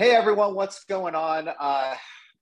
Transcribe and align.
Hey 0.00 0.14
everyone, 0.14 0.54
what's 0.54 0.84
going 0.84 1.14
on? 1.14 1.46
Uh, 1.46 1.94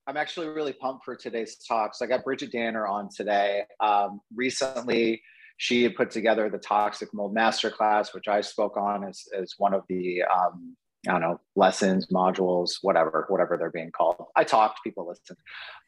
I'm 0.07 0.15
actually 0.15 0.47
really 0.47 0.71
pumped 0.71 1.03
for 1.03 1.13
today's 1.13 1.57
talk. 1.57 1.93
So 1.93 2.05
I 2.05 2.07
got 2.07 2.23
Bridgit 2.23 2.53
Danner 2.53 2.87
on 2.87 3.09
today. 3.13 3.63
Um, 3.81 4.21
recently, 4.33 5.21
she 5.57 5.83
had 5.83 5.93
put 5.93 6.09
together 6.09 6.49
the 6.49 6.57
Toxic 6.57 7.13
Mold 7.13 7.35
Masterclass, 7.35 8.13
which 8.13 8.29
I 8.29 8.39
spoke 8.39 8.77
on 8.77 9.03
as, 9.03 9.25
as 9.37 9.55
one 9.57 9.73
of 9.73 9.81
the 9.89 10.23
um, 10.23 10.77
I 11.05 11.11
don't 11.11 11.19
know 11.19 11.41
lessons, 11.57 12.07
modules, 12.07 12.75
whatever, 12.81 13.25
whatever 13.27 13.57
they're 13.57 13.71
being 13.71 13.91
called. 13.91 14.27
I 14.37 14.45
talked, 14.45 14.79
people 14.81 15.09
listened. 15.09 15.39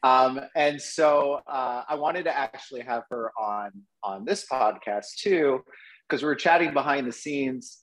um, 0.02 0.40
and 0.54 0.78
so 0.78 1.40
uh, 1.46 1.84
I 1.88 1.94
wanted 1.94 2.24
to 2.24 2.38
actually 2.38 2.82
have 2.82 3.04
her 3.08 3.32
on 3.40 3.70
on 4.04 4.26
this 4.26 4.44
podcast 4.44 5.14
too, 5.16 5.64
because 6.06 6.22
we 6.22 6.26
were 6.26 6.34
chatting 6.34 6.74
behind 6.74 7.06
the 7.06 7.12
scenes 7.12 7.81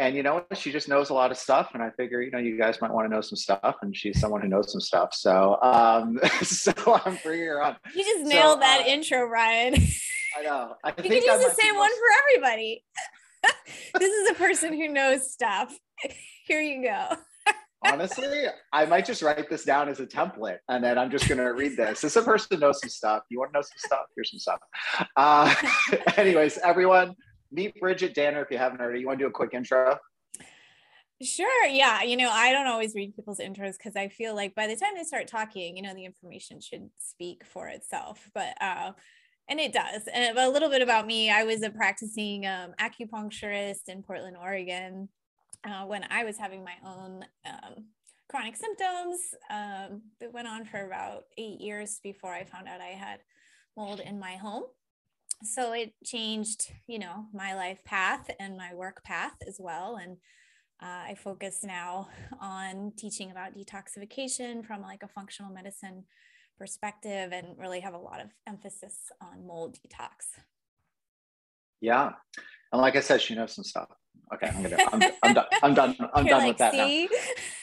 and 0.00 0.16
you 0.16 0.22
know 0.22 0.42
she 0.54 0.72
just 0.72 0.88
knows 0.88 1.10
a 1.10 1.14
lot 1.14 1.30
of 1.30 1.36
stuff 1.36 1.70
and 1.74 1.82
i 1.82 1.90
figure 1.90 2.22
you 2.22 2.30
know 2.30 2.38
you 2.38 2.56
guys 2.56 2.80
might 2.80 2.90
want 2.90 3.04
to 3.06 3.14
know 3.14 3.20
some 3.20 3.36
stuff 3.36 3.76
and 3.82 3.94
she's 3.94 4.18
someone 4.18 4.40
who 4.40 4.48
knows 4.48 4.72
some 4.72 4.80
stuff. 4.80 5.10
So 5.12 5.58
um 5.62 6.18
so 6.42 6.72
i'm 7.04 7.18
bringing 7.22 7.46
her 7.46 7.62
on. 7.62 7.76
You 7.94 8.02
just 8.02 8.24
nailed 8.24 8.56
so, 8.56 8.60
that 8.60 8.82
uh, 8.86 8.88
intro 8.88 9.24
ryan. 9.24 9.74
I 10.38 10.42
know. 10.42 10.74
I 10.84 10.88
you 10.88 10.94
could 10.94 11.12
use 11.12 11.24
the 11.24 11.54
same 11.60 11.76
one 11.76 11.90
for 11.90 12.40
everybody. 12.40 12.84
This 13.98 14.12
is 14.12 14.30
a 14.30 14.34
person 14.34 14.74
who 14.74 14.88
knows 14.88 15.32
stuff. 15.32 15.74
Here 16.46 16.60
you 16.60 16.82
go. 16.82 17.16
Honestly 17.86 18.44
i 18.74 18.84
might 18.84 19.06
just 19.06 19.22
write 19.22 19.48
this 19.48 19.64
down 19.64 19.88
as 19.88 20.00
a 20.00 20.06
template 20.06 20.58
and 20.68 20.84
then 20.84 20.98
i'm 20.98 21.10
just 21.10 21.26
going 21.28 21.38
to 21.38 21.52
read 21.52 21.76
this. 21.76 22.02
This 22.02 22.16
is 22.16 22.22
a 22.22 22.24
person 22.24 22.48
who 22.50 22.60
knows 22.60 22.80
some 22.80 22.90
stuff. 22.90 23.22
You 23.30 23.38
want 23.38 23.52
to 23.52 23.58
know 23.58 23.62
some 23.62 23.78
stuff? 23.78 24.06
Here's 24.14 24.30
some 24.30 24.38
stuff. 24.38 24.60
Uh 25.16 25.54
anyways 26.16 26.58
everyone 26.58 27.16
meet 27.50 27.80
Bridgit 27.80 28.14
Danner 28.14 28.42
if 28.42 28.50
you 28.50 28.58
haven't 28.58 28.80
already. 28.80 29.00
You 29.00 29.06
want 29.06 29.18
to 29.18 29.24
do 29.24 29.28
a 29.28 29.32
quick 29.32 29.54
intro? 29.54 29.98
Sure. 31.22 31.66
Yeah. 31.66 32.02
You 32.02 32.16
know, 32.16 32.30
I 32.30 32.50
don't 32.50 32.66
always 32.66 32.94
read 32.94 33.14
people's 33.14 33.40
intros 33.40 33.76
because 33.76 33.94
I 33.94 34.08
feel 34.08 34.34
like 34.34 34.54
by 34.54 34.66
the 34.66 34.76
time 34.76 34.92
they 34.96 35.04
start 35.04 35.26
talking, 35.28 35.76
you 35.76 35.82
know, 35.82 35.94
the 35.94 36.06
information 36.06 36.60
should 36.60 36.88
speak 36.98 37.44
for 37.44 37.68
itself. 37.68 38.30
But, 38.32 38.54
uh, 38.60 38.92
and 39.46 39.60
it 39.60 39.72
does. 39.72 40.08
And 40.12 40.38
a 40.38 40.48
little 40.48 40.70
bit 40.70 40.80
about 40.80 41.06
me 41.06 41.30
I 41.30 41.44
was 41.44 41.62
a 41.62 41.70
practicing 41.70 42.46
um, 42.46 42.72
acupuncturist 42.80 43.88
in 43.88 44.02
Portland, 44.02 44.36
Oregon 44.40 45.08
uh, 45.64 45.84
when 45.84 46.06
I 46.08 46.24
was 46.24 46.38
having 46.38 46.64
my 46.64 46.76
own 46.86 47.24
um, 47.44 47.84
chronic 48.30 48.56
symptoms. 48.56 49.20
Um, 49.50 50.02
went 50.32 50.48
on 50.48 50.64
for 50.64 50.86
about 50.86 51.24
eight 51.36 51.60
years 51.60 52.00
before 52.02 52.32
I 52.32 52.44
found 52.44 52.66
out 52.66 52.80
I 52.80 52.96
had 52.96 53.20
mold 53.76 54.00
in 54.00 54.18
my 54.18 54.36
home 54.36 54.64
so 55.42 55.72
it 55.72 55.94
changed 56.04 56.72
you 56.86 56.98
know 56.98 57.26
my 57.32 57.54
life 57.54 57.82
path 57.84 58.30
and 58.38 58.56
my 58.56 58.74
work 58.74 59.02
path 59.04 59.34
as 59.46 59.56
well 59.58 59.96
and 59.96 60.16
uh, 60.82 61.10
i 61.10 61.14
focus 61.14 61.60
now 61.64 62.08
on 62.40 62.92
teaching 62.96 63.30
about 63.30 63.54
detoxification 63.54 64.64
from 64.64 64.82
like 64.82 65.02
a 65.02 65.08
functional 65.08 65.52
medicine 65.52 66.04
perspective 66.58 67.32
and 67.32 67.46
really 67.56 67.80
have 67.80 67.94
a 67.94 67.98
lot 67.98 68.20
of 68.20 68.28
emphasis 68.46 69.10
on 69.20 69.46
mold 69.46 69.78
detox 69.78 70.40
yeah 71.80 72.12
and 72.72 72.82
like 72.82 72.96
i 72.96 73.00
said 73.00 73.20
she 73.20 73.34
knows 73.34 73.54
some 73.54 73.64
stuff 73.64 73.88
Okay, 74.32 74.46
I'm 74.46 74.62
gonna. 74.62 74.76
I'm, 74.92 75.02
I'm 75.22 75.34
done. 75.34 75.46
I'm 75.62 75.74
done. 75.74 75.96
I'm 76.14 76.24
done 76.26 76.38
like, 76.38 76.48
with 76.48 76.58
that 76.58 76.72
see? 76.72 77.08
now. 77.10 77.18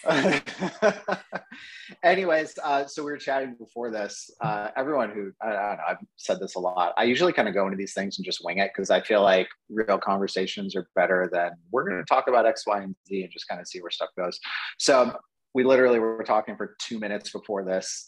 Anyways, 2.04 2.58
uh, 2.64 2.86
so 2.86 3.04
we 3.04 3.12
were 3.12 3.18
chatting 3.18 3.56
before 3.60 3.92
this. 3.92 4.30
Uh, 4.42 4.70
everyone 4.76 5.10
who 5.12 5.32
I, 5.42 5.48
I, 5.48 5.52
don't 5.52 5.78
know, 5.78 5.84
I've 5.88 5.98
said 6.16 6.40
this 6.40 6.56
a 6.56 6.60
lot. 6.60 6.94
I 6.98 7.04
usually 7.04 7.34
kind 7.34 7.48
of 7.48 7.54
go 7.54 7.66
into 7.66 7.78
these 7.78 7.94
things 7.94 8.18
and 8.18 8.26
just 8.26 8.44
wing 8.44 8.60
it 8.60 8.72
because 8.74 8.90
I 8.90 9.02
feel 9.02 9.22
like 9.22 9.48
real 9.70 9.98
conversations 9.98 10.76
are 10.76 10.88
better 10.96 11.30
than 11.32 11.52
we're 11.72 11.88
going 11.90 11.98
to 11.98 12.06
talk 12.06 12.28
about 12.28 12.46
X, 12.46 12.66
Y, 12.66 12.82
and 12.82 12.96
Z 13.08 13.24
and 13.24 13.32
just 13.32 13.48
kind 13.48 13.60
of 13.60 13.68
see 13.68 13.82
where 13.82 13.92
stuff 13.92 14.10
goes. 14.18 14.40
So 14.78 15.18
we 15.54 15.64
literally 15.64 16.00
were 16.00 16.24
talking 16.24 16.56
for 16.56 16.76
two 16.80 17.00
minutes 17.00 17.32
before 17.32 17.64
this, 17.64 18.08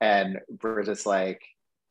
and 0.00 0.38
we're 0.62 0.84
just 0.84 1.06
like, 1.06 1.40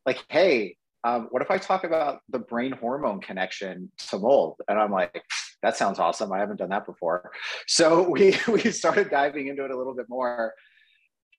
like, 0.06 0.24
hey, 0.30 0.76
um, 1.04 1.28
what 1.32 1.42
if 1.42 1.52
I 1.52 1.58
talk 1.58 1.84
about 1.84 2.20
the 2.30 2.40
brain 2.40 2.72
hormone 2.72 3.22
connection 3.22 3.92
to 4.10 4.20
mold? 4.20 4.56
And 4.68 4.78
I'm 4.78 4.92
like, 4.92 5.24
that 5.62 5.78
sounds 5.78 6.00
awesome. 6.00 6.32
I 6.32 6.40
haven't 6.40 6.58
done 6.58 6.70
that 6.70 6.86
before. 6.86 7.32
So 7.68 8.10
we 8.10 8.38
we 8.48 8.72
started 8.72 9.10
diving 9.10 9.48
into 9.48 9.66
it 9.66 9.72
a 9.72 9.78
little 9.78 9.96
bit 9.96 10.08
more, 10.10 10.54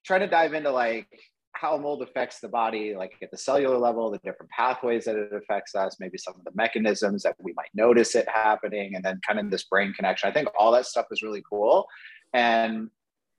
trying 0.05 0.21
to 0.21 0.27
dive 0.27 0.53
into 0.53 0.71
like 0.71 1.07
how 1.53 1.77
mold 1.77 2.01
affects 2.01 2.39
the 2.39 2.47
body, 2.47 2.95
like 2.95 3.13
at 3.21 3.29
the 3.29 3.37
cellular 3.37 3.77
level, 3.77 4.09
the 4.09 4.19
different 4.19 4.49
pathways 4.51 5.05
that 5.05 5.15
it 5.15 5.33
affects 5.33 5.75
us, 5.75 5.97
maybe 5.99 6.17
some 6.17 6.33
of 6.35 6.43
the 6.45 6.51
mechanisms 6.55 7.23
that 7.23 7.35
we 7.39 7.53
might 7.53 7.69
notice 7.73 8.15
it 8.15 8.27
happening, 8.29 8.95
and 8.95 9.03
then 9.03 9.19
kind 9.27 9.39
of 9.39 9.51
this 9.51 9.63
brain 9.63 9.93
connection. 9.93 10.29
I 10.29 10.33
think 10.33 10.47
all 10.57 10.71
that 10.71 10.85
stuff 10.85 11.07
is 11.11 11.21
really 11.21 11.43
cool. 11.49 11.87
And 12.33 12.89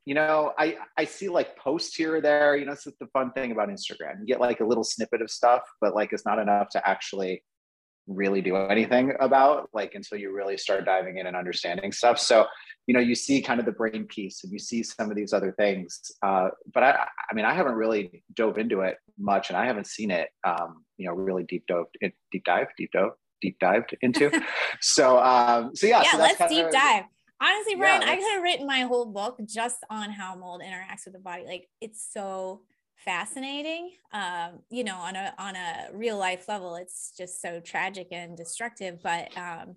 you 0.04 0.14
know, 0.14 0.53
I 0.59 0.78
I 0.99 1.04
see 1.04 1.28
like 1.28 1.56
posts 1.56 1.94
here 1.94 2.16
or 2.16 2.20
there. 2.20 2.56
You 2.56 2.66
know, 2.66 2.72
it's 2.72 2.84
the 2.84 3.06
fun 3.12 3.32
thing 3.32 3.53
about 3.53 3.69
Instagram. 3.69 4.20
You 4.20 4.26
get 4.26 4.41
like 4.41 4.60
a 4.60 4.66
little 4.66 4.84
snippet 4.84 5.22
of 5.22 5.31
stuff, 5.31 5.62
but 5.81 5.94
like 5.94 6.12
it's 6.12 6.26
not 6.26 6.41
enough 6.41 6.70
to 6.70 6.88
actually 6.88 7.44
really 8.06 8.40
do 8.40 8.56
anything 8.56 9.12
about 9.20 9.68
like 9.72 9.94
until 9.94 10.18
you 10.18 10.34
really 10.34 10.56
start 10.56 10.84
diving 10.84 11.18
in 11.18 11.26
and 11.26 11.36
understanding 11.36 11.92
stuff. 11.92 12.18
So 12.18 12.46
you 12.86 12.94
know 12.94 13.00
you 13.00 13.14
see 13.14 13.40
kind 13.40 13.60
of 13.60 13.66
the 13.66 13.72
brain 13.72 14.04
piece 14.06 14.42
and 14.42 14.52
you 14.52 14.58
see 14.58 14.82
some 14.82 15.10
of 15.10 15.16
these 15.16 15.32
other 15.32 15.52
things 15.52 16.00
uh, 16.22 16.48
but 16.74 16.82
i 16.82 17.06
i 17.30 17.34
mean 17.34 17.44
i 17.44 17.54
haven't 17.54 17.74
really 17.74 18.24
dove 18.34 18.58
into 18.58 18.80
it 18.80 18.96
much 19.18 19.50
and 19.50 19.56
i 19.56 19.66
haven't 19.66 19.86
seen 19.86 20.10
it 20.10 20.28
um, 20.44 20.84
you 20.96 21.06
know 21.06 21.12
really 21.12 21.44
deep 21.44 21.64
dove 21.66 21.86
deep 22.00 22.44
dive 22.44 22.66
deep 22.76 22.90
dove 22.92 23.12
deep 23.40 23.58
dived 23.58 23.96
into. 24.02 24.30
So 24.80 25.19
um 25.19 25.74
so 25.74 25.86
yeah 25.86 26.02
yeah 26.02 26.12
so 26.12 26.19
let's 26.19 26.38
deep 26.48 26.66
of, 26.66 26.72
dive. 26.72 27.04
Honestly 27.40 27.74
brian 27.74 28.02
yeah, 28.02 28.10
i 28.10 28.16
could 28.16 28.32
have 28.32 28.42
written 28.42 28.66
my 28.66 28.80
whole 28.80 29.06
book 29.06 29.38
just 29.44 29.78
on 29.90 30.10
how 30.10 30.34
mold 30.34 30.62
interacts 30.64 31.04
with 31.04 31.14
the 31.14 31.20
body. 31.20 31.44
Like 31.44 31.69
it's 31.80 32.06
so 32.12 32.62
fascinating. 33.04 33.92
Um, 34.12 34.60
you 34.70 34.84
know 34.84 34.96
on 34.96 35.16
a 35.16 35.34
on 35.38 35.56
a 35.56 35.88
real 35.92 36.18
life 36.18 36.48
level 36.48 36.76
it's 36.76 37.12
just 37.16 37.40
so 37.40 37.60
tragic 37.60 38.08
and 38.12 38.36
destructive 38.36 39.02
but 39.02 39.36
um, 39.38 39.76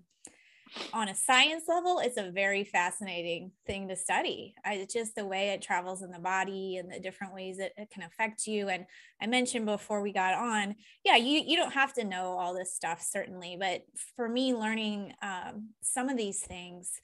on 0.92 1.08
a 1.08 1.14
science 1.14 1.64
level 1.68 2.00
it's 2.00 2.18
a 2.18 2.30
very 2.30 2.64
fascinating 2.64 3.52
thing 3.66 3.88
to 3.88 3.96
study. 3.96 4.54
I, 4.64 4.86
just 4.90 5.14
the 5.14 5.24
way 5.24 5.50
it 5.50 5.62
travels 5.62 6.02
in 6.02 6.10
the 6.10 6.18
body 6.18 6.76
and 6.76 6.92
the 6.92 7.00
different 7.00 7.34
ways 7.34 7.56
that 7.58 7.72
it 7.76 7.90
can 7.90 8.02
affect 8.02 8.46
you. 8.46 8.68
And 8.68 8.84
i 9.20 9.26
mentioned 9.26 9.66
before 9.66 10.02
we 10.02 10.12
got 10.12 10.34
on 10.34 10.76
yeah 11.04 11.16
you 11.16 11.42
you 11.46 11.56
don't 11.56 11.72
have 11.72 11.94
to 11.94 12.04
know 12.04 12.36
all 12.38 12.54
this 12.54 12.74
stuff 12.74 13.00
certainly 13.00 13.56
but 13.58 13.82
for 14.16 14.28
me 14.28 14.54
learning 14.54 15.14
um, 15.22 15.70
some 15.82 16.08
of 16.08 16.16
these 16.16 16.40
things 16.40 17.00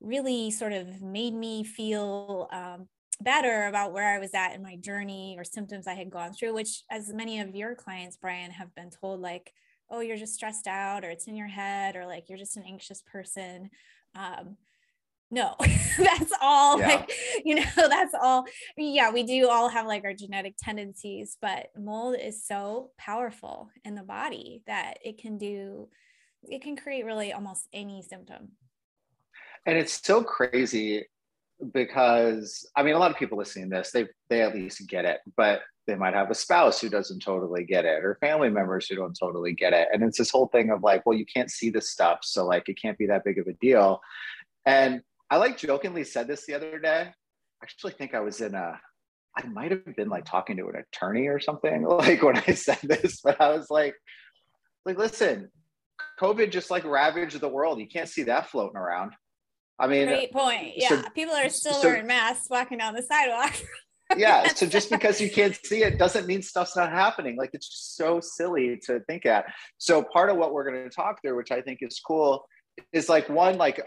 really 0.00 0.50
sort 0.50 0.72
of 0.72 1.00
made 1.00 1.34
me 1.34 1.64
feel 1.64 2.48
um, 2.52 2.88
better 3.20 3.66
about 3.66 3.92
where 3.92 4.14
I 4.14 4.18
was 4.18 4.34
at 4.34 4.54
in 4.54 4.62
my 4.62 4.76
journey 4.76 5.36
or 5.38 5.44
symptoms 5.44 5.86
I 5.86 5.94
had 5.94 6.10
gone 6.10 6.32
through, 6.32 6.54
which, 6.54 6.82
as 6.90 7.12
many 7.12 7.40
of 7.40 7.54
your 7.54 7.74
clients, 7.74 8.16
Brian, 8.16 8.50
have 8.50 8.74
been 8.74 8.90
told, 8.90 9.20
like, 9.20 9.52
oh, 9.90 10.00
you're 10.00 10.16
just 10.16 10.34
stressed 10.34 10.66
out, 10.66 11.04
or 11.04 11.10
it's 11.10 11.26
in 11.26 11.36
your 11.36 11.48
head, 11.48 11.96
or 11.96 12.06
like 12.06 12.28
you're 12.28 12.38
just 12.38 12.56
an 12.56 12.64
anxious 12.66 13.02
person. 13.02 13.70
Um, 14.14 14.56
no, 15.30 15.56
that's 15.98 16.32
all. 16.40 16.78
Yeah. 16.78 16.86
Like, 16.88 17.12
you 17.44 17.56
know, 17.56 17.64
that's 17.76 18.14
all. 18.20 18.44
Yeah, 18.76 19.10
we 19.10 19.24
do 19.24 19.48
all 19.48 19.68
have 19.68 19.86
like 19.86 20.04
our 20.04 20.14
genetic 20.14 20.54
tendencies, 20.58 21.36
but 21.40 21.68
mold 21.76 22.16
is 22.20 22.46
so 22.46 22.90
powerful 22.96 23.70
in 23.84 23.94
the 23.94 24.02
body 24.02 24.62
that 24.66 24.98
it 25.04 25.18
can 25.18 25.36
do, 25.38 25.88
it 26.44 26.62
can 26.62 26.76
create 26.76 27.04
really 27.04 27.32
almost 27.32 27.68
any 27.72 28.02
symptom. 28.02 28.52
And 29.66 29.78
it's 29.78 30.04
so 30.04 30.22
crazy 30.22 31.06
because 31.72 32.68
I 32.76 32.82
mean, 32.82 32.94
a 32.94 32.98
lot 32.98 33.10
of 33.10 33.16
people 33.16 33.38
listening 33.38 33.70
to 33.70 33.76
this, 33.76 33.90
they 33.92 34.06
they 34.28 34.42
at 34.42 34.54
least 34.54 34.86
get 34.88 35.04
it, 35.04 35.20
but 35.36 35.60
they 35.86 35.94
might 35.94 36.14
have 36.14 36.30
a 36.30 36.34
spouse 36.34 36.80
who 36.80 36.88
doesn't 36.88 37.20
totally 37.20 37.64
get 37.64 37.84
it, 37.84 38.04
or 38.04 38.16
family 38.20 38.48
members 38.48 38.86
who 38.86 38.96
don't 38.96 39.16
totally 39.18 39.52
get 39.52 39.72
it, 39.72 39.88
and 39.92 40.02
it's 40.02 40.18
this 40.18 40.30
whole 40.30 40.48
thing 40.48 40.70
of 40.70 40.82
like, 40.82 41.04
well, 41.06 41.16
you 41.16 41.26
can't 41.26 41.50
see 41.50 41.70
this 41.70 41.90
stuff, 41.90 42.20
so 42.22 42.46
like 42.46 42.68
it 42.68 42.80
can't 42.80 42.98
be 42.98 43.06
that 43.06 43.24
big 43.24 43.38
of 43.38 43.46
a 43.46 43.52
deal. 43.54 44.00
And 44.66 45.02
I 45.30 45.36
like 45.36 45.58
jokingly 45.58 46.04
said 46.04 46.26
this 46.26 46.46
the 46.46 46.54
other 46.54 46.78
day. 46.78 47.10
I 47.10 47.64
actually 47.64 47.92
think 47.92 48.14
I 48.14 48.20
was 48.20 48.40
in 48.40 48.54
a, 48.54 48.78
I 49.36 49.46
might 49.46 49.70
have 49.70 49.96
been 49.96 50.08
like 50.08 50.24
talking 50.24 50.56
to 50.56 50.68
an 50.68 50.76
attorney 50.76 51.28
or 51.28 51.40
something, 51.40 51.82
like 51.88 52.22
when 52.22 52.38
I 52.38 52.54
said 52.54 52.78
this, 52.82 53.20
but 53.22 53.40
I 53.40 53.50
was 53.50 53.70
like, 53.70 53.94
like 54.84 54.98
listen, 54.98 55.50
COVID 56.20 56.50
just 56.50 56.70
like 56.70 56.84
ravaged 56.84 57.40
the 57.40 57.48
world. 57.48 57.78
You 57.78 57.88
can't 57.88 58.08
see 58.08 58.24
that 58.24 58.48
floating 58.48 58.76
around. 58.76 59.12
I 59.78 59.86
mean, 59.86 60.06
great 60.06 60.32
point. 60.32 60.72
Yeah, 60.76 60.88
so, 60.88 61.02
people 61.14 61.34
are 61.34 61.48
still 61.48 61.74
so, 61.74 61.88
wearing 61.88 62.06
masks 62.06 62.48
walking 62.48 62.78
down 62.78 62.94
the 62.94 63.02
sidewalk. 63.02 63.54
yeah. 64.16 64.46
So 64.48 64.66
just 64.66 64.90
because 64.90 65.20
you 65.20 65.30
can't 65.30 65.58
see 65.64 65.82
it 65.82 65.98
doesn't 65.98 66.26
mean 66.26 66.42
stuff's 66.42 66.76
not 66.76 66.90
happening. 66.90 67.36
Like 67.36 67.50
it's 67.52 67.68
just 67.68 67.96
so 67.96 68.20
silly 68.20 68.78
to 68.84 69.00
think 69.00 69.26
at. 69.26 69.46
So 69.78 70.02
part 70.02 70.30
of 70.30 70.36
what 70.36 70.52
we're 70.52 70.70
going 70.70 70.84
to 70.84 70.94
talk 70.94 71.20
through, 71.22 71.36
which 71.36 71.50
I 71.50 71.60
think 71.60 71.80
is 71.82 72.00
cool, 72.06 72.46
is 72.92 73.08
like 73.08 73.28
one, 73.28 73.56
like 73.56 73.80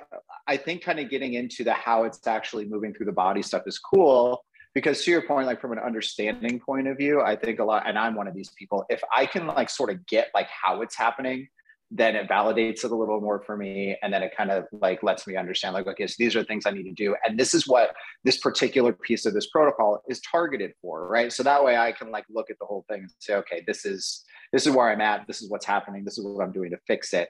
I 0.47 0.57
think 0.57 0.83
kind 0.83 0.99
of 0.99 1.09
getting 1.09 1.33
into 1.33 1.63
the 1.63 1.73
how 1.73 2.03
it's 2.03 2.25
actually 2.27 2.65
moving 2.65 2.93
through 2.93 3.05
the 3.05 3.11
body 3.11 3.41
stuff 3.41 3.63
is 3.65 3.79
cool. 3.79 4.43
Because 4.73 5.03
to 5.05 5.11
your 5.11 5.23
point, 5.23 5.47
like 5.47 5.59
from 5.59 5.71
an 5.71 5.79
understanding 5.79 6.59
point 6.59 6.87
of 6.87 6.97
view, 6.97 7.21
I 7.21 7.35
think 7.35 7.59
a 7.59 7.63
lot, 7.63 7.87
and 7.87 7.97
I'm 7.97 8.13
one 8.13 8.27
of 8.27 8.35
these 8.35 8.51
people, 8.59 8.85
if 8.89 9.01
I 9.15 9.25
can 9.25 9.47
like 9.47 9.71
sort 9.71 9.89
of 9.89 10.05
get 10.05 10.27
like 10.35 10.47
how 10.49 10.81
it's 10.81 10.95
happening, 10.95 11.47
then 11.89 12.15
it 12.15 12.27
validates 12.27 12.83
it 12.83 12.91
a 12.91 12.95
little 12.95 13.21
more 13.21 13.41
for 13.45 13.55
me 13.55 13.95
and 14.01 14.13
then 14.13 14.21
it 14.21 14.35
kind 14.35 14.51
of 14.51 14.65
like 14.73 15.01
lets 15.03 15.25
me 15.25 15.35
understand 15.37 15.73
like 15.73 15.87
okay 15.87 16.05
so 16.05 16.15
these 16.19 16.35
are 16.35 16.43
things 16.43 16.65
i 16.65 16.71
need 16.71 16.83
to 16.83 16.91
do 16.91 17.15
and 17.25 17.39
this 17.39 17.53
is 17.53 17.67
what 17.67 17.93
this 18.25 18.37
particular 18.37 18.91
piece 18.91 19.25
of 19.25 19.33
this 19.33 19.47
protocol 19.47 20.01
is 20.09 20.19
targeted 20.21 20.73
for 20.81 21.07
right? 21.07 21.31
So 21.31 21.43
that 21.43 21.63
way 21.63 21.77
i 21.77 21.91
can 21.91 22.11
like 22.11 22.25
look 22.29 22.49
at 22.49 22.57
the 22.59 22.65
whole 22.65 22.85
thing 22.89 23.01
and 23.01 23.11
say 23.19 23.35
okay 23.35 23.63
this 23.65 23.85
is 23.85 24.23
this 24.51 24.67
is 24.67 24.75
where 24.75 24.89
i'm 24.89 25.01
at 25.01 25.25
this 25.27 25.41
is 25.41 25.49
what's 25.49 25.65
happening 25.65 26.03
this 26.03 26.17
is 26.17 26.25
what 26.25 26.43
i'm 26.43 26.51
doing 26.51 26.71
to 26.71 26.77
fix 26.87 27.13
it 27.13 27.29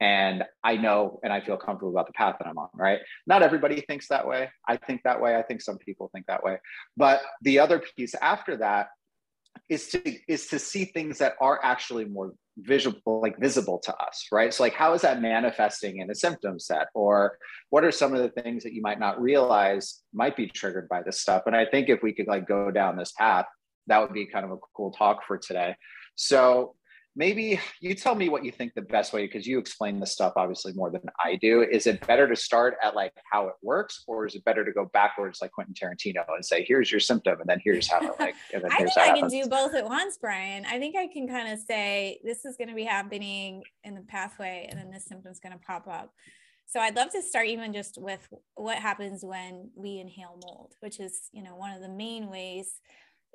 and 0.00 0.44
i 0.62 0.76
know 0.76 1.18
and 1.24 1.32
i 1.32 1.40
feel 1.40 1.56
comfortable 1.56 1.90
about 1.90 2.06
the 2.06 2.12
path 2.12 2.36
that 2.38 2.46
i'm 2.46 2.58
on 2.58 2.68
right? 2.76 3.00
Not 3.26 3.42
everybody 3.42 3.80
thinks 3.80 4.08
that 4.08 4.26
way. 4.26 4.50
I 4.68 4.76
think 4.76 5.02
that 5.04 5.20
way. 5.20 5.36
I 5.36 5.42
think 5.42 5.60
some 5.60 5.78
people 5.78 6.10
think 6.12 6.26
that 6.26 6.42
way. 6.42 6.58
But 6.96 7.22
the 7.42 7.58
other 7.58 7.82
piece 7.96 8.14
after 8.14 8.56
that 8.58 8.88
is 9.68 9.88
to 9.88 10.18
is 10.28 10.46
to 10.48 10.58
see 10.58 10.84
things 10.84 11.18
that 11.18 11.34
are 11.40 11.60
actually 11.62 12.04
more 12.04 12.34
visible 12.58 13.20
like 13.20 13.38
visible 13.38 13.78
to 13.78 13.94
us 13.96 14.26
right? 14.32 14.52
So 14.52 14.62
like 14.62 14.74
how 14.74 14.94
is 14.94 15.02
that 15.02 15.20
manifesting 15.20 15.98
in 15.98 16.10
a 16.10 16.14
symptom 16.14 16.58
set? 16.58 16.88
Or 16.94 17.38
what 17.70 17.84
are 17.84 17.92
some 17.92 18.14
of 18.14 18.20
the 18.20 18.40
things 18.40 18.62
that 18.62 18.72
you 18.72 18.82
might 18.82 18.98
not 18.98 19.20
realize 19.20 20.02
might 20.14 20.36
be 20.36 20.46
triggered 20.46 20.88
by 20.88 21.02
this 21.02 21.20
stuff? 21.20 21.42
And 21.46 21.54
i 21.54 21.66
think 21.66 21.88
if 21.88 22.02
we 22.02 22.12
could 22.12 22.26
like 22.26 22.48
go 22.48 22.70
down 22.70 22.96
this 22.96 23.12
path 23.12 23.46
that 23.86 24.00
would 24.00 24.12
be 24.12 24.26
kind 24.26 24.44
of 24.44 24.52
a 24.52 24.56
cool 24.76 24.90
talk 24.90 25.24
for 25.26 25.38
today. 25.38 25.74
So 26.14 26.74
maybe 27.16 27.58
you 27.80 27.94
tell 27.94 28.14
me 28.14 28.28
what 28.28 28.44
you 28.44 28.52
think 28.52 28.74
the 28.74 28.82
best 28.82 29.12
way 29.12 29.26
because 29.26 29.46
you 29.46 29.58
explain 29.58 29.98
this 29.98 30.12
stuff 30.12 30.34
obviously 30.36 30.72
more 30.74 30.90
than 30.90 31.00
I 31.22 31.36
do. 31.36 31.62
Is 31.62 31.86
it 31.86 32.06
better 32.06 32.28
to 32.28 32.36
start 32.36 32.76
at 32.84 32.94
like 32.94 33.12
how 33.30 33.48
it 33.48 33.54
works, 33.62 34.04
or 34.06 34.26
is 34.26 34.34
it 34.34 34.44
better 34.44 34.64
to 34.64 34.72
go 34.72 34.84
backwards 34.92 35.40
like 35.40 35.52
Quentin 35.52 35.74
Tarantino 35.74 36.24
and 36.28 36.44
say, 36.44 36.64
here's 36.68 36.90
your 36.90 37.00
symptom, 37.00 37.40
and 37.40 37.48
then 37.48 37.60
here's 37.64 37.90
how 37.90 38.00
it 38.00 38.12
like. 38.20 38.34
And 38.52 38.62
then 38.62 38.70
I 38.72 38.78
think 38.78 38.98
I 38.98 39.18
can 39.18 39.28
do 39.28 39.48
both 39.48 39.74
at 39.74 39.84
once, 39.84 40.18
Brian. 40.20 40.64
I 40.66 40.78
think 40.78 40.94
I 40.96 41.06
can 41.06 41.26
kind 41.26 41.52
of 41.52 41.58
say 41.58 42.20
this 42.22 42.44
is 42.44 42.56
going 42.56 42.68
to 42.68 42.74
be 42.74 42.84
happening 42.84 43.62
in 43.82 43.94
the 43.94 44.02
pathway, 44.02 44.66
and 44.70 44.78
then 44.78 44.90
this 44.90 45.06
symptom 45.06 45.32
is 45.32 45.40
going 45.40 45.52
to 45.52 45.58
pop 45.58 45.88
up. 45.88 46.12
So 46.66 46.80
I'd 46.80 46.96
love 46.96 47.10
to 47.10 47.22
start 47.22 47.46
even 47.46 47.72
just 47.72 47.96
with 48.00 48.28
what 48.56 48.78
happens 48.78 49.24
when 49.24 49.70
we 49.74 49.98
inhale 49.98 50.38
mold, 50.42 50.74
which 50.80 51.00
is 51.00 51.28
you 51.32 51.42
know 51.42 51.56
one 51.56 51.72
of 51.72 51.80
the 51.80 51.88
main 51.88 52.28
ways 52.30 52.80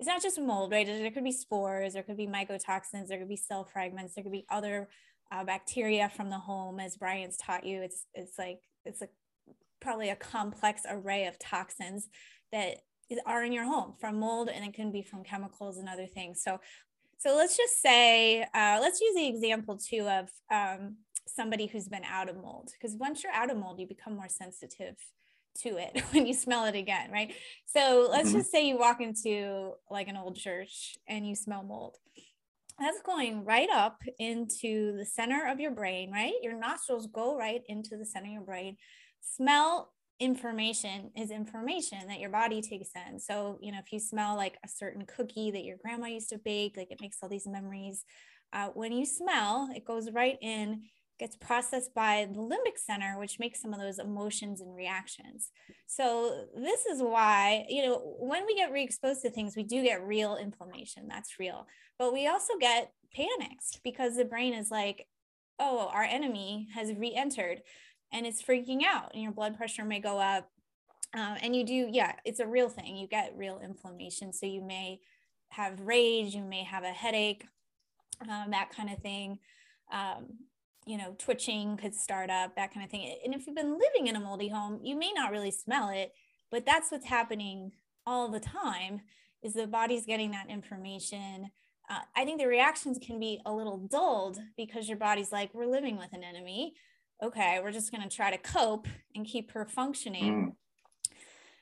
it's 0.02 0.08
not 0.08 0.24
just 0.24 0.42
mold, 0.42 0.72
right? 0.72 0.88
There 0.88 1.12
could 1.12 1.24
be 1.24 1.32
spores, 1.32 1.94
there 1.94 2.02
could 2.02 2.18
be 2.18 2.26
mycotoxins, 2.26 3.08
there 3.08 3.20
could 3.20 3.30
be 3.30 3.36
cell 3.36 3.64
fragments, 3.64 4.16
there 4.16 4.24
could 4.24 4.32
be 4.32 4.48
other 4.50 4.90
uh, 5.32 5.44
bacteria 5.44 6.10
from 6.10 6.32
the 6.32 6.40
home, 6.40 6.80
as 6.80 6.98
Brian's 6.98 7.38
taught 7.38 7.64
you. 7.64 7.84
It's 7.84 8.08
it's 8.16 8.40
like 8.40 8.62
it's 8.84 9.04
a 9.04 9.10
probably 9.80 10.10
a 10.10 10.16
complex 10.16 10.82
array 10.90 11.28
of 11.28 11.38
toxins 11.38 12.10
that 12.52 12.78
are 13.28 13.44
in 13.44 13.52
your 13.52 13.66
home 13.66 13.94
from 14.00 14.20
mold, 14.20 14.50
and 14.50 14.66
it 14.66 14.74
can 14.74 14.92
be 14.92 15.04
from 15.04 15.24
chemicals 15.24 15.78
and 15.78 15.88
other 15.88 16.08
things. 16.08 16.42
So 16.44 16.60
so 17.20 17.36
let's 17.36 17.56
just 17.56 17.80
say 17.80 18.42
uh, 18.42 18.80
let's 18.82 19.00
use 19.02 19.14
the 19.14 19.28
example 19.28 19.78
too 19.78 20.10
of 20.10 20.32
um, 20.52 20.96
somebody 21.28 21.68
who's 21.68 21.88
been 21.88 22.06
out 22.06 22.28
of 22.28 22.38
mold 22.38 22.72
because 22.74 22.98
once 22.98 23.24
you're 23.24 23.34
out 23.34 23.52
of 23.52 23.58
mold, 23.58 23.80
you 23.80 23.86
become 23.88 24.16
more 24.16 24.30
sensitive 24.30 24.96
to 25.60 25.78
it 25.78 26.02
when 26.12 26.26
you 26.26 26.34
smell 26.34 26.66
it 26.66 26.76
again, 26.76 27.12
right? 27.12 27.34
So 27.66 28.08
let's 28.10 28.30
mm-hmm. 28.30 28.40
just 28.40 28.52
say 28.52 28.68
you 28.68 28.78
walk 28.78 29.02
into 29.02 29.74
like 29.90 30.08
an 30.08 30.18
old 30.18 30.36
church 30.36 30.98
and 31.08 31.28
you 31.28 31.36
smell 31.36 31.64
mold. 31.64 31.98
That's 32.80 33.02
going 33.02 33.46
right 33.46 33.70
up 33.72 34.02
into 34.18 34.98
the 34.98 35.06
center 35.06 35.48
of 35.48 35.60
your 35.60 35.72
brain, 35.72 36.12
right? 36.12 36.34
Your 36.42 36.58
nostrils 36.58 37.08
go 37.08 37.38
right 37.38 37.62
into 37.68 37.96
the 37.96 38.06
center 38.06 38.28
of 38.28 38.34
your 38.34 38.42
brain. 38.42 38.78
Smell 39.22 39.92
information 40.20 41.12
is 41.16 41.32
information 41.32 42.08
that 42.08 42.20
your 42.20 42.30
body 42.30 42.62
takes 42.62 42.90
in. 43.08 43.20
So, 43.20 43.58
you 43.62 43.72
know, 43.72 43.80
if 43.80 43.92
you 43.92 44.00
smell 44.00 44.36
like 44.36 44.58
a 44.64 44.68
certain 44.68 45.06
cookie 45.06 45.52
that 45.52 45.64
your 45.64 45.78
grandma 45.84 46.08
used 46.08 46.30
to 46.30 46.38
bake, 46.38 46.78
like 46.78 46.92
it 46.92 47.02
makes 47.02 47.18
all 47.22 47.30
these 47.30 47.48
memories. 47.48 48.06
Uh, 48.54 48.68
when 48.74 48.92
you 48.92 49.06
smell, 49.06 49.70
it 49.76 49.86
goes 49.86 50.12
right 50.12 50.38
in 50.42 50.84
gets 51.22 51.36
processed 51.36 51.94
by 51.94 52.28
the 52.34 52.40
limbic 52.40 52.78
center, 52.78 53.20
which 53.20 53.38
makes 53.38 53.62
some 53.62 53.76
of 53.76 53.80
those 53.80 54.00
emotions 54.00 54.60
and 54.60 54.76
reactions. 54.76 55.52
So, 55.86 56.48
this 56.58 56.88
is 56.88 57.00
why, 57.00 57.68
you 57.70 57.86
know, 57.86 58.16
when 58.20 58.48
we 58.48 58.56
get 58.56 58.72
re 58.72 58.84
exposed 58.84 59.22
to 59.22 59.30
things, 59.30 59.56
we 59.56 59.62
do 59.62 59.84
get 59.84 60.06
real 60.06 60.36
inflammation. 60.36 61.08
That's 61.08 61.40
real. 61.40 61.68
But 62.00 62.12
we 62.12 62.28
also 62.28 62.54
get 62.60 62.92
panicked 63.16 63.82
because 63.84 64.16
the 64.16 64.26
brain 64.26 64.56
is 64.56 64.72
like, 64.72 65.08
oh, 65.60 65.92
our 65.94 66.02
enemy 66.04 66.68
has 66.74 66.92
re 66.98 67.14
entered 67.16 67.62
and 68.12 68.26
it's 68.26 68.42
freaking 68.42 68.82
out, 68.84 69.12
and 69.14 69.22
your 69.22 69.32
blood 69.32 69.56
pressure 69.56 69.86
may 69.86 70.00
go 70.00 70.20
up. 70.20 70.50
Um, 71.14 71.38
and 71.44 71.56
you 71.56 71.64
do, 71.64 71.88
yeah, 71.92 72.14
it's 72.26 72.40
a 72.40 72.48
real 72.48 72.70
thing. 72.70 72.98
You 72.98 73.08
get 73.08 73.38
real 73.38 73.62
inflammation. 73.64 74.34
So, 74.34 74.48
you 74.48 74.64
may 74.64 75.00
have 75.50 75.82
rage, 75.82 76.34
you 76.34 76.44
may 76.44 76.64
have 76.64 76.84
a 76.84 76.88
headache, 76.88 77.46
um, 78.28 78.50
that 78.50 78.72
kind 78.76 78.90
of 78.92 78.98
thing. 79.00 79.38
Um, 79.94 80.26
you 80.92 80.98
know, 80.98 81.16
twitching 81.18 81.78
could 81.78 81.96
start 81.96 82.30
up, 82.30 82.58
that 82.58 82.74
kind 82.74 82.84
of 82.84 82.92
thing. 82.92 83.16
And 83.24 83.34
if 83.34 83.48
you've 83.48 83.56
been 83.56 83.80
living 83.80 84.08
in 84.08 84.18
a 84.18 84.20
moldy 84.20 84.50
home, 84.50 84.82
you 84.84 84.98
may 84.98 85.14
not 85.16 85.32
really 85.32 85.50
smell 85.50 85.88
it, 85.88 86.12
but 86.52 86.66
that's 86.66 86.92
what's 86.92 87.06
happening 87.06 87.72
all 88.06 88.28
the 88.28 88.42
time 88.42 89.00
is 89.42 89.54
the 89.54 89.68
body's 89.68 90.06
getting 90.06 90.32
that 90.32 90.50
information. 90.50 91.50
Uh, 91.90 92.00
I 92.14 92.26
think 92.26 92.42
the 92.42 92.48
reactions 92.48 93.00
can 93.02 93.22
be 93.22 93.40
a 93.46 93.54
little 93.54 93.78
dulled 93.78 94.38
because 94.58 94.90
your 94.90 94.98
body's 94.98 95.32
like, 95.32 95.54
we're 95.54 95.66
living 95.66 95.98
with 95.98 96.12
an 96.12 96.26
enemy. 96.26 96.74
Okay, 97.24 97.62
we're 97.64 97.72
just 97.72 97.94
going 97.94 98.04
to 98.04 98.14
try 98.14 98.30
to 98.30 98.38
cope 98.38 98.88
and 99.16 99.26
keep 99.26 99.52
her 99.52 99.66
functioning. 99.66 100.34
Mm. 100.34 101.16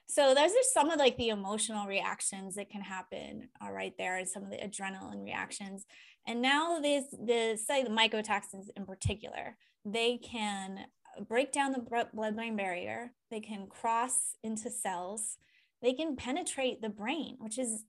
So 0.07 0.33
those 0.33 0.49
are 0.49 0.73
some 0.73 0.89
of 0.89 0.97
like 0.97 1.17
the 1.17 1.29
emotional 1.29 1.85
reactions 1.85 2.55
that 2.55 2.71
can 2.71 2.81
happen 2.81 3.49
uh, 3.63 3.69
right 3.71 3.93
there 3.99 4.17
and 4.17 4.27
some 4.27 4.41
of 4.41 4.49
the 4.49 4.57
adrenaline 4.57 5.23
reactions. 5.23 5.85
And 6.29 6.43
now 6.43 6.79
this, 6.79 7.05
the 7.11 7.57
say 7.57 7.83
the 7.83 7.89
mycotoxins 7.89 8.67
in 8.77 8.85
particular, 8.85 9.57
they 9.83 10.19
can 10.19 10.81
uh, 11.17 11.23
break 11.23 11.51
down 11.51 11.71
the 11.71 12.07
blood-brain 12.13 12.55
barrier. 12.55 13.13
They 13.31 13.39
can 13.39 13.65
cross 13.67 14.35
into 14.43 14.69
cells. 14.69 15.37
They 15.81 15.93
can 15.93 16.15
penetrate 16.15 16.83
the 16.83 16.89
brain, 16.89 17.37
which 17.39 17.57
is 17.57 17.83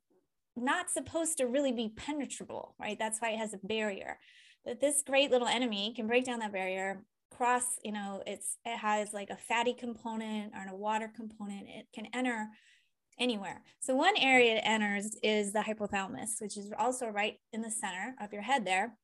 not 0.56 0.88
supposed 0.88 1.36
to 1.36 1.48
really 1.48 1.72
be 1.72 1.92
penetrable, 1.94 2.74
right? 2.80 2.98
That's 2.98 3.18
why 3.20 3.32
it 3.32 3.38
has 3.38 3.52
a 3.52 3.60
barrier. 3.62 4.18
But 4.64 4.80
this 4.80 5.02
great 5.06 5.30
little 5.30 5.48
enemy 5.48 5.92
can 5.94 6.06
break 6.06 6.24
down 6.24 6.38
that 6.38 6.52
barrier, 6.52 7.04
cross, 7.30 7.78
you 7.84 7.92
know, 7.92 8.22
it's 8.26 8.56
it 8.64 8.78
has 8.78 9.12
like 9.12 9.28
a 9.28 9.36
fatty 9.36 9.74
component 9.74 10.54
or 10.54 10.66
a 10.70 10.76
water 10.76 11.12
component. 11.14 11.68
It 11.68 11.88
can 11.94 12.06
enter 12.14 12.48
anywhere. 13.20 13.62
So 13.78 13.94
one 13.94 14.16
area 14.16 14.56
it 14.56 14.62
enters 14.64 15.16
is 15.22 15.52
the 15.52 15.60
hypothalamus, 15.60 16.40
which 16.40 16.56
is 16.56 16.72
also 16.76 17.06
right 17.08 17.36
in 17.52 17.60
the 17.60 17.70
center 17.70 18.14
of 18.20 18.32
your 18.32 18.42
head 18.42 18.64
there. 18.64 18.96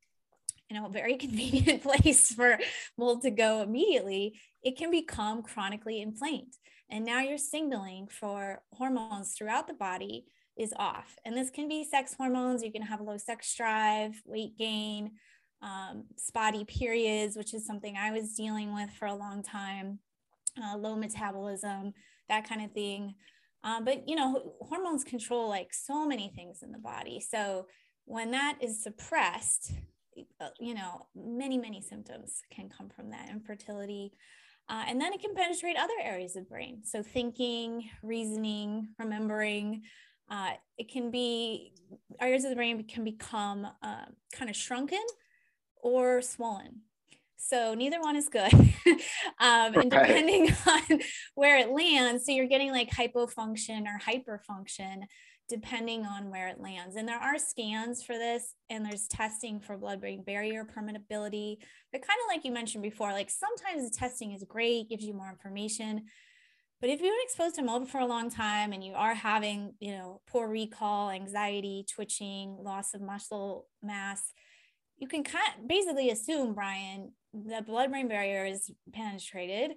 You 0.69 0.77
know, 0.77 0.87
a 0.87 0.91
very 0.91 1.17
convenient 1.27 1.83
place 1.83 2.33
for 2.33 2.59
mold 2.99 3.23
to 3.23 3.31
go 3.31 3.61
immediately. 3.63 4.41
It 4.63 4.77
can 4.77 4.91
become 4.91 5.43
chronically 5.43 6.01
inflamed. 6.01 6.55
And 6.91 7.05
now 7.05 7.21
your 7.21 7.39
signaling 7.39 8.09
for 8.09 8.63
hormones 8.73 9.35
throughout 9.35 9.67
the 9.69 9.75
body 9.75 10.25
is 10.57 10.73
off. 10.77 11.17
And 11.25 11.37
this 11.37 11.51
can 11.51 11.69
be 11.69 11.85
sex 11.85 12.15
hormones. 12.17 12.63
You 12.63 12.73
can 12.73 12.83
have 12.83 13.01
low 13.01 13.19
sex 13.19 13.55
drive, 13.55 14.21
weight 14.25 14.57
gain, 14.57 15.13
um, 15.63 16.05
spotty 16.17 16.65
periods, 16.65 17.37
which 17.37 17.55
is 17.55 17.67
something 17.67 17.97
I 17.97 18.13
was 18.13 18.35
dealing 18.35 18.75
with 18.75 18.91
for 18.91 19.07
a 19.07 19.15
long 19.15 19.43
time, 19.43 19.99
uh, 20.63 20.77
low 20.77 20.97
metabolism, 20.97 21.93
that 22.29 22.49
kind 22.49 22.65
of 22.65 22.73
thing. 22.73 23.15
Um, 23.67 23.85
but 23.85 24.09
you 24.09 24.15
know, 24.15 24.55
hormones 24.61 25.03
control 25.03 25.49
like 25.49 25.75
so 25.75 26.07
many 26.07 26.33
things 26.35 26.63
in 26.63 26.71
the 26.71 26.79
body. 26.79 27.21
So 27.21 27.67
when 28.05 28.31
that 28.31 28.59
is 28.63 28.83
suppressed, 28.83 29.73
uh, 30.41 30.49
you 30.61 30.73
know, 30.73 31.07
many 31.17 31.59
many 31.59 31.83
symptoms 31.83 32.43
can 32.51 32.69
come 32.71 32.89
from 32.89 33.11
that 33.11 33.29
infertility. 33.29 34.13
Uh, 34.69 34.85
and 34.89 35.01
then 35.01 35.13
it 35.13 35.21
can 35.21 35.35
penetrate 35.35 35.77
other 35.77 35.95
areas 36.01 36.37
of 36.37 36.49
brain. 36.49 36.81
So 36.85 37.03
thinking, 37.03 37.91
reasoning, 38.03 38.89
remembering. 38.99 39.83
Uh, 40.29 40.53
it 40.77 40.91
can 40.91 41.11
be 41.11 41.73
areas 42.21 42.45
of 42.45 42.51
the 42.51 42.57
brain 42.57 42.83
can 42.85 43.05
become 43.05 43.65
uh, 43.83 44.07
kind 44.33 44.51
of 44.51 44.57
shrunken 44.57 45.05
or 45.77 46.23
swollen. 46.23 46.83
So 47.37 47.75
neither 47.75 48.01
one 48.01 48.17
is 48.17 48.29
good. 48.29 48.53
um, 49.41 49.75
and 49.75 49.91
depending 49.91 50.51
on 50.67 51.01
where 51.35 51.59
it 51.59 51.71
lands, 51.71 52.25
so 52.25 52.33
you're 52.33 52.47
getting 52.47 52.71
like 52.71 52.91
hypofunction 52.91 53.85
or 53.87 54.01
hyperfunction, 54.01 55.03
depending 55.49 56.05
on 56.05 56.31
where 56.31 56.49
it 56.49 56.61
lands. 56.61 56.97
And 56.97 57.07
there 57.07 57.21
are 57.21 57.39
scans 57.39 58.03
for 58.03 58.15
this, 58.15 58.55
and 58.71 58.85
there's 58.85 59.07
testing 59.07 59.61
for 59.61 59.77
blood 59.77 60.01
brain 60.01 60.25
barrier 60.25 60.65
permeability. 60.65 61.59
But 61.93 62.03
kind 62.03 62.19
of 62.25 62.35
like 62.35 62.45
you 62.45 62.53
mentioned 62.53 62.83
before, 62.83 63.13
like 63.13 63.31
sometimes 63.31 63.91
the 63.91 63.97
testing 63.97 64.33
is 64.33 64.45
great, 64.45 64.89
gives 64.89 65.05
you 65.05 65.15
more 65.15 65.31
information. 65.31 66.05
But 66.81 66.91
if 66.91 67.01
you've 67.01 67.11
been 67.11 67.25
exposed 67.25 67.55
to 67.57 67.63
mold 67.63 67.89
for 67.89 67.99
a 67.99 68.07
long 68.07 68.31
time 68.31 68.73
and 68.73 68.85
you 68.85 68.93
are 68.95 69.15
having, 69.15 69.75
you 69.81 69.93
know, 69.93 70.21
poor 70.27 70.47
recall, 70.47 71.11
anxiety, 71.11 71.87
twitching, 71.95 72.59
loss 72.61 72.93
of 72.93 73.01
muscle 73.01 73.67
mass, 73.83 74.33
you 74.99 75.09
can 75.09 75.25
kind 75.25 75.45
of 75.59 75.69
basically 75.69 76.11
assume, 76.11 76.55
Brian, 76.55 77.13
the 77.45 77.63
blood-brain 77.63 78.09
barrier 78.09 78.45
is 78.45 78.71
penetrated, 78.93 79.73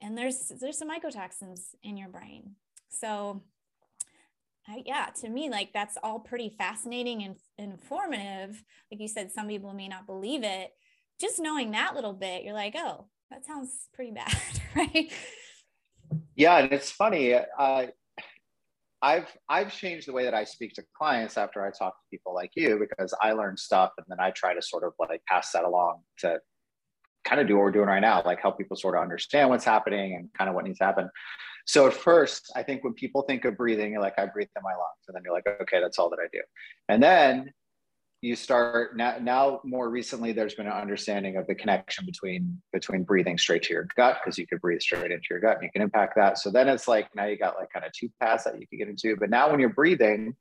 and 0.00 0.16
there's 0.16 0.52
there's 0.60 0.78
some 0.78 0.90
mycotoxins 0.90 1.74
in 1.82 1.96
your 1.96 2.08
brain. 2.08 2.56
So 2.88 3.42
yeah, 4.84 5.06
to 5.20 5.28
me, 5.28 5.50
like 5.50 5.72
that's 5.72 5.96
all 6.02 6.18
pretty 6.18 6.54
fascinating 6.56 7.22
and 7.22 7.36
informative. 7.56 8.62
Like 8.90 9.00
you 9.00 9.08
said, 9.08 9.32
some 9.32 9.48
people 9.48 9.72
may 9.72 9.88
not 9.88 10.06
believe 10.06 10.44
it. 10.44 10.72
Just 11.20 11.40
knowing 11.40 11.70
that 11.72 11.94
little 11.94 12.12
bit, 12.12 12.44
you're 12.44 12.54
like, 12.54 12.74
oh, 12.76 13.06
that 13.30 13.44
sounds 13.44 13.88
pretty 13.92 14.12
bad, 14.12 14.34
right? 14.76 15.10
Yeah, 16.36 16.58
and 16.58 16.72
it's 16.72 16.90
funny. 16.90 17.34
Uh, 17.34 17.86
I've 19.00 19.28
I've 19.48 19.72
changed 19.72 20.08
the 20.08 20.12
way 20.12 20.24
that 20.24 20.34
I 20.34 20.44
speak 20.44 20.74
to 20.74 20.84
clients 20.96 21.38
after 21.38 21.64
I 21.64 21.70
talk 21.70 21.94
to 21.94 22.04
people 22.10 22.34
like 22.34 22.50
you 22.54 22.78
because 22.78 23.14
I 23.22 23.32
learn 23.32 23.56
stuff 23.56 23.92
and 23.96 24.06
then 24.08 24.18
I 24.20 24.30
try 24.32 24.54
to 24.54 24.62
sort 24.62 24.84
of 24.84 24.92
like 24.98 25.22
pass 25.26 25.52
that 25.52 25.64
along 25.64 26.02
to 26.18 26.40
kind 27.28 27.40
of 27.40 27.46
do 27.46 27.56
what 27.56 27.64
we're 27.64 27.72
doing 27.72 27.88
right 27.88 28.00
now, 28.00 28.22
like 28.24 28.40
help 28.40 28.56
people 28.56 28.76
sort 28.76 28.94
of 28.94 29.02
understand 29.02 29.50
what's 29.50 29.64
happening 29.64 30.14
and 30.14 30.32
kind 30.36 30.48
of 30.48 30.54
what 30.54 30.64
needs 30.64 30.78
to 30.78 30.84
happen. 30.84 31.10
So 31.66 31.86
at 31.86 31.92
first, 31.92 32.50
I 32.56 32.62
think 32.62 32.82
when 32.82 32.94
people 32.94 33.22
think 33.22 33.44
of 33.44 33.56
breathing, 33.56 33.92
you're 33.92 34.00
like, 34.00 34.18
I 34.18 34.26
breathe 34.26 34.48
in 34.56 34.62
my 34.62 34.70
lungs. 34.70 35.04
And 35.06 35.14
then 35.14 35.22
you're 35.24 35.34
like, 35.34 35.46
okay, 35.62 35.80
that's 35.80 35.98
all 35.98 36.08
that 36.10 36.18
I 36.18 36.28
do. 36.32 36.40
And 36.88 37.02
then 37.02 37.52
you 38.22 38.34
start 38.34 38.96
now, 38.96 39.16
now 39.20 39.60
more 39.64 39.90
recently, 39.90 40.32
there's 40.32 40.54
been 40.54 40.66
an 40.66 40.72
understanding 40.72 41.36
of 41.36 41.46
the 41.46 41.54
connection 41.54 42.06
between 42.06 42.60
between 42.72 43.04
breathing 43.04 43.38
straight 43.38 43.62
to 43.64 43.74
your 43.74 43.86
gut, 43.96 44.18
because 44.20 44.38
you 44.38 44.46
could 44.46 44.60
breathe 44.60 44.80
straight 44.80 45.12
into 45.12 45.26
your 45.30 45.40
gut 45.40 45.56
and 45.56 45.64
you 45.64 45.70
can 45.70 45.82
impact 45.82 46.16
that. 46.16 46.38
So 46.38 46.50
then 46.50 46.68
it's 46.68 46.88
like 46.88 47.14
now 47.14 47.26
you 47.26 47.36
got 47.36 47.56
like 47.56 47.70
kind 47.72 47.84
of 47.84 47.92
two 47.92 48.08
paths 48.20 48.44
that 48.44 48.58
you 48.58 48.66
can 48.66 48.78
get 48.78 48.88
into. 48.88 49.14
But 49.16 49.30
now 49.30 49.50
when 49.50 49.60
you're 49.60 49.68
breathing, 49.68 50.34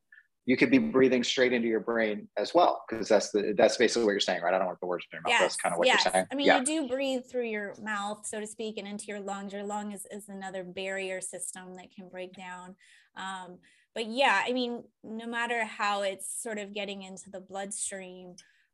you 0.48 0.56
could 0.56 0.72
be 0.72 0.78
breathing 0.78 1.26
straight 1.26 1.52
into 1.52 1.68
your 1.68 1.82
brain 1.82 2.26
as 2.38 2.54
well 2.54 2.84
because 2.90 3.08
that's 3.08 3.32
the 3.32 3.54
that's 3.56 3.76
basically 3.78 4.06
what 4.06 4.12
you're 4.12 4.20
saying 4.20 4.42
right 4.42 4.54
i 4.54 4.58
don't 4.58 4.66
want 4.66 4.80
the 4.80 4.88
words 4.88 5.06
in 5.12 5.18
your 5.18 5.22
mouth 5.22 5.30
yes. 5.30 5.42
that's 5.42 5.56
kind 5.58 5.74
of 5.74 5.78
what 5.78 5.88
yes. 5.88 6.04
you're 6.04 6.14
saying 6.14 6.26
i 6.32 6.36
mean 6.36 6.48
yeah. 6.48 6.58
you 6.58 6.66
do 6.66 6.88
breathe 6.88 7.24
through 7.30 7.46
your 7.46 7.76
mouth 7.84 8.26
so 8.26 8.40
to 8.40 8.48
speak 8.48 8.78
and 8.78 8.88
into 8.88 9.06
your 9.06 9.20
lungs 9.20 9.54
your 9.54 9.64
lung 9.64 9.92
is, 9.92 10.08
is 10.10 10.30
another 10.30 10.64
barrier 10.64 11.22
system 11.22 11.76
that 11.76 11.94
can 11.94 12.10
break 12.10 12.34
down 12.34 12.76
um, 13.18 13.58
but 13.94 14.08
yeah 14.08 14.42
i 14.48 14.54
mean 14.54 14.84
no 15.04 15.28
matter 15.28 15.66
how 15.66 16.02
it's 16.02 16.42
sort 16.42 16.58
of 16.58 16.74
getting 16.74 17.04
into 17.04 17.30
the 17.30 17.42
bloodstream 17.42 18.34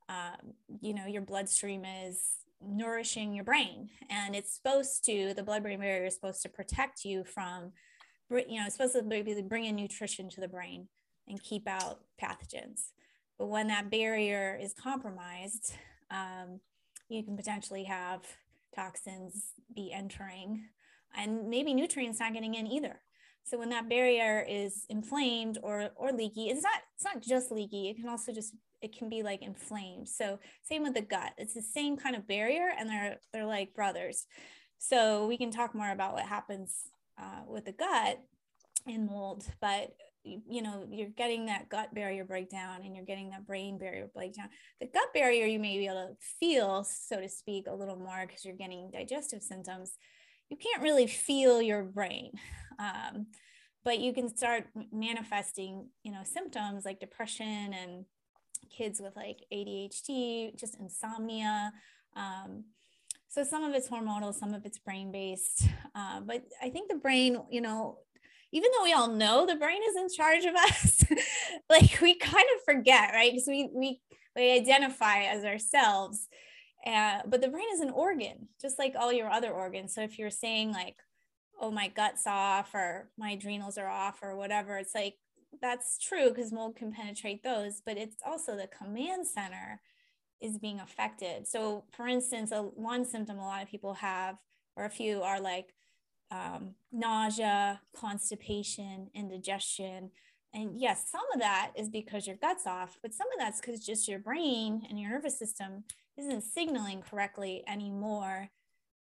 um, 0.09 0.53
you 0.79 0.93
know 0.93 1.07
your 1.07 1.23
bloodstream 1.23 1.83
is 1.85 2.37
nourishing 2.65 3.33
your 3.33 3.43
brain 3.43 3.89
and 4.09 4.35
it's 4.35 4.53
supposed 4.53 5.03
to 5.03 5.33
the 5.33 5.43
blood 5.43 5.63
brain 5.63 5.79
barrier 5.79 6.05
is 6.05 6.13
supposed 6.13 6.41
to 6.41 6.49
protect 6.49 7.03
you 7.03 7.23
from 7.23 7.71
you 8.29 8.59
know 8.59 8.65
it's 8.65 8.75
supposed 8.75 8.95
to 8.95 9.43
bring 9.43 9.65
in 9.65 9.75
nutrition 9.75 10.29
to 10.29 10.39
the 10.39 10.47
brain 10.47 10.87
and 11.27 11.41
keep 11.41 11.67
out 11.67 12.01
pathogens. 12.21 12.91
But 13.37 13.47
when 13.47 13.67
that 13.67 13.89
barrier 13.89 14.57
is 14.61 14.73
compromised, 14.73 15.73
um, 16.11 16.59
you 17.09 17.23
can 17.23 17.35
potentially 17.35 17.83
have 17.85 18.21
toxins 18.75 19.53
be 19.75 19.91
entering 19.91 20.65
and 21.15 21.49
maybe 21.49 21.73
nutrients 21.73 22.19
not 22.19 22.33
getting 22.33 22.55
in 22.55 22.67
either. 22.67 22.99
So 23.43 23.57
when 23.57 23.69
that 23.69 23.89
barrier 23.89 24.45
is 24.47 24.85
inflamed 24.89 25.57
or 25.61 25.89
or 25.95 26.11
leaky, 26.11 26.49
it's 26.49 26.63
not 26.63 26.81
it's 26.95 27.03
not 27.03 27.21
just 27.21 27.51
leaky. 27.51 27.89
It 27.89 27.97
can 27.97 28.07
also 28.07 28.31
just 28.31 28.55
it 28.81 28.97
can 28.97 29.09
be 29.09 29.21
like 29.21 29.41
inflamed. 29.41 30.07
So 30.07 30.39
same 30.61 30.83
with 30.83 30.93
the 30.93 31.01
gut. 31.01 31.33
It's 31.37 31.53
the 31.53 31.61
same 31.61 31.97
kind 31.97 32.15
of 32.15 32.27
barrier, 32.27 32.69
and 32.77 32.89
they're 32.89 33.17
they're 33.31 33.45
like 33.45 33.73
brothers. 33.73 34.27
So 34.77 35.27
we 35.27 35.37
can 35.37 35.51
talk 35.51 35.75
more 35.75 35.91
about 35.91 36.13
what 36.13 36.25
happens 36.25 36.83
uh, 37.17 37.41
with 37.47 37.65
the 37.65 37.71
gut 37.73 38.19
in 38.87 39.05
mold, 39.05 39.45
but 39.61 39.93
you 40.23 40.61
know 40.61 40.85
you're 40.89 41.09
getting 41.09 41.45
that 41.47 41.69
gut 41.69 41.93
barrier 41.93 42.23
breakdown 42.23 42.81
and 42.83 42.95
you're 42.95 43.05
getting 43.05 43.29
that 43.31 43.45
brain 43.45 43.77
barrier 43.77 44.09
breakdown. 44.13 44.49
The 44.79 44.87
gut 44.87 45.13
barrier 45.13 45.45
you 45.45 45.59
may 45.59 45.77
be 45.77 45.87
able 45.87 46.07
to 46.07 46.15
feel 46.39 46.83
so 46.83 47.19
to 47.19 47.29
speak 47.29 47.67
a 47.67 47.75
little 47.75 47.97
more 47.97 48.25
because 48.25 48.45
you're 48.45 48.55
getting 48.55 48.89
digestive 48.91 49.41
symptoms. 49.41 49.97
You 50.49 50.57
can't 50.57 50.83
really 50.83 51.07
feel 51.07 51.61
your 51.61 51.83
brain 51.83 52.31
um, 52.79 53.27
but 53.83 53.99
you 53.99 54.13
can 54.13 54.35
start 54.35 54.65
manifesting 54.91 55.87
you 56.03 56.11
know 56.11 56.21
symptoms 56.23 56.85
like 56.85 56.99
depression 56.99 57.73
and 57.73 58.05
kids 58.75 59.01
with 59.01 59.15
like 59.15 59.39
adhd 59.53 60.57
just 60.57 60.79
insomnia 60.79 61.71
um, 62.15 62.63
so 63.27 63.43
some 63.43 63.63
of 63.63 63.73
it's 63.73 63.89
hormonal 63.89 64.33
some 64.33 64.53
of 64.53 64.65
it's 64.65 64.79
brain 64.79 65.11
based 65.11 65.67
uh, 65.95 66.19
but 66.21 66.43
i 66.61 66.69
think 66.69 66.89
the 66.89 66.97
brain 66.97 67.37
you 67.49 67.61
know 67.61 67.97
even 68.53 68.69
though 68.71 68.83
we 68.83 68.93
all 68.93 69.07
know 69.07 69.45
the 69.45 69.55
brain 69.55 69.81
is 69.89 69.95
in 69.97 70.07
charge 70.15 70.45
of 70.45 70.55
us, 70.55 71.03
like 71.69 71.99
we 72.01 72.15
kind 72.15 72.45
of 72.55 72.63
forget, 72.63 73.11
right? 73.13 73.31
Because 73.31 73.47
we 73.47 73.69
we 73.73 73.99
we 74.35 74.51
identify 74.53 75.23
as 75.23 75.43
ourselves. 75.43 76.27
Uh, 76.85 77.19
but 77.25 77.41
the 77.41 77.47
brain 77.47 77.67
is 77.73 77.79
an 77.79 77.89
organ, 77.89 78.47
just 78.61 78.77
like 78.77 78.93
all 78.97 79.11
your 79.11 79.29
other 79.29 79.51
organs. 79.51 79.95
So 79.95 80.01
if 80.01 80.19
you're 80.19 80.29
saying 80.29 80.71
like, 80.71 80.97
oh, 81.59 81.71
my 81.71 81.87
gut's 81.87 82.27
off 82.27 82.73
or 82.73 83.09
my 83.17 83.31
adrenals 83.31 83.77
are 83.77 83.87
off 83.87 84.19
or 84.21 84.35
whatever, 84.35 84.77
it's 84.77 84.93
like 84.93 85.15
that's 85.61 85.97
true 85.97 86.29
because 86.29 86.51
mold 86.51 86.75
can 86.75 86.91
penetrate 86.91 87.43
those, 87.43 87.81
but 87.85 87.97
it's 87.97 88.17
also 88.25 88.55
the 88.55 88.67
command 88.67 89.25
center 89.25 89.81
is 90.41 90.57
being 90.57 90.79
affected. 90.79 91.47
So 91.47 91.85
for 91.95 92.07
instance, 92.07 92.51
a 92.51 92.61
one 92.61 93.05
symptom 93.05 93.39
a 93.39 93.45
lot 93.45 93.63
of 93.63 93.69
people 93.69 93.93
have, 93.95 94.35
or 94.75 94.85
a 94.85 94.89
few 94.89 95.21
are 95.21 95.39
like 95.39 95.73
um, 96.33 96.73
nausea, 96.91 97.79
constipation, 97.95 99.09
indigestion. 99.13 100.09
And 100.53 100.79
yes, 100.79 101.05
some 101.11 101.25
of 101.33 101.39
that 101.39 101.71
is 101.75 101.89
because 101.89 102.25
your 102.25 102.35
gut's 102.37 102.65
off, 102.65 102.97
but 103.01 103.13
some 103.13 103.27
of 103.27 103.39
that's 103.39 103.61
because 103.61 103.85
just 103.85 104.07
your 104.07 104.19
brain 104.19 104.83
and 104.89 104.99
your 104.99 105.11
nervous 105.11 105.37
system 105.37 105.83
isn't 106.17 106.43
signaling 106.43 107.01
correctly 107.01 107.63
anymore 107.67 108.49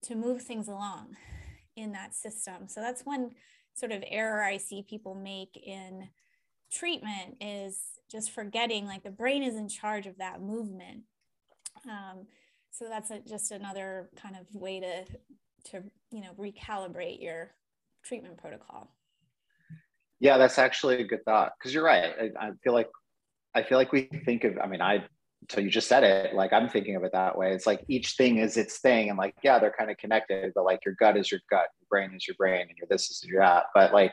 to 0.02 0.14
move 0.14 0.42
things 0.42 0.68
along 0.68 1.16
in 1.76 1.92
that 1.92 2.14
system. 2.14 2.68
So 2.68 2.80
that's 2.80 3.02
one 3.02 3.30
sort 3.74 3.92
of 3.92 4.02
error 4.08 4.42
I 4.42 4.56
see 4.56 4.84
people 4.88 5.14
make 5.14 5.56
in 5.56 6.08
treatment 6.72 7.36
is 7.40 7.78
just 8.10 8.30
forgetting 8.32 8.86
like 8.86 9.02
the 9.02 9.10
brain 9.10 9.42
is 9.42 9.56
in 9.56 9.68
charge 9.68 10.06
of 10.06 10.18
that 10.18 10.40
movement. 10.40 11.02
Um, 11.88 12.26
so 12.70 12.86
that's 12.88 13.10
a, 13.10 13.20
just 13.20 13.50
another 13.50 14.10
kind 14.20 14.36
of 14.36 14.46
way 14.52 14.80
to 14.80 15.04
to 15.64 15.82
you 16.10 16.20
know 16.20 16.32
recalibrate 16.38 17.22
your 17.22 17.52
treatment 18.02 18.36
protocol. 18.38 18.90
Yeah 20.18 20.38
that's 20.38 20.58
actually 20.58 21.00
a 21.00 21.06
good 21.06 21.24
thought 21.24 21.52
because 21.58 21.72
you're 21.74 21.84
right. 21.84 22.12
I, 22.20 22.46
I, 22.46 22.50
feel 22.62 22.72
like 22.72 22.88
i 23.54 23.62
feel 23.62 23.78
like 23.78 23.92
we 23.92 24.02
think 24.24 24.44
of 24.44 24.58
i 24.58 24.66
mean 24.66 24.80
i 24.80 25.04
so 25.50 25.60
you 25.60 25.70
just 25.70 25.88
said 25.88 26.04
it 26.04 26.34
like 26.34 26.52
i'm 26.52 26.68
thinking 26.68 26.96
of 26.96 27.04
it 27.04 27.12
that 27.12 27.36
way. 27.36 27.52
It's 27.52 27.66
like 27.66 27.84
each 27.88 28.12
thing 28.12 28.38
is 28.38 28.56
its 28.56 28.78
thing 28.78 29.08
and 29.08 29.18
like 29.18 29.34
yeah 29.42 29.58
they're 29.58 29.74
kind 29.76 29.90
of 29.90 29.96
connected 29.96 30.52
but 30.54 30.64
like 30.64 30.84
your 30.84 30.94
gut 31.00 31.16
is 31.16 31.30
your 31.30 31.40
gut 31.50 31.66
your 31.80 31.86
brain 31.88 32.14
is 32.14 32.26
your 32.28 32.36
brain 32.36 32.66
and 32.68 32.76
your 32.76 32.86
this 32.88 33.10
is 33.10 33.24
your 33.24 33.40
that. 33.40 33.64
But 33.74 33.92
like 33.92 34.12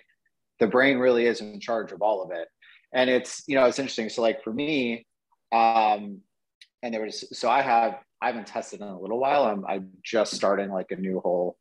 the 0.60 0.68
brain 0.68 0.98
really 0.98 1.26
is 1.26 1.42
in 1.42 1.60
charge 1.60 1.92
of 1.92 2.02
all 2.02 2.24
of 2.24 2.32
it. 2.32 2.48
And 2.94 3.10
it's 3.10 3.44
you 3.48 3.56
know 3.56 3.66
it's 3.66 3.80
interesting. 3.80 4.10
So 4.10 4.22
like 4.22 4.44
for 4.44 4.54
me 4.54 5.06
um 5.52 6.22
and 6.84 6.94
there 6.94 7.02
was 7.02 7.26
so 7.38 7.50
i 7.50 7.62
have 7.62 8.00
I 8.22 8.28
haven't 8.28 8.48
tested 8.48 8.82
in 8.82 8.88
a 8.88 9.00
little 9.00 9.20
while. 9.20 9.44
I'm, 9.44 9.66
I'm 9.66 9.92
just 10.04 10.34
starting 10.34 10.72
like 10.72 10.92
a 10.92 10.96
new 10.96 11.20
whole 11.20 11.58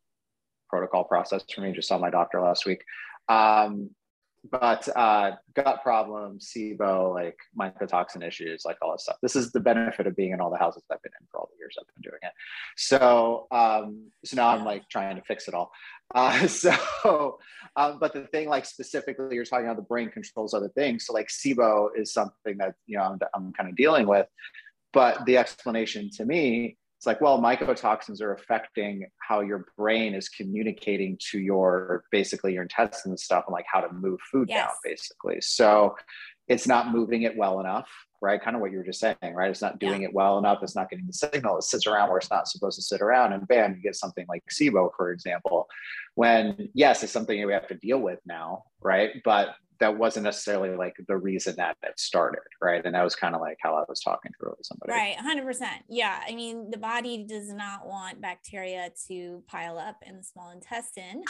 protocol 0.69 1.03
process 1.03 1.43
for 1.53 1.61
me. 1.61 1.71
Just 1.71 1.87
saw 1.87 1.97
my 1.97 2.09
doctor 2.09 2.41
last 2.41 2.65
week. 2.65 2.83
Um, 3.29 3.91
but 4.49 4.87
uh, 4.95 5.31
gut 5.55 5.83
problems, 5.83 6.51
SIBO, 6.55 7.13
like 7.13 7.37
mycotoxin 7.59 8.25
issues, 8.25 8.63
like 8.65 8.77
all 8.81 8.93
this 8.93 9.03
stuff. 9.03 9.17
This 9.21 9.35
is 9.35 9.51
the 9.51 9.59
benefit 9.59 10.07
of 10.07 10.15
being 10.15 10.31
in 10.31 10.39
all 10.39 10.49
the 10.49 10.57
houses 10.57 10.83
I've 10.91 11.01
been 11.01 11.11
in 11.19 11.27
for 11.29 11.39
all 11.39 11.49
the 11.51 11.57
years 11.59 11.75
I've 11.79 11.93
been 11.93 12.09
doing 12.09 12.19
it. 12.21 12.31
So, 12.77 13.47
um, 13.51 14.09
so 14.23 14.37
now 14.37 14.47
I'm 14.47 14.63
like 14.63 14.87
trying 14.89 15.17
to 15.17 15.21
fix 15.23 15.47
it 15.47 15.53
all. 15.53 15.71
Uh, 16.15 16.47
so, 16.47 17.39
um, 17.75 17.97
but 17.99 18.13
the 18.13 18.25
thing, 18.27 18.47
like 18.47 18.65
specifically, 18.65 19.35
you're 19.35 19.43
talking 19.43 19.65
about 19.65 19.75
the 19.75 19.81
brain 19.81 20.09
controls 20.09 20.53
other 20.53 20.69
things. 20.69 21.05
So, 21.05 21.13
like 21.13 21.27
SIBO 21.27 21.89
is 21.95 22.13
something 22.13 22.57
that 22.59 22.75
you 22.85 22.97
know 22.97 23.03
I'm, 23.03 23.19
I'm 23.33 23.53
kind 23.53 23.69
of 23.69 23.75
dealing 23.75 24.07
with. 24.07 24.27
But 24.93 25.25
the 25.25 25.37
explanation 25.37 26.09
to 26.17 26.25
me, 26.25 26.77
it's 26.97 27.05
like, 27.05 27.21
well, 27.21 27.39
mycotoxins 27.39 28.21
are 28.21 28.33
affecting 28.33 29.05
how 29.19 29.41
your 29.41 29.67
brain 29.77 30.15
is 30.15 30.29
communicating 30.29 31.17
to 31.31 31.39
your 31.39 32.03
basically 32.11 32.53
your 32.53 32.63
intestines 32.63 33.05
and 33.05 33.19
stuff 33.19 33.43
and 33.47 33.53
like 33.53 33.65
how 33.71 33.81
to 33.81 33.93
move 33.93 34.19
food 34.31 34.47
yes. 34.49 34.67
down, 34.67 34.75
basically. 34.83 35.41
So 35.41 35.95
it's 36.47 36.67
not 36.67 36.91
moving 36.91 37.23
it 37.23 37.37
well 37.37 37.59
enough, 37.59 37.87
right? 38.19 38.41
Kind 38.41 38.55
of 38.55 38.61
what 38.61 38.71
you 38.71 38.77
were 38.77 38.83
just 38.83 38.99
saying, 38.99 39.17
right? 39.21 39.51
It's 39.51 39.61
not 39.61 39.79
doing 39.79 40.01
yeah. 40.01 40.07
it 40.07 40.13
well 40.13 40.39
enough. 40.39 40.59
It's 40.63 40.75
not 40.75 40.89
getting 40.89 41.05
the 41.05 41.13
signal. 41.13 41.57
It 41.57 41.63
sits 41.63 41.85
around 41.85 42.09
where 42.09 42.17
it's 42.17 42.31
not 42.31 42.47
supposed 42.47 42.77
to 42.77 42.81
sit 42.81 43.01
around, 43.01 43.33
and 43.33 43.47
bam, 43.47 43.75
you 43.75 43.81
get 43.81 43.95
something 43.95 44.25
like 44.27 44.43
SIBO, 44.49 44.89
for 44.95 45.11
example. 45.11 45.67
When 46.15 46.69
yes, 46.73 47.03
it's 47.03 47.11
something 47.11 47.39
that 47.39 47.45
we 47.45 47.53
have 47.53 47.67
to 47.67 47.75
deal 47.75 47.99
with 47.99 48.19
now, 48.25 48.63
right? 48.81 49.21
But 49.23 49.49
that 49.79 49.97
wasn't 49.97 50.23
necessarily 50.23 50.75
like 50.75 50.95
the 51.07 51.17
reason 51.17 51.55
that 51.57 51.77
it 51.83 51.99
started 51.99 52.41
right? 52.61 52.83
And 52.85 52.95
that 52.95 53.03
was 53.03 53.15
kind 53.15 53.35
of 53.35 53.41
like 53.41 53.57
how 53.61 53.75
i 53.75 53.83
was 53.87 53.99
talking 54.01 54.31
to 54.39 54.55
somebody. 54.61 54.91
Right 54.91 55.15
100% 55.17 55.67
yeah 55.89 56.21
i 56.27 56.33
mean 56.33 56.69
the 56.71 56.77
body 56.77 57.25
does 57.27 57.51
not 57.51 57.87
want 57.87 58.21
bacteria 58.21 58.91
to 59.07 59.43
pile 59.47 59.77
up 59.77 59.97
in 60.05 60.17
the 60.17 60.23
small 60.23 60.51
intestine. 60.51 61.23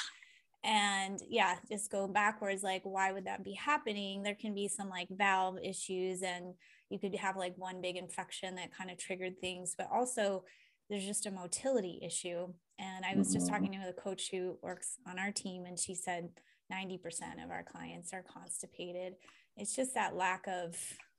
And 0.64 1.20
yeah 1.28 1.56
just 1.70 1.92
go 1.92 2.08
backwards 2.08 2.64
like 2.64 2.82
why 2.84 3.12
would 3.12 3.26
that 3.26 3.44
be 3.44 3.54
happening? 3.54 4.24
There 4.24 4.36
can 4.36 4.54
be 4.54 4.68
some 4.68 4.90
like 4.90 5.08
valve 5.10 5.58
issues 5.64 6.22
and 6.22 6.54
you 6.90 7.00
could 7.00 7.16
have 7.16 7.36
like 7.38 7.54
one 7.58 7.82
big 7.82 7.98
infection 7.98 8.56
that 8.56 8.76
kind 8.76 8.90
of 8.90 8.98
triggered 8.98 9.40
things 9.40 9.76
but 9.78 9.90
also 9.94 10.44
there's 10.90 11.06
just 11.06 11.26
a 11.26 11.32
motility 11.32 12.00
issue. 12.04 12.48
And 12.80 13.06
i 13.06 13.16
was 13.16 13.28
mm-hmm. 13.28 13.40
just 13.40 13.50
talking 13.50 13.72
to 13.74 13.86
the 13.86 14.02
coach 14.02 14.30
who 14.32 14.58
works 14.62 14.98
on 15.08 15.20
our 15.20 15.32
team 15.32 15.66
and 15.66 15.78
she 15.78 15.96
said 15.96 16.30
90% 16.72 17.44
of 17.44 17.52
our 17.52 17.64
clients 17.64 18.14
are 18.14 18.24
constipated 18.24 19.16
it's 19.56 19.76
just 19.76 19.94
that 19.94 20.16
lack 20.16 20.46
of 20.48 20.76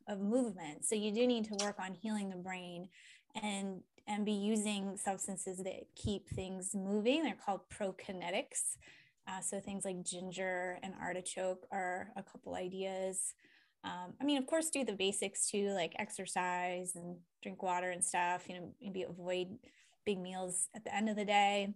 of 0.06 0.20
movement 0.20 0.84
so 0.84 0.94
you 0.94 1.12
do 1.12 1.26
need 1.26 1.44
to 1.44 1.64
work 1.64 1.76
on 1.78 1.94
healing 1.94 2.30
the 2.30 2.36
brain 2.36 2.88
and 3.42 3.80
and 4.06 4.24
be 4.24 4.32
using 4.32 4.96
substances 4.96 5.58
that 5.58 5.82
keep 5.94 6.28
things 6.30 6.74
moving 6.74 7.22
they're 7.22 7.36
called 7.44 7.60
prokinetics 7.68 8.76
uh, 9.28 9.40
so 9.40 9.60
things 9.60 9.84
like 9.84 10.02
ginger 10.02 10.78
and 10.82 10.94
artichoke 11.00 11.66
are 11.70 12.10
a 12.16 12.22
couple 12.22 12.54
ideas. 12.54 13.34
Um, 13.84 14.14
I 14.20 14.24
mean, 14.24 14.38
of 14.38 14.46
course, 14.46 14.70
do 14.70 14.84
the 14.84 14.94
basics 14.94 15.50
too, 15.50 15.70
like 15.70 15.94
exercise 15.98 16.92
and 16.96 17.16
drink 17.42 17.62
water 17.62 17.90
and 17.90 18.02
stuff. 18.02 18.48
You 18.48 18.54
know, 18.54 18.72
maybe 18.80 19.02
avoid 19.02 19.48
big 20.06 20.18
meals 20.18 20.68
at 20.74 20.84
the 20.84 20.94
end 20.94 21.10
of 21.10 21.16
the 21.16 21.26
day. 21.26 21.74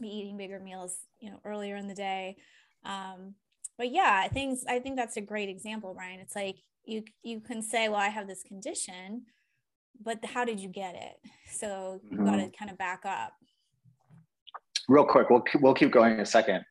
Be 0.00 0.08
eating 0.08 0.36
bigger 0.36 0.60
meals, 0.60 0.98
you 1.18 1.30
know, 1.30 1.40
earlier 1.44 1.76
in 1.76 1.88
the 1.88 1.94
day. 1.94 2.36
Um, 2.84 3.34
but 3.76 3.90
yeah, 3.90 4.28
things. 4.28 4.64
I 4.68 4.78
think 4.78 4.96
that's 4.96 5.16
a 5.16 5.20
great 5.20 5.48
example, 5.48 5.94
Ryan. 5.94 6.20
It's 6.20 6.36
like 6.36 6.56
you 6.84 7.02
you 7.22 7.40
can 7.40 7.62
say, 7.62 7.88
well, 7.88 8.00
I 8.00 8.08
have 8.08 8.28
this 8.28 8.42
condition, 8.42 9.22
but 10.02 10.24
how 10.24 10.44
did 10.44 10.60
you 10.60 10.68
get 10.68 10.94
it? 10.94 11.30
So 11.50 12.00
you 12.04 12.18
mm-hmm. 12.18 12.26
got 12.26 12.36
to 12.36 12.50
kind 12.56 12.70
of 12.70 12.78
back 12.78 13.02
up. 13.04 13.32
Real 14.88 15.04
quick, 15.04 15.30
we'll 15.30 15.44
we'll 15.60 15.74
keep 15.74 15.90
going 15.90 16.14
in 16.14 16.20
a 16.20 16.26
second. 16.26 16.64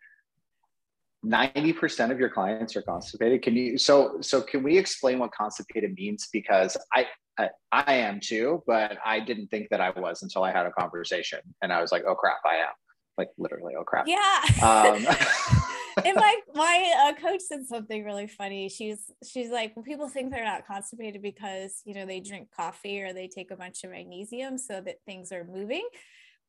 90% 1.25 2.11
of 2.11 2.19
your 2.19 2.29
clients 2.29 2.75
are 2.75 2.81
constipated 2.81 3.41
can 3.41 3.55
you 3.55 3.77
so 3.77 4.17
so 4.19 4.41
can 4.41 4.61
we 4.61 4.77
explain 4.77 5.19
what 5.19 5.31
constipated 5.31 5.93
means 5.93 6.27
because 6.33 6.75
I, 6.93 7.07
I 7.39 7.49
i 7.71 7.93
am 7.93 8.19
too 8.19 8.61
but 8.67 8.97
i 9.05 9.21
didn't 9.21 9.47
think 9.47 9.69
that 9.69 9.79
i 9.79 9.89
was 9.91 10.21
until 10.21 10.43
i 10.43 10.51
had 10.51 10.65
a 10.65 10.71
conversation 10.71 11.39
and 11.61 11.71
i 11.71 11.81
was 11.81 11.93
like 11.93 12.03
oh 12.05 12.15
crap 12.15 12.39
i 12.45 12.55
am 12.57 12.73
like 13.17 13.29
literally 13.37 13.73
oh 13.79 13.85
crap 13.85 14.05
yeah 14.05 14.41
um, 14.61 15.07
and 16.05 16.15
my 16.15 16.39
my 16.53 16.93
uh, 17.05 17.21
coach 17.21 17.41
said 17.41 17.65
something 17.65 18.03
really 18.03 18.27
funny 18.27 18.69
she's 18.69 19.11
she's 19.25 19.49
like 19.49 19.75
well, 19.75 19.83
people 19.83 20.07
think 20.07 20.31
they're 20.31 20.43
not 20.43 20.65
constipated 20.65 21.21
because 21.21 21.81
you 21.85 21.93
know 21.93 22.05
they 22.05 22.19
drink 22.19 22.49
coffee 22.55 23.01
or 23.01 23.13
they 23.13 23.27
take 23.27 23.51
a 23.51 23.55
bunch 23.55 23.83
of 23.83 23.91
magnesium 23.91 24.57
so 24.57 24.81
that 24.81 24.97
things 25.05 25.31
are 25.31 25.45
moving 25.45 25.87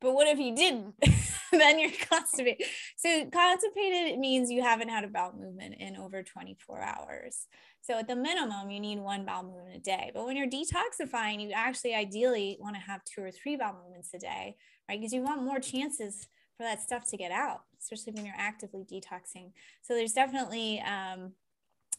but 0.01 0.13
what 0.13 0.27
if 0.27 0.39
you 0.39 0.55
didn't? 0.55 0.93
then 1.51 1.79
you're 1.79 1.91
constipated. 2.09 2.67
So 2.97 3.25
constipated 3.31 4.19
means 4.19 4.51
you 4.51 4.61
haven't 4.61 4.89
had 4.89 5.03
a 5.03 5.07
bowel 5.07 5.33
movement 5.37 5.75
in 5.79 5.95
over 5.95 6.21
24 6.21 6.81
hours. 6.81 7.47
So 7.81 7.97
at 7.99 8.07
the 8.07 8.15
minimum, 8.15 8.69
you 8.69 8.79
need 8.79 8.99
one 8.99 9.25
bowel 9.25 9.43
movement 9.43 9.77
a 9.77 9.79
day. 9.79 10.11
But 10.13 10.25
when 10.25 10.35
you're 10.35 10.47
detoxifying, 10.47 11.41
you 11.41 11.51
actually 11.55 11.95
ideally 11.95 12.57
want 12.59 12.75
to 12.75 12.81
have 12.81 13.01
two 13.05 13.23
or 13.23 13.31
three 13.31 13.55
bowel 13.55 13.81
movements 13.83 14.13
a 14.13 14.19
day, 14.19 14.57
right? 14.89 14.99
Because 14.99 15.13
you 15.13 15.21
want 15.21 15.43
more 15.43 15.59
chances 15.59 16.27
for 16.57 16.63
that 16.63 16.81
stuff 16.81 17.09
to 17.09 17.17
get 17.17 17.31
out, 17.31 17.61
especially 17.91 18.13
when 18.13 18.25
you're 18.25 18.35
actively 18.37 18.83
detoxing. 18.83 19.51
So 19.81 19.93
there's 19.93 20.13
definitely, 20.13 20.81
um, 20.81 21.33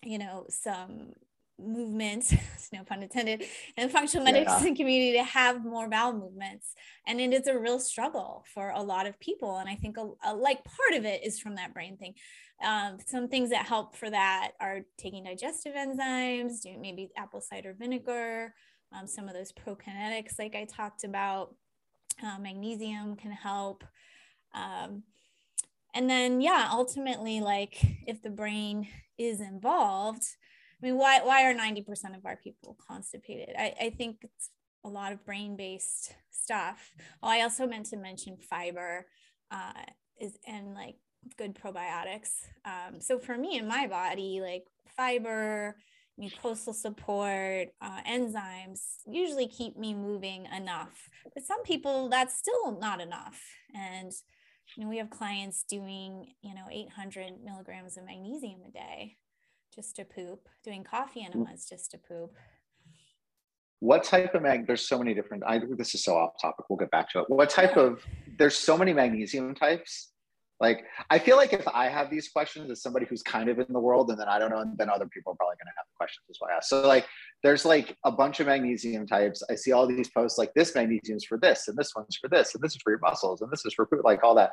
you 0.02 0.18
know, 0.18 0.46
some 0.48 1.12
movements, 1.58 2.34
no 2.72 2.84
pun 2.84 3.02
intended, 3.02 3.42
in 3.76 3.86
the 3.86 3.92
functional 3.92 4.24
medicine 4.24 4.68
yeah. 4.68 4.74
community 4.74 5.12
to 5.12 5.24
have 5.24 5.64
more 5.64 5.88
bowel 5.88 6.12
movements. 6.12 6.74
And 7.06 7.20
it 7.20 7.32
is 7.32 7.46
a 7.46 7.58
real 7.58 7.78
struggle 7.78 8.44
for 8.52 8.70
a 8.70 8.82
lot 8.82 9.06
of 9.06 9.18
people. 9.20 9.56
And 9.56 9.68
I 9.68 9.74
think 9.74 9.96
a, 9.96 10.10
a 10.24 10.34
like 10.34 10.64
part 10.64 10.98
of 10.98 11.04
it 11.04 11.24
is 11.24 11.38
from 11.38 11.54
that 11.56 11.72
brain 11.72 11.96
thing. 11.96 12.14
Um, 12.64 12.98
some 13.04 13.28
things 13.28 13.50
that 13.50 13.66
help 13.66 13.96
for 13.96 14.08
that 14.10 14.52
are 14.60 14.80
taking 14.98 15.24
digestive 15.24 15.74
enzymes, 15.74 16.62
doing 16.62 16.80
maybe 16.80 17.10
apple 17.16 17.40
cider 17.40 17.74
vinegar, 17.78 18.54
um, 18.92 19.06
some 19.06 19.28
of 19.28 19.34
those 19.34 19.52
prokinetics, 19.52 20.38
like 20.38 20.54
I 20.54 20.64
talked 20.64 21.04
about. 21.04 21.54
Uh, 22.24 22.38
magnesium 22.38 23.14
can 23.14 23.30
help. 23.30 23.84
Um, 24.54 25.02
and 25.96 26.10
then, 26.10 26.40
yeah, 26.42 26.68
ultimately, 26.70 27.40
like 27.40 27.78
if 28.06 28.22
the 28.22 28.30
brain 28.30 28.86
is 29.18 29.40
involved, 29.40 30.24
I 30.82 30.86
mean, 30.86 30.96
why 30.98 31.20
why 31.22 31.44
are 31.44 31.54
90% 31.54 32.16
of 32.16 32.26
our 32.26 32.36
people 32.36 32.76
constipated? 32.86 33.54
I, 33.58 33.74
I 33.80 33.90
think 33.90 34.18
it's 34.22 34.50
a 34.84 34.88
lot 34.90 35.12
of 35.12 35.24
brain-based 35.24 36.14
stuff. 36.30 36.92
Oh, 37.22 37.28
I 37.28 37.40
also 37.40 37.66
meant 37.66 37.86
to 37.86 37.96
mention 37.96 38.36
fiber 38.36 39.06
uh, 39.50 39.72
is 40.20 40.38
and 40.46 40.74
like 40.74 40.96
good 41.38 41.54
probiotics. 41.54 42.30
Um, 42.66 43.00
so 43.00 43.18
for 43.18 43.38
me 43.38 43.56
in 43.56 43.66
my 43.66 43.86
body, 43.86 44.40
like 44.42 44.64
fiber, 44.96 45.76
mucosal 46.20 46.74
support, 46.74 47.68
uh, 47.80 48.02
enzymes 48.08 48.80
usually 49.06 49.48
keep 49.48 49.76
me 49.78 49.94
moving 49.94 50.46
enough. 50.54 51.08
But 51.32 51.44
some 51.44 51.62
people 51.62 52.10
that's 52.10 52.36
still 52.36 52.78
not 52.78 53.00
enough. 53.00 53.40
And 53.74 54.12
you 54.74 54.82
know, 54.82 54.88
we 54.88 54.98
have 54.98 55.10
clients 55.10 55.62
doing, 55.62 56.34
you 56.42 56.54
know, 56.54 56.66
800 56.70 57.34
milligrams 57.44 57.96
of 57.96 58.04
magnesium 58.04 58.60
a 58.66 58.70
day 58.70 59.16
just 59.74 59.96
to 59.96 60.04
poop, 60.04 60.48
doing 60.64 60.82
coffee 60.82 61.20
mm. 61.20 61.34
enemas 61.34 61.66
just 61.68 61.90
to 61.92 61.98
poop. 61.98 62.32
What 63.80 64.04
type 64.04 64.34
of 64.34 64.42
mag? 64.42 64.66
There's 64.66 64.88
so 64.88 64.98
many 64.98 65.12
different. 65.14 65.44
I 65.46 65.60
this 65.76 65.94
is 65.94 66.02
so 66.02 66.16
off 66.16 66.32
topic. 66.40 66.64
We'll 66.68 66.78
get 66.78 66.90
back 66.90 67.10
to 67.12 67.20
it. 67.20 67.26
What 67.28 67.50
type 67.50 67.76
of? 67.76 68.02
There's 68.38 68.56
so 68.56 68.76
many 68.76 68.94
magnesium 68.94 69.54
types. 69.54 70.12
Like 70.60 70.84
I 71.10 71.18
feel 71.18 71.36
like 71.36 71.52
if 71.52 71.68
I 71.68 71.88
have 71.88 72.10
these 72.10 72.28
questions 72.28 72.70
as 72.70 72.80
somebody 72.80 73.04
who's 73.04 73.22
kind 73.22 73.50
of 73.50 73.58
in 73.58 73.66
the 73.68 73.78
world, 73.78 74.10
and 74.10 74.18
then 74.18 74.28
I 74.28 74.38
don't 74.38 74.50
know, 74.50 74.60
and 74.60 74.78
then 74.78 74.88
other 74.88 75.06
people 75.06 75.32
are 75.34 75.36
probably 75.36 75.56
going 75.56 75.66
to 75.66 75.76
have 75.76 75.86
questions 75.94 76.24
as 76.30 76.38
well. 76.40 76.58
So 76.62 76.86
like, 76.88 77.06
there's 77.46 77.64
like 77.64 77.96
a 78.04 78.10
bunch 78.10 78.40
of 78.40 78.48
magnesium 78.48 79.06
types. 79.06 79.40
I 79.48 79.54
see 79.54 79.70
all 79.70 79.86
these 79.86 80.10
posts 80.10 80.36
like 80.36 80.52
this 80.54 80.74
magnesium 80.74 81.16
is 81.16 81.24
for 81.24 81.38
this, 81.38 81.68
and 81.68 81.78
this 81.78 81.92
one's 81.94 82.16
for 82.16 82.28
this, 82.28 82.56
and 82.56 82.62
this 82.62 82.74
is 82.74 82.82
for 82.82 82.90
your 82.90 82.98
muscles, 82.98 83.40
and 83.40 83.48
this 83.52 83.64
is 83.64 83.72
for 83.72 83.88
like 84.02 84.24
all 84.24 84.34
that 84.34 84.50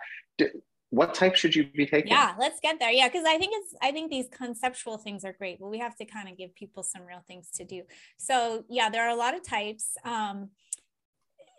what 0.91 1.15
type 1.15 1.35
should 1.35 1.55
you 1.55 1.65
be 1.65 1.87
taking? 1.87 2.11
Yeah, 2.11 2.35
let's 2.37 2.59
get 2.59 2.79
there. 2.79 2.91
Yeah, 2.91 3.07
because 3.07 3.25
I 3.25 3.39
think 3.39 3.53
it's 3.55 3.73
I 3.81 3.91
think 3.91 4.11
these 4.11 4.27
conceptual 4.31 4.99
things 4.99 5.25
are 5.25 5.33
great, 5.33 5.59
but 5.59 5.71
we 5.71 5.79
have 5.79 5.95
to 5.95 6.05
kind 6.05 6.29
of 6.29 6.37
give 6.37 6.53
people 6.53 6.83
some 6.83 7.01
real 7.03 7.23
things 7.27 7.49
to 7.55 7.65
do. 7.65 7.81
So 8.19 8.63
yeah, 8.69 8.91
there 8.91 9.03
are 9.03 9.09
a 9.09 9.15
lot 9.15 9.33
of 9.33 9.41
types. 9.43 9.95
Um, 10.05 10.51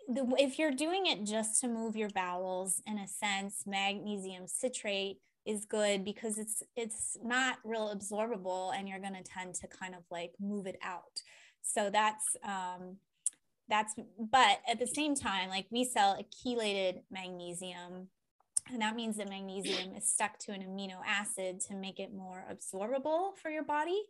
the, 0.07 0.25
if 0.39 0.57
you're 0.57 0.71
doing 0.71 1.07
it 1.07 1.25
just 1.25 1.59
to 1.61 1.67
move 1.67 1.97
your 1.97 2.11
bowels, 2.11 2.81
in 2.87 2.97
a 2.97 3.09
sense, 3.09 3.63
magnesium 3.67 4.47
citrate 4.47 5.17
is 5.45 5.65
good 5.65 6.03
because 6.03 6.37
it's 6.37 6.63
it's 6.75 7.17
not 7.23 7.57
real 7.63 7.95
absorbable, 7.95 8.77
and 8.77 8.87
you're 8.87 8.99
going 8.99 9.15
to 9.15 9.23
tend 9.23 9.55
to 9.55 9.67
kind 9.67 9.93
of 9.95 10.01
like 10.09 10.33
move 10.39 10.65
it 10.67 10.77
out. 10.83 11.21
So 11.61 11.89
that's 11.91 12.35
um, 12.43 12.97
that's 13.69 13.95
but 14.19 14.59
at 14.69 14.79
the 14.79 14.87
same 14.87 15.15
time, 15.15 15.49
like 15.49 15.67
we 15.71 15.83
sell 15.83 16.17
a 16.19 16.23
chelated 16.23 17.01
magnesium 17.11 18.09
and 18.71 18.81
that 18.81 18.95
means 18.95 19.17
that 19.17 19.29
magnesium 19.29 19.95
is 19.95 20.09
stuck 20.09 20.39
to 20.39 20.51
an 20.51 20.61
amino 20.61 20.97
acid 21.05 21.61
to 21.61 21.75
make 21.75 21.99
it 21.99 22.13
more 22.13 22.43
absorbable 22.51 23.37
for 23.37 23.49
your 23.49 23.63
body. 23.63 24.01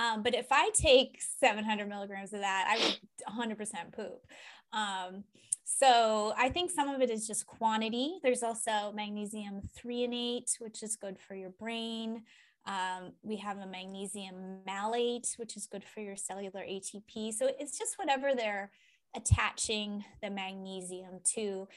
Um, 0.00 0.22
but 0.22 0.34
if 0.34 0.46
I 0.50 0.70
take 0.72 1.20
700 1.40 1.86
milligrams 1.86 2.32
of 2.32 2.40
that, 2.40 2.66
I 2.68 2.78
would 2.78 3.58
100% 3.58 3.92
poop. 3.92 4.26
Um, 4.72 5.24
so 5.64 6.32
I 6.38 6.48
think 6.48 6.70
some 6.70 6.88
of 6.88 7.02
it 7.02 7.10
is 7.10 7.26
just 7.26 7.46
quantity. 7.46 8.18
There's 8.22 8.42
also 8.42 8.92
magnesium 8.94 9.60
threonate, 9.78 10.58
which 10.58 10.82
is 10.82 10.96
good 10.96 11.18
for 11.18 11.34
your 11.34 11.50
brain. 11.50 12.22
Um, 12.66 13.12
we 13.22 13.36
have 13.36 13.58
a 13.58 13.66
magnesium 13.66 14.60
malate, 14.66 15.34
which 15.36 15.54
is 15.56 15.66
good 15.66 15.84
for 15.84 16.00
your 16.00 16.16
cellular 16.16 16.62
ATP. 16.62 17.34
So 17.34 17.50
it's 17.58 17.78
just 17.78 17.98
whatever 17.98 18.34
they're 18.34 18.70
attaching 19.14 20.04
the 20.22 20.30
magnesium 20.30 21.20
to 21.34 21.68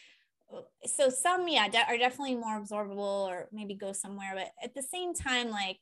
so 0.86 1.10
some 1.10 1.48
yeah 1.48 1.68
de- 1.68 1.88
are 1.88 1.98
definitely 1.98 2.36
more 2.36 2.62
absorbable 2.62 3.28
or 3.28 3.48
maybe 3.52 3.74
go 3.74 3.92
somewhere 3.92 4.34
but 4.36 4.52
at 4.64 4.76
the 4.76 4.84
same 4.84 5.16
time 5.16 5.50
like 5.50 5.80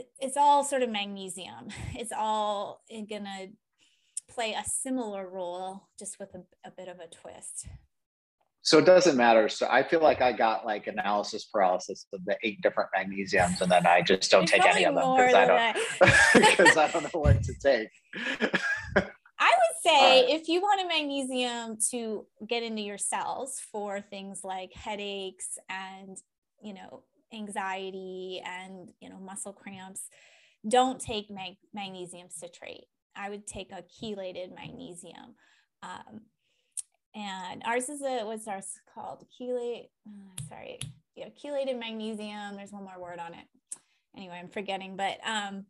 it, 0.00 0.10
it's 0.20 0.36
all 0.36 0.64
sort 0.64 0.82
of 0.82 0.90
magnesium. 0.90 1.68
It's 1.94 2.12
all 2.16 2.82
eh, 2.90 3.02
gonna 3.08 3.48
play 4.28 4.52
a 4.54 4.64
similar 4.64 5.28
role 5.28 5.88
just 5.98 6.18
with 6.18 6.34
a, 6.34 6.42
a 6.66 6.70
bit 6.70 6.88
of 6.88 6.98
a 6.98 7.08
twist. 7.08 7.66
So 8.62 8.78
it 8.78 8.84
doesn't 8.84 9.16
matter. 9.16 9.48
So 9.48 9.66
i 9.70 9.82
feel 9.82 10.00
like 10.00 10.20
i 10.20 10.32
got 10.32 10.64
like 10.64 10.86
analysis 10.86 11.44
paralysis 11.52 12.06
of 12.12 12.24
the 12.24 12.36
eight 12.42 12.60
different 12.62 12.90
magnesiums 12.96 13.60
and 13.60 13.70
then 13.70 13.86
i 13.86 14.02
just 14.02 14.30
don't 14.30 14.46
take 14.46 14.64
any 14.64 14.84
of 14.84 14.94
them 14.94 15.16
because 15.16 15.34
i 15.34 15.46
don't 15.46 15.74
because 16.34 16.76
i 16.84 16.88
don't 16.90 17.02
know 17.02 17.20
what 17.20 17.42
to 17.42 17.54
take. 17.54 17.88
I 19.42 19.52
would 19.60 19.76
say 19.82 20.32
if 20.32 20.48
you 20.48 20.60
want 20.60 20.82
a 20.82 20.88
magnesium 20.88 21.78
to 21.90 22.26
get 22.46 22.62
into 22.62 22.82
your 22.82 22.98
cells 22.98 23.58
for 23.72 24.02
things 24.02 24.44
like 24.44 24.70
headaches 24.74 25.58
and, 25.70 26.18
you 26.62 26.74
know, 26.74 27.04
anxiety 27.32 28.42
and 28.44 28.90
you 29.00 29.08
know 29.08 29.18
muscle 29.18 29.52
cramps 29.52 30.02
don't 30.68 31.00
take 31.00 31.30
mag- 31.30 31.56
magnesium 31.72 32.26
citrate 32.28 32.84
i 33.16 33.30
would 33.30 33.46
take 33.46 33.72
a 33.72 33.82
chelated 33.82 34.54
magnesium 34.54 35.34
um, 35.82 36.20
and 37.14 37.62
ours 37.64 37.88
is 37.88 38.02
a 38.02 38.24
what's 38.24 38.46
ours 38.46 38.66
called? 38.94 39.24
Chelate 39.40 39.88
uh, 40.06 40.42
sorry. 40.48 40.78
Yeah 41.16 41.28
chelated 41.42 41.78
magnesium. 41.78 42.56
There's 42.56 42.72
one 42.72 42.84
more 42.84 43.00
word 43.00 43.18
on 43.18 43.34
it. 43.34 43.46
Anyway 44.16 44.38
i'm 44.40 44.48
forgetting 44.48 44.96
but 44.96 45.18
um 45.26 45.64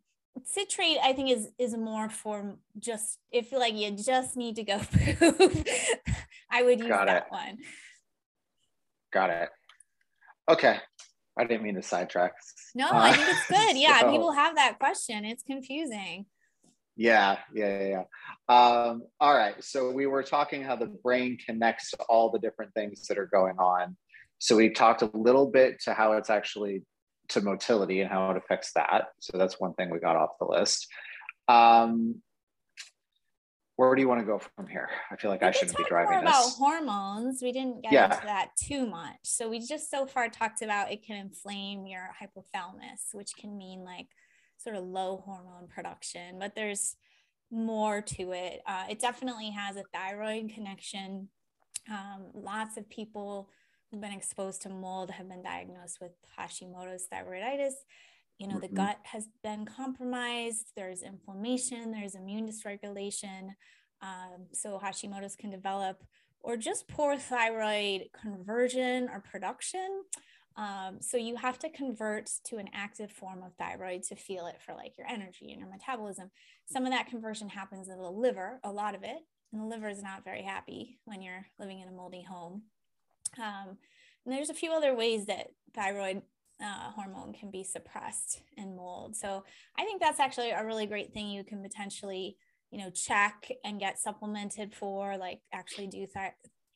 citrate 0.45 0.97
i 1.03 1.11
think 1.13 1.29
is 1.29 1.49
is 1.59 1.75
more 1.75 2.09
for 2.09 2.55
just 2.79 3.19
if 3.31 3.51
like 3.51 3.73
you 3.75 3.91
just 3.91 4.37
need 4.37 4.55
to 4.55 4.63
go 4.63 4.79
poop. 4.93 5.67
I 6.51 6.63
would 6.63 6.79
use 6.79 6.87
Got 6.89 7.07
that 7.07 7.27
it. 7.27 7.31
one. 7.31 7.57
Got 9.13 9.29
it. 9.29 9.49
Okay. 10.49 10.79
I 11.37 11.45
didn't 11.45 11.63
mean 11.63 11.75
to 11.75 11.81
sidetrack. 11.81 12.33
No, 12.75 12.87
uh, 12.87 12.91
I 12.93 13.13
think 13.13 13.29
it's 13.29 13.47
good. 13.47 13.77
Yeah, 13.81 14.01
so, 14.01 14.11
people 14.11 14.31
have 14.31 14.55
that 14.55 14.79
question. 14.79 15.25
It's 15.25 15.43
confusing. 15.43 16.25
Yeah, 16.95 17.37
yeah, 17.53 17.79
yeah. 17.79 18.03
yeah. 18.49 18.55
Um, 18.55 19.03
all 19.19 19.35
right. 19.35 19.55
So 19.63 19.91
we 19.91 20.07
were 20.07 20.23
talking 20.23 20.63
how 20.63 20.75
the 20.75 20.87
brain 20.87 21.37
connects 21.43 21.91
to 21.91 21.97
all 22.09 22.29
the 22.29 22.39
different 22.39 22.73
things 22.73 23.07
that 23.07 23.17
are 23.17 23.27
going 23.27 23.57
on. 23.59 23.95
So 24.39 24.55
we 24.55 24.71
talked 24.71 25.01
a 25.01 25.09
little 25.13 25.47
bit 25.47 25.79
to 25.85 25.93
how 25.93 26.13
it's 26.13 26.29
actually 26.29 26.83
to 27.29 27.41
motility 27.41 28.01
and 28.01 28.09
how 28.09 28.31
it 28.31 28.37
affects 28.37 28.73
that. 28.73 29.05
So 29.19 29.37
that's 29.37 29.59
one 29.59 29.73
thing 29.73 29.89
we 29.89 29.99
got 29.99 30.15
off 30.15 30.31
the 30.39 30.45
list. 30.45 30.87
Um, 31.47 32.21
where 33.75 33.95
do 33.95 34.01
you 34.01 34.07
want 34.07 34.19
to 34.21 34.25
go 34.25 34.39
from 34.55 34.67
here? 34.67 34.89
I 35.09 35.15
feel 35.15 35.31
like 35.31 35.41
we 35.41 35.47
I 35.47 35.51
shouldn't 35.51 35.77
be 35.77 35.83
driving 35.87 36.11
more 36.11 36.21
this. 36.21 36.29
About 36.29 36.51
hormones, 36.57 37.41
we 37.41 37.51
didn't 37.51 37.81
get 37.83 37.93
yeah. 37.93 38.13
into 38.13 38.25
that 38.25 38.49
too 38.55 38.85
much. 38.85 39.17
So 39.23 39.49
we 39.49 39.59
just 39.59 39.89
so 39.89 40.05
far 40.05 40.29
talked 40.29 40.61
about 40.61 40.91
it 40.91 41.05
can 41.05 41.17
inflame 41.17 41.87
your 41.87 42.09
hypothalamus, 42.21 43.13
which 43.13 43.31
can 43.37 43.57
mean 43.57 43.83
like 43.83 44.07
sort 44.57 44.75
of 44.75 44.83
low 44.83 45.23
hormone 45.25 45.67
production, 45.67 46.37
but 46.39 46.53
there's 46.55 46.95
more 47.49 48.01
to 48.01 48.31
it. 48.31 48.61
Uh, 48.65 48.85
it 48.89 48.99
definitely 48.99 49.49
has 49.51 49.75
a 49.75 49.83
thyroid 49.93 50.51
connection. 50.53 51.29
Um, 51.89 52.27
lots 52.33 52.77
of 52.77 52.89
people 52.89 53.49
who've 53.89 54.01
been 54.01 54.13
exposed 54.13 54.61
to 54.61 54.69
mold 54.69 55.11
have 55.11 55.27
been 55.27 55.43
diagnosed 55.43 55.97
with 55.99 56.11
Hashimoto's 56.37 57.07
thyroiditis 57.11 57.73
you 58.41 58.47
know, 58.47 58.59
the 58.59 58.65
mm-hmm. 58.65 58.77
gut 58.77 58.97
has 59.03 59.27
been 59.43 59.65
compromised, 59.65 60.71
there's 60.75 61.03
inflammation, 61.03 61.91
there's 61.91 62.15
immune 62.15 62.49
dysregulation. 62.49 63.49
Um, 64.01 64.47
so 64.51 64.81
Hashimoto's 64.83 65.35
can 65.35 65.51
develop, 65.51 66.03
or 66.39 66.57
just 66.57 66.87
poor 66.87 67.17
thyroid 67.17 68.09
conversion 68.19 69.09
or 69.13 69.23
production. 69.31 70.05
Um, 70.57 70.97
so 71.01 71.17
you 71.17 71.35
have 71.35 71.59
to 71.59 71.69
convert 71.69 72.31
to 72.45 72.57
an 72.57 72.67
active 72.73 73.11
form 73.11 73.43
of 73.43 73.53
thyroid 73.59 74.01
to 74.03 74.15
feel 74.15 74.47
it 74.47 74.57
for 74.65 74.73
like 74.73 74.97
your 74.97 75.05
energy 75.07 75.51
and 75.51 75.59
your 75.59 75.69
metabolism. 75.69 76.31
Some 76.65 76.85
of 76.85 76.91
that 76.91 77.07
conversion 77.07 77.47
happens 77.47 77.89
in 77.89 77.99
the 77.99 78.09
liver, 78.09 78.59
a 78.63 78.71
lot 78.71 78.95
of 78.95 79.03
it. 79.03 79.19
And 79.53 79.61
the 79.61 79.65
liver 79.65 79.87
is 79.87 80.01
not 80.01 80.23
very 80.23 80.41
happy 80.41 80.97
when 81.05 81.21
you're 81.21 81.45
living 81.59 81.79
in 81.79 81.89
a 81.89 81.91
moldy 81.91 82.23
home. 82.23 82.63
Um, 83.37 83.77
and 84.25 84.33
there's 84.33 84.49
a 84.49 84.55
few 84.55 84.71
other 84.71 84.95
ways 84.95 85.27
that 85.27 85.51
thyroid 85.75 86.23
uh, 86.61 86.91
hormone 86.91 87.33
can 87.33 87.49
be 87.49 87.63
suppressed 87.63 88.41
in 88.57 88.75
mold. 88.75 89.15
So 89.15 89.43
I 89.77 89.83
think 89.83 90.01
that's 90.01 90.19
actually 90.19 90.51
a 90.51 90.65
really 90.65 90.85
great 90.85 91.13
thing 91.13 91.29
you 91.29 91.43
can 91.43 91.61
potentially, 91.61 92.37
you 92.69 92.79
know, 92.79 92.89
check 92.89 93.51
and 93.63 93.79
get 93.79 93.99
supplemented 93.99 94.73
for, 94.73 95.17
like 95.17 95.39
actually 95.53 95.87
do 95.87 96.05
th- 96.13 96.33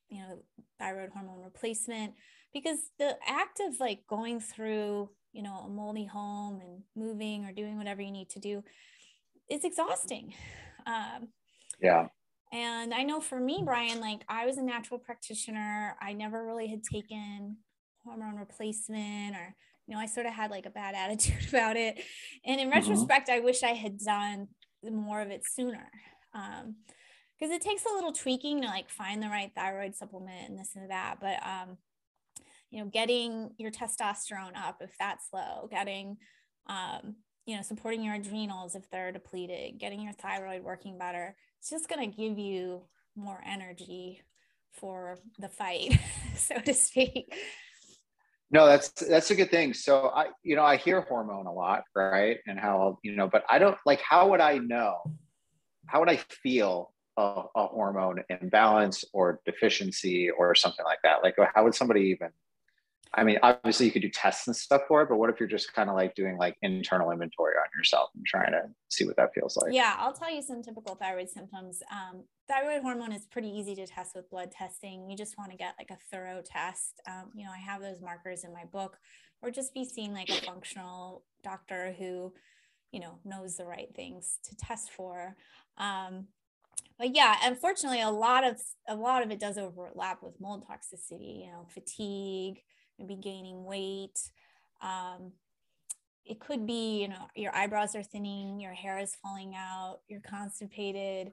you 0.10 0.22
know 0.22 0.40
thyroid 0.80 1.12
hormone 1.14 1.44
replacement. 1.44 2.14
Because 2.54 2.80
the 3.00 3.18
act 3.28 3.60
of 3.60 3.80
like 3.80 4.00
going 4.08 4.40
through 4.40 5.10
you 5.34 5.44
know 5.44 5.64
a 5.66 5.70
moldy 5.70 6.06
home 6.06 6.62
and 6.62 6.82
moving 6.96 7.46
or 7.46 7.52
doing 7.52 7.78
whatever 7.78 8.02
you 8.02 8.12
need 8.12 8.30
to 8.30 8.40
do 8.40 8.64
is 9.50 9.64
exhausting. 9.64 10.34
Um, 10.88 11.30
yeah. 11.82 12.08
and 12.54 12.94
i 12.94 13.02
know 13.04 13.20
for 13.20 13.40
me 13.40 13.62
brian 13.66 14.00
like 14.00 14.22
i 14.30 14.46
was 14.46 14.58
a 14.58 14.64
natural 14.64 15.00
practitioner. 15.00 15.98
I 16.00 16.14
never 16.14 16.46
really 16.46 16.68
had 16.68 16.84
taken 16.84 17.58
hormone 18.06 18.36
replacement 18.38 19.36
or 19.36 19.56
you 19.88 19.96
know, 19.96 20.02
I 20.02 20.06
sort 20.06 20.26
of 20.26 20.34
had 20.34 20.52
like 20.52 20.66
a 20.66 20.72
bad 20.72 20.96
attitude 20.98 21.50
about 21.50 21.78
it. 21.78 22.02
And 22.46 22.60
in 22.60 22.70
mm-hmm. 22.70 22.80
retrospect, 22.80 23.30
I 23.30 23.40
wish 23.40 23.64
I 23.64 23.74
had 23.74 24.00
done 24.00 24.48
more 24.84 25.22
of 25.22 25.30
it 25.30 25.44
sooner. 25.46 25.90
Um, 26.34 26.76
because 27.40 27.54
it 27.54 27.62
takes 27.62 27.84
a 27.86 27.94
little 27.94 28.14
tweaking 28.14 28.62
to 28.62 28.68
like 28.68 28.90
find 28.90 29.22
the 29.22 29.28
right 29.28 29.52
thyroid 29.56 29.96
supplement 29.96 30.50
and 30.50 30.58
this 30.58 30.72
and 30.76 30.90
that. 30.90 31.18
But 31.20 31.46
um, 31.46 31.78
you 32.72 32.80
know, 32.80 32.90
getting 32.90 33.52
your 33.58 33.72
testosterone 33.72 34.56
up 34.56 34.78
if 34.82 34.92
that's 34.98 35.28
low, 35.34 35.68
getting 35.70 36.18
um, 36.68 37.16
you 37.46 37.56
know, 37.56 37.62
supporting 37.62 38.04
your 38.04 38.16
adrenals 38.16 38.76
if 38.76 38.90
they're 38.90 39.12
depleted, 39.12 39.80
getting 39.80 40.02
your 40.02 40.14
thyroid 40.14 40.64
working 40.64 40.98
better, 40.98 41.36
it's 41.60 41.70
just 41.70 41.90
gonna 41.90 42.08
give 42.08 42.40
you 42.40 42.84
more 43.16 43.42
energy 43.46 44.22
for 44.72 45.20
the 45.40 45.50
fight, 45.50 46.00
so 46.36 46.60
to 46.60 46.74
speak. 46.74 47.34
No, 48.52 48.68
that's 48.68 48.90
that's 48.90 49.32
a 49.32 49.36
good 49.36 49.50
thing. 49.50 49.74
So 49.74 50.12
I, 50.16 50.28
you 50.44 50.56
know, 50.56 50.64
I 50.64 50.78
hear 50.78 51.02
hormone 51.02 51.48
a 51.48 51.54
lot, 51.54 51.84
right? 51.96 52.38
And 52.48 52.60
how 52.60 53.00
you 53.04 53.16
know, 53.16 53.28
but 53.28 53.44
I 53.50 53.60
don't 53.60 53.78
like. 53.86 54.02
How 54.02 54.30
would 54.30 54.40
I 54.40 54.60
know? 54.60 54.98
How 55.88 56.00
would 56.00 56.10
I 56.10 56.18
feel 56.18 56.94
a, 57.18 57.44
a 57.56 57.68
hormone 57.68 58.24
imbalance 58.30 59.04
or 59.14 59.42
deficiency 59.46 60.30
or 60.30 60.54
something 60.56 60.86
like 60.86 61.00
that? 61.04 61.24
Like, 61.24 61.36
how 61.54 61.64
would 61.64 61.76
somebody 61.76 62.02
even 62.02 62.30
I 63.18 63.24
mean, 63.24 63.38
obviously 63.42 63.86
you 63.86 63.92
could 63.92 64.02
do 64.02 64.10
tests 64.10 64.48
and 64.48 64.56
stuff 64.56 64.82
for 64.88 65.02
it, 65.02 65.10
but 65.10 65.18
what 65.18 65.30
if 65.30 65.40
you're 65.40 65.48
just 65.48 65.74
kind 65.74 65.90
of 65.90 65.96
like 65.96 66.16
doing 66.16 66.38
like 66.38 66.58
internal 66.62 67.12
inventory 67.12 67.54
on 67.56 67.66
yourself 67.78 68.10
and 68.16 68.26
trying 68.26 68.52
to 68.52 68.64
see 68.90 69.06
what 69.06 69.16
that 69.16 69.34
feels 69.34 69.56
like? 69.58 69.74
Yeah, 69.74 69.96
I'll 69.98 70.14
tell 70.14 70.34
you 70.34 70.42
some 70.42 70.62
typical 70.62 70.96
thyroid 70.96 71.30
symptoms. 71.30 71.82
Um, 71.92 72.24
thyroid 72.48 72.82
hormone 72.82 73.14
is 73.14 73.26
pretty 73.26 73.48
easy 73.48 73.74
to 73.76 73.88
test 73.88 74.16
with 74.16 74.30
blood 74.30 74.52
testing. 74.52 75.10
You 75.10 75.16
just 75.16 75.38
want 75.38 75.52
to 75.52 75.58
get 75.58 75.76
like 75.80 75.92
a 75.92 75.98
thorough 76.12 76.42
test. 76.46 77.02
Um, 77.08 77.32
you 77.34 77.46
know, 77.46 77.52
I 77.52 77.60
have 77.60 77.82
those 77.82 78.02
markers 78.02 78.44
in 78.44 78.52
my 78.52 78.66
book, 78.66 78.98
or 79.42 79.50
just 79.50 79.74
be 79.74 79.86
seeing 79.86 80.14
like 80.14 80.30
a 80.30 80.46
functional 80.46 81.24
doctor 81.44 81.96
who, 81.98 82.34
you 82.92 83.00
know, 83.00 83.20
knows 83.24 83.56
the 83.56 83.66
right 83.66 83.90
things 83.96 84.40
to 84.44 84.56
test 84.58 84.92
for. 84.92 85.36
Um, 85.78 86.28
but 86.98 87.16
yeah, 87.16 87.36
unfortunately, 87.44 88.02
a 88.02 88.10
lot 88.10 88.44
of 88.44 88.62
a 88.88 88.96
lot 88.96 89.24
of 89.24 89.32
it 89.32 89.40
does 89.40 89.58
overlap 89.58 90.22
with 90.22 90.40
mold 90.42 90.66
toxicity. 90.66 91.46
You 91.46 91.52
know, 91.52 91.68
fatigue 91.74 92.62
maybe 93.00 93.16
gaining 93.16 93.66
weight. 93.66 94.20
Um, 94.82 95.32
it 96.26 96.40
could 96.40 96.66
be, 96.66 97.02
you 97.02 97.08
know, 97.08 97.28
your 97.36 97.56
eyebrows 97.56 97.96
are 97.96 98.04
thinning, 98.04 98.60
your 98.60 98.74
hair 98.74 98.98
is 98.98 99.16
falling 99.22 99.54
out, 99.56 100.00
you're 100.08 100.22
constipated, 100.22 101.32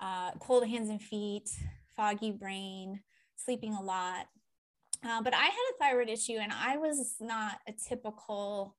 uh, 0.00 0.30
cold 0.40 0.66
hands 0.66 0.88
and 0.88 1.02
feet, 1.02 1.50
foggy 1.94 2.32
brain, 2.32 3.00
sleeping 3.36 3.74
a 3.74 3.82
lot. 3.82 4.26
Uh, 5.04 5.22
but 5.22 5.34
I 5.34 5.44
had 5.44 5.50
a 5.52 5.78
thyroid 5.78 6.08
issue 6.08 6.38
and 6.40 6.52
I 6.52 6.76
was 6.76 7.16
not 7.20 7.58
a 7.68 7.72
typical 7.72 8.76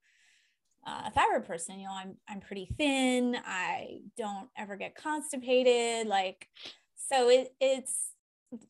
uh, 0.85 1.09
thyroid 1.11 1.45
person. 1.45 1.79
You 1.79 1.87
know, 1.87 1.93
I'm, 1.93 2.15
I'm 2.27 2.39
pretty 2.39 2.67
thin. 2.77 3.37
I 3.45 4.01
don't 4.17 4.49
ever 4.57 4.75
get 4.75 4.95
constipated. 4.95 6.07
Like, 6.07 6.47
so 6.95 7.29
it, 7.29 7.53
it's, 7.59 8.11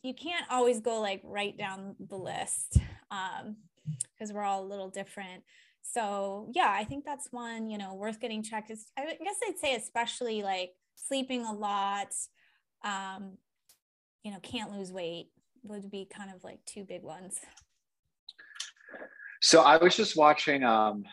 you 0.03 0.13
can't 0.13 0.45
always 0.49 0.79
go 0.79 0.99
like 0.99 1.21
right 1.23 1.57
down 1.57 1.95
the 2.09 2.17
list 2.17 2.77
because 3.09 4.29
um, 4.29 4.35
we're 4.35 4.43
all 4.43 4.63
a 4.63 4.67
little 4.67 4.89
different. 4.89 5.43
So 5.81 6.49
yeah, 6.53 6.73
I 6.75 6.83
think 6.83 7.05
that's 7.05 7.29
one 7.31 7.69
you 7.69 7.77
know 7.77 7.93
worth 7.93 8.19
getting 8.19 8.43
checked. 8.43 8.71
Is 8.71 8.87
I 8.97 9.05
guess 9.05 9.37
I'd 9.47 9.57
say 9.57 9.75
especially 9.75 10.43
like 10.43 10.71
sleeping 10.95 11.45
a 11.45 11.53
lot, 11.53 12.13
um, 12.83 13.37
you 14.23 14.31
know, 14.31 14.39
can't 14.39 14.71
lose 14.71 14.91
weight 14.91 15.29
would 15.63 15.91
be 15.91 16.07
kind 16.11 16.31
of 16.33 16.43
like 16.43 16.59
two 16.65 16.83
big 16.83 17.03
ones. 17.03 17.39
So 19.41 19.61
I 19.61 19.77
was 19.77 19.95
just 19.95 20.15
watching 20.15 20.63
um, 20.63 21.03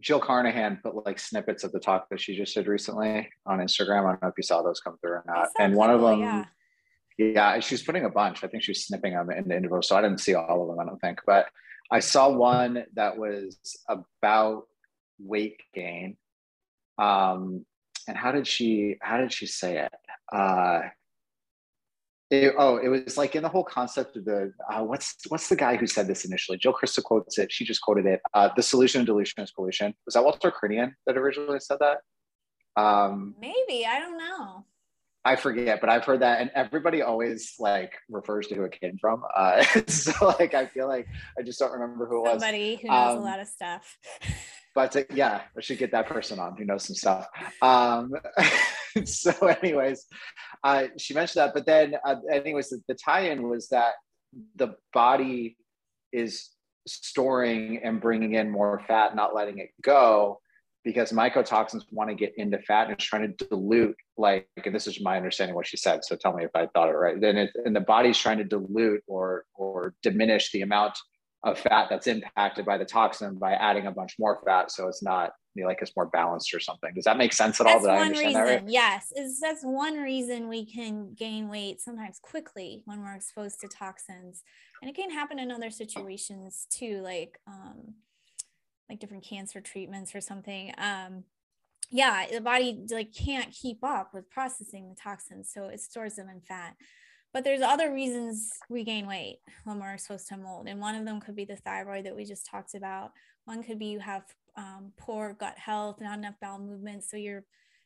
Jill 0.00 0.20
Carnahan 0.20 0.78
put 0.82 1.04
like 1.04 1.18
snippets 1.18 1.64
of 1.64 1.72
the 1.72 1.80
talk 1.80 2.08
that 2.10 2.20
she 2.20 2.36
just 2.36 2.54
did 2.54 2.66
recently 2.66 3.28
on 3.46 3.58
Instagram. 3.58 4.06
I 4.06 4.10
don't 4.10 4.22
know 4.22 4.28
if 4.28 4.34
you 4.36 4.42
saw 4.42 4.62
those 4.62 4.80
come 4.80 4.96
through 4.98 5.12
or 5.12 5.24
not. 5.26 5.48
And 5.58 5.74
one 5.74 5.90
of 5.90 6.00
them, 6.00 6.20
yeah. 6.20 6.44
Yeah, 7.18 7.60
she's 7.60 7.82
putting 7.82 8.04
a 8.04 8.10
bunch. 8.10 8.42
I 8.42 8.48
think 8.48 8.62
she's 8.62 8.84
snipping 8.84 9.14
them 9.14 9.30
in 9.30 9.48
the 9.48 9.56
interval. 9.56 9.82
So 9.82 9.96
I 9.96 10.02
didn't 10.02 10.20
see 10.20 10.34
all 10.34 10.62
of 10.62 10.68
them, 10.68 10.80
I 10.80 10.84
don't 10.84 11.00
think. 11.00 11.20
But 11.26 11.46
I 11.90 12.00
saw 12.00 12.30
one 12.30 12.84
that 12.94 13.18
was 13.18 13.58
about 13.88 14.64
weight 15.18 15.60
gain. 15.74 16.16
Um, 16.98 17.66
and 18.08 18.16
how 18.16 18.32
did 18.32 18.46
she 18.46 18.96
how 19.00 19.18
did 19.18 19.32
she 19.32 19.46
say 19.46 19.78
it? 19.78 19.92
Uh 20.32 20.80
it, 22.32 22.54
oh, 22.56 22.78
it 22.78 22.88
was 22.88 23.18
like 23.18 23.36
in 23.36 23.42
the 23.42 23.48
whole 23.50 23.62
concept 23.62 24.16
of 24.16 24.24
the 24.24 24.54
uh, 24.72 24.82
what's 24.82 25.16
what's 25.28 25.50
the 25.50 25.56
guy 25.56 25.76
who 25.76 25.86
said 25.86 26.06
this 26.06 26.24
initially? 26.24 26.56
Jill 26.56 26.72
Crista 26.72 27.02
quotes 27.02 27.36
it. 27.38 27.52
She 27.52 27.66
just 27.66 27.82
quoted 27.82 28.06
it. 28.06 28.22
Uh, 28.32 28.48
the 28.56 28.62
solution 28.62 29.02
of 29.02 29.06
delusion 29.06 29.42
is 29.42 29.50
pollution. 29.50 29.94
Was 30.06 30.14
that 30.14 30.24
Walter 30.24 30.50
Crinnion 30.50 30.94
that 31.06 31.18
originally 31.18 31.60
said 31.60 31.76
that? 31.80 31.98
Um, 32.80 33.34
Maybe 33.38 33.84
I 33.86 33.98
don't 33.98 34.16
know. 34.16 34.64
I 35.24 35.36
forget, 35.36 35.80
but 35.80 35.88
I've 35.88 36.04
heard 36.04 36.20
that, 36.20 36.40
and 36.40 36.50
everybody 36.54 37.02
always 37.02 37.54
like 37.60 37.92
refers 38.10 38.48
to 38.48 38.56
who 38.56 38.64
it 38.64 38.78
came 38.80 38.98
from. 39.00 39.22
Uh, 39.36 39.62
so 39.86 40.34
like, 40.38 40.54
I 40.54 40.66
feel 40.66 40.88
like 40.88 41.06
I 41.38 41.42
just 41.42 41.58
don't 41.58 41.72
remember 41.72 42.06
who 42.06 42.18
it 42.18 42.22
was. 42.22 42.42
Somebody 42.42 42.76
who 42.76 42.88
knows 42.88 43.12
um, 43.12 43.18
a 43.18 43.20
lot 43.20 43.40
of 43.40 43.46
stuff. 43.46 43.98
but 44.74 44.96
uh, 44.96 45.04
yeah, 45.14 45.42
I 45.56 45.60
should 45.60 45.78
get 45.78 45.92
that 45.92 46.08
person 46.08 46.40
on 46.40 46.56
who 46.56 46.64
knows 46.64 46.84
some 46.84 46.96
stuff. 46.96 47.28
Um, 47.60 48.12
so, 49.04 49.32
anyways, 49.46 50.06
uh, 50.64 50.86
she 50.98 51.14
mentioned 51.14 51.42
that, 51.42 51.54
but 51.54 51.66
then, 51.66 51.94
uh, 52.04 52.16
anyways, 52.30 52.70
the, 52.70 52.82
the 52.88 52.94
tie-in 52.94 53.48
was 53.48 53.68
that 53.68 53.92
the 54.56 54.74
body 54.92 55.56
is 56.12 56.50
storing 56.88 57.80
and 57.84 58.00
bringing 58.00 58.34
in 58.34 58.50
more 58.50 58.82
fat, 58.88 59.14
not 59.14 59.36
letting 59.36 59.58
it 59.58 59.70
go 59.82 60.41
because 60.84 61.12
mycotoxins 61.12 61.84
want 61.90 62.10
to 62.10 62.14
get 62.14 62.32
into 62.36 62.58
fat 62.60 62.84
and 62.84 62.92
it's 62.92 63.04
trying 63.04 63.34
to 63.34 63.46
dilute 63.46 63.96
like 64.16 64.48
and 64.64 64.74
this 64.74 64.86
is 64.86 65.00
my 65.00 65.16
understanding 65.16 65.54
what 65.54 65.66
she 65.66 65.76
said 65.76 66.04
so 66.04 66.16
tell 66.16 66.32
me 66.32 66.44
if 66.44 66.50
i 66.54 66.66
thought 66.66 66.88
it 66.88 66.92
right. 66.92 67.20
Then 67.20 67.36
it, 67.36 67.50
and 67.64 67.74
the 67.74 67.80
body's 67.80 68.18
trying 68.18 68.38
to 68.38 68.44
dilute 68.44 69.02
or 69.06 69.44
or 69.54 69.94
diminish 70.02 70.50
the 70.52 70.62
amount 70.62 70.98
of 71.44 71.58
fat 71.58 71.88
that's 71.90 72.06
impacted 72.06 72.64
by 72.64 72.78
the 72.78 72.84
toxin 72.84 73.36
by 73.36 73.52
adding 73.52 73.86
a 73.86 73.92
bunch 73.92 74.14
more 74.18 74.40
fat 74.44 74.70
so 74.70 74.88
it's 74.88 75.02
not 75.02 75.32
you 75.54 75.62
know, 75.62 75.68
like 75.68 75.82
it's 75.82 75.94
more 75.96 76.06
balanced 76.06 76.54
or 76.54 76.60
something. 76.60 76.94
Does 76.94 77.04
that 77.04 77.18
make 77.18 77.32
sense 77.32 77.60
at 77.60 77.66
that's 77.66 77.84
all 77.84 77.94
one 77.94 78.12
reason 78.12 78.40
right? 78.40 78.62
yes. 78.66 79.12
Is 79.14 79.38
that's 79.38 79.62
one 79.62 79.98
reason 79.98 80.48
we 80.48 80.64
can 80.64 81.14
gain 81.14 81.48
weight 81.48 81.80
sometimes 81.80 82.18
quickly 82.22 82.82
when 82.86 83.00
we're 83.00 83.14
exposed 83.14 83.60
to 83.60 83.68
toxins. 83.68 84.42
And 84.80 84.88
it 84.88 84.96
can 84.96 85.10
happen 85.10 85.38
in 85.38 85.50
other 85.50 85.70
situations 85.70 86.66
too 86.70 87.00
like 87.02 87.38
um 87.46 87.94
like 88.92 89.00
different 89.00 89.24
cancer 89.24 89.60
treatments 89.60 90.14
or 90.14 90.20
something 90.20 90.72
um 90.78 91.24
yeah 91.90 92.26
the 92.32 92.40
body 92.40 92.84
like 92.90 93.12
can't 93.14 93.52
keep 93.52 93.78
up 93.82 94.12
with 94.14 94.30
processing 94.30 94.88
the 94.88 94.94
toxins 94.94 95.50
so 95.52 95.64
it 95.64 95.80
stores 95.80 96.16
them 96.16 96.28
in 96.28 96.40
fat. 96.40 96.74
But 97.34 97.44
there's 97.44 97.62
other 97.62 97.90
reasons 97.90 98.50
we 98.68 98.84
gain 98.84 99.06
weight 99.06 99.38
when 99.64 99.80
we're 99.80 99.94
exposed 99.94 100.28
to 100.28 100.36
mold 100.36 100.68
and 100.68 100.80
one 100.80 100.94
of 100.94 101.06
them 101.06 101.20
could 101.20 101.36
be 101.36 101.46
the 101.46 101.56
thyroid 101.56 102.04
that 102.04 102.16
we 102.16 102.24
just 102.24 102.46
talked 102.46 102.74
about. 102.74 103.12
One 103.46 103.62
could 103.62 103.78
be 103.78 103.86
you 103.86 104.00
have 104.00 104.24
um, 104.56 104.92
poor 104.98 105.34
gut 105.38 105.56
health 105.58 105.98
not 106.00 106.18
enough 106.18 106.34
bowel 106.40 106.58
movement 106.58 107.04
so 107.04 107.16
you're 107.16 107.44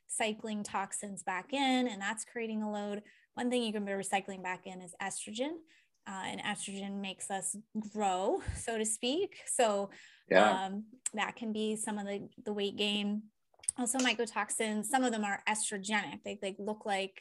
cycling 0.08 0.62
toxins 0.62 1.22
back 1.22 1.52
in 1.52 1.88
and 1.88 2.00
that's 2.00 2.24
creating 2.24 2.62
a 2.62 2.70
load. 2.70 3.02
One 3.34 3.50
thing 3.50 3.62
you 3.62 3.72
can 3.72 3.84
be 3.84 3.92
recycling 3.92 4.42
back 4.42 4.66
in 4.66 4.80
is 4.80 4.94
estrogen 5.02 5.58
uh, 6.08 6.24
and 6.26 6.40
estrogen 6.42 7.00
makes 7.00 7.30
us 7.30 7.56
grow 7.92 8.40
so 8.56 8.78
to 8.78 8.84
speak. 8.84 9.36
So 9.46 9.90
yeah. 10.30 10.66
Um, 10.66 10.84
that 11.14 11.36
can 11.36 11.52
be 11.52 11.76
some 11.76 11.98
of 11.98 12.06
the, 12.06 12.28
the 12.44 12.52
weight 12.52 12.76
gain. 12.76 13.22
Also, 13.78 13.98
mycotoxins, 13.98 14.86
some 14.86 15.04
of 15.04 15.12
them 15.12 15.24
are 15.24 15.42
estrogenic. 15.48 16.22
They, 16.24 16.38
they 16.40 16.56
look 16.58 16.86
like 16.86 17.20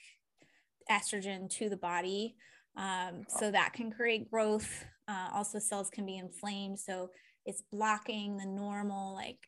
estrogen 0.89 1.49
to 1.51 1.69
the 1.69 1.77
body. 1.77 2.35
Um, 2.77 3.23
so 3.27 3.51
that 3.51 3.73
can 3.73 3.91
create 3.91 4.29
growth. 4.29 4.85
Uh, 5.07 5.29
also, 5.33 5.59
cells 5.59 5.89
can 5.89 6.05
be 6.05 6.17
inflamed. 6.17 6.79
So 6.79 7.11
it's 7.45 7.61
blocking 7.71 8.37
the 8.37 8.45
normal 8.45 9.13
like 9.13 9.39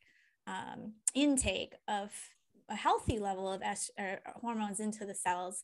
um, 0.46 0.93
intake 1.13 1.74
of 1.88 2.12
a 2.70 2.76
healthy 2.76 3.20
level 3.20 3.52
of 3.52 3.62
est- 3.62 3.91
hormones 4.41 4.80
into 4.80 5.06
the 5.06 5.15
cells. 5.15 5.63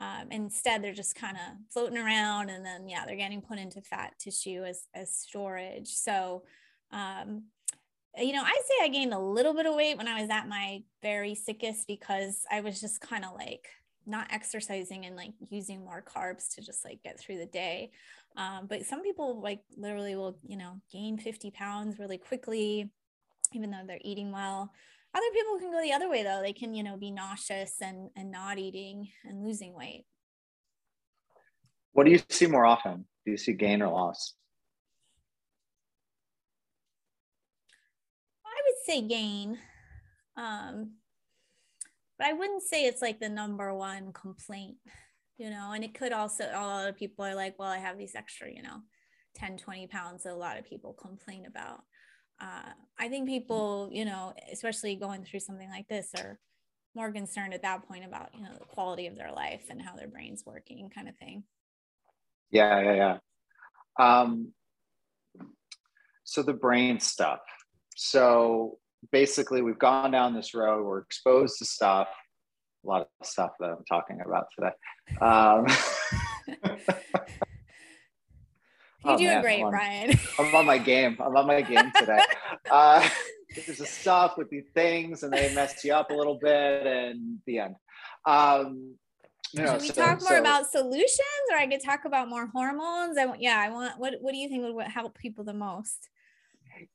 Um, 0.00 0.28
instead, 0.30 0.82
they're 0.82 0.94
just 0.94 1.16
kind 1.16 1.36
of 1.36 1.72
floating 1.72 1.98
around, 1.98 2.50
and 2.50 2.64
then 2.64 2.88
yeah, 2.88 3.04
they're 3.04 3.16
getting 3.16 3.42
put 3.42 3.58
into 3.58 3.80
fat 3.80 4.12
tissue 4.18 4.64
as 4.64 4.86
as 4.94 5.14
storage. 5.14 5.88
So 5.88 6.44
um, 6.90 7.44
you 8.16 8.32
know, 8.32 8.42
I 8.42 8.60
say 8.64 8.84
I 8.84 8.88
gained 8.88 9.14
a 9.14 9.18
little 9.18 9.54
bit 9.54 9.66
of 9.66 9.74
weight 9.74 9.96
when 9.96 10.08
I 10.08 10.20
was 10.20 10.30
at 10.30 10.48
my 10.48 10.82
very 11.02 11.34
sickest 11.34 11.86
because 11.86 12.44
I 12.50 12.60
was 12.60 12.80
just 12.80 13.00
kind 13.00 13.24
of 13.24 13.34
like 13.34 13.68
not 14.06 14.28
exercising 14.30 15.04
and 15.04 15.14
like 15.14 15.32
using 15.50 15.84
more 15.84 16.02
carbs 16.02 16.54
to 16.54 16.62
just 16.62 16.84
like 16.84 17.02
get 17.02 17.20
through 17.20 17.38
the 17.38 17.46
day. 17.46 17.90
Um, 18.36 18.66
but 18.68 18.86
some 18.86 19.02
people 19.02 19.40
like 19.40 19.60
literally 19.76 20.16
will, 20.16 20.38
you 20.42 20.56
know, 20.56 20.80
gain 20.90 21.18
50 21.18 21.50
pounds 21.50 21.98
really 21.98 22.18
quickly, 22.18 22.90
even 23.52 23.70
though 23.70 23.82
they're 23.86 23.98
eating 24.02 24.32
well. 24.32 24.72
Other 25.14 25.26
people 25.32 25.58
can 25.58 25.70
go 25.70 25.82
the 25.82 25.92
other 25.92 26.08
way 26.08 26.22
though. 26.22 26.40
They 26.42 26.52
can, 26.52 26.74
you 26.74 26.82
know, 26.82 26.96
be 26.96 27.10
nauseous 27.10 27.76
and, 27.80 28.10
and 28.16 28.30
not 28.30 28.58
eating 28.58 29.08
and 29.24 29.44
losing 29.44 29.74
weight. 29.74 30.04
What 31.92 32.04
do 32.04 32.12
you 32.12 32.20
see 32.28 32.46
more 32.46 32.64
often? 32.64 33.06
Do 33.24 33.32
you 33.32 33.36
see 33.36 33.52
gain 33.52 33.82
or 33.82 33.88
loss? 33.88 34.34
Say 38.88 39.02
gain. 39.02 39.58
Um, 40.36 40.92
but 42.18 42.26
I 42.26 42.32
wouldn't 42.32 42.62
say 42.62 42.84
it's 42.84 43.02
like 43.02 43.20
the 43.20 43.28
number 43.28 43.72
one 43.74 44.12
complaint, 44.12 44.76
you 45.36 45.50
know, 45.50 45.72
and 45.72 45.84
it 45.84 45.94
could 45.94 46.12
also, 46.12 46.44
a 46.44 46.58
lot 46.58 46.88
of 46.88 46.96
people 46.96 47.24
are 47.24 47.34
like, 47.34 47.58
well, 47.58 47.68
I 47.68 47.78
have 47.78 47.98
these 47.98 48.14
extra, 48.14 48.50
you 48.50 48.62
know, 48.62 48.78
10, 49.36 49.58
20 49.58 49.86
pounds 49.86 50.24
that 50.24 50.32
a 50.32 50.36
lot 50.36 50.58
of 50.58 50.64
people 50.64 50.92
complain 50.94 51.46
about. 51.46 51.80
Uh, 52.40 52.70
I 52.98 53.08
think 53.08 53.28
people, 53.28 53.88
you 53.92 54.04
know, 54.04 54.32
especially 54.52 54.96
going 54.96 55.24
through 55.24 55.40
something 55.40 55.70
like 55.70 55.88
this 55.88 56.10
are 56.16 56.38
more 56.94 57.12
concerned 57.12 57.54
at 57.54 57.62
that 57.62 57.86
point 57.86 58.04
about, 58.04 58.30
you 58.34 58.42
know, 58.42 58.54
the 58.58 58.64
quality 58.64 59.06
of 59.06 59.16
their 59.16 59.32
life 59.32 59.66
and 59.70 59.82
how 59.82 59.94
their 59.94 60.08
brain's 60.08 60.44
working 60.46 60.90
kind 60.90 61.08
of 61.08 61.16
thing. 61.16 61.44
Yeah, 62.50 62.80
yeah, 62.80 63.18
yeah. 63.98 64.24
Um, 64.24 64.52
so 66.24 66.42
the 66.42 66.52
brain 66.52 67.00
stuff, 67.00 67.40
so 68.00 68.78
basically 69.10 69.60
we've 69.60 69.78
gone 69.78 70.12
down 70.12 70.34
this 70.34 70.54
road 70.54 70.84
we're 70.84 71.00
exposed 71.00 71.58
to 71.58 71.64
stuff 71.64 72.08
a 72.84 72.88
lot 72.88 73.00
of 73.00 73.26
stuff 73.26 73.50
that 73.58 73.70
i'm 73.70 73.84
talking 73.88 74.20
about 74.24 74.46
today 74.56 74.70
um, 75.20 75.66
You're 79.04 79.14
oh, 79.14 79.16
doing 79.16 79.28
man, 79.30 79.42
great, 79.42 79.58
I'm 79.60 79.64
on, 79.66 79.70
Brian. 79.70 80.18
I'm 80.38 80.54
on 80.56 80.66
my 80.66 80.78
game. 80.78 81.16
I'm 81.24 81.36
on 81.36 81.46
my 81.46 81.62
game 81.62 81.92
today. 81.96 82.18
Uh, 82.68 83.08
there's 83.54 83.78
the 83.78 83.86
stuff 83.86 84.36
with 84.36 84.50
these 84.50 84.66
things, 84.74 85.22
and 85.22 85.32
they 85.32 85.54
mess 85.54 85.84
you 85.84 85.94
up 85.94 86.10
a 86.10 86.14
little 86.14 86.38
bit, 86.40 86.84
and 86.86 87.38
the 87.46 87.60
end. 87.60 87.76
Um, 88.26 88.96
you 89.52 89.62
know, 89.62 89.74
Should 89.74 89.82
we 89.82 89.88
so, 89.88 90.02
talk 90.02 90.20
more 90.20 90.30
so, 90.30 90.40
about 90.40 90.70
solutions, 90.70 91.20
or 91.52 91.56
I 91.56 91.66
could 91.68 91.82
talk 91.82 92.04
about 92.04 92.28
more 92.28 92.48
hormones? 92.52 93.16
I 93.16 93.26
want, 93.26 93.40
yeah, 93.40 93.56
I 93.58 93.70
want. 93.70 93.98
What 93.98 94.14
What 94.20 94.32
do 94.32 94.38
you 94.38 94.48
think 94.48 94.64
would 94.74 94.86
help 94.88 95.16
people 95.16 95.44
the 95.44 95.54
most? 95.54 96.08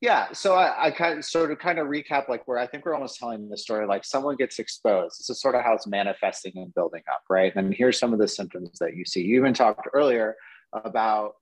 Yeah 0.02 0.32
so 0.34 0.56
I, 0.56 0.88
I, 0.88 0.92
kind 0.92 1.20
of 1.20 1.26
sort 1.26 1.52
of 1.52 1.60
kind 1.60 1.80
of 1.80 1.88
recap 1.88 2.30
like 2.30 2.48
where 2.48 2.58
i 2.58 2.68
think 2.68 2.86
we're 2.86 2.94
almost 2.94 3.20
telling 3.20 3.50
the 3.50 3.58
story 3.58 3.86
like 3.88 4.06
someone 4.06 4.36
gets 4.36 4.60
exposed. 4.60 5.20
This 5.20 5.30
is 5.30 5.42
sort 5.42 5.56
of 5.56 5.62
how 5.62 5.74
it's 5.74 5.88
manifesting 5.88 6.54
and 6.56 6.74
building 6.74 7.04
up 7.12 7.22
right? 7.30 7.54
And 7.56 7.74
here's 7.74 8.00
some 8.00 8.14
of 8.14 8.20
the 8.20 8.28
symptoms 8.28 8.78
that 8.80 8.96
you 8.96 9.06
see. 9.06 9.22
You 9.22 9.40
even 9.40 9.54
talked 9.54 9.88
earlier 9.94 10.36
about 10.74 11.34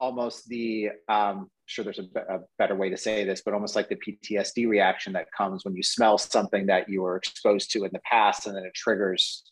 almost 0.00 0.48
the 0.48 0.90
um, 1.08 1.50
sure 1.66 1.84
there's 1.84 1.98
a, 1.98 2.34
a, 2.34 2.40
better 2.58 2.74
way 2.74 2.90
to 2.90 2.96
say 2.96 3.24
this 3.24 3.42
but 3.44 3.54
almost 3.54 3.74
like 3.74 3.88
the 3.88 3.96
ptsd 3.96 4.68
reaction 4.68 5.12
that 5.12 5.26
comes 5.36 5.64
when 5.64 5.74
you 5.74 5.82
smell 5.82 6.16
something 6.18 6.66
that 6.66 6.88
you 6.88 7.02
were 7.02 7.16
exposed 7.16 7.70
to 7.70 7.84
in 7.84 7.90
the 7.92 8.00
past 8.10 8.46
and 8.46 8.56
then 8.56 8.64
it 8.64 8.74
triggers 8.74 9.42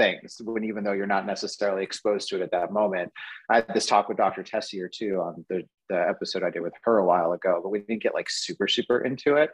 things 0.00 0.40
when 0.42 0.64
even 0.64 0.82
though 0.82 0.92
you're 0.92 1.06
not 1.06 1.26
necessarily 1.26 1.82
exposed 1.82 2.28
to 2.28 2.36
it 2.36 2.42
at 2.42 2.50
that 2.52 2.72
moment. 2.72 3.12
I 3.50 3.56
had 3.56 3.74
this 3.74 3.86
talk 3.86 4.08
with 4.08 4.16
Dr. 4.16 4.42
Tessier 4.42 4.88
too 4.88 5.20
on 5.20 5.44
the, 5.50 5.62
the 5.90 6.08
episode 6.08 6.42
I 6.42 6.50
did 6.50 6.62
with 6.62 6.72
her 6.84 6.98
a 6.98 7.04
while 7.04 7.32
ago, 7.32 7.60
but 7.62 7.68
we 7.68 7.80
didn't 7.80 8.02
get 8.02 8.14
like 8.14 8.30
super, 8.30 8.66
super 8.66 9.00
into 9.00 9.36
it. 9.36 9.50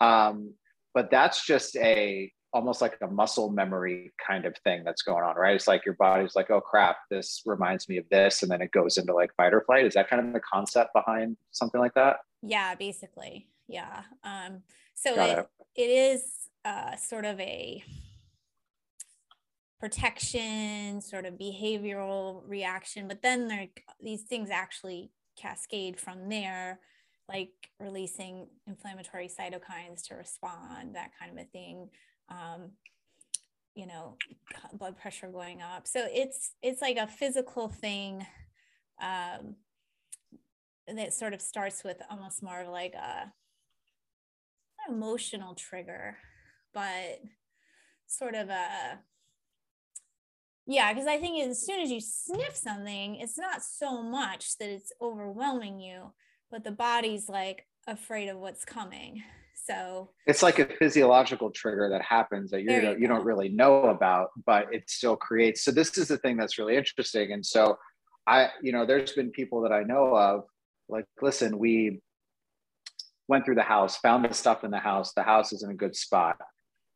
Um, 0.00 0.52
but 0.92 1.10
that's 1.10 1.46
just 1.46 1.76
a 1.76 2.30
almost 2.52 2.80
like 2.80 2.98
a 3.02 3.06
muscle 3.06 3.50
memory 3.50 4.12
kind 4.26 4.44
of 4.46 4.56
thing 4.64 4.82
that's 4.84 5.02
going 5.02 5.22
on, 5.22 5.36
right? 5.36 5.54
It's 5.54 5.68
like 5.68 5.84
your 5.84 5.96
body's 5.98 6.34
like, 6.34 6.50
oh 6.50 6.60
crap, 6.60 6.96
this 7.10 7.42
reminds 7.46 7.88
me 7.88 7.98
of 7.98 8.04
this. 8.10 8.42
And 8.42 8.50
then 8.50 8.62
it 8.62 8.70
goes 8.72 8.96
into 8.98 9.14
like 9.14 9.30
fight 9.36 9.54
or 9.54 9.62
flight. 9.62 9.86
Is 9.86 9.94
that 9.94 10.08
kind 10.08 10.26
of 10.26 10.32
the 10.32 10.40
concept 10.40 10.92
behind 10.94 11.36
something 11.52 11.80
like 11.80 11.94
that? 11.94 12.16
Yeah, 12.42 12.74
basically. 12.74 13.48
Yeah. 13.68 14.02
Um, 14.22 14.62
so 14.94 15.14
it, 15.14 15.38
it. 15.38 15.82
it 15.82 15.90
is 15.90 16.24
uh, 16.64 16.96
sort 16.96 17.24
of 17.24 17.38
a 17.40 17.82
protection, 19.80 21.00
sort 21.00 21.24
of 21.24 21.34
behavioral 21.34 22.42
reaction, 22.46 23.08
but 23.08 23.22
then 23.22 23.48
there 23.48 23.68
these 24.00 24.22
things 24.22 24.50
actually 24.50 25.10
cascade 25.36 25.98
from 25.98 26.28
there, 26.28 26.80
like 27.28 27.52
releasing 27.78 28.48
inflammatory 28.66 29.28
cytokines 29.28 30.06
to 30.08 30.14
respond, 30.14 30.94
that 30.94 31.10
kind 31.18 31.30
of 31.32 31.38
a 31.38 31.48
thing. 31.48 31.90
Um, 32.28 32.72
you 33.74 33.86
know, 33.86 34.16
blood 34.72 34.96
pressure 34.96 35.28
going 35.28 35.62
up. 35.62 35.86
So 35.86 36.08
it's 36.10 36.54
it's 36.62 36.82
like 36.82 36.96
a 36.96 37.06
physical 37.06 37.68
thing 37.68 38.26
um, 39.00 39.54
that 40.92 41.14
sort 41.14 41.32
of 41.32 41.40
starts 41.40 41.84
with 41.84 42.02
almost 42.10 42.42
more 42.42 42.62
of 42.62 42.68
like 42.68 42.94
a 42.94 43.32
emotional 44.88 45.54
trigger, 45.54 46.16
but 46.74 47.20
sort 48.08 48.34
of 48.34 48.48
a 48.48 48.98
yeah, 50.68 50.92
because 50.92 51.08
I 51.08 51.16
think 51.16 51.48
as 51.48 51.64
soon 51.64 51.80
as 51.80 51.90
you 51.90 51.98
sniff 51.98 52.54
something, 52.54 53.16
it's 53.16 53.38
not 53.38 53.62
so 53.62 54.02
much 54.02 54.58
that 54.58 54.68
it's 54.68 54.92
overwhelming 55.00 55.80
you, 55.80 56.12
but 56.50 56.62
the 56.62 56.70
body's 56.70 57.26
like 57.26 57.66
afraid 57.86 58.28
of 58.28 58.38
what's 58.38 58.64
coming. 58.64 59.22
So 59.68 60.08
it's 60.24 60.42
like 60.42 60.58
a 60.60 60.64
physiological 60.64 61.50
trigger 61.50 61.90
that 61.90 62.00
happens 62.00 62.52
that 62.52 62.62
you, 62.62 62.72
you, 62.72 62.96
you 63.00 63.06
don't 63.06 63.26
really 63.26 63.50
know 63.50 63.90
about, 63.90 64.30
but 64.46 64.72
it 64.72 64.88
still 64.88 65.14
creates. 65.14 65.62
So 65.62 65.72
this 65.72 65.98
is 65.98 66.08
the 66.08 66.16
thing 66.16 66.38
that's 66.38 66.58
really 66.58 66.74
interesting. 66.74 67.32
And 67.32 67.44
so 67.44 67.76
I, 68.26 68.48
you 68.62 68.72
know, 68.72 68.86
there's 68.86 69.12
been 69.12 69.30
people 69.30 69.60
that 69.62 69.72
I 69.72 69.82
know 69.82 70.16
of 70.16 70.44
like, 70.88 71.04
listen, 71.20 71.58
we 71.58 72.00
went 73.26 73.44
through 73.44 73.56
the 73.56 73.62
house, 73.62 73.98
found 73.98 74.24
the 74.24 74.32
stuff 74.32 74.64
in 74.64 74.70
the 74.70 74.78
house. 74.78 75.12
The 75.12 75.22
house 75.22 75.52
is 75.52 75.62
in 75.62 75.70
a 75.70 75.74
good 75.74 75.94
spot. 75.94 76.38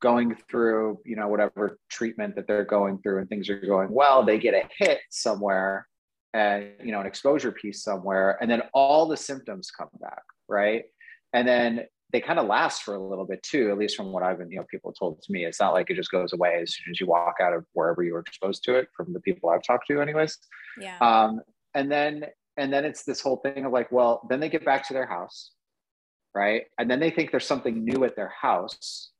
Going 0.02 0.36
through, 0.50 0.98
you 1.04 1.16
know, 1.16 1.28
whatever 1.28 1.78
treatment 1.88 2.34
that 2.36 2.46
they're 2.46 2.64
going 2.64 2.98
through 2.98 3.18
and 3.18 3.28
things 3.28 3.48
are 3.48 3.58
going 3.60 3.90
well, 3.90 4.24
they 4.24 4.38
get 4.38 4.52
a 4.52 4.64
hit 4.76 4.98
somewhere 5.10 5.86
and, 6.34 6.70
you 6.82 6.92
know, 6.92 7.00
an 7.00 7.06
exposure 7.06 7.52
piece 7.52 7.82
somewhere. 7.82 8.36
And 8.40 8.50
then 8.50 8.62
all 8.74 9.06
the 9.06 9.16
symptoms 9.16 9.70
come 9.70 9.88
back, 10.00 10.22
right? 10.48 10.84
And 11.32 11.46
then 11.46 11.86
they 12.12 12.20
kind 12.20 12.38
of 12.38 12.46
last 12.46 12.82
for 12.82 12.94
a 12.94 13.02
little 13.02 13.24
bit 13.24 13.42
too, 13.42 13.70
at 13.70 13.78
least 13.78 13.96
from 13.96 14.12
what 14.12 14.22
I've 14.22 14.38
been, 14.38 14.50
you 14.50 14.58
know, 14.58 14.66
people 14.70 14.92
told 14.92 15.22
to 15.22 15.32
me. 15.32 15.44
It's 15.44 15.60
not 15.60 15.72
like 15.72 15.88
it 15.88 15.94
just 15.94 16.10
goes 16.10 16.32
away 16.32 16.58
as 16.62 16.74
soon 16.74 16.90
as 16.90 17.00
you 17.00 17.06
walk 17.06 17.36
out 17.40 17.54
of 17.54 17.64
wherever 17.72 18.02
you 18.02 18.12
were 18.14 18.20
exposed 18.20 18.64
to 18.64 18.74
it 18.74 18.88
from 18.96 19.12
the 19.12 19.20
people 19.20 19.50
I've 19.50 19.62
talked 19.62 19.86
to, 19.88 20.00
anyways. 20.00 20.36
Yeah. 20.80 20.98
Um, 20.98 21.40
and 21.74 21.90
then 21.90 22.26
and 22.58 22.72
then 22.72 22.84
it's 22.84 23.04
this 23.04 23.20
whole 23.20 23.36
thing 23.36 23.64
of 23.64 23.72
like, 23.72 23.90
well, 23.92 24.26
then 24.28 24.40
they 24.40 24.48
get 24.48 24.64
back 24.64 24.86
to 24.88 24.94
their 24.94 25.06
house, 25.06 25.52
right? 26.34 26.64
And 26.78 26.90
then 26.90 27.00
they 27.00 27.10
think 27.10 27.30
there's 27.30 27.46
something 27.46 27.82
new 27.82 28.04
at 28.04 28.16
their 28.16 28.32
house 28.40 29.11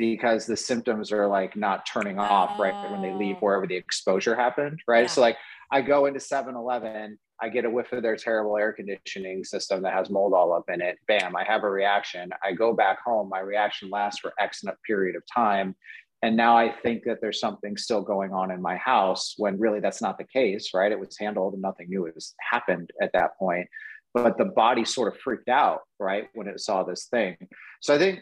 because 0.00 0.46
the 0.46 0.56
symptoms 0.56 1.12
are 1.12 1.28
like 1.28 1.54
not 1.56 1.86
turning 1.86 2.18
off 2.18 2.52
oh. 2.56 2.62
right 2.62 2.90
when 2.90 3.02
they 3.02 3.12
leave 3.12 3.36
oh. 3.36 3.40
wherever 3.40 3.66
the 3.66 3.76
exposure 3.76 4.34
happened, 4.34 4.80
right? 4.88 5.02
Yeah. 5.02 5.06
So 5.08 5.20
like 5.20 5.36
I 5.70 5.82
go 5.82 6.06
into 6.06 6.18
7-Eleven 6.18 7.18
I 7.42 7.48
get 7.48 7.64
a 7.64 7.70
whiff 7.70 7.92
of 7.92 8.02
their 8.02 8.16
terrible 8.16 8.56
air 8.58 8.72
conditioning 8.72 9.44
system 9.44 9.82
that 9.82 9.94
has 9.94 10.10
mold 10.10 10.34
all 10.34 10.52
up 10.52 10.64
in 10.68 10.82
it. 10.82 10.98
Bam, 11.08 11.34
I 11.34 11.44
have 11.44 11.64
a 11.64 11.70
reaction. 11.70 12.30
I 12.44 12.52
go 12.52 12.74
back 12.74 12.98
home. 13.02 13.30
My 13.30 13.40
reaction 13.40 13.88
lasts 13.88 14.20
for 14.20 14.34
X 14.38 14.62
period 14.86 15.16
of 15.16 15.22
time. 15.32 15.74
And 16.22 16.36
now 16.36 16.54
I 16.54 16.70
think 16.82 17.04
that 17.04 17.18
there's 17.22 17.40
something 17.40 17.78
still 17.78 18.02
going 18.02 18.34
on 18.34 18.50
in 18.50 18.60
my 18.60 18.76
house 18.76 19.34
when 19.38 19.58
really 19.58 19.80
that's 19.80 20.02
not 20.02 20.18
the 20.18 20.24
case, 20.24 20.72
right? 20.74 20.92
It 20.92 21.00
was 21.00 21.16
handled 21.18 21.54
and 21.54 21.62
nothing 21.62 21.88
new 21.88 22.04
has 22.12 22.34
happened 22.40 22.90
at 23.00 23.10
that 23.14 23.38
point. 23.38 23.66
But 24.12 24.36
the 24.36 24.46
body 24.46 24.84
sort 24.84 25.14
of 25.14 25.20
freaked 25.20 25.48
out, 25.48 25.80
right, 25.98 26.28
when 26.34 26.46
it 26.46 26.60
saw 26.60 26.82
this 26.82 27.06
thing. 27.06 27.36
So 27.80 27.94
I 27.94 27.98
think 27.98 28.20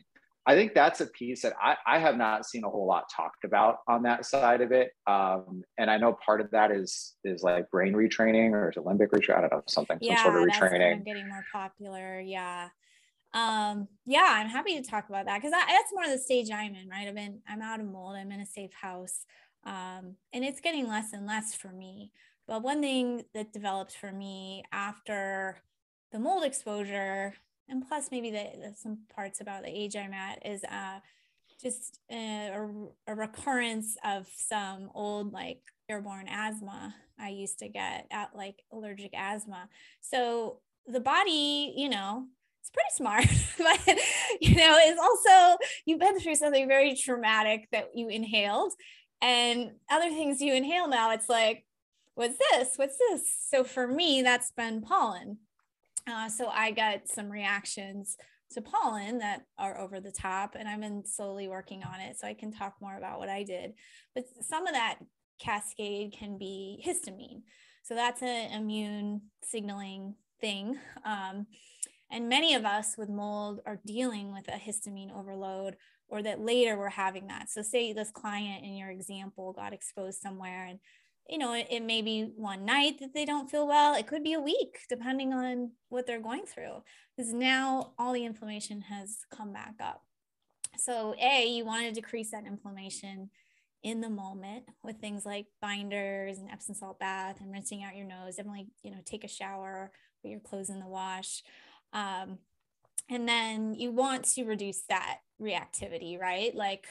I 0.49 0.55
think 0.55 0.73
that's 0.73 1.03
a 1.03 1.07
piece 1.07 1.43
that 1.43 1.53
I, 1.63 1.77
I 1.87 1.99
have 1.99 2.17
not 2.17 2.47
seen 2.47 2.65
a 2.65 2.71
whole 2.71 2.87
lot 2.87 3.05
talked 3.15 3.45
about 3.45 3.81
on 3.87 4.03
that 4.05 4.25
side 4.25 4.63
of 4.63 4.73
it. 4.73 4.93
Um, 5.07 5.63
and 5.77 5.91
I 5.91 5.99
know 5.99 6.17
part 6.25 6.41
of 6.41 6.51
that 6.53 6.71
is 6.71 7.17
is 7.23 7.43
like 7.43 7.71
brain 7.71 7.93
retraining 7.93 8.53
or 8.53 8.73
limbic 8.79 9.09
retraining? 9.09 9.37
I 9.37 9.41
don't 9.43 9.53
know, 9.53 9.63
something, 9.69 9.99
yeah, 10.01 10.23
some 10.23 10.33
sort 10.33 10.49
of 10.49 10.55
retraining. 10.55 11.05
Getting 11.05 11.29
more 11.29 11.45
popular. 11.53 12.19
Yeah. 12.21 12.71
Um, 13.35 13.89
yeah, 14.07 14.27
I'm 14.27 14.49
happy 14.49 14.81
to 14.81 14.91
talk 14.91 15.11
about 15.11 15.27
that 15.27 15.37
because 15.37 15.53
that's 15.53 15.93
more 15.93 16.05
of 16.05 16.11
the 16.11 16.19
stage 16.19 16.51
I'm 16.51 16.75
in, 16.75 16.89
right? 16.89 17.07
I've 17.07 17.15
been, 17.15 17.41
I'm 17.47 17.61
out 17.61 17.81
of 17.81 17.87
mold, 17.87 18.17
I'm 18.17 18.33
in 18.33 18.41
a 18.41 18.47
safe 18.47 18.73
house. 18.73 19.27
Um, 19.65 20.17
and 20.33 20.45
it's 20.45 20.61
getting 20.61 20.89
less 20.89 21.13
and 21.13 21.27
less 21.27 21.55
for 21.55 21.69
me. 21.69 22.11
But 22.47 22.63
one 22.63 22.81
thing 22.81 23.25
that 23.35 23.53
developed 23.53 23.95
for 23.95 24.13
me 24.13 24.65
after 24.73 25.59
the 26.11 26.19
mold 26.19 26.43
exposure 26.43 27.35
and 27.69 27.87
plus 27.87 28.09
maybe 28.11 28.31
the, 28.31 28.47
the, 28.61 28.75
some 28.77 28.99
parts 29.15 29.41
about 29.41 29.63
the 29.63 29.71
age 29.71 29.97
I'm 29.97 30.13
at 30.13 30.45
is 30.47 30.65
uh, 30.65 31.01
just 31.61 32.01
a, 32.11 32.51
a, 33.07 33.15
recurrence 33.15 33.97
of 34.05 34.27
some 34.35 34.91
old 34.95 35.33
like 35.33 35.61
airborne 35.89 36.29
asthma 36.29 36.95
I 37.19 37.31
used 37.31 37.59
to 37.61 37.69
get 37.69 38.07
at 38.11 38.35
like 38.35 38.63
allergic 38.73 39.13
asthma. 39.15 39.69
So 40.01 40.61
the 40.87 41.01
body, 41.01 41.75
you 41.77 41.89
know, 41.89 42.27
it's 42.61 42.71
pretty 42.71 42.91
smart, 42.95 43.27
but 43.59 43.99
you 44.41 44.55
know, 44.55 44.79
it's 44.81 45.01
also 45.01 45.59
you've 45.85 46.01
been 46.01 46.19
through 46.21 46.37
something 46.37 46.69
very 46.69 46.95
traumatic 46.95 47.69
that 47.73 47.91
you 47.95 48.09
inhaled, 48.09 48.73
and 49.21 49.73
other 49.91 50.11
things 50.11 50.41
you 50.41 50.55
inhale 50.55 50.89
now. 50.89 51.13
It's 51.13 51.29
like, 51.29 51.65
what's 52.15 52.39
this? 52.51 52.75
What's 52.77 52.99
this? 52.99 53.23
So 53.49 53.65
for 53.65 53.87
me, 53.87 54.23
that's 54.23 54.53
been 54.53 54.81
pollen. 54.81 55.39
Uh, 56.09 56.29
so 56.29 56.49
I 56.49 56.71
got 56.71 57.09
some 57.09 57.31
reactions 57.31 58.17
to 58.53 58.63
pollen 58.63 59.19
that 59.19 59.43
are 59.59 59.79
over 59.79 60.01
the 60.01 60.11
top, 60.11 60.55
and 60.59 60.67
I've 60.67 60.81
been 60.81 61.05
slowly 61.05 61.49
working 61.49 61.83
on 61.85 62.01
it. 62.01 62.19
So 62.19 62.27
I 62.27 62.35
can 62.35 62.51
talk 62.51 62.77
more 62.81 62.97
about 62.97 63.19
what 63.19 63.29
I 63.29 63.43
did. 63.43 63.75
But 64.15 64.25
some 64.41 64.67
of 64.67 64.75
that 64.75 64.99
cascade 65.39 66.15
can 66.19 66.39
be 66.39 66.83
histamine. 66.87 67.43
So 67.83 67.95
that's 67.95 68.23
an 68.23 68.53
immune 68.53 69.23
signaling 69.45 70.15
thing. 70.41 70.79
Um, 71.05 71.47
and 72.11 72.29
many 72.29 72.55
of 72.55 72.65
us 72.65 72.97
with 72.97 73.11
mold 73.11 73.61
are 73.67 73.81
dealing 73.85 74.33
with 74.33 74.49
a 74.49 74.53
histamine 74.53 75.15
overload 75.15 75.77
or 76.09 76.23
that 76.23 76.41
later 76.41 76.79
we're 76.79 76.89
having 76.89 77.27
that. 77.27 77.51
So, 77.51 77.61
say 77.61 77.93
this 77.93 78.11
client 78.11 78.65
in 78.65 78.77
your 78.77 78.91
example 78.91 79.53
got 79.53 79.75
exposed 79.75 80.21
somewhere 80.21 80.65
and 80.65 80.79
you 81.29 81.37
know, 81.37 81.53
it, 81.53 81.67
it, 81.71 81.83
may 81.83 82.01
be 82.01 82.33
one 82.37 82.65
night 82.65 83.01
that 83.01 83.13
they 83.13 83.25
don't 83.27 83.51
feel 83.51 83.67
well. 83.67 83.95
It 83.95 84.07
could 84.07 84.25
be 84.25 84.33
a 84.33 84.41
week, 84.41 84.81
depending 84.89 85.35
on 85.35 85.73
what 85.91 86.07
they're 86.07 86.21
going 86.21 86.47
through, 86.47 86.83
because 87.17 87.33
now 87.35 87.93
all 87.99 88.15
the 88.15 88.25
inflammation 88.25 88.81
has 88.83 89.19
come 89.31 89.53
back 89.53 89.75
up. 89.81 90.03
So, 90.79 91.15
A, 91.21 91.47
you 91.47 91.67
want 91.67 91.87
to 91.87 91.93
decrease 91.93 92.31
that 92.31 92.47
inflammation 92.47 93.31
in 93.83 94.01
the 94.01 94.09
moment 94.09 94.65
with 94.83 94.97
things 94.97 95.27
like 95.27 95.47
binders 95.61 96.39
and 96.39 96.51
Epsom 96.51 96.75
salt 96.75 96.99
bath 96.99 97.41
and 97.41 97.53
rinsing 97.53 97.85
out 97.85 97.97
your 97.97 98.07
nose. 98.07 98.37
Definitely, 98.37 98.69
you 98.83 98.91
know, 98.91 98.99
take 99.05 99.25
a 99.25 99.29
shower, 99.29 99.93
put 100.23 100.31
your 100.31 100.41
clothes 100.41 100.71
in 100.71 100.81
the 100.81 100.87
wash. 100.87 101.43
Um, 101.93 102.39
and 103.11 103.29
then 103.29 103.75
you 103.75 103.91
want 103.91 104.25
to 104.35 104.45
reduce 104.45 104.83
that 104.89 105.19
reactivity, 105.41 106.19
right? 106.19 106.55
Like, 106.55 106.87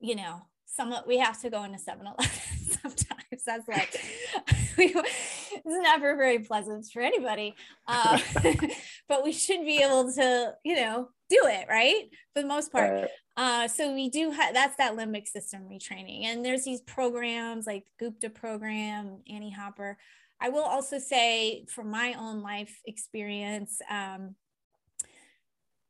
you 0.00 0.14
know, 0.14 0.42
some 0.66 0.94
we 1.06 1.18
have 1.18 1.40
to 1.42 1.50
go 1.50 1.64
into 1.64 1.78
7-Eleven 1.78 2.24
sometimes 2.82 3.09
that's 3.44 3.68
like 3.68 4.00
it's 4.78 5.64
never 5.64 6.16
very 6.16 6.38
pleasant 6.38 6.86
for 6.92 7.02
anybody 7.02 7.54
uh, 7.88 8.18
but 9.08 9.24
we 9.24 9.32
should 9.32 9.64
be 9.64 9.78
able 9.78 10.12
to 10.12 10.54
you 10.64 10.76
know 10.76 11.08
do 11.30 11.40
it 11.44 11.66
right? 11.68 12.10
For 12.34 12.42
the 12.42 12.48
most 12.48 12.72
part. 12.72 13.08
Uh, 13.36 13.68
so 13.68 13.94
we 13.94 14.10
do 14.10 14.32
have 14.32 14.52
that's 14.52 14.76
that 14.76 14.96
limbic 14.96 15.28
system 15.28 15.62
retraining. 15.70 16.24
And 16.24 16.44
there's 16.44 16.64
these 16.64 16.82
programs 16.82 17.66
like 17.66 17.84
gupta 17.98 18.28
program 18.28 19.20
annie 19.30 19.52
hopper. 19.52 19.96
I 20.40 20.48
will 20.48 20.64
also 20.64 20.98
say 20.98 21.64
from 21.68 21.90
my 21.90 22.14
own 22.18 22.42
life 22.42 22.80
experience 22.84 23.80
um, 23.88 24.34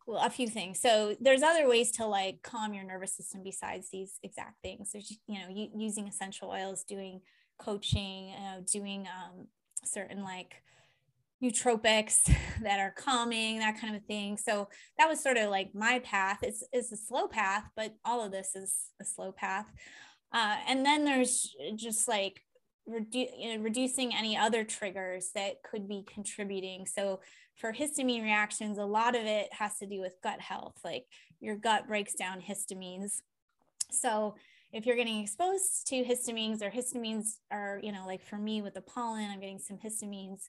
well, 0.07 0.25
a 0.25 0.31
few 0.31 0.49
things. 0.49 0.81
So 0.81 1.17
there's 1.21 1.43
other 1.43 1.69
ways 1.69 1.93
to 1.93 2.07
like 2.07 2.43
calm 2.43 2.75
your 2.75 2.85
nervous 2.85 3.17
system 3.17 3.43
besides 3.43 3.89
these 3.91 4.19
exact 4.23 4.61
things. 4.63 4.91
There's 4.93 5.17
you 5.27 5.39
know 5.39 5.69
using 5.75 6.07
essential 6.07 6.51
oils, 6.51 6.85
doing 6.85 7.21
coaching, 7.61 8.33
doing 8.73 9.07
um, 9.07 9.47
certain 9.85 10.25
like 10.25 10.63
nootropics 11.43 12.31
that 12.63 12.81
are 12.81 12.95
calming, 12.97 13.59
that 13.59 13.81
kind 13.81 13.97
of 13.97 14.05
thing. 14.05 14.37
So 14.37 14.69
that 14.99 15.09
was 15.09 15.23
sort 15.23 15.37
of 15.37 15.51
like 15.51 15.75
my 15.75 16.01
path. 16.01 16.39
It's, 16.43 16.63
it's 16.73 16.93
a 16.93 16.97
slow 16.97 17.29
path, 17.29 17.65
but 17.77 17.95
all 18.05 18.25
of 18.25 18.33
this 18.33 18.55
is 18.55 18.75
a 19.01 19.05
slow 19.05 19.33
path. 19.33 19.67
Uh, 20.33 20.57
and 20.69 20.85
then 20.85 21.05
there's 21.05 21.55
just 21.75 22.07
like 22.07 22.41
redu- 22.89 23.31
you 23.37 23.57
know, 23.57 23.63
reducing 23.63 24.15
any 24.15 24.37
other 24.37 24.65
triggers 24.65 25.31
that 25.35 25.63
could 25.63 25.89
be 25.89 26.05
contributing. 26.13 26.87
So 26.87 27.21
for 27.57 27.73
histamine 27.73 28.23
reactions, 28.23 28.79
a 28.79 28.85
lot 28.85 29.17
of 29.17 29.23
it 29.23 29.49
has 29.53 29.79
to 29.79 29.87
do 29.87 30.01
with 30.01 30.15
gut 30.23 30.41
health. 30.41 30.79
Like 30.85 31.07
your 31.41 31.57
gut 31.57 31.89
breaks 31.89 32.15
down 32.15 32.41
histamines. 32.41 33.21
So 33.91 34.37
if 34.73 34.87
you're 34.87 34.97
getting 34.97 35.21
exposed 35.21 35.87
to 35.89 36.05
histamines 36.05 36.63
or 36.63 36.71
histamines 36.71 37.39
are, 37.51 37.81
you 37.83 37.93
know, 37.93 38.05
like 38.07 38.23
for 38.23 38.37
me 38.37 38.63
with 38.63 38.75
the 38.75 38.81
pollen, 38.81 39.29
I'm 39.31 39.41
getting 39.41 39.59
some 39.59 39.79
histamines. 39.79 40.49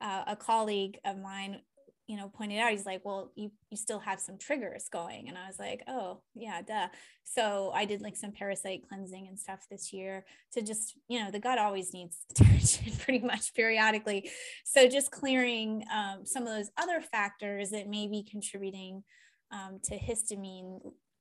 Uh, 0.00 0.24
a 0.28 0.36
colleague 0.36 0.98
of 1.04 1.18
mine, 1.18 1.60
you 2.06 2.16
know, 2.16 2.28
pointed 2.28 2.58
out, 2.58 2.70
he's 2.70 2.86
like, 2.86 3.02
well, 3.04 3.30
you, 3.36 3.52
you 3.70 3.76
still 3.76 4.00
have 4.00 4.18
some 4.18 4.38
triggers 4.38 4.88
going. 4.90 5.28
And 5.28 5.36
I 5.36 5.46
was 5.46 5.58
like, 5.58 5.82
oh, 5.86 6.22
yeah, 6.34 6.62
duh. 6.62 6.88
So 7.22 7.70
I 7.74 7.84
did 7.84 8.00
like 8.00 8.16
some 8.16 8.32
parasite 8.32 8.82
cleansing 8.88 9.28
and 9.28 9.38
stuff 9.38 9.66
this 9.70 9.92
year 9.92 10.24
to 10.54 10.62
just, 10.62 10.96
you 11.08 11.22
know, 11.22 11.30
the 11.30 11.38
gut 11.38 11.58
always 11.58 11.92
needs 11.92 12.24
attention 12.30 12.92
pretty 12.96 13.20
much 13.20 13.54
periodically. 13.54 14.30
So 14.64 14.88
just 14.88 15.12
clearing 15.12 15.84
um, 15.94 16.24
some 16.24 16.42
of 16.42 16.48
those 16.48 16.70
other 16.76 17.00
factors 17.00 17.70
that 17.70 17.88
may 17.88 18.08
be 18.08 18.26
contributing 18.28 19.04
um, 19.52 19.78
to 19.84 19.98
histamine 19.98 20.80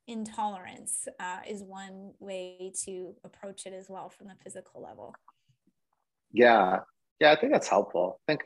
intolerance 0.10 1.08
uh, 1.20 1.40
is 1.48 1.62
one 1.62 2.12
way 2.20 2.74
to 2.86 3.16
approach 3.24 3.66
it 3.66 3.74
as 3.74 3.90
well 3.90 4.10
from 4.10 4.28
the 4.28 4.36
physical 4.44 4.82
level. 4.82 5.16
Yeah, 6.32 6.80
yeah, 7.20 7.32
I 7.32 7.36
think 7.36 7.54
that's 7.54 7.68
helpful. 7.68 8.20
I 8.28 8.34
think 8.34 8.42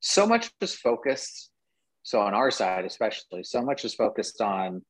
so 0.00 0.26
much 0.26 0.50
is 0.60 0.74
focused. 0.74 1.50
So 2.02 2.20
on 2.20 2.34
our 2.34 2.50
side, 2.50 2.84
especially, 2.84 3.44
so 3.44 3.62
much 3.62 3.84
is 3.84 3.94
focused 3.94 4.40
on 4.42 4.82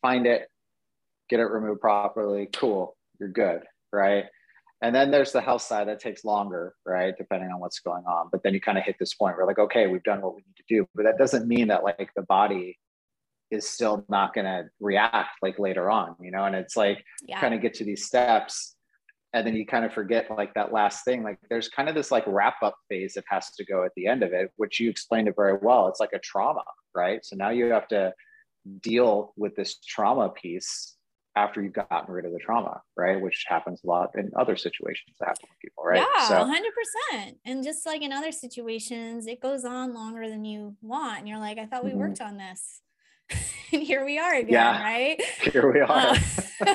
find 0.00 0.26
it, 0.26 0.48
get 1.28 1.40
it 1.40 1.44
removed 1.44 1.80
properly. 1.80 2.48
Cool, 2.52 2.96
you're 3.20 3.28
good, 3.28 3.62
right? 3.92 4.24
And 4.82 4.94
then 4.94 5.10
there's 5.10 5.32
the 5.32 5.40
health 5.40 5.62
side 5.62 5.88
that 5.88 6.00
takes 6.00 6.24
longer, 6.24 6.74
right? 6.84 7.14
Depending 7.16 7.50
on 7.50 7.60
what's 7.60 7.80
going 7.80 8.04
on. 8.04 8.28
But 8.30 8.42
then 8.42 8.54
you 8.54 8.60
kind 8.60 8.76
of 8.76 8.84
hit 8.84 8.96
this 8.98 9.14
point 9.14 9.36
where 9.36 9.46
like, 9.46 9.58
okay, 9.58 9.86
we've 9.86 10.02
done 10.02 10.20
what 10.20 10.34
we 10.34 10.42
need 10.42 10.56
to 10.56 10.64
do. 10.68 10.86
But 10.94 11.04
that 11.04 11.16
doesn't 11.16 11.46
mean 11.48 11.68
that 11.68 11.84
like 11.84 12.10
the 12.16 12.22
body 12.22 12.78
is 13.50 13.68
still 13.68 14.04
not 14.08 14.34
going 14.34 14.46
to 14.46 14.64
react 14.80 15.30
like 15.42 15.58
later 15.58 15.90
on, 15.90 16.16
you 16.20 16.30
know? 16.30 16.44
And 16.44 16.54
it's 16.54 16.76
like 16.76 17.04
yeah. 17.26 17.40
kind 17.40 17.54
of 17.54 17.60
get 17.60 17.74
to 17.74 17.84
these 17.84 18.06
steps 18.06 18.74
and 19.34 19.44
then 19.44 19.56
you 19.56 19.66
kind 19.66 19.84
of 19.84 19.92
forget 19.92 20.30
like 20.30 20.54
that 20.54 20.72
last 20.72 21.04
thing. 21.04 21.24
Like 21.24 21.38
there's 21.50 21.68
kind 21.68 21.88
of 21.88 21.96
this 21.96 22.12
like 22.12 22.22
wrap 22.26 22.62
up 22.62 22.76
phase 22.88 23.14
that 23.14 23.24
has 23.28 23.50
to 23.56 23.64
go 23.64 23.84
at 23.84 23.90
the 23.96 24.06
end 24.06 24.22
of 24.22 24.32
it, 24.32 24.52
which 24.56 24.78
you 24.78 24.88
explained 24.88 25.26
it 25.26 25.34
very 25.36 25.58
well. 25.60 25.88
It's 25.88 25.98
like 25.98 26.12
a 26.14 26.20
trauma, 26.20 26.62
right? 26.94 27.24
So 27.24 27.34
now 27.34 27.50
you 27.50 27.66
have 27.66 27.88
to 27.88 28.14
deal 28.80 29.34
with 29.36 29.56
this 29.56 29.78
trauma 29.80 30.28
piece 30.28 30.94
after 31.36 31.60
you've 31.60 31.72
gotten 31.72 32.14
rid 32.14 32.26
of 32.26 32.32
the 32.32 32.38
trauma, 32.38 32.80
right? 32.96 33.20
Which 33.20 33.44
happens 33.48 33.80
a 33.82 33.88
lot 33.88 34.10
in 34.14 34.30
other 34.38 34.56
situations 34.56 35.16
that 35.18 35.26
happen 35.26 35.48
with 35.50 35.58
people, 35.58 35.82
right? 35.82 36.06
Yeah, 36.16 36.28
so, 36.28 37.14
100%. 37.16 37.34
And 37.44 37.64
just 37.64 37.84
like 37.84 38.02
in 38.02 38.12
other 38.12 38.30
situations, 38.30 39.26
it 39.26 39.40
goes 39.40 39.64
on 39.64 39.94
longer 39.94 40.28
than 40.28 40.44
you 40.44 40.76
want. 40.80 41.18
And 41.18 41.28
you're 41.28 41.40
like, 41.40 41.58
I 41.58 41.66
thought 41.66 41.82
we 41.82 41.90
mm-hmm. 41.90 41.98
worked 41.98 42.20
on 42.20 42.36
this. 42.36 42.82
and 43.72 43.82
here 43.82 44.04
we 44.04 44.18
are 44.18 44.34
again, 44.34 44.52
yeah, 44.52 44.82
right? 44.82 45.22
Here 45.52 45.72
we 45.72 45.80
are. 45.80 45.90
Uh, 45.90 46.16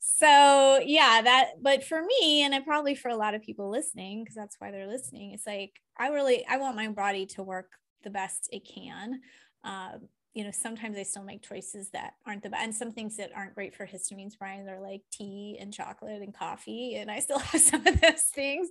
so 0.00 0.80
yeah, 0.84 1.20
that 1.22 1.62
but 1.62 1.84
for 1.84 2.02
me, 2.02 2.42
and 2.42 2.64
probably 2.64 2.94
for 2.94 3.08
a 3.08 3.16
lot 3.16 3.34
of 3.34 3.42
people 3.42 3.70
listening, 3.70 4.22
because 4.22 4.34
that's 4.34 4.56
why 4.58 4.70
they're 4.70 4.86
listening, 4.86 5.32
it's 5.32 5.46
like 5.46 5.72
I 5.98 6.08
really 6.08 6.44
I 6.46 6.56
want 6.58 6.76
my 6.76 6.88
body 6.88 7.26
to 7.26 7.42
work 7.42 7.70
the 8.04 8.10
best 8.10 8.48
it 8.52 8.68
can. 8.72 9.20
Um, 9.64 10.08
you 10.34 10.44
know, 10.44 10.50
sometimes 10.52 10.96
I 10.96 11.02
still 11.02 11.24
make 11.24 11.42
choices 11.42 11.90
that 11.90 12.12
aren't 12.24 12.42
the 12.42 12.50
best, 12.50 12.62
and 12.62 12.74
some 12.74 12.92
things 12.92 13.16
that 13.16 13.32
aren't 13.34 13.54
great 13.54 13.74
for 13.74 13.86
histamines, 13.86 14.38
Brian, 14.38 14.68
are 14.68 14.80
like 14.80 15.02
tea 15.10 15.58
and 15.60 15.74
chocolate 15.74 16.22
and 16.22 16.36
coffee, 16.36 16.94
and 16.96 17.10
I 17.10 17.18
still 17.20 17.38
have 17.40 17.60
some 17.60 17.86
of 17.86 18.00
those 18.00 18.22
things. 18.34 18.68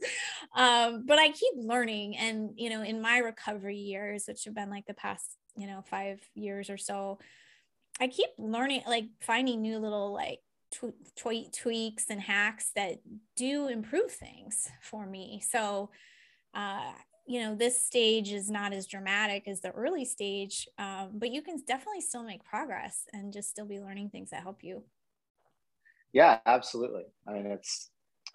Um, 0.56 1.04
but 1.06 1.20
I 1.20 1.28
keep 1.28 1.54
learning, 1.56 2.18
and 2.18 2.52
you 2.56 2.70
know, 2.70 2.84
in 2.84 3.02
my 3.02 3.18
recovery 3.18 3.78
years, 3.78 4.26
which 4.28 4.46
have 4.46 4.56
been 4.56 4.70
like 4.70 4.86
the 4.86 4.94
past 4.94 5.38
you 5.58 5.68
know 5.68 5.84
five 5.90 6.22
years 6.36 6.70
or 6.70 6.78
so 6.78 7.18
i 8.00 8.08
keep 8.08 8.30
learning 8.38 8.82
like 8.88 9.06
finding 9.20 9.62
new 9.62 9.80
little 9.80 10.14
like 10.14 10.40
tw- 10.72 11.54
tweaks 11.54 12.06
and 12.10 12.22
hacks 12.22 12.72
that 12.76 13.00
do 13.36 13.68
improve 13.68 14.12
things 14.12 14.70
for 14.82 15.06
me. 15.06 15.42
So 15.48 15.90
uh 16.54 16.94
you 17.30 17.42
know 17.42 17.56
this 17.56 17.86
stage 17.86 18.32
is 18.32 18.50
not 18.50 18.72
as 18.72 18.88
dramatic 18.88 19.50
as 19.50 19.60
the 19.60 19.72
early 19.72 20.06
stage 20.06 20.66
um, 20.78 21.12
but 21.14 21.30
you 21.30 21.42
can 21.42 21.62
definitely 21.68 22.00
still 22.00 22.24
make 22.24 22.44
progress 22.46 23.04
and 23.12 23.34
just 23.34 23.50
still 23.50 23.66
be 23.66 23.82
learning 23.82 24.10
things 24.10 24.30
that 24.30 24.44
help 24.44 24.64
you. 24.64 24.84
Yeah 26.14 26.40
absolutely. 26.46 27.04
I 27.28 27.34
mean 27.34 27.48
it's 27.48 27.90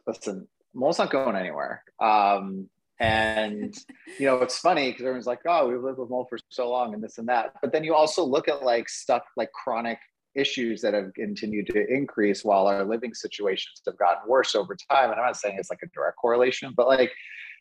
listen 0.07 0.47
mold's 0.75 0.99
not 0.99 1.11
going 1.11 1.37
anywhere. 1.37 1.85
Um, 1.99 2.69
and 3.03 3.75
you 4.19 4.27
know, 4.27 4.37
it's 4.37 4.59
funny 4.59 4.91
because 4.91 5.03
everyone's 5.03 5.27
like, 5.27 5.41
"Oh, 5.47 5.69
we've 5.69 5.83
lived 5.83 5.99
with 5.99 6.09
mold 6.09 6.29
for 6.31 6.39
so 6.49 6.71
long, 6.71 6.95
and 6.95 7.03
this 7.03 7.19
and 7.19 7.29
that." 7.29 7.55
But 7.61 7.73
then 7.73 7.85
you 7.85 7.95
also 7.95 8.25
look 8.25 8.49
at 8.49 8.63
like 8.63 8.89
stuff 8.89 9.23
like 9.37 9.51
chronic 9.53 9.99
issues 10.35 10.81
that 10.81 10.95
have 10.95 11.13
continued 11.15 11.67
to 11.67 11.87
increase 11.93 12.45
while 12.45 12.67
our 12.67 12.85
living 12.85 13.13
situations 13.13 13.83
have 13.87 13.99
gotten 13.99 14.27
worse 14.27 14.55
over 14.55 14.75
time. 14.91 15.11
And 15.11 15.21
I'm 15.21 15.27
not 15.27 15.37
saying 15.37 15.57
it's 15.59 15.69
like 15.69 15.83
a 15.83 15.89
direct 15.89 16.17
correlation, 16.17 16.73
but 16.75 16.87
like 16.87 17.13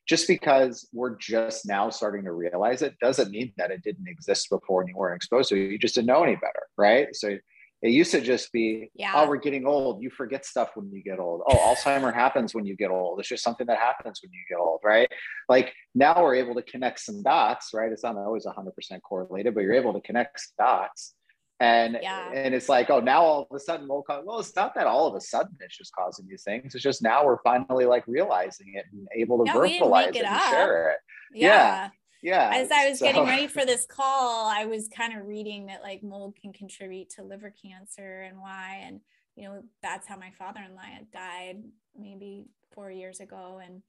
just 0.08 0.28
because 0.28 0.88
we're 0.94 1.18
just 1.18 1.68
now 1.68 1.90
starting 1.90 2.24
to 2.24 2.32
realize 2.32 2.82
it 2.82 2.98
doesn't 3.02 3.32
mean 3.32 3.52
that 3.58 3.72
it 3.72 3.84
didn't 3.84 4.08
exist 4.08 4.50
before 4.50 4.82
and 4.82 4.90
you 4.90 4.96
weren't 4.96 5.16
exposed 5.16 5.50
to 5.50 5.56
it. 5.56 5.72
You 5.72 5.78
just 5.78 5.96
didn't 5.96 6.08
know 6.08 6.24
any 6.24 6.36
better, 6.36 6.64
right? 6.78 7.14
So 7.14 7.38
it 7.82 7.92
used 7.92 8.12
to 8.12 8.22
just 8.22 8.52
be, 8.52 8.92
yeah. 8.94 9.14
oh, 9.16 9.28
we're 9.28 9.38
getting 9.38 9.66
old. 9.66 10.04
You 10.04 10.12
forget 10.12 10.46
stuff 10.46 10.72
when 10.76 10.92
you 10.92 11.02
get 11.02 11.20
old. 11.20 11.42
Oh, 11.48 11.58
Alzheimer 11.58 12.14
happens 12.14 12.54
when 12.54 12.66
you 12.66 12.76
get 12.76 12.92
old. 12.92 13.20
It's 13.20 13.30
just 13.30 13.44
something 13.44 13.66
that 13.68 13.80
happens 13.80 14.20
when 14.22 14.32
you 14.32 14.40
get 14.48 14.60
old, 14.60 14.82
right? 14.84 15.10
Like 15.50 15.74
now 15.96 16.22
we're 16.22 16.36
able 16.36 16.54
to 16.56 16.62
connect 16.62 17.00
some 17.00 17.24
dots, 17.24 17.72
right? 17.74 17.92
It's 17.92 18.04
not 18.04 18.18
always 18.18 18.46
100% 18.46 19.02
correlated, 19.02 19.56
but 19.56 19.62
you're 19.62 19.74
able 19.74 19.94
to 19.94 20.02
connect 20.02 20.40
dots. 20.60 21.16
And, 21.60 21.98
yeah. 22.02 22.32
and 22.32 22.54
it's 22.54 22.70
like, 22.70 22.92
oh, 22.92 23.00
now 23.00 23.22
all 23.22 23.48
of 23.50 23.56
a 23.56 23.60
sudden, 23.60 23.88
we'll, 23.88 24.04
call, 24.04 24.24
well, 24.26 24.40
it's 24.40 24.56
not 24.56 24.76
that 24.76 24.86
all 24.86 25.08
of 25.08 25.16
a 25.16 25.22
sudden 25.22 25.56
it's 25.60 25.78
just 25.78 25.94
causing 25.96 26.28
these 26.28 26.44
things. 26.44 26.76
It's 26.76 26.84
just 26.84 27.02
now 27.02 27.26
we're 27.26 27.42
finally 27.44 27.86
like 27.86 28.04
realizing 28.08 28.74
it 28.76 28.86
and 28.92 29.08
able 29.16 29.44
to 29.44 29.46
yeah, 29.46 29.56
verbalize 29.56 30.10
it, 30.10 30.18
it 30.18 30.26
and 30.26 30.42
share 30.52 30.92
it. 30.92 30.98
yeah. 31.34 31.90
Yeah 32.22 32.52
as 32.54 32.70
i 32.72 32.90
was 32.90 33.00
so. 33.00 33.06
getting 33.06 33.26
ready 33.26 33.48
for 33.48 33.66
this 33.66 33.86
call 33.86 34.48
i 34.48 34.66
was 34.66 34.88
kind 34.88 35.18
of 35.18 35.26
reading 35.26 35.66
that 35.66 35.82
like 35.82 36.04
mold 36.04 36.36
can 36.40 36.54
contribute 36.54 37.10
to 37.10 37.24
liver 37.24 37.54
cancer 37.62 38.22
and 38.22 38.40
why 38.40 38.82
and 38.86 39.00
you 39.36 39.44
know 39.44 39.64
that's 39.82 40.08
how 40.08 40.18
my 40.18 40.32
father-in-law 40.38 40.82
died 41.12 41.58
maybe 41.98 42.46
four 42.74 42.92
years 42.92 43.20
ago 43.20 43.60
and 43.64 43.82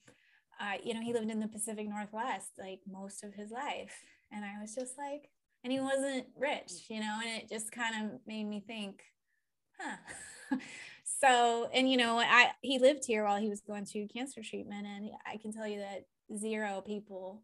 uh, 0.60 0.78
you 0.82 0.94
know 0.94 1.00
he 1.00 1.12
lived 1.12 1.30
in 1.30 1.40
the 1.40 1.48
pacific 1.48 1.88
northwest 1.88 2.50
like 2.58 2.80
most 2.90 3.24
of 3.24 3.34
his 3.34 3.50
life 3.50 4.02
and 4.30 4.44
i 4.44 4.60
was 4.60 4.74
just 4.74 4.96
like 4.98 5.28
and 5.64 5.72
he 5.72 5.80
wasn't 5.80 6.26
rich 6.38 6.72
you 6.88 7.00
know 7.00 7.18
and 7.24 7.42
it 7.42 7.48
just 7.48 7.72
kind 7.72 7.94
of 8.04 8.20
made 8.26 8.44
me 8.44 8.62
think 8.66 9.02
huh 9.78 10.56
so 11.04 11.68
and 11.72 11.90
you 11.90 11.96
know 11.96 12.18
i 12.18 12.50
he 12.60 12.78
lived 12.78 13.04
here 13.04 13.24
while 13.24 13.40
he 13.40 13.48
was 13.48 13.60
going 13.60 13.84
through 13.84 14.06
cancer 14.08 14.42
treatment 14.42 14.86
and 14.86 15.10
i 15.26 15.36
can 15.36 15.52
tell 15.52 15.66
you 15.66 15.78
that 15.78 16.04
zero 16.36 16.82
people 16.86 17.42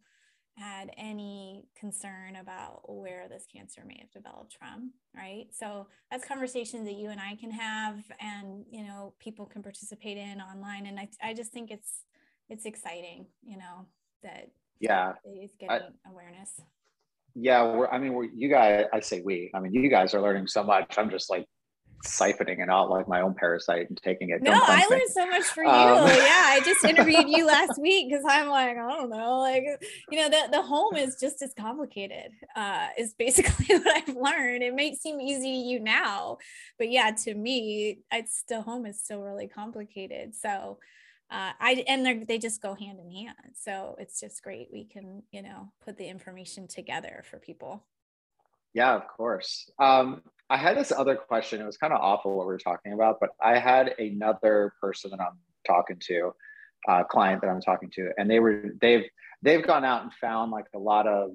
had 0.58 0.90
any 0.96 1.64
concern 1.78 2.36
about 2.36 2.82
where 2.86 3.28
this 3.28 3.46
cancer 3.52 3.82
may 3.86 3.98
have 4.00 4.10
developed 4.10 4.56
from 4.58 4.92
right? 5.16 5.46
So 5.52 5.86
that's 6.10 6.24
conversations 6.24 6.86
that 6.86 6.94
you 6.94 7.10
and 7.10 7.20
i 7.20 7.34
can 7.36 7.50
have 7.50 7.98
and 8.20 8.64
you 8.70 8.84
know 8.84 9.14
people 9.18 9.46
can 9.46 9.62
participate 9.62 10.16
in 10.16 10.40
online. 10.40 10.86
And 10.86 10.98
i, 10.98 11.08
I 11.22 11.34
just 11.34 11.52
think 11.52 11.70
it's 11.70 12.04
it's 12.48 12.64
exciting 12.64 13.26
you 13.42 13.58
know 13.58 13.86
that 14.22 14.50
yeah. 14.80 15.14
it's 15.24 15.54
getting 15.56 15.76
I, 15.76 16.10
awareness. 16.10 16.60
Yeah 17.34 17.64
we're 17.64 17.88
i 17.88 17.98
mean 17.98 18.14
we're 18.14 18.24
you 18.24 18.48
guys 18.48 18.86
i 18.92 19.00
say 19.00 19.22
we 19.24 19.50
i 19.54 19.60
mean 19.60 19.72
you 19.72 19.88
guys 19.88 20.14
are 20.14 20.22
learning 20.22 20.46
so 20.46 20.62
much. 20.62 20.98
I'm 20.98 21.10
just 21.10 21.30
like 21.30 21.46
siphoning 22.04 22.62
it 22.62 22.68
out 22.68 22.90
like 22.90 23.08
my 23.08 23.20
own 23.20 23.34
parasite 23.34 23.88
and 23.88 24.00
taking 24.02 24.30
it. 24.30 24.42
No, 24.42 24.52
I 24.54 24.86
learned 24.88 25.02
so 25.08 25.26
much 25.26 25.44
for 25.44 25.64
you. 25.64 25.70
Um, 25.70 26.08
yeah, 26.08 26.44
I 26.46 26.60
just 26.64 26.84
interviewed 26.84 27.28
you 27.28 27.46
last 27.46 27.80
week 27.80 28.08
because 28.08 28.24
I'm 28.26 28.48
like, 28.48 28.76
I 28.76 28.88
don't 28.88 29.10
know, 29.10 29.40
like 29.40 29.64
you 30.10 30.18
know, 30.18 30.28
the 30.28 30.48
the 30.52 30.62
home 30.62 30.96
is 30.96 31.16
just 31.20 31.42
as 31.42 31.52
complicated. 31.58 32.32
Uh, 32.54 32.88
is 32.96 33.14
basically 33.14 33.66
what 33.78 33.96
I've 33.96 34.14
learned. 34.14 34.62
It 34.62 34.74
may 34.74 34.94
seem 34.94 35.20
easy 35.20 35.50
to 35.50 35.68
you 35.68 35.80
now, 35.80 36.38
but 36.78 36.90
yeah, 36.90 37.10
to 37.24 37.34
me, 37.34 38.00
it's 38.12 38.44
the 38.48 38.62
home 38.62 38.86
is 38.86 39.02
still 39.02 39.22
really 39.22 39.48
complicated. 39.48 40.34
So. 40.34 40.78
Uh, 41.30 41.52
I 41.60 41.84
and 41.86 42.26
they 42.26 42.38
just 42.38 42.62
go 42.62 42.74
hand 42.74 43.00
in 43.00 43.10
hand, 43.10 43.52
so 43.52 43.96
it's 43.98 44.18
just 44.18 44.42
great. 44.42 44.68
We 44.72 44.86
can, 44.86 45.22
you 45.30 45.42
know, 45.42 45.70
put 45.84 45.98
the 45.98 46.08
information 46.08 46.66
together 46.66 47.22
for 47.28 47.38
people. 47.38 47.84
Yeah, 48.74 48.94
of 48.94 49.08
course. 49.08 49.70
Um, 49.78 50.22
I 50.50 50.56
had 50.56 50.78
this 50.78 50.92
other 50.92 51.16
question. 51.16 51.60
It 51.60 51.66
was 51.66 51.76
kind 51.76 51.92
of 51.92 52.00
awful 52.00 52.36
what 52.36 52.46
we 52.46 52.52
were 52.52 52.58
talking 52.58 52.92
about, 52.92 53.16
but 53.20 53.30
I 53.42 53.58
had 53.58 53.94
another 53.98 54.72
person 54.80 55.10
that 55.10 55.20
I'm 55.20 55.38
talking 55.66 55.96
to, 56.06 56.32
a 56.88 56.92
uh, 56.92 57.04
client 57.04 57.42
that 57.42 57.50
I'm 57.50 57.60
talking 57.60 57.90
to, 57.94 58.10
and 58.16 58.30
they 58.30 58.40
were 58.40 58.64
they've 58.80 59.04
they've 59.42 59.66
gone 59.66 59.84
out 59.84 60.02
and 60.02 60.12
found 60.14 60.50
like 60.50 60.66
a 60.74 60.78
lot 60.78 61.06
of 61.06 61.30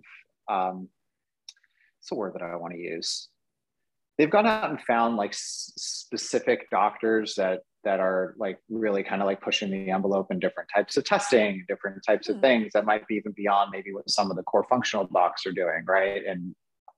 um, 0.49 0.89
what's 1.99 2.09
the 2.09 2.15
word 2.15 2.33
that 2.33 2.41
I 2.41 2.55
want 2.55 2.73
to 2.73 2.79
use? 2.79 3.29
They've 4.17 4.29
gone 4.29 4.47
out 4.47 4.69
and 4.69 4.81
found 4.81 5.15
like 5.15 5.31
s- 5.31 5.73
specific 5.75 6.69
doctors 6.71 7.35
that 7.35 7.61
that 7.83 7.99
are 7.99 8.35
like 8.37 8.57
really 8.69 9.03
kind 9.03 9.21
of 9.21 9.25
like 9.25 9.41
pushing 9.41 9.69
the 9.69 9.91
envelope 9.91 10.31
in 10.31 10.39
different 10.39 10.69
types 10.73 10.97
of 10.97 11.03
testing, 11.03 11.65
different 11.67 12.01
types 12.05 12.29
of 12.29 12.35
hmm. 12.35 12.41
things 12.41 12.71
that 12.73 12.85
might 12.85 13.05
be 13.07 13.15
even 13.15 13.33
beyond 13.33 13.69
maybe 13.71 13.93
what 13.93 14.09
some 14.09 14.31
of 14.31 14.37
the 14.37 14.43
core 14.43 14.65
functional 14.69 15.07
docs 15.07 15.45
are 15.45 15.51
doing, 15.51 15.83
right? 15.85 16.23
And 16.25 16.55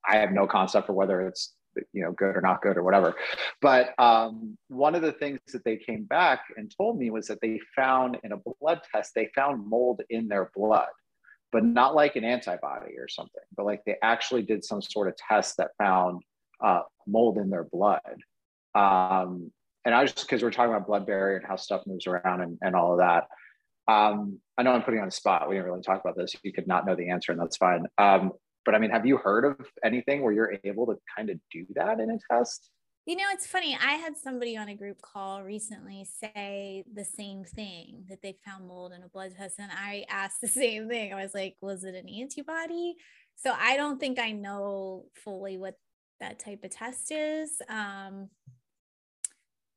I 0.08 0.18
have 0.18 0.32
no 0.32 0.48
concept 0.48 0.88
for 0.88 0.94
whether 0.94 1.22
it's 1.28 1.54
you 1.92 2.04
know 2.04 2.14
good 2.14 2.36
or 2.38 2.42
not 2.42 2.62
good 2.62 2.78
or 2.78 2.84
whatever. 2.84 3.16
But 3.62 3.94
um, 4.00 4.58
one 4.70 4.96
of 4.96 5.02
the 5.02 5.12
things 5.12 5.40
that 5.52 5.64
they 5.66 5.78
came 5.78 6.04
back 6.04 6.42
and 6.58 6.72
told 6.76 6.98
me 6.98 7.10
was 7.10 7.28
that 7.28 7.42
they 7.42 7.60
found 7.76 8.18
in 8.24 8.32
a 8.32 8.38
blood 8.60 8.82
test 8.94 9.12
they 9.16 9.30
found 9.36 9.68
mold 9.68 10.02
in 10.10 10.28
their 10.28 10.52
blood 10.56 10.88
but 11.52 11.64
not 11.64 11.96
like 11.96 12.18
an 12.18 12.26
antibody 12.26 12.98
or 12.98 13.08
something 13.08 13.44
but 13.56 13.66
like 13.66 13.82
they 13.86 13.96
actually 14.02 14.42
did 14.42 14.62
some 14.64 14.82
sort 14.82 15.08
of 15.08 15.16
test 15.16 15.56
that 15.58 15.70
found 15.78 16.22
uh, 16.62 16.82
mold 17.08 17.38
in 17.38 17.50
their 17.50 17.64
blood. 17.64 18.00
Um, 18.74 19.52
and 19.86 19.94
i 19.94 20.04
just 20.04 20.22
because 20.22 20.42
we're 20.42 20.52
talking 20.52 20.74
about 20.74 20.88
blood 20.88 21.06
barrier 21.06 21.38
and 21.38 21.46
how 21.46 21.56
stuff 21.56 21.84
moves 21.86 22.08
around 22.08 22.42
and, 22.42 22.58
and 22.62 22.76
all 22.76 22.94
of 22.94 23.00
that. 23.00 23.28
Um, 23.88 24.40
i 24.58 24.64
know 24.64 24.74
i'm 24.74 24.82
putting 24.82 25.00
on 25.00 25.08
the 25.08 25.12
spot. 25.12 25.48
We 25.48 25.56
didn't 25.56 25.70
really 25.70 25.84
talk 25.84 26.02
about 26.02 26.18
this. 26.18 26.36
You 26.44 26.52
could 26.52 26.68
not 26.68 26.86
know 26.86 26.96
the 26.96 27.10
answer 27.10 27.32
and 27.32 27.40
that's 27.40 27.58
fine. 27.58 27.86
Um, 27.98 28.32
but 28.66 28.76
I 28.76 28.80
mean, 28.80 28.90
have 28.90 29.06
you 29.06 29.18
heard 29.18 29.46
of 29.46 29.68
anything 29.84 30.22
where 30.22 30.34
you're 30.34 30.56
able 30.64 30.86
to 30.88 30.98
kind 31.16 31.30
of 31.30 31.40
do 31.52 31.66
that 31.76 32.00
in 32.00 32.10
a 32.10 32.18
test? 32.32 32.70
You 33.06 33.16
know, 33.16 33.26
it's 33.32 33.46
funny. 33.46 33.78
I 33.80 33.94
had 33.94 34.18
somebody 34.18 34.58
on 34.58 34.68
a 34.68 34.76
group 34.76 35.00
call 35.00 35.44
recently 35.44 36.06
say 36.06 36.84
the 36.92 37.06
same 37.06 37.44
thing 37.44 38.06
that 38.10 38.24
they 38.24 38.36
found 38.44 38.68
mold 38.68 38.94
in 38.94 39.04
a 39.04 39.08
blood 39.08 39.34
test. 39.38 39.60
And 39.60 39.72
I 39.72 40.06
asked 40.10 40.42
the 40.42 40.48
same 40.48 40.90
thing. 40.90 41.14
I 41.14 41.22
was 41.22 41.36
like, 41.36 41.56
was 41.62 41.84
it 41.84 41.94
an 41.94 42.10
antibody? 42.10 42.96
So 43.36 43.54
I 43.56 43.78
don't 43.78 44.00
think 44.00 44.18
I 44.18 44.32
know 44.32 45.06
fully 45.14 45.58
what 45.58 45.76
that 46.20 46.40
type 46.40 46.64
of 46.64 46.72
test 46.72 47.12
is. 47.12 47.62
Um, 47.70 48.30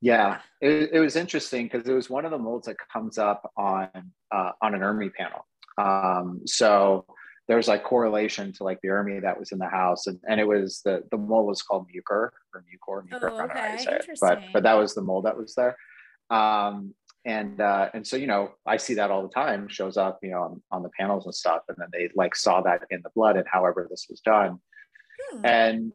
yeah, 0.00 0.38
it, 0.60 0.90
it 0.92 1.00
was 1.00 1.16
interesting 1.16 1.66
because 1.66 1.86
it 1.86 1.92
was 1.92 2.08
one 2.08 2.24
of 2.24 2.30
the 2.30 2.38
molds 2.38 2.66
that 2.66 2.76
comes 2.92 3.18
up 3.18 3.50
on 3.56 3.88
uh, 4.30 4.52
on 4.62 4.74
an 4.74 4.80
ERMI 4.80 5.12
panel. 5.12 5.44
Um, 5.76 6.42
so 6.46 7.04
there 7.48 7.56
was 7.56 7.66
like 7.66 7.82
correlation 7.82 8.52
to 8.52 8.64
like 8.64 8.78
the 8.82 8.88
ERMI 8.88 9.22
that 9.22 9.38
was 9.38 9.52
in 9.52 9.58
the 9.58 9.68
house, 9.68 10.06
and, 10.06 10.20
and 10.28 10.38
it 10.38 10.46
was 10.46 10.82
the 10.84 11.02
the 11.10 11.16
mold 11.16 11.46
was 11.46 11.62
called 11.62 11.88
mucor 11.88 12.30
or 12.54 12.64
mucor, 12.70 13.08
mucor 13.08 13.30
oh, 13.32 13.44
okay. 13.44 13.76
It, 13.80 14.18
but 14.20 14.42
but 14.52 14.62
that 14.62 14.74
was 14.74 14.94
the 14.94 15.02
mold 15.02 15.24
that 15.24 15.36
was 15.36 15.54
there. 15.54 15.76
Um, 16.30 16.94
and 17.24 17.60
uh, 17.60 17.88
and 17.94 18.06
so 18.06 18.16
you 18.16 18.26
know 18.26 18.52
I 18.66 18.76
see 18.76 18.94
that 18.94 19.10
all 19.10 19.22
the 19.22 19.30
time 19.30 19.66
shows 19.68 19.96
up 19.96 20.18
you 20.22 20.30
know 20.30 20.42
on, 20.42 20.62
on 20.70 20.82
the 20.82 20.90
panels 20.98 21.24
and 21.24 21.34
stuff, 21.34 21.62
and 21.68 21.76
then 21.80 21.88
they 21.92 22.10
like 22.14 22.36
saw 22.36 22.60
that 22.62 22.82
in 22.90 23.00
the 23.02 23.10
blood 23.14 23.36
and 23.36 23.46
however 23.50 23.86
this 23.90 24.06
was 24.10 24.20
done, 24.20 24.58
hmm. 25.32 25.46
and 25.46 25.92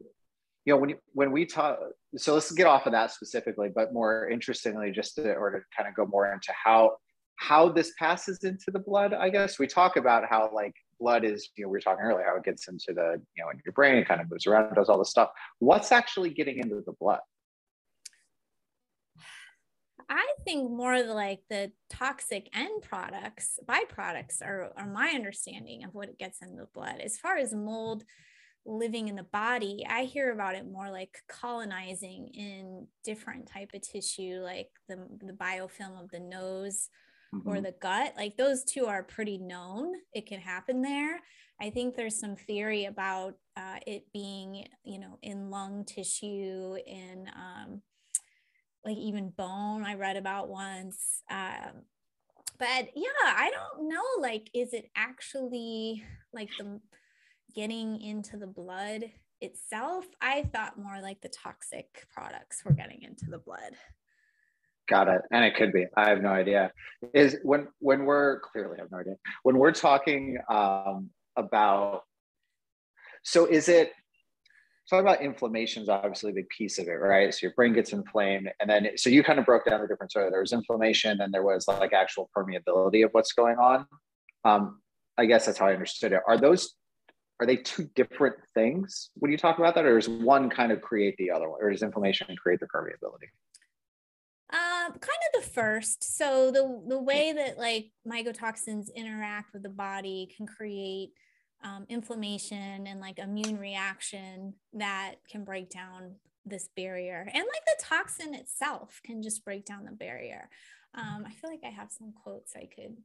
you 0.64 0.72
know 0.72 0.78
when 0.78 0.90
you, 0.90 0.96
when 1.12 1.30
we 1.30 1.46
talk 1.46 1.78
so 2.16 2.34
let's 2.34 2.50
get 2.52 2.66
off 2.66 2.86
of 2.86 2.92
that 2.92 3.10
specifically 3.10 3.68
but 3.74 3.92
more 3.92 4.28
interestingly 4.28 4.90
just 4.90 5.14
to 5.14 5.34
or 5.34 5.50
to 5.50 5.58
kind 5.76 5.88
of 5.88 5.94
go 5.94 6.06
more 6.06 6.32
into 6.32 6.52
how 6.52 6.96
how 7.36 7.68
this 7.68 7.92
passes 7.98 8.44
into 8.44 8.70
the 8.70 8.78
blood 8.78 9.12
i 9.12 9.28
guess 9.28 9.58
we 9.58 9.66
talk 9.66 9.96
about 9.96 10.24
how 10.28 10.50
like 10.54 10.74
blood 10.98 11.24
is 11.24 11.48
you 11.56 11.64
know 11.64 11.68
we 11.68 11.76
were 11.76 11.80
talking 11.80 12.04
earlier 12.04 12.24
how 12.26 12.36
it 12.36 12.44
gets 12.44 12.68
into 12.68 12.92
the 12.94 13.20
you 13.36 13.44
know 13.44 13.50
in 13.50 13.60
your 13.64 13.72
brain 13.72 13.96
it 13.96 14.08
kind 14.08 14.20
of 14.20 14.30
moves 14.30 14.46
around 14.46 14.74
does 14.74 14.88
all 14.88 14.98
this 14.98 15.10
stuff 15.10 15.30
what's 15.58 15.92
actually 15.92 16.30
getting 16.30 16.58
into 16.58 16.82
the 16.86 16.92
blood 17.00 17.20
I 20.06 20.26
think 20.44 20.70
more 20.70 21.02
like 21.02 21.40
the 21.48 21.72
toxic 21.88 22.50
end 22.54 22.82
products, 22.82 23.58
byproducts 23.64 24.42
are, 24.42 24.70
are 24.76 24.86
my 24.86 25.12
understanding 25.14 25.82
of 25.82 25.94
what 25.94 26.10
it 26.10 26.18
gets 26.18 26.42
in 26.42 26.56
the 26.56 26.66
blood. 26.74 27.00
As 27.02 27.16
far 27.16 27.38
as 27.38 27.54
mold, 27.54 28.04
living 28.66 29.08
in 29.08 29.14
the 29.14 29.24
body 29.24 29.84
i 29.88 30.04
hear 30.04 30.32
about 30.32 30.54
it 30.54 30.70
more 30.70 30.90
like 30.90 31.18
colonizing 31.28 32.28
in 32.32 32.86
different 33.04 33.46
type 33.46 33.70
of 33.74 33.82
tissue 33.82 34.40
like 34.42 34.68
the, 34.88 34.96
the 35.20 35.34
biofilm 35.34 36.02
of 36.02 36.10
the 36.10 36.20
nose 36.20 36.88
mm-hmm. 37.40 37.48
or 37.48 37.60
the 37.60 37.74
gut 37.80 38.14
like 38.16 38.36
those 38.36 38.64
two 38.64 38.86
are 38.86 39.02
pretty 39.02 39.38
known 39.38 39.92
it 40.12 40.26
can 40.26 40.40
happen 40.40 40.82
there 40.82 41.20
i 41.60 41.70
think 41.70 41.94
there's 41.94 42.18
some 42.18 42.36
theory 42.36 42.84
about 42.84 43.34
uh, 43.56 43.78
it 43.86 44.04
being 44.12 44.66
you 44.84 44.98
know 44.98 45.18
in 45.22 45.50
lung 45.50 45.84
tissue 45.84 46.76
in 46.86 47.26
um, 47.36 47.82
like 48.84 48.96
even 48.96 49.30
bone 49.30 49.84
i 49.84 49.94
read 49.94 50.16
about 50.16 50.48
once 50.48 51.22
um, 51.30 51.82
but 52.58 52.88
yeah 52.96 53.24
i 53.24 53.50
don't 53.50 53.88
know 53.88 54.02
like 54.20 54.48
is 54.54 54.72
it 54.72 54.90
actually 54.96 56.02
like 56.32 56.50
the 56.58 56.80
getting 57.54 58.00
into 58.00 58.36
the 58.36 58.46
blood 58.46 59.04
itself. 59.40 60.06
I 60.20 60.42
thought 60.52 60.78
more 60.78 61.00
like 61.00 61.20
the 61.20 61.28
toxic 61.28 62.06
products 62.12 62.62
were 62.64 62.72
getting 62.72 63.02
into 63.02 63.26
the 63.26 63.38
blood. 63.38 63.76
Got 64.88 65.08
it. 65.08 65.22
And 65.30 65.44
it 65.44 65.56
could 65.56 65.72
be. 65.72 65.86
I 65.96 66.10
have 66.10 66.20
no 66.20 66.28
idea. 66.28 66.70
Is 67.14 67.38
when 67.42 67.68
when 67.78 68.04
we're 68.04 68.40
clearly 68.40 68.78
have 68.78 68.90
no 68.90 68.98
idea. 68.98 69.14
When 69.42 69.56
we're 69.58 69.72
talking 69.72 70.38
um, 70.50 71.10
about 71.36 72.02
so 73.22 73.46
is 73.46 73.68
it 73.68 73.92
talk 74.88 75.00
about 75.00 75.22
inflammation 75.22 75.82
is 75.82 75.88
obviously 75.88 76.30
a 76.30 76.34
big 76.34 76.48
piece 76.50 76.78
of 76.78 76.86
it, 76.88 76.92
right? 76.92 77.32
So 77.32 77.38
your 77.42 77.52
brain 77.52 77.72
gets 77.72 77.92
inflamed, 77.92 78.50
and 78.60 78.68
then 78.68 78.90
so 78.96 79.08
you 79.08 79.22
kind 79.22 79.38
of 79.38 79.46
broke 79.46 79.64
down 79.64 79.80
the 79.80 79.88
difference. 79.88 80.12
So 80.12 80.28
there 80.30 80.40
was 80.40 80.52
inflammation, 80.52 81.20
and 81.20 81.32
there 81.32 81.42
was 81.42 81.66
like 81.66 81.92
actual 81.92 82.30
permeability 82.36 83.04
of 83.04 83.10
what's 83.12 83.32
going 83.32 83.56
on. 83.56 83.86
Um, 84.44 84.80
I 85.16 85.24
guess 85.24 85.46
that's 85.46 85.58
how 85.58 85.66
I 85.66 85.72
understood 85.72 86.12
it. 86.12 86.20
Are 86.26 86.36
those 86.36 86.74
are 87.40 87.46
they 87.46 87.56
two 87.56 87.88
different 87.94 88.36
things 88.52 89.10
when 89.14 89.32
you 89.32 89.38
talk 89.38 89.58
about 89.58 89.74
that, 89.74 89.86
or 89.86 89.98
does 89.98 90.08
one 90.08 90.50
kind 90.50 90.70
of 90.70 90.82
create 90.82 91.16
the 91.16 91.30
other 91.30 91.48
one, 91.48 91.60
or 91.62 91.70
does 91.70 91.82
inflammation 91.82 92.34
create 92.36 92.60
the 92.60 92.66
permeability? 92.66 93.28
Um, 94.84 94.92
kind 94.92 95.18
of 95.34 95.42
the 95.42 95.48
first. 95.50 96.16
So 96.16 96.50
the 96.50 96.82
the 96.88 97.00
way 97.00 97.32
that 97.32 97.58
like 97.58 97.90
mycotoxins 98.06 98.94
interact 98.94 99.52
with 99.52 99.62
the 99.62 99.68
body 99.68 100.28
can 100.36 100.46
create 100.46 101.10
um, 101.62 101.86
inflammation 101.88 102.86
and 102.86 103.00
like 103.00 103.18
immune 103.18 103.58
reaction 103.58 104.54
that 104.74 105.14
can 105.30 105.44
break 105.44 105.70
down 105.70 106.16
this 106.44 106.68
barrier, 106.76 107.28
and 107.32 107.44
like 107.44 107.64
the 107.66 107.84
toxin 107.84 108.34
itself 108.34 109.00
can 109.04 109.22
just 109.22 109.44
break 109.44 109.64
down 109.64 109.84
the 109.84 109.92
barrier. 109.92 110.48
Um, 110.94 111.24
I 111.26 111.32
feel 111.32 111.50
like 111.50 111.64
I 111.64 111.70
have 111.70 111.90
some 111.90 112.12
quotes 112.12 112.54
I 112.54 112.68
could 112.74 112.96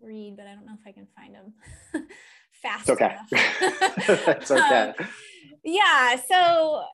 read, 0.00 0.34
but 0.36 0.46
I 0.46 0.54
don't 0.54 0.66
know 0.66 0.76
if 0.80 0.86
I 0.86 0.92
can 0.92 1.06
find 1.14 1.34
them. 1.34 1.52
fast 2.62 2.88
it's 2.88 2.90
okay. 2.90 3.16
it's 3.32 4.50
okay. 4.50 4.92
Um, 5.00 5.08
yeah. 5.64 6.16
So 6.16 6.84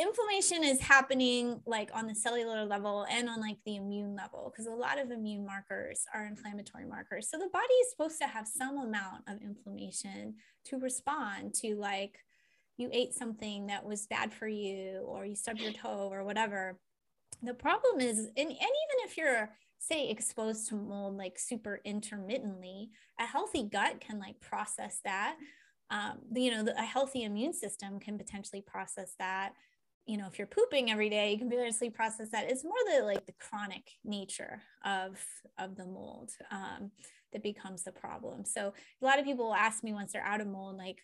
inflammation 0.00 0.64
is 0.64 0.80
happening 0.80 1.60
like 1.66 1.90
on 1.92 2.06
the 2.06 2.14
cellular 2.14 2.64
level 2.64 3.06
and 3.10 3.28
on 3.28 3.40
like 3.40 3.58
the 3.66 3.76
immune 3.76 4.16
level 4.16 4.50
because 4.50 4.66
a 4.66 4.74
lot 4.74 4.98
of 4.98 5.10
immune 5.10 5.44
markers 5.44 6.04
are 6.14 6.26
inflammatory 6.26 6.86
markers. 6.86 7.28
So 7.30 7.38
the 7.38 7.50
body 7.52 7.74
is 7.82 7.90
supposed 7.90 8.18
to 8.20 8.26
have 8.26 8.48
some 8.48 8.78
amount 8.78 9.24
of 9.28 9.42
inflammation 9.42 10.34
to 10.66 10.78
respond 10.78 11.54
to 11.56 11.76
like 11.76 12.18
you 12.78 12.88
ate 12.92 13.12
something 13.12 13.66
that 13.66 13.84
was 13.84 14.06
bad 14.06 14.32
for 14.32 14.48
you 14.48 15.04
or 15.06 15.26
you 15.26 15.36
stubbed 15.36 15.60
your 15.60 15.72
toe 15.72 16.08
or 16.10 16.24
whatever. 16.24 16.78
The 17.42 17.54
problem 17.54 18.00
is, 18.00 18.18
and, 18.18 18.30
and 18.36 18.48
even 18.48 19.04
if 19.04 19.16
you're 19.16 19.50
say 19.80 20.10
exposed 20.10 20.68
to 20.68 20.74
mold 20.74 21.16
like 21.16 21.38
super 21.38 21.80
intermittently 21.86 22.90
a 23.18 23.24
healthy 23.24 23.62
gut 23.62 23.98
can 23.98 24.18
like 24.18 24.38
process 24.38 25.00
that 25.04 25.36
um, 25.90 26.18
you 26.34 26.50
know 26.50 26.62
the, 26.62 26.78
a 26.78 26.84
healthy 26.84 27.24
immune 27.24 27.54
system 27.54 27.98
can 27.98 28.18
potentially 28.18 28.60
process 28.60 29.14
that 29.18 29.54
you 30.06 30.16
know 30.16 30.26
if 30.26 30.38
you're 30.38 30.46
pooping 30.46 30.90
every 30.90 31.08
day 31.08 31.32
you 31.32 31.38
can 31.38 31.50
potentially 31.50 31.90
process 31.90 32.30
that 32.30 32.50
it's 32.50 32.64
more 32.64 32.72
the 32.92 33.04
like 33.04 33.26
the 33.26 33.34
chronic 33.38 33.92
nature 34.04 34.62
of 34.84 35.18
of 35.58 35.76
the 35.76 35.86
mold 35.86 36.30
um, 36.50 36.90
that 37.32 37.42
becomes 37.42 37.84
the 37.84 37.92
problem 37.92 38.44
so 38.44 38.72
a 39.00 39.04
lot 39.04 39.18
of 39.18 39.24
people 39.24 39.46
will 39.46 39.54
ask 39.54 39.84
me 39.84 39.92
once 39.92 40.12
they're 40.12 40.22
out 40.24 40.40
of 40.40 40.46
mold 40.46 40.76
like 40.76 40.98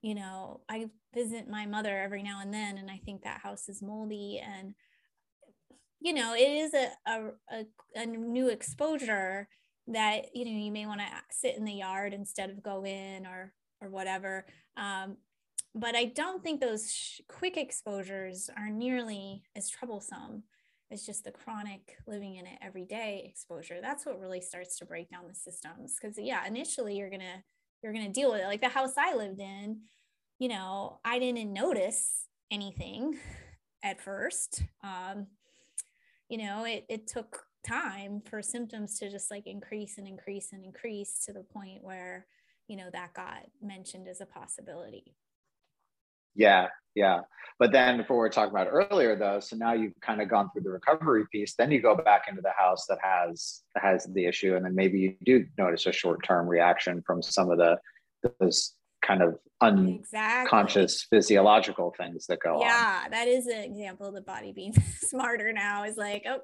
you 0.00 0.14
know 0.14 0.60
i 0.68 0.88
visit 1.14 1.48
my 1.48 1.66
mother 1.66 1.98
every 2.00 2.22
now 2.22 2.40
and 2.40 2.52
then 2.52 2.78
and 2.78 2.90
i 2.90 3.00
think 3.04 3.22
that 3.22 3.40
house 3.40 3.68
is 3.68 3.82
moldy 3.82 4.42
and 4.42 4.74
you 6.02 6.12
know, 6.12 6.34
it 6.34 6.50
is 6.50 6.74
a, 6.74 6.88
a, 7.06 7.20
a, 7.50 7.66
a 7.94 8.06
new 8.06 8.48
exposure 8.48 9.48
that, 9.86 10.34
you 10.34 10.44
know, 10.44 10.50
you 10.50 10.72
may 10.72 10.84
want 10.84 11.00
to 11.00 11.06
sit 11.30 11.56
in 11.56 11.64
the 11.64 11.72
yard 11.72 12.12
instead 12.12 12.50
of 12.50 12.62
go 12.62 12.84
in 12.84 13.24
or, 13.24 13.52
or 13.80 13.88
whatever. 13.88 14.44
Um, 14.76 15.16
but 15.74 15.94
I 15.94 16.04
don't 16.04 16.42
think 16.42 16.60
those 16.60 16.92
sh- 16.92 17.20
quick 17.28 17.56
exposures 17.56 18.50
are 18.56 18.68
nearly 18.68 19.42
as 19.56 19.70
troublesome 19.70 20.42
as 20.90 21.06
just 21.06 21.24
the 21.24 21.30
chronic 21.30 21.96
living 22.06 22.36
in 22.36 22.46
it 22.46 22.58
every 22.60 22.84
day 22.84 23.24
exposure. 23.26 23.78
That's 23.80 24.04
what 24.04 24.20
really 24.20 24.42
starts 24.42 24.78
to 24.78 24.84
break 24.84 25.10
down 25.10 25.24
the 25.26 25.34
systems. 25.34 25.98
Cause 26.00 26.14
yeah, 26.18 26.46
initially 26.46 26.98
you're 26.98 27.08
to, 27.08 27.42
you're 27.82 27.94
to 27.94 28.08
deal 28.08 28.32
with 28.32 28.42
it. 28.42 28.46
Like 28.46 28.60
the 28.60 28.68
house 28.68 28.94
I 28.98 29.14
lived 29.14 29.40
in, 29.40 29.80
you 30.38 30.48
know, 30.48 31.00
I 31.04 31.18
didn't 31.18 31.52
notice 31.52 32.26
anything 32.50 33.18
at 33.82 34.00
first. 34.00 34.62
Um, 34.84 35.28
you 36.28 36.36
know, 36.38 36.64
it, 36.64 36.84
it 36.90 37.06
took 37.06 37.44
time 37.66 38.20
for 38.28 38.42
symptoms 38.42 38.98
to 38.98 39.10
just 39.10 39.30
like 39.30 39.46
increase 39.46 39.96
and 39.96 40.06
increase 40.06 40.52
and 40.52 40.64
increase 40.64 41.24
to 41.24 41.32
the 41.32 41.42
point 41.42 41.82
where, 41.82 42.26
you 42.68 42.76
know, 42.76 42.90
that 42.92 43.14
got 43.14 43.46
mentioned 43.62 44.08
as 44.08 44.20
a 44.20 44.26
possibility. 44.26 45.14
Yeah, 46.34 46.68
yeah. 46.94 47.20
But 47.58 47.70
then 47.70 48.04
for 48.04 48.16
what 48.16 48.22
we 48.22 48.26
are 48.26 48.30
talking 48.30 48.50
about 48.50 48.68
earlier 48.70 49.14
though, 49.16 49.38
so 49.38 49.56
now 49.56 49.72
you've 49.72 49.92
kind 50.00 50.20
of 50.20 50.28
gone 50.28 50.50
through 50.50 50.62
the 50.62 50.70
recovery 50.70 51.24
piece, 51.30 51.54
then 51.54 51.70
you 51.70 51.80
go 51.80 51.94
back 51.94 52.24
into 52.28 52.42
the 52.42 52.52
house 52.56 52.86
that 52.88 52.98
has 53.02 53.62
has 53.76 54.04
the 54.14 54.26
issue, 54.26 54.56
and 54.56 54.64
then 54.64 54.74
maybe 54.74 54.98
you 54.98 55.14
do 55.24 55.46
notice 55.58 55.86
a 55.86 55.92
short-term 55.92 56.48
reaction 56.48 57.02
from 57.06 57.22
some 57.22 57.50
of 57.50 57.58
the 57.58 57.78
those 58.40 58.74
kind 59.02 59.22
of 59.22 59.38
unconscious 59.60 60.94
exactly. 60.94 61.18
physiological 61.18 61.94
things 61.96 62.26
that 62.26 62.40
go 62.40 62.60
yeah, 62.60 62.66
on. 62.66 62.70
Yeah, 62.70 63.08
that 63.10 63.28
is 63.28 63.46
an 63.46 63.62
example 63.62 64.06
of 64.06 64.14
the 64.14 64.20
body 64.20 64.52
being 64.52 64.74
smarter 65.00 65.52
now. 65.52 65.84
Is 65.84 65.96
like, 65.96 66.24
oh, 66.26 66.40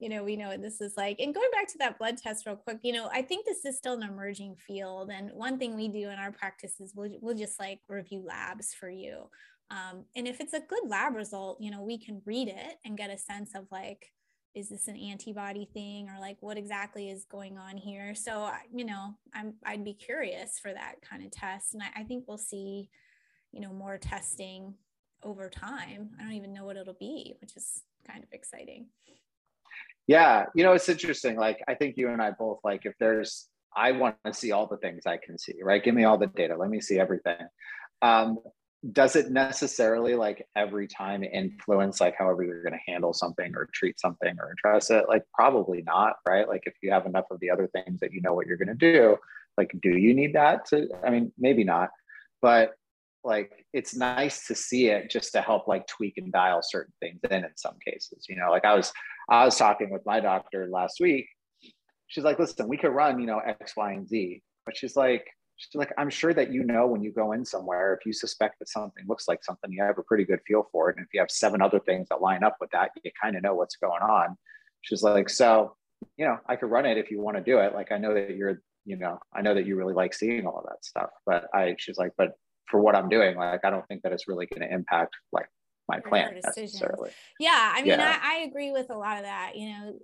you 0.00 0.08
know, 0.08 0.24
we 0.24 0.36
know 0.36 0.48
what 0.48 0.60
this 0.60 0.80
is 0.80 0.94
like. 0.96 1.20
And 1.20 1.32
going 1.32 1.50
back 1.52 1.68
to 1.68 1.78
that 1.78 1.98
blood 1.98 2.18
test 2.18 2.44
real 2.44 2.56
quick, 2.56 2.78
you 2.82 2.92
know, 2.92 3.08
I 3.12 3.22
think 3.22 3.46
this 3.46 3.64
is 3.64 3.76
still 3.76 3.94
an 3.94 4.02
emerging 4.02 4.56
field. 4.66 5.10
And 5.10 5.30
one 5.32 5.58
thing 5.58 5.76
we 5.76 5.86
do 5.86 6.08
in 6.08 6.18
our 6.18 6.32
practice 6.32 6.80
is 6.80 6.92
we'll, 6.96 7.12
we'll 7.20 7.36
just 7.36 7.60
like 7.60 7.80
review 7.88 8.24
labs 8.26 8.74
for 8.74 8.90
you. 8.90 9.28
Um, 9.70 10.04
and 10.16 10.26
if 10.26 10.40
it's 10.40 10.54
a 10.54 10.60
good 10.60 10.88
lab 10.88 11.14
result, 11.14 11.58
you 11.60 11.70
know, 11.70 11.82
we 11.82 11.98
can 11.98 12.20
read 12.26 12.48
it 12.48 12.74
and 12.84 12.98
get 12.98 13.10
a 13.10 13.16
sense 13.16 13.54
of 13.54 13.66
like, 13.70 14.12
is 14.54 14.68
this 14.68 14.88
an 14.88 14.96
antibody 14.96 15.68
thing 15.72 16.08
or 16.08 16.20
like 16.20 16.36
what 16.40 16.58
exactly 16.58 17.10
is 17.10 17.24
going 17.24 17.58
on 17.58 17.76
here? 17.76 18.14
So 18.14 18.50
you 18.72 18.84
know 18.84 19.14
i'm 19.34 19.54
i'd 19.64 19.84
be 19.84 19.94
curious 19.94 20.58
for 20.60 20.72
that 20.72 20.96
kind 21.08 21.24
of 21.24 21.30
test 21.30 21.74
and 21.74 21.82
I, 21.82 22.00
I, 22.00 22.04
think 22.04 22.24
we'll 22.26 22.38
see 22.38 22.88
you 23.50 23.60
know 23.60 23.72
more 23.72 23.98
testing 23.98 24.74
over 25.22 25.48
time. 25.48 26.10
I 26.18 26.22
don't 26.22 26.32
even 26.32 26.52
know 26.52 26.64
what 26.64 26.76
it'll 26.76 26.94
be 26.94 27.34
which 27.40 27.56
is 27.56 27.82
kind 28.06 28.22
of 28.22 28.28
exciting. 28.32 28.86
Yeah 30.06 30.46
you 30.54 30.64
know 30.64 30.72
it's 30.72 30.88
interesting 30.88 31.36
like 31.36 31.62
i 31.68 31.74
think 31.74 31.96
you 31.96 32.08
and 32.08 32.20
i 32.20 32.30
both 32.30 32.58
like 32.64 32.86
if 32.86 32.94
there's 32.98 33.48
i 33.74 33.92
want 33.92 34.16
to 34.26 34.34
see 34.34 34.52
all 34.52 34.66
the 34.66 34.76
things 34.78 35.06
i 35.06 35.16
can 35.16 35.38
see 35.38 35.54
right? 35.62 35.82
Give 35.82 35.94
me 35.94 36.04
all 36.04 36.18
the 36.18 36.26
data 36.26 36.56
let 36.56 36.70
me 36.70 36.80
see 36.80 36.98
everything. 36.98 37.46
Um, 38.02 38.38
does 38.90 39.14
it 39.14 39.30
necessarily 39.30 40.16
like 40.16 40.44
every 40.56 40.88
time 40.88 41.22
influence 41.22 42.00
like 42.00 42.16
however 42.18 42.42
you're 42.42 42.64
going 42.64 42.72
to 42.72 42.92
handle 42.92 43.14
something 43.14 43.52
or 43.54 43.68
treat 43.72 44.00
something 44.00 44.34
or 44.40 44.52
address 44.52 44.90
it? 44.90 45.04
Like 45.08 45.22
probably 45.32 45.82
not 45.82 46.16
right? 46.26 46.48
Like 46.48 46.64
if 46.66 46.74
you 46.82 46.90
have 46.90 47.06
enough 47.06 47.26
of 47.30 47.38
the 47.38 47.50
other 47.50 47.68
things 47.68 48.00
that 48.00 48.12
you 48.12 48.20
know 48.20 48.34
what 48.34 48.46
you're 48.46 48.56
going 48.56 48.68
to 48.68 48.74
do 48.74 49.16
like 49.56 49.74
do 49.82 49.90
you 49.90 50.14
need 50.14 50.34
that 50.34 50.64
to 50.66 50.88
i 51.04 51.10
mean 51.10 51.32
maybe 51.38 51.64
not 51.64 51.90
but 52.40 52.72
like 53.24 53.64
it's 53.72 53.94
nice 53.94 54.46
to 54.46 54.54
see 54.54 54.88
it 54.88 55.10
just 55.10 55.32
to 55.32 55.40
help 55.40 55.68
like 55.68 55.86
tweak 55.86 56.14
and 56.16 56.32
dial 56.32 56.60
certain 56.62 56.92
things 57.00 57.20
in 57.30 57.44
in 57.44 57.56
some 57.56 57.76
cases 57.84 58.26
you 58.28 58.36
know? 58.36 58.50
Like 58.50 58.64
i 58.64 58.74
was 58.74 58.92
i 59.28 59.44
was 59.44 59.56
talking 59.56 59.90
with 59.90 60.04
my 60.04 60.20
doctor 60.20 60.68
last 60.70 60.98
week. 61.00 61.26
She's 62.08 62.24
like 62.24 62.38
listen 62.38 62.68
we 62.68 62.76
could 62.76 62.90
run 62.90 63.20
you 63.20 63.26
know 63.26 63.38
x 63.38 63.74
y 63.76 63.92
and 63.92 64.08
z 64.08 64.42
but 64.66 64.76
she's 64.76 64.96
like 64.96 65.26
she's 65.70 65.78
like 65.78 65.92
i'm 65.98 66.10
sure 66.10 66.34
that 66.34 66.52
you 66.52 66.62
know 66.64 66.86
when 66.86 67.02
you 67.02 67.12
go 67.12 67.32
in 67.32 67.44
somewhere 67.44 67.94
if 67.94 68.04
you 68.04 68.12
suspect 68.12 68.58
that 68.58 68.68
something 68.68 69.04
looks 69.08 69.28
like 69.28 69.42
something 69.44 69.72
you 69.72 69.82
have 69.82 69.98
a 69.98 70.02
pretty 70.02 70.24
good 70.24 70.40
feel 70.46 70.68
for 70.72 70.90
it 70.90 70.96
and 70.96 71.04
if 71.04 71.12
you 71.14 71.20
have 71.20 71.30
seven 71.30 71.62
other 71.62 71.80
things 71.80 72.08
that 72.08 72.20
line 72.20 72.42
up 72.42 72.56
with 72.60 72.70
that 72.70 72.90
you 73.04 73.10
kind 73.20 73.36
of 73.36 73.42
know 73.42 73.54
what's 73.54 73.76
going 73.76 74.02
on 74.02 74.36
she's 74.82 75.02
like 75.02 75.28
so 75.28 75.74
you 76.16 76.24
know 76.24 76.36
i 76.48 76.56
could 76.56 76.70
run 76.70 76.86
it 76.86 76.98
if 76.98 77.10
you 77.10 77.20
want 77.20 77.36
to 77.36 77.42
do 77.42 77.58
it 77.58 77.74
like 77.74 77.92
i 77.92 77.98
know 77.98 78.14
that 78.14 78.36
you're 78.36 78.62
you 78.84 78.96
know 78.96 79.18
i 79.34 79.40
know 79.40 79.54
that 79.54 79.66
you 79.66 79.76
really 79.76 79.94
like 79.94 80.12
seeing 80.12 80.46
all 80.46 80.58
of 80.58 80.64
that 80.64 80.84
stuff 80.84 81.10
but 81.24 81.46
i 81.54 81.74
she's 81.78 81.98
like 81.98 82.12
but 82.18 82.34
for 82.72 82.80
what 82.80 82.96
I'm 82.96 83.08
doing, 83.08 83.36
like 83.36 83.64
I 83.64 83.70
don't 83.70 83.86
think 83.86 84.02
that 84.02 84.12
it's 84.12 84.26
really 84.26 84.46
going 84.46 84.66
to 84.66 84.74
impact 84.74 85.14
like 85.30 85.46
my 85.88 86.00
plan 86.00 86.40
necessarily. 86.42 87.10
Yeah, 87.38 87.72
I 87.74 87.82
mean, 87.82 87.98
yeah. 87.98 88.18
I, 88.20 88.38
I 88.38 88.40
agree 88.44 88.72
with 88.72 88.90
a 88.90 88.96
lot 88.96 89.18
of 89.18 89.24
that. 89.24 89.52
You 89.54 89.68
know, 89.68 89.94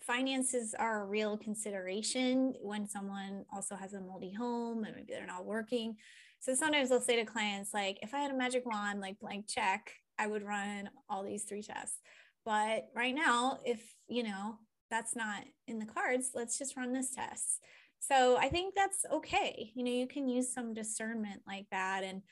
finances 0.00 0.74
are 0.78 1.02
a 1.02 1.06
real 1.06 1.36
consideration 1.36 2.54
when 2.60 2.88
someone 2.88 3.44
also 3.52 3.76
has 3.76 3.92
a 3.94 4.00
multi 4.00 4.32
home 4.32 4.84
and 4.84 4.96
maybe 4.96 5.12
they're 5.12 5.26
not 5.26 5.44
working. 5.44 5.96
So 6.40 6.54
sometimes 6.54 6.90
I'll 6.90 7.00
say 7.00 7.16
to 7.16 7.24
clients, 7.24 7.72
like, 7.72 7.98
if 8.02 8.14
I 8.14 8.18
had 8.18 8.32
a 8.32 8.36
magic 8.36 8.66
wand, 8.66 9.00
like 9.00 9.20
blank 9.20 9.46
check, 9.48 9.92
I 10.18 10.26
would 10.26 10.42
run 10.42 10.90
all 11.08 11.22
these 11.22 11.44
three 11.44 11.62
tests. 11.62 11.98
But 12.44 12.88
right 12.94 13.14
now, 13.14 13.60
if 13.64 13.94
you 14.08 14.24
know 14.24 14.58
that's 14.90 15.14
not 15.14 15.44
in 15.68 15.78
the 15.78 15.86
cards, 15.86 16.32
let's 16.34 16.58
just 16.58 16.76
run 16.76 16.92
this 16.92 17.14
test. 17.14 17.60
So 18.00 18.36
I 18.36 18.48
think 18.48 18.74
that's 18.74 19.04
okay. 19.12 19.70
You 19.74 19.84
know, 19.84 19.92
you 19.92 20.08
can 20.08 20.28
use 20.28 20.52
some 20.52 20.74
discernment 20.74 21.42
like 21.46 21.66
that. 21.70 22.02
And, 22.02 22.22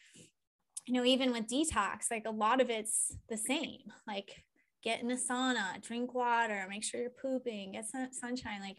you 0.87 0.95
know, 0.95 1.05
even 1.05 1.33
with 1.33 1.47
detox, 1.47 2.11
like 2.11 2.25
a 2.27 2.31
lot 2.31 2.61
of 2.61 2.71
it's 2.71 3.17
the 3.29 3.37
same. 3.37 3.79
Like 4.07 4.43
get 4.83 5.03
in 5.03 5.11
a 5.11 5.17
sauna, 5.17 5.81
drink 5.83 6.15
water, 6.15 6.67
make 6.69 6.85
sure 6.85 7.01
you're 7.01 7.11
pooping, 7.11 7.73
get 7.73 7.89
some 7.89 8.09
sunshine. 8.13 8.61
Like 8.61 8.79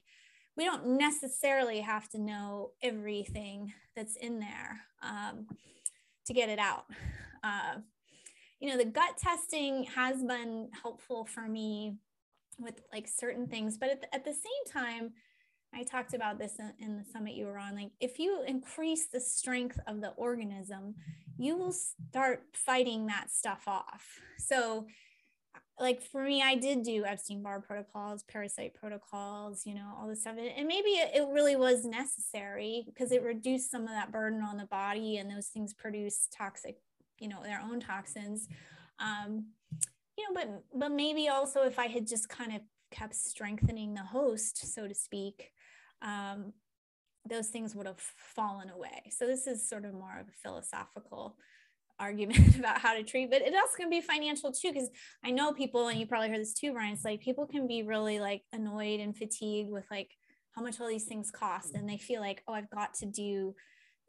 we 0.57 0.65
don't 0.65 0.97
necessarily 0.97 1.79
have 1.79 2.09
to 2.09 2.19
know 2.19 2.71
everything 2.81 3.73
that's 3.95 4.15
in 4.15 4.39
there 4.39 4.81
um, 5.01 5.47
to 6.25 6.33
get 6.33 6.49
it 6.49 6.59
out. 6.59 6.85
Uh, 7.43 7.77
you 8.59 8.69
know, 8.69 8.77
the 8.77 8.85
gut 8.85 9.17
testing 9.17 9.85
has 9.95 10.23
been 10.23 10.69
helpful 10.83 11.25
for 11.25 11.47
me 11.47 11.95
with 12.59 12.81
like 12.93 13.07
certain 13.07 13.47
things, 13.47 13.77
but 13.77 13.89
at 13.89 14.01
the, 14.01 14.15
at 14.15 14.25
the 14.25 14.33
same 14.33 14.71
time, 14.71 15.13
I 15.73 15.83
talked 15.83 16.13
about 16.13 16.37
this 16.37 16.59
in, 16.59 16.73
in, 16.79 16.97
the 16.97 17.05
summit 17.05 17.33
you 17.33 17.45
were 17.45 17.57
on. 17.57 17.75
Like, 17.75 17.91
if 18.01 18.19
you 18.19 18.43
increase 18.45 19.07
the 19.07 19.21
strength 19.21 19.79
of 19.87 20.01
the 20.01 20.09
organism, 20.09 20.95
you 21.37 21.57
will 21.57 21.71
start 21.71 22.43
fighting 22.53 23.07
that 23.07 23.31
stuff 23.31 23.63
off. 23.67 24.05
So, 24.37 24.85
like 25.79 26.01
for 26.01 26.23
me, 26.23 26.41
I 26.41 26.55
did 26.55 26.83
do 26.83 27.05
Epstein 27.05 27.41
Barr 27.41 27.61
protocols, 27.61 28.23
parasite 28.23 28.73
protocols, 28.73 29.65
you 29.65 29.73
know, 29.73 29.93
all 29.99 30.07
this 30.07 30.21
stuff. 30.21 30.35
And 30.37 30.67
maybe 30.67 30.89
it 30.89 31.27
really 31.31 31.55
was 31.55 31.85
necessary 31.85 32.83
because 32.85 33.11
it 33.11 33.23
reduced 33.23 33.71
some 33.71 33.83
of 33.83 33.89
that 33.89 34.11
burden 34.11 34.41
on 34.41 34.57
the 34.57 34.65
body, 34.65 35.17
and 35.17 35.29
those 35.29 35.47
things 35.47 35.73
produce 35.73 36.27
toxic, 36.35 36.77
you 37.19 37.27
know, 37.27 37.41
their 37.43 37.61
own 37.61 37.79
toxins. 37.79 38.47
Um, 38.99 39.47
you 40.17 40.25
know, 40.25 40.33
but 40.33 40.63
but 40.73 40.91
maybe 40.91 41.29
also 41.29 41.63
if 41.63 41.79
I 41.79 41.87
had 41.87 42.07
just 42.07 42.29
kind 42.29 42.53
of 42.55 42.61
kept 42.91 43.15
strengthening 43.15 43.93
the 43.93 44.03
host, 44.03 44.73
so 44.73 44.87
to 44.87 44.93
speak, 44.93 45.51
um, 46.01 46.53
those 47.27 47.47
things 47.47 47.75
would 47.75 47.87
have 47.87 48.01
fallen 48.35 48.69
away. 48.69 49.03
So 49.09 49.25
this 49.25 49.47
is 49.47 49.67
sort 49.67 49.85
of 49.85 49.93
more 49.93 50.19
of 50.19 50.27
a 50.27 50.37
philosophical 50.43 51.37
argument 52.01 52.55
about 52.59 52.79
how 52.79 52.93
to 52.93 53.03
treat, 53.03 53.29
but 53.29 53.41
it 53.41 53.53
also 53.53 53.77
can 53.77 53.89
be 53.89 54.01
financial 54.01 54.51
too. 54.51 54.73
Cause 54.73 54.89
I 55.23 55.31
know 55.31 55.53
people, 55.53 55.87
and 55.87 55.99
you 55.99 56.05
probably 56.05 56.29
heard 56.29 56.41
this 56.41 56.53
too, 56.53 56.73
Brian, 56.73 56.93
it's 56.93 57.05
like 57.05 57.21
people 57.21 57.45
can 57.45 57.67
be 57.67 57.83
really 57.83 58.19
like 58.19 58.43
annoyed 58.51 58.99
and 58.99 59.15
fatigued 59.15 59.71
with 59.71 59.85
like 59.89 60.17
how 60.53 60.61
much 60.61 60.81
all 60.81 60.87
these 60.87 61.05
things 61.05 61.31
cost. 61.31 61.75
And 61.75 61.87
they 61.87 61.97
feel 61.97 62.21
like, 62.21 62.43
oh, 62.47 62.53
I've 62.53 62.69
got 62.69 62.93
to 62.95 63.05
do 63.05 63.55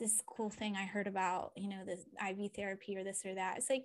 this 0.00 0.20
cool 0.26 0.50
thing 0.50 0.76
I 0.76 0.84
heard 0.84 1.06
about, 1.06 1.52
you 1.56 1.68
know, 1.68 1.84
this 1.86 2.00
IV 2.28 2.52
therapy 2.56 2.96
or 2.96 3.04
this 3.04 3.22
or 3.24 3.34
that. 3.34 3.58
It's 3.58 3.70
like, 3.70 3.84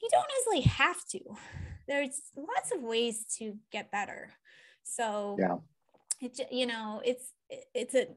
you 0.00 0.08
don't 0.10 0.26
necessarily 0.36 0.62
have 0.62 1.04
to. 1.08 1.20
There's 1.88 2.20
lots 2.36 2.72
of 2.72 2.82
ways 2.82 3.24
to 3.38 3.56
get 3.72 3.90
better. 3.90 4.30
So 4.84 5.36
yeah 5.38 5.56
it, 6.20 6.40
you 6.50 6.66
know 6.66 7.00
it's 7.04 7.32
it's 7.74 7.94
a 7.94 8.08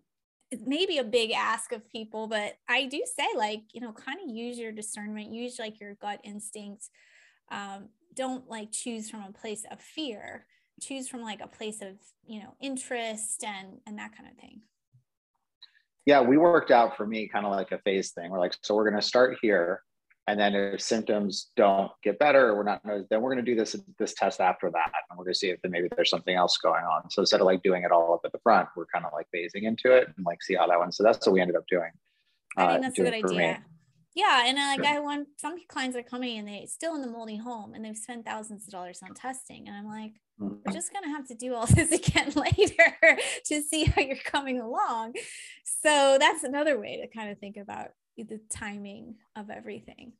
it 0.51 0.67
may 0.67 0.85
be 0.85 0.97
a 0.97 1.03
big 1.03 1.31
ask 1.31 1.71
of 1.71 1.89
people 1.89 2.27
but 2.27 2.53
i 2.69 2.85
do 2.85 3.01
say 3.15 3.27
like 3.35 3.61
you 3.73 3.81
know 3.81 3.93
kind 3.93 4.19
of 4.21 4.35
use 4.35 4.57
your 4.57 4.71
discernment 4.71 5.33
use 5.33 5.57
like 5.57 5.79
your 5.79 5.95
gut 5.95 6.19
instinct 6.23 6.89
um, 7.51 7.89
don't 8.13 8.49
like 8.49 8.71
choose 8.71 9.09
from 9.09 9.23
a 9.23 9.31
place 9.31 9.65
of 9.71 9.79
fear 9.79 10.45
choose 10.81 11.07
from 11.07 11.21
like 11.21 11.41
a 11.41 11.47
place 11.47 11.81
of 11.81 11.95
you 12.25 12.41
know 12.41 12.55
interest 12.59 13.43
and 13.43 13.79
and 13.85 13.97
that 13.97 14.15
kind 14.15 14.29
of 14.29 14.37
thing. 14.37 14.61
Yeah 16.05 16.21
we 16.21 16.37
worked 16.37 16.71
out 16.71 16.97
for 16.97 17.05
me 17.05 17.27
kind 17.27 17.45
of 17.45 17.51
like 17.51 17.71
a 17.71 17.79
phase 17.79 18.11
thing. 18.11 18.31
We're 18.31 18.39
like 18.39 18.55
so 18.61 18.75
we're 18.75 18.89
going 18.89 18.99
to 18.99 19.07
start 19.07 19.37
here 19.41 19.81
and 20.31 20.39
then 20.39 20.55
if 20.55 20.79
symptoms 20.79 21.51
don't 21.57 21.91
get 22.03 22.17
better 22.17 22.47
or 22.47 22.55
we're 22.55 22.63
not, 22.63 22.81
then 22.85 23.21
we're 23.21 23.33
going 23.33 23.45
to 23.45 23.51
do 23.51 23.53
this 23.53 23.75
this 23.99 24.13
test 24.13 24.39
after 24.39 24.71
that, 24.71 24.91
and 25.09 25.19
we're 25.19 25.25
going 25.25 25.33
to 25.33 25.37
see 25.37 25.49
if 25.49 25.61
then 25.61 25.71
maybe 25.71 25.89
there's 25.93 26.09
something 26.09 26.35
else 26.35 26.57
going 26.57 26.85
on. 26.85 27.09
So 27.09 27.21
instead 27.21 27.41
of 27.41 27.47
like 27.47 27.61
doing 27.63 27.83
it 27.83 27.91
all 27.91 28.13
up 28.13 28.21
at 28.23 28.31
the 28.31 28.39
front, 28.39 28.69
we're 28.77 28.85
kind 28.85 29.03
of 29.03 29.11
like 29.11 29.27
phasing 29.35 29.63
into 29.63 29.91
it 29.91 30.07
and 30.15 30.25
like 30.25 30.41
see 30.41 30.55
how 30.55 30.67
that 30.67 30.79
one. 30.79 30.93
So 30.93 31.03
that's 31.03 31.27
what 31.27 31.33
we 31.33 31.41
ended 31.41 31.57
up 31.57 31.65
doing. 31.69 31.91
I 32.55 32.67
think 32.67 32.79
uh, 32.79 32.81
that's 32.81 32.97
a 32.97 33.03
good 33.03 33.13
idea. 33.13 33.37
Me. 33.37 33.57
Yeah, 34.15 34.45
and 34.45 34.57
uh, 34.57 34.61
like 34.61 34.85
I 34.85 34.99
want 34.99 35.27
some 35.35 35.57
clients 35.67 35.97
are 35.97 36.03
coming 36.03 36.37
and 36.37 36.47
they 36.47 36.65
still 36.65 36.95
in 36.95 37.01
the 37.01 37.07
moldy 37.07 37.35
home 37.35 37.73
and 37.73 37.83
they've 37.83 37.97
spent 37.97 38.25
thousands 38.25 38.67
of 38.67 38.71
dollars 38.71 39.01
on 39.03 39.13
testing, 39.13 39.67
and 39.67 39.75
I'm 39.75 39.85
like, 39.85 40.13
mm-hmm. 40.39 40.55
we're 40.65 40.71
just 40.71 40.93
gonna 40.93 41.09
have 41.09 41.27
to 41.27 41.35
do 41.35 41.55
all 41.55 41.65
this 41.75 41.91
again 41.91 42.31
later 42.37 43.17
to 43.47 43.61
see 43.61 43.83
how 43.83 44.01
you're 44.01 44.15
coming 44.15 44.61
along. 44.61 45.15
So 45.65 46.15
that's 46.17 46.45
another 46.45 46.79
way 46.79 47.01
to 47.01 47.07
kind 47.13 47.29
of 47.29 47.37
think 47.39 47.57
about 47.57 47.89
the 48.17 48.39
timing 48.49 49.15
of 49.35 49.49
everything. 49.49 50.13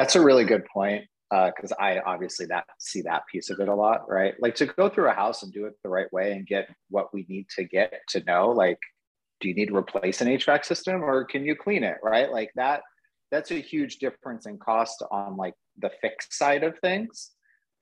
That's 0.00 0.16
a 0.16 0.22
really 0.22 0.44
good 0.44 0.64
point 0.64 1.04
because 1.30 1.72
uh, 1.72 1.82
I 1.82 2.00
obviously 2.00 2.46
that 2.46 2.64
see 2.78 3.02
that 3.02 3.24
piece 3.30 3.50
of 3.50 3.60
it 3.60 3.68
a 3.68 3.74
lot, 3.74 4.08
right? 4.08 4.32
Like 4.40 4.54
to 4.54 4.64
go 4.64 4.88
through 4.88 5.10
a 5.10 5.12
house 5.12 5.42
and 5.42 5.52
do 5.52 5.66
it 5.66 5.74
the 5.82 5.90
right 5.90 6.10
way 6.10 6.32
and 6.32 6.46
get 6.46 6.74
what 6.88 7.12
we 7.12 7.26
need 7.28 7.48
to 7.56 7.64
get 7.64 7.92
to 8.08 8.24
know, 8.24 8.48
like, 8.48 8.78
do 9.42 9.48
you 9.48 9.54
need 9.54 9.66
to 9.66 9.76
replace 9.76 10.22
an 10.22 10.28
HVAC 10.28 10.64
system 10.64 11.04
or 11.04 11.24
can 11.26 11.44
you 11.44 11.54
clean 11.54 11.84
it, 11.84 11.98
right? 12.02 12.32
Like 12.32 12.50
that, 12.56 12.80
that's 13.30 13.50
a 13.50 13.56
huge 13.56 13.98
difference 13.98 14.46
in 14.46 14.56
cost 14.56 15.04
on 15.10 15.36
like 15.36 15.54
the 15.78 15.90
fixed 16.00 16.32
side 16.32 16.64
of 16.64 16.78
things. 16.78 17.32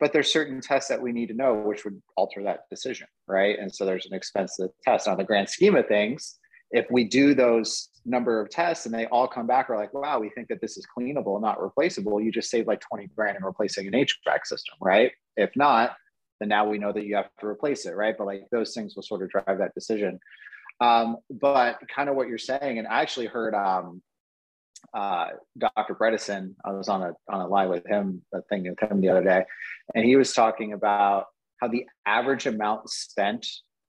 But 0.00 0.12
there's 0.12 0.32
certain 0.32 0.60
tests 0.60 0.88
that 0.88 1.00
we 1.00 1.12
need 1.12 1.28
to 1.28 1.34
know 1.34 1.54
which 1.54 1.84
would 1.84 2.02
alter 2.16 2.42
that 2.42 2.62
decision, 2.68 3.06
right? 3.28 3.56
And 3.56 3.72
so 3.72 3.86
there's 3.86 4.06
an 4.06 4.14
expensive 4.14 4.70
test. 4.84 5.06
On 5.06 5.16
the 5.16 5.24
grand 5.24 5.48
scheme 5.48 5.76
of 5.76 5.86
things, 5.86 6.38
if 6.70 6.86
we 6.90 7.04
do 7.04 7.34
those 7.34 7.88
number 8.04 8.40
of 8.40 8.50
tests 8.50 8.86
and 8.86 8.94
they 8.94 9.06
all 9.06 9.26
come 9.26 9.46
back 9.46 9.68
we're 9.68 9.76
like, 9.76 9.92
wow, 9.92 10.18
we 10.18 10.30
think 10.30 10.48
that 10.48 10.60
this 10.60 10.76
is 10.76 10.86
cleanable, 10.96 11.40
not 11.40 11.62
replaceable, 11.62 12.20
you 12.20 12.32
just 12.32 12.50
save 12.50 12.66
like 12.66 12.80
20 12.80 13.08
grand 13.14 13.36
in 13.36 13.44
replacing 13.44 13.86
an 13.86 13.92
HVAC 13.92 14.46
system, 14.46 14.76
right? 14.80 15.12
If 15.36 15.50
not, 15.56 15.96
then 16.40 16.48
now 16.48 16.68
we 16.68 16.78
know 16.78 16.92
that 16.92 17.04
you 17.04 17.16
have 17.16 17.28
to 17.40 17.46
replace 17.46 17.86
it, 17.86 17.94
right? 17.94 18.14
But 18.16 18.26
like 18.26 18.42
those 18.50 18.74
things 18.74 18.94
will 18.96 19.02
sort 19.02 19.22
of 19.22 19.30
drive 19.30 19.58
that 19.58 19.74
decision. 19.74 20.18
Um, 20.80 21.18
but 21.30 21.78
kind 21.94 22.08
of 22.08 22.16
what 22.16 22.28
you're 22.28 22.38
saying, 22.38 22.78
and 22.78 22.86
I 22.86 23.02
actually 23.02 23.26
heard 23.26 23.54
um, 23.54 24.00
uh, 24.94 25.28
Dr. 25.58 25.94
Bredesen, 25.94 26.54
I 26.64 26.72
was 26.72 26.88
on 26.88 27.02
a 27.02 27.12
on 27.28 27.40
a 27.40 27.46
live 27.46 27.68
with 27.68 27.86
him, 27.86 28.22
a 28.32 28.42
thing 28.42 28.68
with 28.68 28.80
him 28.80 29.00
the 29.00 29.08
other 29.08 29.24
day, 29.24 29.44
and 29.94 30.04
he 30.04 30.14
was 30.14 30.32
talking 30.32 30.72
about 30.72 31.26
how 31.60 31.66
the 31.66 31.84
average 32.06 32.46
amount 32.46 32.88
spent 32.88 33.44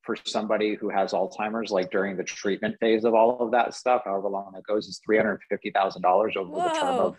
for 0.10 0.18
somebody 0.26 0.74
who 0.74 0.90
has 0.90 1.12
Alzheimer's, 1.12 1.70
like 1.70 1.92
during 1.92 2.18
the 2.18 2.24
treatment 2.24 2.76
phase 2.80 3.06
of 3.06 3.14
all 3.14 3.40
of 3.42 3.52
that 3.52 3.76
stuff, 3.76 4.02
however 4.06 4.28
long 4.28 4.52
that 4.56 4.64
goes, 4.64 4.88
is 4.88 5.00
three 5.06 5.18
hundred 5.18 5.40
fifty 5.48 5.70
thousand 5.70 6.02
dollars 6.02 6.34
over 6.36 6.50
Whoa. 6.50 6.64
the 6.64 6.70
term 6.70 7.00
of 7.00 7.16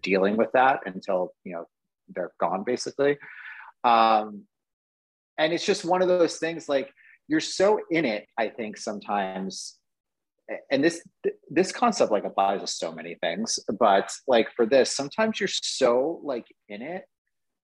dealing 0.00 0.38
with 0.38 0.50
that 0.52 0.80
until 0.86 1.34
you 1.44 1.52
know 1.52 1.66
they're 2.14 2.32
gone, 2.40 2.64
basically. 2.64 3.18
Um, 3.84 4.44
and 5.36 5.52
it's 5.52 5.66
just 5.66 5.84
one 5.84 6.00
of 6.00 6.08
those 6.08 6.38
things 6.38 6.66
like 6.66 6.90
you're 7.28 7.40
so 7.40 7.78
in 7.90 8.06
it. 8.06 8.26
I 8.38 8.48
think 8.48 8.78
sometimes, 8.78 9.76
and 10.70 10.82
this 10.82 11.02
this 11.50 11.72
concept 11.72 12.10
like 12.10 12.24
applies 12.24 12.62
to 12.62 12.66
so 12.66 12.90
many 12.90 13.16
things, 13.16 13.58
but 13.78 14.10
like 14.26 14.48
for 14.56 14.64
this, 14.64 14.96
sometimes 14.96 15.40
you're 15.40 15.48
so 15.50 16.22
like 16.24 16.46
in 16.70 16.80
it 16.80 17.04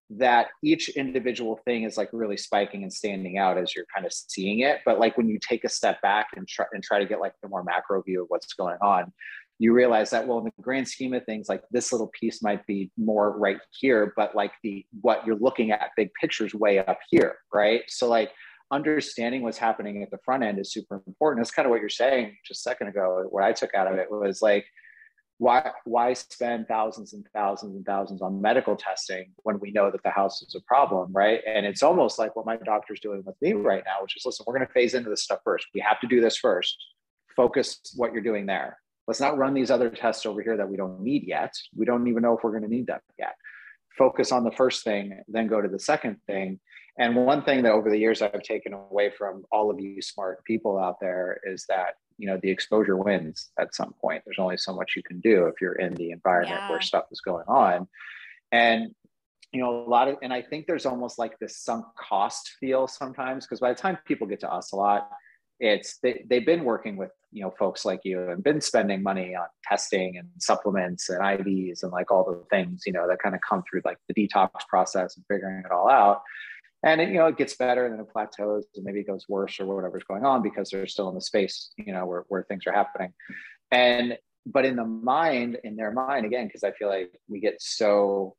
that 0.08 0.48
each 0.62 0.88
individual 0.90 1.58
thing 1.64 1.82
is 1.82 1.96
like 1.96 2.08
really 2.12 2.36
spiking 2.36 2.82
and 2.82 2.92
standing 2.92 3.38
out 3.38 3.58
as 3.58 3.74
you're 3.74 3.86
kind 3.94 4.06
of 4.06 4.12
seeing 4.12 4.60
it 4.60 4.80
but 4.84 5.00
like 5.00 5.16
when 5.16 5.28
you 5.28 5.38
take 5.46 5.64
a 5.64 5.68
step 5.68 6.00
back 6.02 6.28
and 6.36 6.46
try 6.46 6.64
and 6.72 6.82
try 6.82 6.98
to 6.98 7.06
get 7.06 7.20
like 7.20 7.32
the 7.42 7.48
more 7.48 7.64
macro 7.64 8.00
view 8.02 8.22
of 8.22 8.26
what's 8.28 8.52
going 8.54 8.78
on 8.82 9.12
you 9.58 9.72
realize 9.72 10.10
that 10.10 10.26
well 10.26 10.38
in 10.38 10.44
the 10.44 10.52
grand 10.60 10.86
scheme 10.86 11.12
of 11.12 11.24
things 11.24 11.48
like 11.48 11.62
this 11.70 11.90
little 11.92 12.10
piece 12.18 12.42
might 12.42 12.64
be 12.66 12.90
more 12.96 13.36
right 13.36 13.58
here 13.70 14.12
but 14.16 14.34
like 14.36 14.52
the 14.62 14.86
what 15.00 15.26
you're 15.26 15.38
looking 15.38 15.72
at 15.72 15.90
big 15.96 16.10
pictures 16.20 16.54
way 16.54 16.78
up 16.78 16.98
here 17.10 17.38
right 17.52 17.82
so 17.88 18.08
like 18.08 18.30
understanding 18.70 19.42
what's 19.42 19.58
happening 19.58 20.02
at 20.02 20.10
the 20.10 20.18
front 20.24 20.42
end 20.42 20.58
is 20.58 20.72
super 20.72 21.00
important. 21.06 21.44
That's 21.44 21.54
kind 21.54 21.66
of 21.66 21.70
what 21.70 21.80
you're 21.80 21.88
saying 21.88 22.36
just 22.44 22.60
a 22.60 22.68
second 22.68 22.88
ago. 22.88 23.24
What 23.30 23.44
I 23.44 23.52
took 23.52 23.74
out 23.74 23.90
of 23.90 23.98
it 23.98 24.10
was 24.10 24.42
like, 24.42 24.66
why 25.38 25.70
why 25.84 26.14
spend 26.14 26.66
thousands 26.66 27.12
and 27.12 27.26
thousands 27.34 27.76
and 27.76 27.84
thousands 27.84 28.22
on 28.22 28.40
medical 28.40 28.74
testing 28.74 29.32
when 29.42 29.60
we 29.60 29.70
know 29.70 29.90
that 29.90 30.02
the 30.02 30.10
house 30.10 30.40
is 30.42 30.54
a 30.54 30.60
problem 30.66 31.12
right? 31.12 31.40
And 31.46 31.66
it's 31.66 31.82
almost 31.82 32.18
like 32.18 32.34
what 32.36 32.46
my 32.46 32.56
doctor's 32.56 33.00
doing 33.00 33.22
with 33.24 33.36
me 33.42 33.52
right 33.52 33.82
now 33.84 34.02
which 34.02 34.16
is 34.16 34.24
listen 34.24 34.44
we're 34.46 34.56
going 34.56 34.66
to 34.66 34.72
phase 34.72 34.94
into 34.94 35.10
this 35.10 35.22
stuff 35.22 35.40
first. 35.44 35.66
We 35.74 35.80
have 35.80 36.00
to 36.00 36.06
do 36.06 36.20
this 36.20 36.36
first. 36.36 36.76
Focus 37.36 37.80
what 37.96 38.12
you're 38.12 38.22
doing 38.22 38.46
there. 38.46 38.78
Let's 39.06 39.20
not 39.20 39.36
run 39.36 39.52
these 39.52 39.70
other 39.70 39.90
tests 39.90 40.24
over 40.24 40.42
here 40.42 40.56
that 40.56 40.68
we 40.68 40.76
don't 40.76 41.00
need 41.00 41.24
yet. 41.26 41.52
We 41.76 41.84
don't 41.84 42.08
even 42.08 42.22
know 42.22 42.36
if 42.36 42.42
we're 42.42 42.50
going 42.50 42.62
to 42.62 42.68
need 42.68 42.86
them 42.86 43.00
yet. 43.18 43.36
Focus 43.98 44.32
on 44.32 44.42
the 44.42 44.50
first 44.52 44.84
thing 44.84 45.20
then 45.28 45.48
go 45.48 45.60
to 45.60 45.68
the 45.68 45.78
second 45.78 46.16
thing. 46.26 46.60
And 46.98 47.14
one 47.14 47.42
thing 47.42 47.62
that 47.64 47.72
over 47.72 47.90
the 47.90 47.98
years 47.98 48.22
i've 48.22 48.42
taken 48.42 48.72
away 48.72 49.10
from 49.10 49.44
all 49.52 49.70
of 49.70 49.78
you 49.78 50.00
smart 50.00 50.42
people 50.44 50.78
out 50.78 50.98
there 50.98 51.38
is 51.44 51.66
that 51.68 51.96
you 52.18 52.26
know 52.26 52.38
the 52.42 52.50
exposure 52.50 52.96
wins 52.96 53.50
at 53.58 53.74
some 53.74 53.92
point. 54.00 54.22
There's 54.24 54.38
only 54.38 54.56
so 54.56 54.74
much 54.74 54.92
you 54.96 55.02
can 55.02 55.20
do 55.20 55.46
if 55.46 55.60
you're 55.60 55.74
in 55.74 55.94
the 55.94 56.10
environment 56.10 56.60
yeah. 56.60 56.70
where 56.70 56.80
stuff 56.80 57.04
is 57.10 57.20
going 57.20 57.44
on. 57.46 57.88
And 58.52 58.94
you 59.52 59.60
know 59.60 59.86
a 59.86 59.88
lot 59.88 60.08
of 60.08 60.16
and 60.22 60.32
i 60.32 60.42
think 60.42 60.66
there's 60.66 60.86
almost 60.86 61.18
like 61.18 61.38
this 61.38 61.58
sunk 61.58 61.86
cost 61.96 62.56
feel 62.60 62.86
sometimes 62.86 63.46
because 63.46 63.60
by 63.60 63.72
the 63.72 63.78
time 63.78 63.96
people 64.04 64.26
get 64.26 64.40
to 64.40 64.52
us 64.52 64.72
a 64.72 64.76
lot 64.76 65.08
it's 65.60 65.98
they, 66.02 66.24
they've 66.28 66.44
been 66.44 66.64
working 66.64 66.96
with 66.96 67.10
you 67.32 67.42
know 67.42 67.54
folks 67.58 67.84
like 67.84 68.00
you 68.04 68.30
and 68.30 68.42
been 68.42 68.60
spending 68.60 69.02
money 69.02 69.34
on 69.34 69.46
testing 69.64 70.18
and 70.18 70.28
supplements 70.38 71.08
and 71.08 71.20
ivs 71.20 71.82
and 71.82 71.92
like 71.92 72.10
all 72.10 72.24
the 72.24 72.44
things 72.50 72.82
you 72.86 72.92
know 72.92 73.08
that 73.08 73.18
kind 73.22 73.34
of 73.34 73.40
come 73.48 73.62
through 73.68 73.80
like 73.84 73.98
the 74.08 74.14
detox 74.14 74.50
process 74.68 75.16
and 75.16 75.24
figuring 75.26 75.62
it 75.64 75.70
all 75.70 75.88
out 75.88 76.22
and 76.82 77.00
it, 77.00 77.08
you 77.08 77.14
know 77.14 77.26
it 77.26 77.36
gets 77.36 77.56
better 77.56 77.84
and 77.84 77.94
then 77.94 78.00
it 78.00 78.12
plateaus 78.12 78.66
and 78.74 78.84
maybe 78.84 79.00
it 79.00 79.06
goes 79.06 79.26
worse 79.28 79.58
or 79.60 79.66
whatever's 79.66 80.04
going 80.04 80.24
on 80.24 80.42
because 80.42 80.70
they're 80.70 80.86
still 80.86 81.08
in 81.08 81.14
the 81.14 81.20
space 81.20 81.70
you 81.76 81.92
know 81.92 82.06
where, 82.06 82.24
where 82.28 82.44
things 82.44 82.66
are 82.66 82.72
happening. 82.72 83.12
And 83.70 84.18
but 84.46 84.64
in 84.64 84.76
the 84.76 84.84
mind 84.84 85.58
in 85.64 85.74
their 85.74 85.90
mind 85.90 86.24
again 86.24 86.46
because 86.46 86.62
i 86.62 86.70
feel 86.70 86.88
like 86.88 87.10
we 87.28 87.40
get 87.40 87.60
so 87.60 88.36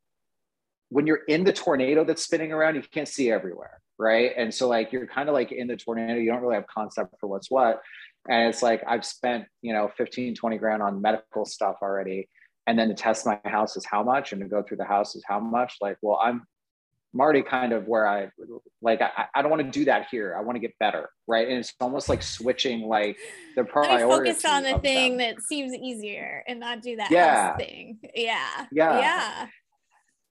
when 0.88 1.06
you're 1.06 1.26
in 1.28 1.44
the 1.44 1.52
tornado 1.52 2.06
that's 2.06 2.24
spinning 2.24 2.54
around 2.54 2.76
you 2.76 2.82
can't 2.82 3.10
see 3.10 3.30
everywhere 3.30 3.82
right? 4.00 4.32
And 4.38 4.54
so 4.54 4.68
like 4.68 4.92
you're 4.92 5.08
kind 5.08 5.30
of 5.30 5.34
like 5.34 5.52
in 5.52 5.68
the 5.68 5.76
tornado 5.76 6.20
you 6.20 6.32
don't 6.32 6.42
really 6.42 6.56
have 6.56 6.68
concept 6.68 7.16
for 7.20 7.28
what's 7.28 7.50
what. 7.50 7.82
And 8.30 8.50
it's 8.50 8.62
like 8.62 8.84
i've 8.88 9.06
spent 9.06 9.46
you 9.62 9.74
know 9.74 9.90
15 9.98 10.36
20 10.36 10.58
grand 10.58 10.82
on 10.82 11.02
medical 11.02 11.46
stuff 11.46 11.78
already. 11.82 12.30
And 12.66 12.78
then 12.78 12.90
to 12.90 12.94
test 12.94 13.26
my 13.26 13.40
house 13.46 13.78
is 13.78 13.86
how 13.86 14.04
much 14.04 14.34
and 14.34 14.42
to 14.42 14.48
go 14.48 14.62
through 14.62 14.78
the 14.78 14.86
house 14.86 15.16
is 15.16 15.24
how 15.28 15.40
much. 15.40 15.76
Like 15.82 15.98
well 16.02 16.20
i'm 16.22 16.46
I'm 17.14 17.22
already 17.22 17.42
kind 17.42 17.74
of 17.74 17.88
where 17.88 18.08
I 18.08 18.30
like 18.82 19.02
I, 19.02 19.26
I 19.34 19.42
don't 19.42 19.50
want 19.50 19.64
to 19.64 19.80
do 19.80 19.86
that 19.86 20.08
here. 20.12 20.36
I 20.38 20.42
want 20.42 20.56
to 20.56 20.60
get 20.60 20.78
better, 20.80 21.10
right? 21.28 21.48
And 21.48 21.58
it's 21.58 21.74
almost 21.80 22.10
like 22.10 22.22
switching 22.22 22.82
like 22.82 23.18
the 23.56 23.64
priority. 23.66 24.32
Focus 24.32 24.46
on 24.46 24.64
the 24.64 24.78
thing 24.80 25.18
them. 25.18 25.36
that 25.36 25.42
seems 25.42 25.74
easier 25.74 26.44
and 26.48 26.60
not 26.60 26.82
do 26.82 26.96
that 26.98 27.10
yeah. 27.10 27.56
thing. 27.56 28.00
Yeah. 28.14 28.66
Yeah. 28.72 29.00
Yeah. 29.00 29.48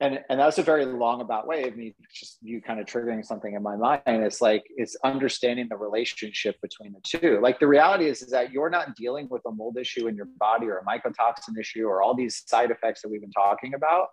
And 0.01 0.21
and 0.29 0.39
that's 0.39 0.59
a 0.59 0.63
very 0.63 0.85
long 0.85 1.23
about 1.23 1.47
way 1.47 1.67
of 1.67 1.75
me 1.75 1.95
just 2.15 2.37
you 2.43 2.61
kind 2.61 2.79
of 2.79 2.85
triggering 2.85 3.25
something 3.25 3.55
in 3.55 3.63
my 3.63 3.77
mind. 3.77 4.03
It's 4.07 4.43
like 4.43 4.63
it's 4.77 4.95
understanding 5.03 5.69
the 5.71 5.77
relationship 5.79 6.57
between 6.61 6.93
the 6.93 7.01
two. 7.03 7.41
Like 7.43 7.59
the 7.59 7.67
reality 7.67 8.05
is, 8.05 8.21
is 8.21 8.29
that 8.31 8.53
you're 8.53 8.69
not 8.69 8.95
dealing 8.95 9.27
with 9.31 9.41
a 9.47 9.51
mold 9.51 9.79
issue 9.79 10.09
in 10.09 10.15
your 10.15 10.29
body 10.39 10.67
or 10.67 10.79
a 10.79 10.85
mycotoxin 10.85 11.59
issue 11.59 11.87
or 11.87 12.03
all 12.03 12.15
these 12.15 12.43
side 12.47 12.71
effects 12.71 13.01
that 13.01 13.09
we've 13.09 13.23
been 13.23 13.31
talking 13.31 13.73
about 13.73 14.09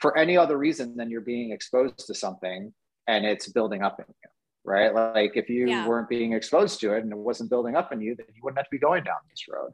for 0.00 0.16
any 0.16 0.36
other 0.36 0.56
reason 0.56 0.96
than 0.96 1.10
you're 1.10 1.20
being 1.20 1.52
exposed 1.52 2.06
to 2.06 2.14
something 2.14 2.72
and 3.06 3.24
it's 3.24 3.48
building 3.48 3.82
up 3.82 3.98
in 4.00 4.06
you 4.08 4.30
right 4.64 4.94
like 4.94 5.36
if 5.36 5.48
you 5.48 5.68
yeah. 5.68 5.86
weren't 5.86 6.08
being 6.08 6.32
exposed 6.32 6.80
to 6.80 6.94
it 6.94 7.02
and 7.02 7.12
it 7.12 7.18
wasn't 7.18 7.48
building 7.48 7.76
up 7.76 7.92
in 7.92 8.00
you 8.00 8.14
then 8.14 8.26
you 8.34 8.40
wouldn't 8.42 8.58
have 8.58 8.66
to 8.66 8.70
be 8.70 8.78
going 8.78 9.04
down 9.04 9.16
this 9.30 9.44
road 9.48 9.70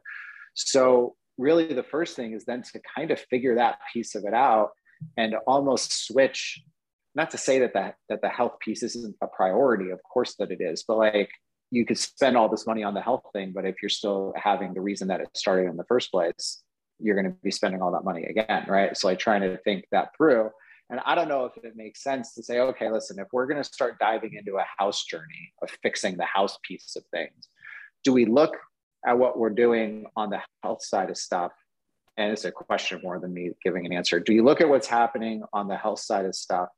so 0.53 1.15
really 1.37 1.73
the 1.73 1.83
first 1.83 2.15
thing 2.15 2.33
is 2.33 2.45
then 2.45 2.61
to 2.61 2.79
kind 2.95 3.11
of 3.11 3.19
figure 3.19 3.55
that 3.55 3.79
piece 3.93 4.15
of 4.15 4.23
it 4.25 4.33
out 4.33 4.71
and 5.17 5.35
almost 5.45 6.05
switch 6.07 6.61
not 7.15 7.31
to 7.31 7.37
say 7.37 7.59
that 7.59 7.73
that 7.73 7.95
that 8.09 8.21
the 8.21 8.29
health 8.29 8.59
piece 8.59 8.81
isn't 8.83 9.15
a 9.21 9.27
priority 9.27 9.89
of 9.89 10.01
course 10.03 10.35
that 10.35 10.51
it 10.51 10.61
is 10.61 10.83
but 10.87 10.97
like 10.97 11.29
you 11.69 11.85
could 11.85 11.97
spend 11.97 12.37
all 12.37 12.47
this 12.47 12.65
money 12.65 12.83
on 12.83 12.93
the 12.93 13.01
health 13.01 13.23
thing 13.33 13.51
but 13.53 13.65
if 13.65 13.75
you're 13.81 13.89
still 13.89 14.33
having 14.37 14.73
the 14.73 14.81
reason 14.81 15.09
that 15.09 15.19
it 15.19 15.29
started 15.35 15.69
in 15.69 15.75
the 15.75 15.83
first 15.85 16.11
place 16.11 16.63
you're 16.99 17.15
going 17.15 17.31
to 17.31 17.37
be 17.43 17.51
spending 17.51 17.81
all 17.81 17.91
that 17.91 18.03
money 18.03 18.25
again, 18.25 18.65
right? 18.67 18.95
So 18.97 19.07
like 19.07 19.19
trying 19.19 19.41
to 19.41 19.57
think 19.57 19.85
that 19.91 20.09
through. 20.15 20.49
And 20.89 21.01
I 21.05 21.15
don't 21.15 21.27
know 21.27 21.45
if 21.45 21.63
it 21.63 21.75
makes 21.75 22.01
sense 22.01 22.33
to 22.35 22.43
say, 22.43 22.59
okay, 22.59 22.89
listen, 22.89 23.19
if 23.19 23.27
we're 23.33 23.45
going 23.45 23.61
to 23.61 23.63
start 23.63 23.99
diving 23.99 24.33
into 24.35 24.57
a 24.57 24.65
house 24.77 25.03
journey 25.03 25.51
of 25.61 25.69
fixing 25.83 26.15
the 26.15 26.25
house 26.25 26.57
piece 26.63 26.95
of 26.95 27.03
things, 27.11 27.49
do 28.03 28.13
we 28.13 28.25
look 28.25 28.55
at 29.05 29.17
what 29.17 29.37
we're 29.37 29.49
doing 29.49 30.05
on 30.15 30.29
the 30.29 30.39
health 30.63 30.83
side 30.83 31.09
of 31.09 31.17
stuff? 31.17 31.51
And 32.15 32.31
it's 32.31 32.45
a 32.45 32.51
question 32.51 33.01
more 33.03 33.19
than 33.19 33.33
me 33.33 33.51
giving 33.63 33.85
an 33.85 33.93
answer. 33.93 34.19
Do 34.19 34.33
you 34.33 34.43
look 34.43 34.61
at 34.61 34.69
what's 34.69 34.87
happening 34.87 35.43
on 35.53 35.67
the 35.67 35.75
health 35.75 35.99
side 35.99 36.25
of 36.25 36.35
stuff 36.35 36.69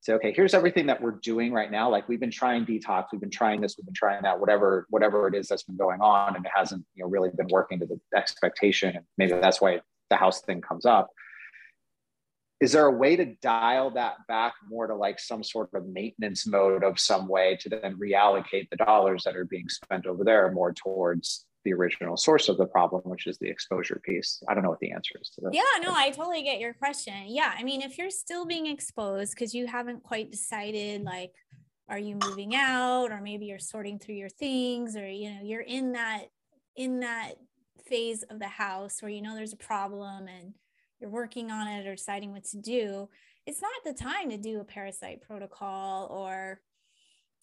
say, 0.00 0.14
okay, 0.14 0.32
here's 0.34 0.54
everything 0.54 0.86
that 0.86 1.00
we're 1.00 1.18
doing 1.22 1.52
right 1.52 1.70
now. 1.70 1.90
Like 1.90 2.08
we've 2.08 2.20
been 2.20 2.30
trying 2.30 2.64
detox, 2.64 3.06
we've 3.12 3.20
been 3.20 3.30
trying 3.30 3.60
this, 3.60 3.76
we've 3.76 3.84
been 3.84 3.94
trying 3.94 4.22
that, 4.22 4.40
whatever, 4.40 4.86
whatever 4.88 5.28
it 5.28 5.34
is 5.34 5.48
that's 5.48 5.62
been 5.64 5.76
going 5.76 6.00
on, 6.00 6.36
and 6.36 6.44
it 6.44 6.50
hasn't, 6.54 6.84
you 6.94 7.04
know, 7.04 7.10
really 7.10 7.30
been 7.36 7.48
working 7.50 7.78
to 7.80 7.86
the 7.86 8.00
expectation. 8.16 8.96
And 8.96 9.04
maybe 9.18 9.32
that's 9.32 9.60
why 9.60 9.80
the 10.08 10.16
house 10.16 10.40
thing 10.40 10.62
comes 10.62 10.86
up. 10.86 11.10
Is 12.60 12.72
there 12.72 12.86
a 12.86 12.90
way 12.90 13.16
to 13.16 13.24
dial 13.42 13.90
that 13.92 14.16
back 14.28 14.52
more 14.68 14.86
to 14.86 14.94
like 14.94 15.18
some 15.18 15.42
sort 15.42 15.70
of 15.74 15.86
maintenance 15.86 16.46
mode 16.46 16.84
of 16.84 17.00
some 17.00 17.26
way 17.26 17.56
to 17.60 17.68
then 17.70 17.96
reallocate 17.96 18.68
the 18.70 18.76
dollars 18.76 19.24
that 19.24 19.36
are 19.36 19.46
being 19.46 19.68
spent 19.68 20.06
over 20.06 20.24
there 20.24 20.50
more 20.52 20.72
towards 20.72 21.46
the 21.64 21.72
original 21.72 22.16
source 22.16 22.48
of 22.48 22.56
the 22.56 22.66
problem, 22.66 23.02
which 23.04 23.26
is 23.26 23.38
the 23.38 23.48
exposure 23.48 24.00
piece. 24.02 24.42
I 24.48 24.54
don't 24.54 24.62
know 24.62 24.70
what 24.70 24.80
the 24.80 24.92
answer 24.92 25.14
is 25.20 25.28
to 25.30 25.42
that. 25.42 25.54
Yeah, 25.54 25.62
no, 25.82 25.92
I 25.94 26.10
totally 26.10 26.42
get 26.42 26.60
your 26.60 26.72
question. 26.74 27.14
Yeah, 27.26 27.52
I 27.56 27.62
mean, 27.62 27.82
if 27.82 27.98
you're 27.98 28.10
still 28.10 28.46
being 28.46 28.66
exposed 28.66 29.34
because 29.34 29.54
you 29.54 29.66
haven't 29.66 30.02
quite 30.02 30.30
decided, 30.30 31.02
like, 31.02 31.32
are 31.88 31.98
you 31.98 32.16
moving 32.24 32.54
out, 32.54 33.10
or 33.10 33.20
maybe 33.20 33.46
you're 33.46 33.58
sorting 33.58 33.98
through 33.98 34.14
your 34.14 34.28
things, 34.28 34.96
or 34.96 35.08
you 35.08 35.30
know, 35.30 35.40
you're 35.42 35.60
in 35.60 35.92
that 35.92 36.26
in 36.76 37.00
that 37.00 37.34
phase 37.86 38.22
of 38.24 38.38
the 38.38 38.48
house 38.48 39.02
where 39.02 39.10
you 39.10 39.20
know 39.20 39.34
there's 39.34 39.52
a 39.52 39.56
problem 39.56 40.28
and 40.28 40.54
you're 41.00 41.10
working 41.10 41.50
on 41.50 41.66
it 41.66 41.86
or 41.86 41.96
deciding 41.96 42.30
what 42.30 42.44
to 42.44 42.58
do. 42.58 43.08
It's 43.46 43.60
not 43.60 43.72
the 43.84 43.92
time 43.92 44.30
to 44.30 44.36
do 44.36 44.60
a 44.60 44.64
parasite 44.64 45.22
protocol 45.22 46.06
or 46.10 46.60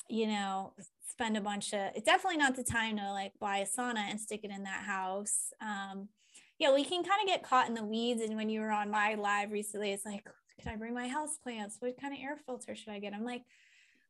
you 0.09 0.27
know 0.27 0.73
spend 1.07 1.37
a 1.37 1.41
bunch 1.41 1.73
of 1.73 1.91
it's 1.95 2.05
definitely 2.05 2.37
not 2.37 2.55
the 2.55 2.63
time 2.63 2.97
to 2.97 3.11
like 3.11 3.33
buy 3.39 3.57
a 3.57 3.65
sauna 3.65 4.09
and 4.09 4.19
stick 4.19 4.41
it 4.43 4.51
in 4.51 4.63
that 4.63 4.83
house. 4.83 5.51
Um 5.61 6.09
yeah 6.59 6.73
we 6.73 6.83
can 6.83 7.03
kind 7.03 7.21
of 7.21 7.27
get 7.27 7.43
caught 7.43 7.67
in 7.67 7.73
the 7.73 7.83
weeds 7.83 8.21
and 8.21 8.35
when 8.35 8.49
you 8.49 8.61
were 8.61 8.71
on 8.71 8.89
my 8.89 9.15
live 9.15 9.51
recently 9.51 9.91
it's 9.91 10.05
like 10.05 10.27
can 10.59 10.73
i 10.73 10.75
bring 10.75 10.93
my 10.93 11.07
house 11.07 11.37
plants? 11.37 11.77
What 11.79 11.99
kind 11.99 12.13
of 12.13 12.19
air 12.21 12.37
filter 12.45 12.75
should 12.75 12.89
i 12.89 12.99
get? 12.99 13.13
I'm 13.13 13.23
like 13.25 13.43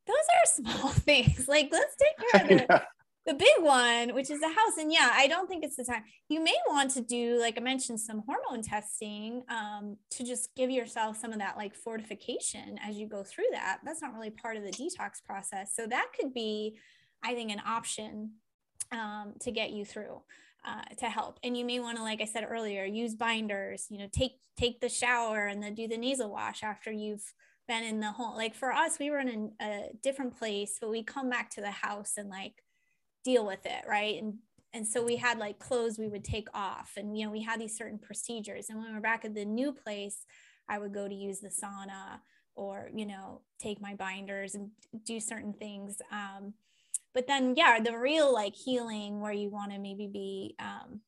those 0.06 0.16
are 0.16 0.72
small 0.72 0.88
things. 0.92 1.46
Like 1.46 1.68
let's 1.70 1.96
take 1.96 2.30
care 2.30 2.42
of 2.42 2.48
the, 2.68 2.82
the 3.28 3.34
big 3.34 3.60
one, 3.60 4.14
which 4.14 4.30
is 4.30 4.40
the 4.40 4.48
house. 4.48 4.78
And 4.78 4.90
yeah, 4.90 5.10
I 5.12 5.26
don't 5.28 5.46
think 5.48 5.62
it's 5.62 5.76
the 5.76 5.84
time. 5.84 6.02
You 6.30 6.42
may 6.42 6.56
want 6.66 6.90
to 6.92 7.02
do, 7.02 7.38
like 7.38 7.58
I 7.58 7.60
mentioned, 7.60 8.00
some 8.00 8.24
hormone 8.26 8.62
testing 8.62 9.42
um, 9.50 9.98
to 10.12 10.24
just 10.24 10.54
give 10.56 10.70
yourself 10.70 11.18
some 11.18 11.32
of 11.32 11.38
that 11.38 11.58
like 11.58 11.74
fortification 11.74 12.78
as 12.82 12.96
you 12.96 13.06
go 13.06 13.22
through 13.22 13.44
that. 13.52 13.80
That's 13.84 14.00
not 14.00 14.14
really 14.14 14.30
part 14.30 14.56
of 14.56 14.62
the 14.62 14.70
detox 14.70 15.22
process. 15.22 15.74
So 15.76 15.86
that 15.86 16.06
could 16.18 16.32
be, 16.32 16.78
I 17.22 17.34
think, 17.34 17.52
an 17.52 17.60
option 17.66 18.30
um, 18.92 19.34
to 19.40 19.52
get 19.52 19.70
you 19.70 19.84
through. 19.84 20.22
Uh, 20.66 20.82
to 20.98 21.06
help 21.06 21.38
and 21.44 21.56
you 21.56 21.64
may 21.64 21.78
want 21.78 21.96
to 21.96 22.02
like 22.02 22.20
i 22.20 22.24
said 22.24 22.44
earlier 22.46 22.84
use 22.84 23.14
binders 23.14 23.86
you 23.90 23.96
know 23.96 24.08
take 24.12 24.32
take 24.58 24.80
the 24.80 24.88
shower 24.88 25.46
and 25.46 25.62
then 25.62 25.72
do 25.72 25.86
the 25.86 25.96
nasal 25.96 26.30
wash 26.30 26.64
after 26.64 26.90
you've 26.90 27.32
been 27.68 27.84
in 27.84 28.00
the 28.00 28.10
home 28.10 28.36
like 28.36 28.56
for 28.56 28.72
us 28.72 28.98
we 28.98 29.08
were 29.08 29.20
in 29.20 29.52
a, 29.62 29.64
a 29.64 29.88
different 30.02 30.36
place 30.36 30.76
but 30.80 30.90
we 30.90 31.02
come 31.02 31.30
back 31.30 31.48
to 31.48 31.60
the 31.60 31.70
house 31.70 32.14
and 32.18 32.28
like 32.28 32.54
deal 33.24 33.46
with 33.46 33.64
it 33.66 33.84
right? 33.88 34.20
And 34.20 34.34
and 34.74 34.86
so 34.86 35.02
we 35.02 35.16
had 35.16 35.38
like 35.38 35.58
clothes 35.58 35.98
we 35.98 36.08
would 36.08 36.24
take 36.24 36.48
off 36.52 36.92
and 36.96 37.16
you 37.16 37.24
know 37.24 37.32
we 37.32 37.42
had 37.42 37.60
these 37.60 37.76
certain 37.76 37.98
procedures. 37.98 38.68
And 38.68 38.78
when 38.78 38.92
we 38.92 38.98
are 38.98 39.02
back 39.02 39.24
at 39.24 39.34
the 39.34 39.44
new 39.44 39.72
place 39.72 40.24
i 40.68 40.78
would 40.78 40.92
go 40.92 41.08
to 41.08 41.14
use 41.14 41.40
the 41.40 41.48
sauna 41.48 42.20
or 42.54 42.90
you 42.94 43.06
know 43.06 43.40
take 43.58 43.80
my 43.80 43.94
binders 43.94 44.54
and 44.54 44.70
do 45.04 45.20
certain 45.20 45.52
things. 45.52 45.98
Um, 46.12 46.54
but 47.14 47.26
then 47.26 47.54
yeah 47.56 47.80
the 47.80 47.96
real 47.96 48.32
like 48.32 48.54
healing 48.54 49.20
where 49.20 49.32
you 49.32 49.50
want 49.50 49.72
to 49.72 49.78
maybe 49.78 50.06
be 50.06 50.54
um, 50.58 51.00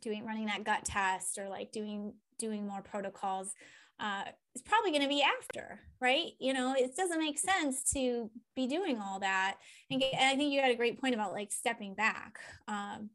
doing 0.00 0.24
running 0.24 0.46
that 0.46 0.64
gut 0.64 0.84
test 0.84 1.38
or 1.38 1.48
like 1.48 1.72
doing 1.72 2.14
doing 2.38 2.66
more 2.66 2.82
protocols 2.82 3.54
uh, 4.00 4.24
is 4.54 4.62
probably 4.62 4.90
going 4.90 5.02
to 5.02 5.08
be 5.08 5.22
after, 5.22 5.80
right? 6.00 6.32
You 6.38 6.52
know, 6.52 6.74
it 6.76 6.96
doesn't 6.96 7.18
make 7.18 7.38
sense 7.38 7.82
to 7.94 8.30
be 8.54 8.66
doing 8.66 8.98
all 9.00 9.20
that. 9.20 9.56
And, 9.90 10.02
I 10.02 10.36
think 10.36 10.52
you 10.52 10.60
had 10.60 10.70
a 10.70 10.76
great 10.76 11.00
point 11.00 11.14
about 11.14 11.32
like 11.32 11.52
stepping 11.52 11.94
back. 11.94 12.38
Um, 12.66 13.10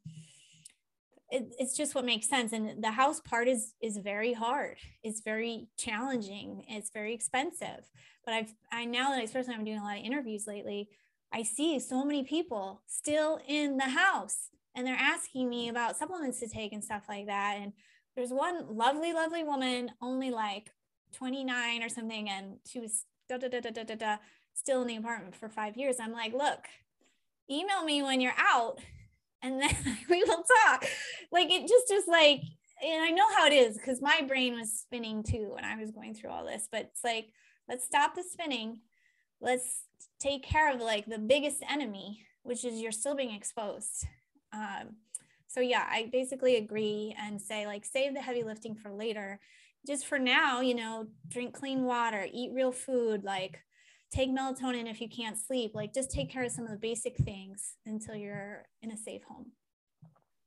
it, 1.30 1.54
it's 1.58 1.76
just 1.76 1.96
what 1.96 2.06
makes 2.06 2.28
sense. 2.28 2.54
And 2.54 2.84
the 2.84 2.92
house 2.92 3.20
part 3.20 3.48
is 3.48 3.74
is 3.82 3.98
very 3.98 4.34
hard. 4.34 4.78
It's 5.04 5.22
very 5.22 5.68
challenging. 5.78 6.66
It's 6.68 6.92
very 6.92 7.14
expensive. 7.14 7.90
But 8.26 8.34
I've 8.36 8.54
I 8.72 8.86
now 8.86 9.10
that 9.10 9.20
I, 9.20 9.24
especially 9.24 9.56
I'm 9.56 9.66
doing 9.66 9.80
a 9.80 9.84
lot 9.84 9.98
of 9.98 10.04
interviews 10.04 10.46
lately, 10.48 10.90
I 11.34 11.44
see 11.44 11.80
so 11.80 12.06
many 12.06 12.24
people 12.24 12.84
still 12.88 13.40
in 13.48 13.78
the 13.78 13.90
house 13.90 14.50
and 14.76 14.86
they're 14.86 14.96
asking 14.96 15.50
me 15.50 15.70
about 15.70 15.98
supplements 15.98 16.40
to 16.40 16.48
take 16.48 16.74
and 16.74 16.84
stuff 16.84 17.04
like 17.08 17.28
that. 17.28 17.58
And 17.60 17.74
there's 18.16 18.32
one 18.32 18.76
lovely, 18.76 19.14
lovely 19.14 19.44
woman, 19.44 19.92
only 20.02 20.32
like 20.32 20.72
29 21.14 21.84
or 21.84 21.90
something, 21.90 22.30
and 22.30 22.58
she 22.66 22.80
was 22.80 23.06
da 23.30 23.38
da 23.38 23.48
da 23.48 23.60
da 23.60 23.72
da 23.72 23.84
da, 23.84 23.96
da 23.96 24.18
still 24.54 24.82
in 24.82 24.88
the 24.88 24.96
apartment 24.96 25.36
for 25.36 25.50
five 25.50 25.78
years. 25.78 25.98
I'm 26.00 26.14
like, 26.14 26.34
look, 26.34 26.66
email 27.50 27.84
me 27.84 28.04
when 28.04 28.22
you're 28.22 28.34
out 28.38 28.80
and 29.42 29.62
then 29.62 29.76
we 30.10 30.24
will 30.24 30.44
talk. 30.66 30.86
Like 31.32 31.52
it 31.52 31.68
just 31.68 31.88
just 31.90 32.08
like, 32.08 32.42
and 32.84 33.04
I 33.04 33.12
know 33.12 33.28
how 33.36 33.46
it 33.46 33.54
is 33.54 33.78
because 33.78 34.02
my 34.02 34.22
brain 34.28 34.56
was 34.56 34.72
spinning 34.72 35.24
too 35.24 35.52
when 35.54 35.64
I 35.64 35.76
was 35.78 35.92
going 35.92 36.14
through 36.14 36.32
all 36.32 36.46
this, 36.46 36.68
but 36.72 36.82
it's 36.82 37.04
like, 37.04 37.28
let's 37.70 37.86
stop 37.86 38.16
the 38.16 38.24
spinning. 38.24 38.82
Let's 39.42 39.84
take 40.20 40.44
care 40.44 40.74
of 40.74 40.82
like 40.82 41.06
the 41.06 41.20
biggest 41.20 41.64
enemy, 41.70 42.26
which 42.44 42.66
is 42.66 42.82
you're 42.82 42.92
still 42.92 43.16
being 43.16 43.34
exposed. 43.34 44.06
Um, 44.54 44.96
so 45.54 45.62
yeah, 45.62 45.88
I 45.90 46.10
basically 46.12 46.56
agree 46.56 47.16
and 47.22 47.40
say 47.40 47.68
like 47.68 47.86
save 47.86 48.14
the 48.14 48.22
heavy 48.22 48.44
lifting 48.44 48.76
for 48.76 48.92
later. 48.92 49.40
Just 49.86 50.08
for 50.08 50.18
now, 50.18 50.62
you 50.62 50.76
know, 50.76 51.08
drink 51.28 51.54
clean 51.54 51.84
water, 51.84 52.26
eat 52.32 52.52
real 52.54 52.72
food, 52.72 53.24
like 53.24 53.60
take 54.14 54.30
melatonin 54.30 54.90
if 54.90 55.02
you 55.02 55.10
can't 55.10 55.38
sleep 55.38 55.72
like 55.74 55.92
just 55.94 56.12
take 56.12 56.30
care 56.30 56.44
of 56.44 56.52
some 56.52 56.66
of 56.66 56.72
the 56.72 56.78
basic 56.78 57.18
things 57.18 57.78
until 57.86 58.16
you're 58.16 58.64
in 58.84 58.92
a 58.92 58.98
safe 58.98 59.24
home 59.24 59.48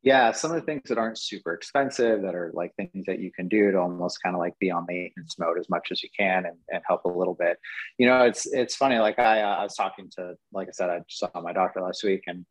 yeah 0.03 0.31
some 0.31 0.53
of 0.53 0.57
the 0.57 0.63
things 0.63 0.83
that 0.89 0.99
aren't 0.99 1.19
super 1.19 1.53
expensive 1.53 2.23
that 2.23 2.35
are 2.35 2.53
like 2.55 2.73
things 2.77 3.05
that 3.07 3.19
you 3.19 3.33
can 3.33 3.49
do 3.49 3.73
to 3.73 3.79
almost 3.79 4.23
kind 4.23 4.37
of 4.37 4.41
like 4.41 4.57
be 4.61 4.71
on 4.71 4.85
maintenance 4.87 5.37
mode 5.39 5.59
as 5.59 5.69
much 5.69 5.89
as 5.91 6.01
you 6.01 6.09
can 6.17 6.47
and, 6.47 6.57
and 6.69 6.83
help 6.87 7.05
a 7.07 7.09
little 7.09 7.35
bit 7.35 7.59
you 7.99 8.07
know 8.07 8.23
it's 8.23 8.47
it's 8.47 8.77
funny 8.77 8.99
like 8.99 9.19
i 9.19 9.43
uh, 9.43 9.57
i 9.57 9.63
was 9.65 9.75
talking 9.75 10.09
to 10.09 10.35
like 10.53 10.69
i 10.69 10.71
said 10.71 10.89
i 10.89 11.01
saw 11.09 11.29
my 11.43 11.53
doctor 11.53 11.81
last 11.81 12.05
week 12.05 12.23
and 12.29 12.47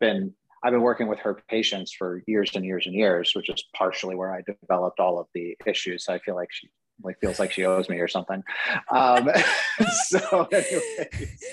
been 0.00 0.34
I've 0.64 0.72
been 0.72 0.82
working 0.82 1.06
with 1.06 1.18
her 1.20 1.40
patients 1.48 1.92
for 1.92 2.22
years 2.26 2.50
and 2.54 2.64
years 2.64 2.86
and 2.86 2.94
years, 2.94 3.32
which 3.34 3.48
is 3.48 3.64
partially 3.74 4.16
where 4.16 4.34
I 4.34 4.42
developed 4.42 5.00
all 5.00 5.18
of 5.18 5.26
the 5.34 5.56
issues. 5.66 6.06
I 6.08 6.18
feel 6.18 6.34
like 6.34 6.48
she 6.50 6.68
like 7.02 7.18
feels 7.20 7.38
like 7.38 7.52
she 7.52 7.64
owes 7.64 7.88
me 7.88 7.98
or 7.98 8.08
something. 8.08 8.42
Um, 8.90 9.30
so, 10.06 10.48
anyways, 10.52 11.44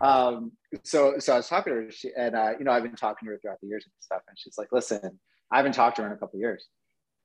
um, 0.00 0.52
so 0.84 1.18
so 1.18 1.34
I 1.34 1.36
was 1.36 1.48
talking 1.48 1.72
to 1.72 1.80
her, 1.80 1.90
she, 1.90 2.10
and 2.16 2.34
uh, 2.34 2.52
you 2.58 2.64
know 2.64 2.72
I've 2.72 2.82
been 2.82 2.94
talking 2.94 3.26
to 3.26 3.32
her 3.32 3.38
throughout 3.38 3.60
the 3.60 3.68
years 3.68 3.84
and 3.84 3.92
stuff, 4.00 4.22
and 4.28 4.38
she's 4.38 4.56
like, 4.58 4.68
"Listen, 4.72 5.18
I 5.50 5.56
haven't 5.56 5.72
talked 5.72 5.96
to 5.96 6.02
her 6.02 6.08
in 6.08 6.14
a 6.14 6.16
couple 6.16 6.38
years." 6.38 6.66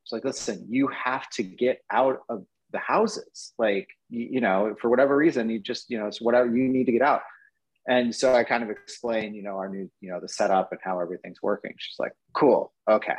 She's 0.03 0.13
like, 0.13 0.25
"Listen, 0.25 0.65
you 0.69 0.87
have 0.87 1.29
to 1.31 1.43
get 1.43 1.79
out 1.91 2.19
of 2.29 2.45
the 2.71 2.79
houses. 2.79 3.53
Like, 3.57 3.87
you, 4.09 4.27
you 4.31 4.41
know, 4.41 4.75
for 4.81 4.89
whatever 4.89 5.15
reason, 5.15 5.49
you 5.49 5.59
just 5.59 5.89
you 5.89 5.99
know, 5.99 6.07
it's 6.07 6.21
whatever 6.21 6.47
you 6.55 6.67
need 6.67 6.85
to 6.85 6.91
get 6.91 7.01
out." 7.01 7.21
And 7.87 8.15
so 8.15 8.33
I 8.33 8.43
kind 8.43 8.63
of 8.63 8.69
explain, 8.69 9.33
you 9.33 9.43
know, 9.43 9.57
our 9.57 9.67
new, 9.67 9.89
you 9.99 10.09
know, 10.09 10.19
the 10.19 10.29
setup 10.29 10.71
and 10.71 10.79
how 10.83 10.99
everything's 10.99 11.41
working. 11.41 11.73
She's 11.77 11.99
like, 11.99 12.13
"Cool, 12.33 12.73
okay." 12.89 13.15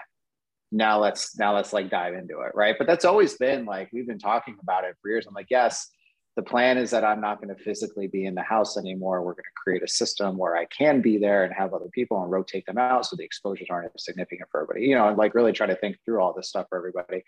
now 0.74 0.98
let's 0.98 1.38
now 1.38 1.54
let's 1.54 1.72
like 1.72 1.88
dive 1.88 2.14
into 2.14 2.40
it. 2.40 2.52
Right? 2.54 2.74
But 2.76 2.86
that's 2.86 3.04
always 3.04 3.34
been 3.34 3.64
like 3.64 3.90
we've 3.92 4.06
been 4.06 4.18
talking 4.18 4.56
about 4.60 4.84
it 4.84 4.96
for 5.00 5.08
years. 5.08 5.26
I'm 5.26 5.34
like 5.34 5.46
yes 5.50 5.88
the 6.36 6.42
plan 6.42 6.78
is 6.78 6.90
that 6.90 7.04
i'm 7.04 7.20
not 7.20 7.40
going 7.40 7.54
to 7.54 7.62
physically 7.62 8.08
be 8.08 8.26
in 8.26 8.34
the 8.34 8.42
house 8.42 8.76
anymore. 8.76 9.22
We're 9.22 9.34
going 9.34 9.44
to 9.44 9.62
create 9.62 9.84
a 9.84 9.88
system 9.88 10.36
where 10.36 10.56
i 10.56 10.64
can 10.66 11.00
be 11.00 11.16
there 11.16 11.44
and 11.44 11.54
have 11.54 11.72
other 11.72 11.88
people 11.92 12.20
and 12.22 12.30
rotate 12.30 12.66
them 12.66 12.76
out 12.76 13.06
so 13.06 13.14
the 13.14 13.24
exposures 13.24 13.68
aren't 13.70 13.92
as 13.94 14.04
significant 14.04 14.50
for 14.50 14.62
everybody. 14.62 14.86
You 14.86 14.96
know 14.96 15.08
and 15.08 15.16
like 15.16 15.34
really 15.34 15.52
try 15.52 15.68
to 15.68 15.76
think 15.76 15.96
through 16.04 16.20
all 16.20 16.34
this 16.34 16.48
stuff 16.48 16.66
for 16.68 16.78
everybody. 16.78 17.22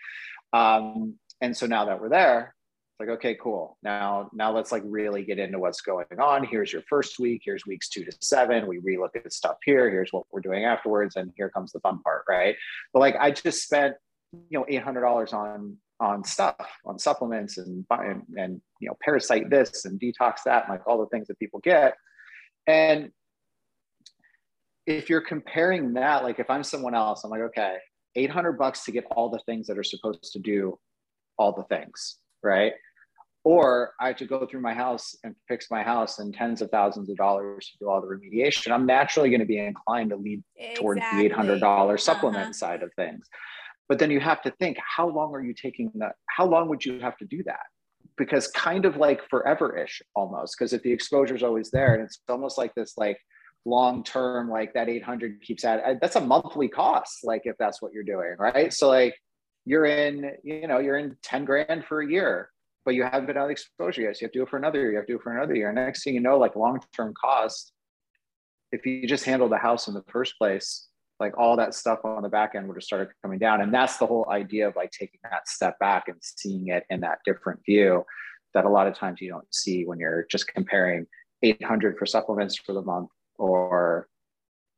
Um, 0.53 1.15
and 1.41 1.57
so 1.57 1.67
now 1.67 1.85
that 1.85 2.01
we're 2.01 2.09
there 2.09 2.56
like 2.99 3.09
okay 3.11 3.37
cool. 3.41 3.77
Now 3.83 4.31
now 4.33 4.53
let's 4.53 4.73
like 4.73 4.83
really 4.87 5.25
get 5.25 5.39
into 5.39 5.59
what's 5.59 5.81
going 5.81 6.07
on. 6.19 6.45
Here's 6.45 6.73
your 6.73 6.83
first 6.89 7.19
week. 7.19 7.43
Here's 7.45 7.67
weeks 7.67 7.89
two 7.89 8.05
to 8.05 8.13
seven. 8.21 8.67
We 8.67 8.79
relook 8.79 9.17
at 9.17 9.33
stuff 9.33 9.57
here. 9.65 9.91
Here's 9.91 10.13
what 10.13 10.25
we're 10.31 10.41
doing 10.41 10.65
afterwards. 10.65 11.17
And 11.17 11.33
here 11.37 11.51
comes 11.51 11.73
the 11.73 11.81
fun 11.81 12.01
part 12.01 12.25
right? 12.29 12.57
But 12.93 13.01
like 13.01 13.17
i 13.21 13.31
just 13.31 13.63
spent 13.63 13.95
you 14.51 14.59
know 14.59 14.67
$800 14.71 15.33
on 15.33 15.77
on 15.99 16.25
stuff 16.25 16.57
on 16.85 16.99
supplements 16.99 17.59
and 17.59 17.85
and, 17.91 18.23
and 18.37 18.61
you 18.81 18.89
know 18.89 18.97
parasite 19.03 19.51
this 19.51 19.85
and 19.85 20.01
detox 20.01 20.37
that 20.45 20.69
like 20.69 20.87
all 20.87 20.99
the 20.99 21.07
things 21.07 21.27
that 21.29 21.39
people 21.39 21.61
get. 21.61 21.95
And 22.67 23.11
if 24.87 25.11
you're 25.11 25.21
comparing 25.21 25.93
that 25.95 26.23
like 26.23 26.39
if 26.39 26.49
i'm 26.49 26.63
someone 26.63 26.95
else 26.95 27.25
i'm 27.25 27.31
like 27.31 27.41
okay 27.41 27.77
800 28.15 28.53
bucks 28.53 28.85
to 28.85 28.93
get 28.93 29.05
all 29.11 29.29
the 29.29 29.41
things 29.41 29.67
that 29.67 29.77
are 29.77 29.85
supposed 29.85 30.33
to 30.33 30.39
do 30.39 30.79
all 31.39 31.53
the 31.53 31.65
things 31.65 32.17
right 32.43 32.73
or 33.47 33.93
I 34.01 34.09
have 34.09 34.17
to 34.17 34.25
go 34.27 34.45
through 34.45 34.61
my 34.61 34.75
house 34.75 35.15
and 35.23 35.37
fix 35.47 35.69
my 35.71 35.81
house 35.81 36.19
and 36.19 36.35
tens 36.35 36.63
of 36.63 36.71
thousands 36.71 37.09
of 37.09 37.17
dollars 37.17 37.71
to 37.71 37.79
do 37.79 37.89
all 37.89 38.01
the 38.01 38.09
remediation, 38.09 38.73
I'm 38.73 38.87
naturally 38.87 39.31
going 39.31 39.39
to 39.39 39.47
be 39.47 39.61
inclined 39.61 40.11
to 40.11 40.17
lead 40.17 40.43
exactly. 40.57 40.83
towards 40.83 41.01
the 41.13 41.31
$800 41.31 41.63
uh-huh. 41.63 41.97
supplement 41.97 42.43
uh-huh. 42.43 42.53
side 42.55 42.83
of 42.83 42.91
things. 42.97 43.25
But 43.89 44.01
then 44.01 44.11
you 44.11 44.19
have 44.19 44.43
to 44.43 44.51
think, 44.59 44.79
how 44.79 45.09
long 45.09 45.33
are 45.33 45.45
you 45.45 45.55
taking 45.55 45.93
that? 45.95 46.17
How 46.29 46.45
long 46.45 46.69
would 46.71 46.85
you 46.85 46.99
have 46.99 47.17
to 47.19 47.25
do 47.25 47.45
that? 47.45 47.61
Because 48.19 48.49
kind 48.49 48.85
of 48.85 48.97
like 48.97 49.21
forever-ish 49.31 50.03
almost, 50.17 50.57
because 50.59 50.73
if 50.73 50.83
the 50.83 50.91
exposure 50.91 51.37
is 51.37 51.45
always 51.45 51.71
there 51.71 51.95
and 51.95 52.03
it's 52.03 52.19
almost 52.29 52.59
like 52.59 52.75
this 52.75 52.95
like 52.97 53.19
long 53.65 54.03
term, 54.03 54.51
like 54.51 54.75
that 54.75 54.89
800 54.89 55.41
keeps 55.41 55.65
at 55.65 56.01
that's 56.01 56.17
a 56.17 56.21
monthly 56.21 56.67
cost, 56.67 57.21
like 57.23 57.43
if 57.45 57.55
that's 57.61 57.81
what 57.81 57.93
you're 57.93 58.03
doing, 58.03 58.35
right? 58.41 58.73
So 58.73 58.89
like 58.89 59.15
you're 59.65 59.85
in, 59.85 60.33
you 60.43 60.67
know, 60.67 60.81
you're 60.81 60.99
in 60.99 61.17
10 61.23 61.45
grand 61.45 61.85
for 61.85 62.01
a 62.01 62.11
year 62.11 62.51
but 62.87 62.95
you 62.95 63.03
haven't 63.03 63.27
been 63.27 63.37
out 63.37 63.47
of 63.47 63.51
exposure 63.51 64.03
yet. 64.03 64.17
So 64.17 64.21
you 64.21 64.27
have 64.27 64.33
to 64.33 64.39
do 64.39 64.43
it 64.45 64.49
for 64.49 64.57
another 64.57 64.79
year. 64.79 64.93
You 64.93 64.97
have 64.97 65.07
to 65.07 65.13
do 65.13 65.19
it 65.19 65.23
for 65.23 65.37
another 65.37 65.55
year. 65.55 65.69
And 65.69 65.77
Next 65.77 66.05
thing 66.05 66.15
you 66.15 66.21
know, 66.21 66.39
like 66.39 66.55
long-term 66.55 67.15
cost, 67.21 67.73
if 68.71 68.87
you 68.87 69.07
just 69.07 69.25
handle 69.25 69.49
the 69.49 69.59
house 69.59 69.89
in 69.89 69.95
the 69.95 70.05
first 70.09 70.39
place, 70.39 70.87
like 71.19 71.37
all 71.37 71.57
that 71.57 71.75
stuff 71.75 71.99
on 72.05 72.23
the 72.23 72.29
back 72.29 72.55
end 72.55 72.69
would 72.69 72.77
have 72.77 72.85
started 72.85 73.09
coming 73.23 73.41
down. 73.41 73.61
And 73.61 73.75
that's 73.75 73.97
the 73.97 74.07
whole 74.07 74.27
idea 74.31 74.69
of 74.69 74.77
like 74.77 74.93
taking 74.93 75.19
that 75.25 75.49
step 75.49 75.79
back 75.81 76.05
and 76.07 76.17
seeing 76.21 76.69
it 76.69 76.85
in 76.89 77.01
that 77.01 77.19
different 77.25 77.61
view 77.67 78.05
that 78.55 78.65
a 78.65 78.69
lot 78.69 78.87
of 78.87 78.95
times 78.95 79.21
you 79.21 79.29
don't 79.29 79.53
see 79.53 79.85
when 79.85 79.99
you're 79.99 80.25
just 80.31 80.47
comparing 80.47 81.07
800 81.43 81.99
for 81.99 82.07
supplements 82.07 82.57
for 82.57 82.73
the 82.73 82.83
month 82.83 83.11
or 83.37 84.07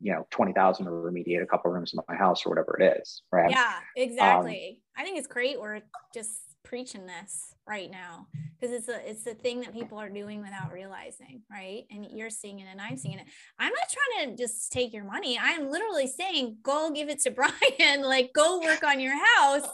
you 0.01 0.13
know 0.13 0.27
20,000 0.31 0.85
to 0.87 0.91
remediate 0.91 1.43
a 1.43 1.47
couple 1.47 1.71
rooms 1.71 1.93
in 1.93 2.01
my 2.09 2.15
house 2.15 2.47
or 2.47 2.51
whatever 2.51 2.77
it 2.81 3.01
is 3.01 3.23
right 3.33 3.51
yeah 3.51 3.75
exactly 3.97 4.81
um, 4.97 5.03
i 5.03 5.05
think 5.05 5.19
it's 5.19 5.27
great 5.27 5.61
we're 5.61 5.81
just 6.15 6.48
preaching 6.65 7.07
this 7.07 7.55
right 7.67 7.91
now 7.91 8.27
because 8.59 8.75
it's 8.75 8.89
a 8.89 9.09
it's 9.09 9.27
a 9.27 9.35
thing 9.35 9.61
that 9.61 9.73
people 9.73 9.99
are 9.99 10.09
doing 10.09 10.41
without 10.41 10.73
realizing 10.73 11.43
right? 11.51 11.85
And 11.91 12.07
you're 12.11 12.31
seeing 12.31 12.61
it 12.61 12.67
and 12.71 12.81
i'm 12.81 12.97
seeing 12.97 13.19
it. 13.19 13.27
I'm 13.59 13.73
not 13.73 13.89
trying 13.89 14.31
to 14.31 14.43
just 14.43 14.73
take 14.73 14.93
your 14.93 15.05
money. 15.05 15.39
I'm 15.41 15.71
literally 15.71 16.07
saying 16.07 16.59
go 16.63 16.91
give 16.91 17.09
it 17.09 17.21
to 17.21 17.31
brian. 17.79 18.03
Like 18.03 18.33
go 18.35 18.61
work 18.61 18.83
on 18.85 19.01
your 19.01 19.17
house. 19.37 19.69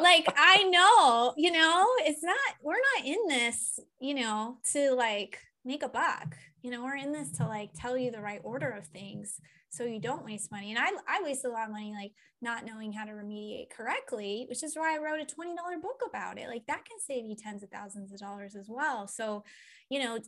Like 0.00 0.32
i 0.36 0.64
know 0.64 1.34
you 1.36 1.52
know 1.52 1.86
it's 2.00 2.22
not 2.22 2.36
we're 2.62 2.74
not 2.96 3.06
in 3.06 3.18
this 3.28 3.78
you 4.00 4.14
know 4.14 4.58
to 4.72 4.94
like 4.94 5.38
make 5.64 5.82
a 5.82 5.88
buck. 5.88 6.36
You 6.62 6.70
know 6.70 6.82
we're 6.82 6.96
in 6.96 7.12
this 7.12 7.30
to 7.38 7.46
like 7.46 7.70
tell 7.74 7.96
you 7.96 8.10
the 8.10 8.20
right 8.20 8.40
order 8.44 8.68
of 8.70 8.86
things 8.86 9.40
so 9.70 9.84
you 9.84 10.00
don't 10.00 10.24
waste 10.24 10.50
money. 10.50 10.70
And 10.70 10.78
I, 10.78 10.90
I 11.08 11.22
waste 11.22 11.44
a 11.44 11.48
lot 11.48 11.66
of 11.66 11.72
money 11.72 11.94
like 11.94 12.12
not 12.42 12.66
knowing 12.66 12.92
how 12.92 13.04
to 13.04 13.12
remediate 13.12 13.70
correctly, 13.70 14.44
which 14.48 14.64
is 14.64 14.74
why 14.74 14.94
I 14.94 14.98
wrote 14.98 15.20
a 15.20 15.24
$20 15.24 15.80
book 15.80 16.02
about 16.06 16.38
it. 16.38 16.48
Like 16.48 16.66
that 16.66 16.84
can 16.84 16.98
save 16.98 17.24
you 17.24 17.36
tens 17.36 17.62
of 17.62 17.70
thousands 17.70 18.12
of 18.12 18.18
dollars 18.18 18.56
as 18.56 18.66
well. 18.68 19.06
So, 19.06 19.44
you 19.88 20.00
know, 20.02 20.18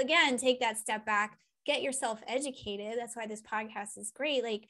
again, 0.00 0.38
take 0.38 0.60
that 0.60 0.78
step 0.78 1.04
back, 1.04 1.38
get 1.66 1.82
yourself 1.82 2.22
educated. 2.28 2.94
That's 2.96 3.16
why 3.16 3.26
this 3.26 3.42
podcast 3.42 3.98
is 3.98 4.12
great. 4.14 4.44
Like, 4.44 4.68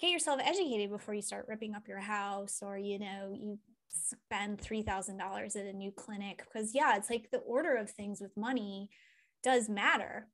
get 0.00 0.10
yourself 0.10 0.40
educated 0.44 0.90
before 0.90 1.14
you 1.14 1.22
start 1.22 1.46
ripping 1.48 1.74
up 1.74 1.88
your 1.88 2.00
house 2.00 2.60
or, 2.62 2.78
you 2.78 3.00
know, 3.00 3.36
you 3.36 3.58
spend 3.88 4.60
$3,000 4.60 5.56
at 5.56 5.66
a 5.66 5.72
new 5.72 5.90
clinic. 5.90 6.44
Because, 6.44 6.74
yeah, 6.74 6.96
it's 6.96 7.10
like 7.10 7.30
the 7.32 7.38
order 7.38 7.74
of 7.74 7.90
things 7.90 8.20
with 8.20 8.36
money 8.36 8.88
does 9.42 9.68
matter 9.68 10.28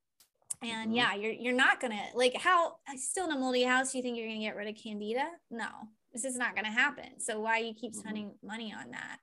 and 0.63 0.89
mm-hmm. 0.89 0.97
yeah, 0.97 1.15
you're 1.15 1.33
you're 1.33 1.55
not 1.55 1.81
gonna 1.81 2.03
like 2.15 2.35
how 2.37 2.77
still 2.97 3.27
in 3.27 3.33
a 3.33 3.39
moldy 3.39 3.63
house, 3.63 3.95
you 3.95 4.03
think 4.03 4.17
you're 4.17 4.29
gonna 4.29 4.41
get 4.41 4.57
rid 4.57 4.69
of 4.69 4.83
candida? 4.83 5.27
No, 5.51 5.69
this 6.13 6.25
is 6.25 6.37
not 6.37 6.55
gonna 6.55 6.71
happen. 6.71 7.19
So 7.19 7.41
why 7.41 7.59
you 7.59 7.75
keep 7.75 7.93
mm-hmm. 7.93 8.01
spending 8.01 8.33
money 8.43 8.75
on 8.77 8.91
that? 8.91 9.19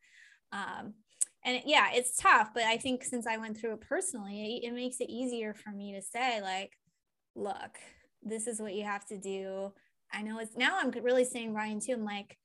Um, 0.52 0.94
and 1.44 1.58
it, 1.58 1.64
yeah, 1.66 1.90
it's 1.94 2.18
tough, 2.18 2.50
but 2.54 2.64
I 2.64 2.78
think 2.78 3.04
since 3.04 3.28
I 3.28 3.38
went 3.38 3.58
through 3.58 3.74
it 3.74 3.82
personally, 3.82 4.62
it, 4.64 4.68
it 4.68 4.74
makes 4.74 5.00
it 5.00 5.10
easier 5.10 5.54
for 5.54 5.72
me 5.72 5.94
to 5.94 6.02
say, 6.02 6.42
like, 6.42 6.74
look, 7.36 7.78
this 8.24 8.48
is 8.48 8.60
what 8.60 8.74
you 8.74 8.84
have 8.84 9.06
to 9.06 9.18
do. 9.18 9.72
I 10.12 10.24
know 10.24 10.40
it's 10.40 10.58
now 10.58 10.78
I'm 10.80 10.92
really 10.92 11.26
saying 11.26 11.54
Ryan 11.54 11.80
too. 11.80 11.94
I'm 11.94 12.04
like, 12.04 12.38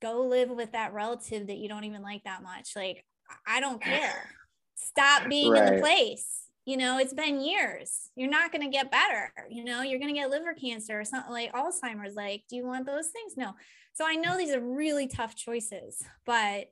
go 0.00 0.22
live 0.26 0.50
with 0.50 0.72
that 0.72 0.94
relative 0.94 1.46
that 1.48 1.58
you 1.58 1.68
don't 1.68 1.84
even 1.84 2.02
like 2.02 2.24
that 2.24 2.42
much. 2.42 2.70
Like, 2.74 3.04
I 3.46 3.60
don't 3.60 3.82
care. 3.82 4.30
Stop 4.74 5.28
being 5.28 5.52
right. 5.52 5.68
in 5.68 5.74
the 5.76 5.80
place 5.80 6.41
you 6.64 6.76
know 6.76 6.98
it's 6.98 7.14
been 7.14 7.40
years. 7.40 8.10
You're 8.14 8.30
not 8.30 8.52
going 8.52 8.62
to 8.62 8.68
get 8.68 8.90
better 8.90 9.32
you 9.50 9.64
know 9.64 9.82
you're 9.82 9.98
going 9.98 10.14
to 10.14 10.20
get 10.20 10.30
liver 10.30 10.54
cancer 10.54 11.00
or 11.00 11.04
something 11.04 11.32
like 11.32 11.52
alzheimer's 11.52 12.14
like 12.14 12.44
do 12.48 12.56
you 12.56 12.66
want 12.66 12.86
those 12.86 13.08
things? 13.08 13.34
No. 13.36 13.54
So 13.94 14.04
i 14.06 14.14
know 14.14 14.36
these 14.36 14.54
are 14.54 14.60
really 14.60 15.06
tough 15.06 15.34
choices 15.34 16.02
but 16.24 16.66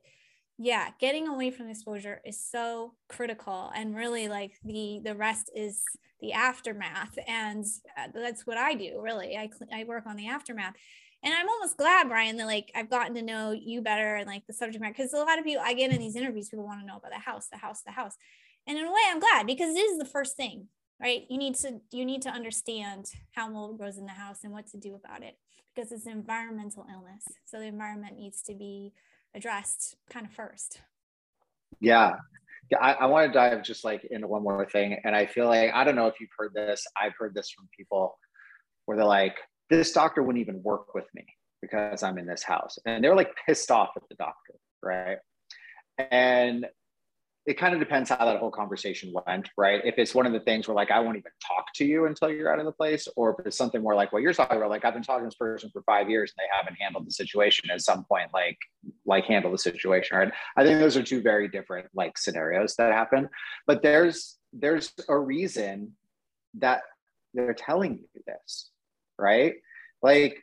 yeah 0.57 0.89
getting 0.99 1.27
away 1.27 1.49
from 1.49 1.69
exposure 1.69 2.21
is 2.23 2.43
so 2.43 2.93
critical 3.09 3.71
and 3.75 3.95
really 3.95 4.27
like 4.27 4.53
the 4.63 5.01
the 5.03 5.15
rest 5.15 5.49
is 5.55 5.81
the 6.21 6.33
aftermath 6.33 7.17
and 7.27 7.65
uh, 7.97 8.07
that's 8.13 8.45
what 8.45 8.57
i 8.57 8.75
do 8.75 9.01
really. 9.01 9.35
I 9.35 9.49
i 9.73 9.83
work 9.83 10.05
on 10.05 10.15
the 10.15 10.27
aftermath. 10.27 10.75
And 11.23 11.33
i'm 11.33 11.49
almost 11.49 11.77
glad 11.77 12.07
brian 12.09 12.37
that 12.37 12.45
like 12.45 12.71
i've 12.75 12.89
gotten 12.89 13.15
to 13.15 13.21
know 13.21 13.51
you 13.51 13.81
better 13.81 14.15
and 14.15 14.27
like 14.27 14.45
the 14.45 14.53
subject 14.53 14.81
matter 14.81 14.93
because 14.95 15.13
a 15.13 15.17
lot 15.17 15.39
of 15.39 15.45
people 15.45 15.63
i 15.65 15.73
get 15.73 15.91
in 15.91 15.99
these 15.99 16.15
interviews 16.15 16.49
people 16.49 16.65
want 16.65 16.79
to 16.79 16.85
know 16.85 16.97
about 16.97 17.11
the 17.11 17.19
house 17.19 17.47
the 17.51 17.57
house 17.57 17.81
the 17.81 17.91
house 17.91 18.15
and 18.67 18.77
in 18.77 18.85
a 18.85 18.91
way 18.91 19.01
i'm 19.07 19.19
glad 19.19 19.45
because 19.45 19.75
it 19.75 19.79
is 19.79 19.97
the 19.97 20.05
first 20.05 20.35
thing 20.35 20.67
right 21.01 21.25
you 21.29 21.37
need 21.37 21.55
to 21.55 21.79
you 21.91 22.05
need 22.05 22.21
to 22.21 22.29
understand 22.29 23.05
how 23.31 23.47
mold 23.49 23.77
grows 23.77 23.97
in 23.97 24.05
the 24.05 24.11
house 24.11 24.39
and 24.43 24.53
what 24.53 24.67
to 24.67 24.77
do 24.77 24.95
about 24.95 25.23
it 25.23 25.37
because 25.73 25.91
it's 25.91 26.05
an 26.05 26.11
environmental 26.11 26.85
illness 26.91 27.23
so 27.45 27.59
the 27.59 27.65
environment 27.65 28.17
needs 28.17 28.41
to 28.41 28.53
be 28.53 28.93
addressed 29.35 29.95
kind 30.09 30.25
of 30.25 30.31
first. 30.31 30.81
Yeah. 31.79 32.15
Yeah, 32.69 32.77
I, 32.79 32.93
I 32.93 33.05
want 33.07 33.31
to 33.31 33.33
dive 33.37 33.63
just 33.63 33.83
like 33.83 34.05
into 34.11 34.27
one 34.27 34.43
more 34.43 34.65
thing. 34.65 34.97
And 35.03 35.15
I 35.15 35.25
feel 35.25 35.47
like, 35.47 35.71
I 35.73 35.83
don't 35.83 35.95
know 35.95 36.07
if 36.07 36.19
you've 36.19 36.29
heard 36.37 36.53
this, 36.53 36.85
I've 36.99 37.13
heard 37.17 37.33
this 37.33 37.49
from 37.49 37.67
people 37.77 38.17
where 38.85 38.97
they're 38.97 39.05
like, 39.05 39.37
this 39.69 39.91
doctor 39.91 40.23
wouldn't 40.23 40.41
even 40.41 40.63
work 40.63 40.93
with 40.93 41.05
me 41.13 41.25
because 41.61 42.01
I'm 42.01 42.17
in 42.17 42.25
this 42.25 42.43
house. 42.43 42.77
And 42.85 43.03
they're 43.03 43.15
like 43.15 43.31
pissed 43.45 43.71
off 43.71 43.91
at 43.97 44.03
the 44.09 44.15
doctor, 44.15 44.55
right? 44.81 45.17
And 45.97 46.65
it 47.47 47.57
kind 47.57 47.73
of 47.73 47.79
depends 47.79 48.09
how 48.09 48.23
that 48.23 48.39
whole 48.39 48.51
conversation 48.51 49.11
went, 49.25 49.49
right? 49.57 49.81
If 49.83 49.95
it's 49.97 50.13
one 50.13 50.27
of 50.27 50.33
the 50.33 50.41
things 50.41 50.67
where 50.67 50.75
like 50.75 50.91
I 50.91 50.99
won't 50.99 51.17
even 51.17 51.31
talk 51.45 51.73
to 51.75 51.85
you 51.85 52.05
until 52.05 52.29
you're 52.29 52.53
out 52.53 52.59
of 52.59 52.65
the 52.65 52.71
place, 52.71 53.07
or 53.15 53.35
if 53.37 53.47
it's 53.47 53.57
something 53.57 53.81
more 53.81 53.95
like 53.95 54.13
what 54.13 54.21
you're 54.21 54.33
talking 54.33 54.57
about, 54.57 54.69
like 54.69 54.85
I've 54.85 54.93
been 54.93 55.01
talking 55.01 55.23
to 55.23 55.27
this 55.27 55.35
person 55.35 55.71
for 55.73 55.81
five 55.83 56.07
years 56.07 56.31
and 56.31 56.43
they 56.43 56.55
haven't 56.55 56.79
handled 56.79 57.07
the 57.07 57.11
situation 57.11 57.71
at 57.71 57.81
some 57.81 58.05
point, 58.05 58.29
like 58.31 58.57
like 59.05 59.25
handle 59.25 59.51
the 59.51 59.57
situation, 59.57 60.17
right? 60.17 60.31
I 60.55 60.63
think 60.63 60.79
those 60.79 60.95
are 60.95 61.03
two 61.03 61.21
very 61.21 61.47
different 61.47 61.87
like 61.95 62.17
scenarios 62.17 62.75
that 62.75 62.93
happen. 62.93 63.27
But 63.65 63.81
there's 63.81 64.37
there's 64.53 64.93
a 65.09 65.17
reason 65.17 65.93
that 66.59 66.81
they're 67.33 67.55
telling 67.55 67.99
you 68.13 68.23
this, 68.27 68.69
right? 69.17 69.55
Like 70.03 70.37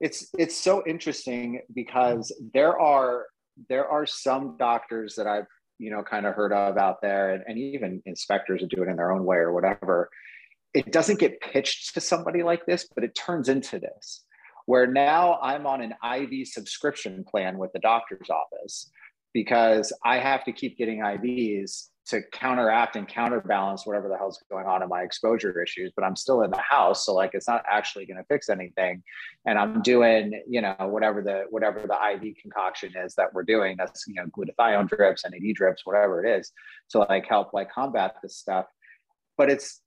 it's 0.00 0.28
it's 0.38 0.56
so 0.56 0.82
interesting 0.86 1.62
because 1.74 2.30
there 2.52 2.78
are 2.78 3.26
there 3.70 3.86
are 3.86 4.04
some 4.04 4.56
doctors 4.58 5.14
that 5.16 5.26
I've 5.26 5.46
you 5.82 5.90
know 5.90 6.02
kind 6.02 6.26
of 6.26 6.34
heard 6.34 6.52
of 6.52 6.78
out 6.78 7.02
there 7.02 7.32
and, 7.32 7.42
and 7.46 7.58
even 7.58 8.00
inspectors 8.06 8.62
do 8.70 8.82
it 8.82 8.88
in 8.88 8.96
their 8.96 9.10
own 9.10 9.24
way 9.24 9.36
or 9.36 9.52
whatever 9.52 10.08
it 10.74 10.92
doesn't 10.92 11.18
get 11.18 11.40
pitched 11.40 11.92
to 11.92 12.00
somebody 12.00 12.42
like 12.42 12.64
this 12.66 12.88
but 12.94 13.04
it 13.04 13.14
turns 13.14 13.48
into 13.48 13.78
this 13.80 14.24
where 14.66 14.86
now 14.86 15.38
i'm 15.42 15.66
on 15.66 15.82
an 15.82 15.92
iv 16.16 16.46
subscription 16.46 17.24
plan 17.28 17.58
with 17.58 17.72
the 17.72 17.80
doctor's 17.80 18.30
office 18.30 18.90
because 19.34 19.92
i 20.04 20.18
have 20.18 20.44
to 20.44 20.52
keep 20.52 20.78
getting 20.78 21.00
ivs 21.00 21.88
to 22.04 22.20
counteract 22.32 22.96
and 22.96 23.06
counterbalance 23.06 23.86
whatever 23.86 24.08
the 24.08 24.16
hell's 24.16 24.42
going 24.50 24.66
on 24.66 24.82
in 24.82 24.88
my 24.88 25.02
exposure 25.02 25.62
issues 25.62 25.92
but 25.94 26.04
i'm 26.04 26.16
still 26.16 26.42
in 26.42 26.50
the 26.50 26.58
house 26.58 27.06
so 27.06 27.14
like 27.14 27.30
it's 27.32 27.46
not 27.46 27.62
actually 27.70 28.04
going 28.06 28.16
to 28.16 28.24
fix 28.24 28.48
anything. 28.48 29.02
And 29.46 29.58
i'm 29.58 29.82
doing 29.82 30.42
you 30.48 30.60
know 30.60 30.74
whatever 30.80 31.22
the 31.22 31.44
whatever 31.50 31.80
the 31.80 31.98
iv 32.12 32.34
concoction 32.40 32.92
is 32.96 33.14
that 33.14 33.32
we're 33.32 33.44
doing 33.44 33.76
that's 33.76 34.04
you 34.06 34.14
know 34.14 34.26
glutathione 34.26 34.88
drips 34.88 35.24
NAD 35.24 35.54
drips 35.54 35.82
whatever 35.84 36.24
it 36.24 36.38
is 36.38 36.52
to 36.90 36.98
like 36.98 37.26
help 37.28 37.52
like 37.52 37.70
combat 37.70 38.16
this 38.22 38.36
stuff. 38.36 38.66
But 39.38 39.50
it's 39.50 39.80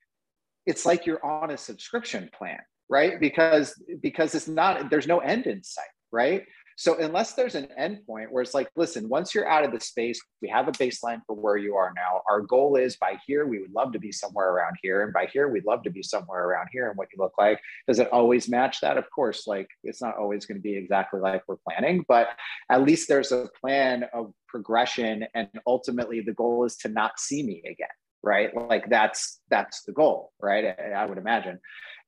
it's 0.66 0.86
like 0.86 1.06
you're 1.06 1.24
on 1.24 1.52
a 1.52 1.58
subscription 1.58 2.30
plan 2.38 2.60
right? 2.90 3.20
Because 3.20 3.82
because 4.02 4.36
it's 4.36 4.48
not 4.48 4.90
there's 4.90 5.08
no 5.08 5.20
end 5.20 5.48
in 5.48 5.64
sight 5.64 5.86
right 6.12 6.44
so 6.78 6.98
unless 7.00 7.34
there's 7.34 7.56
an 7.56 7.70
endpoint 7.80 8.30
where 8.30 8.44
it's 8.44 8.54
like, 8.54 8.70
listen, 8.76 9.08
once 9.08 9.34
you're 9.34 9.48
out 9.48 9.64
of 9.64 9.72
the 9.72 9.80
space, 9.80 10.20
we 10.42 10.50
have 10.50 10.68
a 10.68 10.74
baseline 10.74 11.22
for 11.26 11.34
where 11.34 11.56
you 11.56 11.76
are 11.76 11.94
now. 11.96 12.22
Our 12.30 12.42
goal 12.42 12.76
is 12.76 12.98
by 12.98 13.18
here, 13.26 13.48
we 13.48 13.60
would 13.60 13.74
love 13.74 13.94
to 13.94 14.00
be 14.00 14.12
somewhere 14.12 14.50
around 14.50 14.76
here. 14.82 15.04
And 15.04 15.14
by 15.14 15.28
here, 15.32 15.48
we'd 15.48 15.66
love 15.66 15.84
to 15.84 15.90
be 15.90 16.04
somewhere 16.04 16.44
around 16.44 16.68
here 16.74 16.90
and 16.90 16.98
what 16.98 17.08
you 17.14 17.24
look 17.24 17.34
like. 17.38 17.62
Does 17.88 18.00
it 18.00 18.12
always 18.12 18.50
match 18.50 18.82
that? 18.82 18.98
Of 18.98 19.10
course, 19.10 19.48
like 19.48 19.70
it's 19.84 20.02
not 20.02 20.18
always 20.18 20.46
going 20.46 20.58
to 20.58 20.62
be 20.62 20.76
exactly 20.76 21.22
like 21.22 21.44
we're 21.48 21.56
planning, 21.68 22.04
but 22.10 22.28
at 22.70 22.84
least 22.84 23.08
there's 23.08 23.32
a 23.32 23.48
plan 23.62 24.06
of 24.14 24.34
progression. 24.50 25.26
And 25.34 25.48
ultimately 25.66 26.20
the 26.20 26.34
goal 26.34 26.66
is 26.66 26.76
to 26.78 26.90
not 26.90 27.20
see 27.20 27.42
me 27.42 27.62
again. 27.66 27.88
Right. 28.22 28.56
Like 28.56 28.90
that's 28.90 29.40
that's 29.50 29.84
the 29.84 29.94
goal, 29.94 30.34
right? 30.42 30.76
I, 30.78 30.92
I 30.92 31.06
would 31.06 31.20
imagine. 31.20 31.60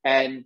And 0.03 0.45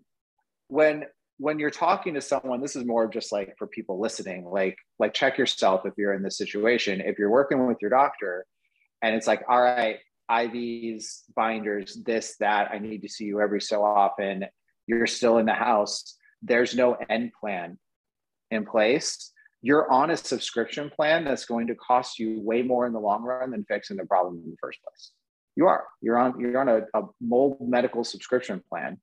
when 0.67 1.05
when 1.41 1.57
you're 1.57 1.71
talking 1.71 2.13
to 2.13 2.21
someone 2.21 2.61
this 2.61 2.75
is 2.75 2.85
more 2.85 3.03
of 3.03 3.11
just 3.11 3.31
like 3.31 3.55
for 3.57 3.65
people 3.65 3.99
listening 3.99 4.45
like 4.45 4.77
like 4.99 5.11
check 5.11 5.39
yourself 5.39 5.81
if 5.85 5.93
you're 5.97 6.13
in 6.13 6.21
this 6.21 6.37
situation. 6.37 7.01
If 7.01 7.17
you're 7.17 7.31
working 7.31 7.65
with 7.65 7.77
your 7.81 7.89
doctor 7.89 8.45
and 9.01 9.15
it's 9.15 9.25
like 9.25 9.43
all 9.49 9.61
right 9.61 9.97
ivs 10.29 11.21
binders 11.35 11.97
this 12.05 12.37
that 12.39 12.69
i 12.71 12.77
need 12.77 13.01
to 13.01 13.09
see 13.09 13.25
you 13.25 13.41
every 13.41 13.59
so 13.59 13.83
often. 13.83 14.45
You're 14.85 15.07
still 15.07 15.39
in 15.39 15.47
the 15.47 15.53
house. 15.53 16.15
There's 16.43 16.75
no 16.75 16.95
end 17.09 17.31
plan 17.39 17.79
in 18.51 18.65
place. 18.65 19.31
You're 19.63 19.91
on 19.91 20.11
a 20.11 20.17
subscription 20.17 20.89
plan 20.89 21.23
that's 21.23 21.45
going 21.45 21.67
to 21.67 21.75
cost 21.75 22.19
you 22.19 22.39
way 22.41 22.61
more 22.61 22.85
in 22.85 22.93
the 22.93 22.99
long 22.99 23.23
run 23.23 23.51
than 23.51 23.65
fixing 23.65 23.97
the 23.97 24.05
problem 24.05 24.41
in 24.43 24.51
the 24.51 24.57
first 24.61 24.79
place. 24.83 25.11
You 25.55 25.67
are. 25.67 25.85
You're 26.01 26.19
on 26.19 26.39
you're 26.39 26.59
on 26.59 26.69
a, 26.69 26.81
a 26.93 27.03
mold 27.19 27.57
medical 27.61 28.03
subscription 28.03 28.61
plan 28.69 28.99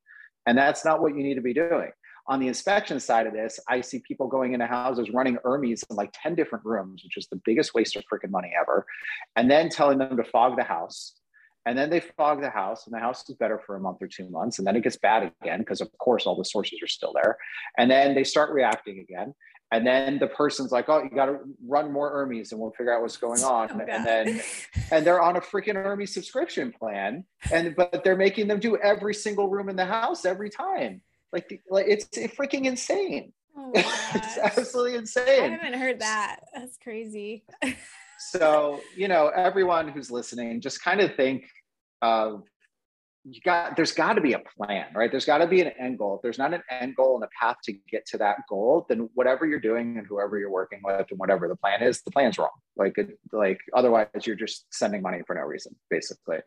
and 0.47 0.57
that's 0.57 0.85
not 0.85 1.03
what 1.03 1.17
you 1.17 1.23
need 1.25 1.35
to 1.35 1.41
be 1.41 1.55
doing 1.55 1.91
on 2.29 2.41
the 2.41 2.47
inspection 2.47 3.01
side 3.01 3.27
of 3.27 3.33
this, 3.33 3.59
I 3.69 3.81
see 3.81 4.01
people 4.01 4.29
going 4.29 4.53
into 4.53 4.67
houses 4.67 5.11
running 5.11 5.39
ERMIs 5.45 5.83
in 5.89 5.97
like 5.97 6.11
10 6.23 6.35
different 6.35 6.65
rooms, 6.65 7.03
which 7.03 7.17
is 7.17 7.27
the 7.29 7.41
biggest 7.45 7.73
waste 7.75 7.97
of 7.97 8.05
freaking 8.05 8.31
money 8.31 8.53
ever, 8.61 8.85
and 9.35 9.51
then 9.51 9.71
telling 9.71 9.99
them 9.99 10.17
to 10.17 10.25
fog 10.25 10.57
the 10.57 10.65
house. 10.65 11.15
And 11.65 11.77
then 11.77 11.91
they 11.91 12.01
fog 12.01 12.41
the 12.41 12.51
house, 12.51 12.87
and 12.87 12.95
the 12.95 13.01
house 13.01 13.29
is 13.29 13.37
better 13.37 13.61
for 13.67 13.77
a 13.77 13.81
month 13.81 13.99
or 14.01 14.07
two 14.07 14.29
months. 14.31 14.59
And 14.59 14.67
then 14.67 14.77
it 14.77 14.85
gets 14.85 14.97
bad 14.97 15.33
again 15.43 15.61
because, 15.61 15.81
of 15.81 15.89
course, 15.99 16.27
all 16.27 16.37
the 16.37 16.45
sources 16.45 16.81
are 16.83 16.87
still 16.87 17.13
there. 17.13 17.37
And 17.77 17.91
then 17.91 18.15
they 18.15 18.25
start 18.25 18.53
reacting 18.53 19.01
again. 19.01 19.35
And 19.71 19.87
then 19.87 20.19
the 20.19 20.29
person's 20.29 20.73
like, 20.73 20.89
"Oh, 20.89 21.03
you 21.03 21.11
got 21.11 21.27
to 21.27 21.41
run 21.67 21.93
more 21.93 22.11
ERMIs, 22.11 22.53
and 22.53 22.61
we'll 22.61 22.71
figure 22.71 22.95
out 22.95 23.03
what's 23.03 23.19
going 23.19 23.43
on." 23.43 23.69
Oh, 23.71 23.85
and 23.87 24.07
then, 24.07 24.41
and 24.91 25.07
they're 25.07 25.21
on 25.21 25.37
a 25.37 25.43
freaking 25.43 25.75
ERMI 25.75 26.09
subscription 26.09 26.73
plan, 26.73 27.25
and 27.53 27.77
but 27.77 28.03
they're 28.03 28.17
making 28.17 28.49
them 28.49 28.61
do 28.61 28.79
every 28.79 29.13
single 29.13 29.51
room 29.51 29.69
in 29.69 29.77
the 29.77 29.85
house 29.85 30.25
every 30.25 30.49
time. 30.49 31.03
Like, 31.33 31.63
like 31.69 31.87
it's 31.89 32.07
freaking 32.37 32.65
insane. 32.65 33.33
Oh 33.57 33.73
it's 34.15 34.39
absolutely 34.39 34.97
insane. 34.97 35.53
I 35.53 35.57
haven't 35.57 35.79
heard 35.79 36.01
that. 36.01 36.41
That's 36.55 36.79
crazy. 36.79 37.45
so, 38.31 38.81
you 38.97 39.09
know, 39.09 39.29
everyone 39.35 39.89
who's 39.89 40.11
listening, 40.11 40.61
just 40.61 40.83
kind 40.83 41.01
of 41.01 41.15
think 41.17 41.45
of 42.03 42.45
you 43.31 43.41
got 43.43 43.77
there's 43.77 43.93
got 43.93 44.15
to 44.15 44.21
be 44.21 44.33
a 44.33 44.39
plan 44.57 44.87
right? 44.95 45.11
There's 45.11 45.25
got 45.25 45.39
to 45.39 45.47
be 45.47 45.61
an 45.61 45.73
end 45.79 45.99
goal. 45.99 46.17
If 46.17 46.23
there's 46.23 46.39
not 46.39 46.55
an 46.55 46.63
end 46.71 46.97
goal 46.97 47.17
and 47.17 47.25
a 47.25 47.29
path 47.41 47.57
to 47.65 47.73
get 47.91 48.07
to 48.07 48.19
that 48.19 48.39
goal 48.49 48.87
then 48.89 49.09
whatever 49.15 49.47
you're 49.47 49.61
doing 49.61 49.99
and 49.99 50.07
whoever 50.07 50.39
you're 50.39 50.51
working 50.51 50.81
with 50.83 51.07
and 51.11 51.19
whatever 51.19 51.49
the 51.49 51.57
plan 51.57 51.83
is 51.83 52.03
the 52.03 52.11
plan's 52.11 52.39
wrong. 52.39 52.51
Like 52.77 52.97
like 53.33 53.59
otherwise 53.75 54.09
you're 54.25 54.37
just 54.37 54.67
sending 54.71 55.03
money 55.03 55.21
for 55.27 55.35
no 55.35 55.43
reason 55.43 55.75
basically. 55.91 56.39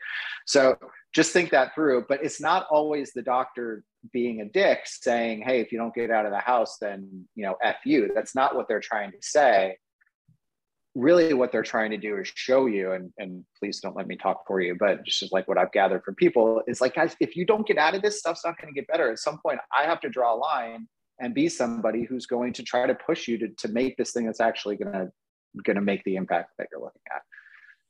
So 0.45 0.77
just 1.13 1.31
think 1.31 1.51
that 1.51 1.75
through 1.75 2.05
but 2.07 2.23
it's 2.23 2.41
not 2.41 2.67
always 2.69 3.11
the 3.13 3.21
doctor 3.21 3.83
being 4.11 4.41
a 4.41 4.45
dick 4.45 4.79
saying 4.85 5.43
hey 5.45 5.61
if 5.61 5.71
you 5.71 5.77
don't 5.77 5.93
get 5.93 6.09
out 6.09 6.25
of 6.25 6.31
the 6.31 6.39
house 6.39 6.77
then 6.79 7.25
you 7.35 7.45
know 7.45 7.55
f 7.63 7.77
you. 7.85 8.11
That's 8.13 8.35
not 8.35 8.55
what 8.55 8.67
they're 8.67 8.79
trying 8.79 9.11
to 9.11 9.17
say 9.21 9.77
really 10.95 11.33
what 11.33 11.51
they're 11.51 11.63
trying 11.63 11.91
to 11.91 11.97
do 11.97 12.17
is 12.17 12.31
show 12.35 12.65
you 12.65 12.91
and, 12.91 13.11
and 13.17 13.45
please 13.57 13.79
don't 13.79 13.95
let 13.95 14.07
me 14.07 14.17
talk 14.17 14.45
for 14.45 14.59
you 14.59 14.75
but 14.77 15.03
just 15.05 15.31
like 15.31 15.47
what 15.47 15.57
i've 15.57 15.71
gathered 15.71 16.03
from 16.03 16.15
people 16.15 16.61
is 16.67 16.81
like 16.81 16.95
guys 16.95 17.15
if 17.21 17.35
you 17.35 17.45
don't 17.45 17.65
get 17.65 17.77
out 17.77 17.95
of 17.95 18.01
this 18.01 18.19
stuff's 18.19 18.43
not 18.43 18.59
going 18.59 18.73
to 18.73 18.77
get 18.77 18.87
better. 18.87 19.09
At 19.11 19.19
some 19.19 19.39
point 19.39 19.59
i 19.73 19.83
have 19.83 20.01
to 20.01 20.09
draw 20.09 20.35
a 20.35 20.37
line 20.37 20.87
and 21.19 21.33
be 21.33 21.47
somebody 21.47 22.03
who's 22.03 22.25
going 22.25 22.51
to 22.53 22.63
try 22.63 22.87
to 22.87 22.95
push 22.95 23.27
you 23.27 23.37
to, 23.37 23.47
to 23.59 23.67
make 23.69 23.95
this 23.95 24.11
thing 24.11 24.25
that's 24.25 24.41
actually 24.41 24.75
going 24.75 24.91
to 24.91 25.11
going 25.63 25.75
to 25.75 25.81
make 25.81 26.03
the 26.03 26.15
impact 26.15 26.51
that 26.57 26.67
you're 26.71 26.81
looking 26.81 27.01
at 27.13 27.21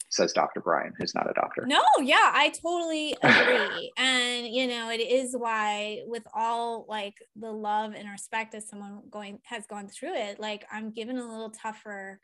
says 0.10 0.34
dr 0.34 0.60
brian 0.62 0.94
who's 1.00 1.16
not 1.16 1.30
a 1.30 1.34
doctor. 1.34 1.64
No 1.66 1.82
yeah 2.02 2.32
i 2.34 2.50
totally 2.50 3.16
agree. 3.24 3.92
And 3.98 4.48
you 4.48 4.68
know 4.68 4.92
it 4.92 5.00
is 5.00 5.36
why 5.36 6.02
with 6.06 6.24
all 6.36 6.86
like 6.88 7.16
the 7.36 7.52
love 7.52 7.94
and 7.96 8.10
respect 8.10 8.54
as 8.54 8.68
someone 8.68 9.02
going 9.10 9.40
has 9.46 9.66
gone 9.66 9.88
through 9.88 10.14
it 10.14 10.40
like 10.40 10.66
i'm 10.72 10.92
given 10.92 11.18
a 11.18 11.28
little 11.28 11.50
tougher 11.50 12.20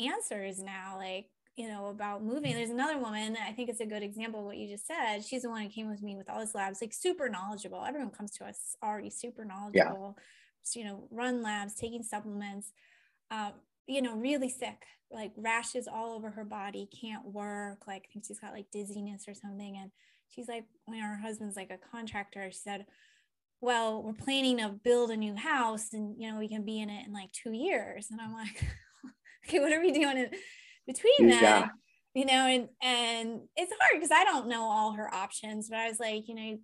answers 0.00 0.60
now 0.60 0.94
like 0.96 1.26
you 1.56 1.68
know 1.68 1.88
about 1.88 2.24
moving. 2.24 2.54
There's 2.54 2.70
another 2.70 2.98
woman 2.98 3.36
i 3.46 3.52
think 3.52 3.68
it's 3.68 3.80
a 3.80 3.86
good 3.86 4.02
example 4.02 4.40
of 4.40 4.46
what 4.46 4.56
you 4.56 4.68
just 4.68 4.86
said. 4.86 5.24
She's 5.24 5.42
the 5.42 5.50
one 5.50 5.62
who 5.62 5.68
came 5.68 5.90
with 5.90 6.02
me 6.02 6.16
with 6.16 6.30
all 6.30 6.40
his 6.40 6.54
labs 6.54 6.80
like 6.80 6.92
super 6.92 7.28
knowledgeable. 7.28 7.84
Everyone 7.86 8.10
comes 8.10 8.30
to 8.32 8.44
us 8.44 8.76
already 8.82 9.10
super 9.10 9.44
knowledgeable. 9.44 10.16
Yeah. 10.16 10.22
so, 10.62 10.80
you 10.80 10.86
know 10.86 11.08
run 11.10 11.42
labs 11.42 11.74
taking 11.74 12.02
supplements 12.02 12.72
um, 13.30 13.52
you 13.86 14.00
know 14.00 14.16
really 14.16 14.48
sick 14.48 14.84
like 15.10 15.32
rashes 15.36 15.88
all 15.88 16.14
over 16.14 16.30
her 16.30 16.44
body 16.44 16.88
can't 17.00 17.26
work. 17.26 17.86
Like 17.86 18.06
I 18.08 18.12
think 18.12 18.24
she's 18.26 18.38
got 18.40 18.52
like 18.52 18.70
dizziness 18.72 19.24
or 19.26 19.34
something. 19.34 19.76
And 19.76 19.90
she's 20.28 20.48
like 20.48 20.64
when 20.84 21.00
her 21.00 21.16
husband's 21.16 21.56
like 21.56 21.70
a 21.70 21.90
contractor. 21.90 22.50
She 22.50 22.58
said 22.58 22.86
well 23.60 24.02
we're 24.02 24.12
planning 24.14 24.58
to 24.58 24.68
build 24.68 25.10
a 25.10 25.16
new 25.16 25.34
house 25.34 25.92
and 25.92 26.14
you 26.18 26.30
know 26.30 26.38
we 26.38 26.48
can 26.48 26.64
be 26.64 26.80
in 26.80 26.88
it 26.88 27.06
in 27.06 27.12
like 27.12 27.32
two 27.32 27.52
years. 27.52 28.06
And 28.10 28.20
i'm 28.20 28.32
like 28.32 28.64
okay, 29.46 29.60
what 29.60 29.72
are 29.72 29.80
we 29.80 29.92
doing? 29.92 30.30
between 30.86 31.28
them 31.28 31.42
yeah. 31.42 31.68
you 32.14 32.24
know 32.24 32.46
and 32.46 32.68
and 32.82 33.40
it's 33.56 33.72
hard 33.80 34.00
because 34.00 34.10
i 34.10 34.24
don't 34.24 34.48
know 34.48 34.62
all 34.62 34.92
her 34.92 35.12
options 35.12 35.68
but 35.68 35.78
i 35.78 35.88
was 35.88 36.00
like 36.00 36.28
you 36.28 36.34
know 36.34 36.58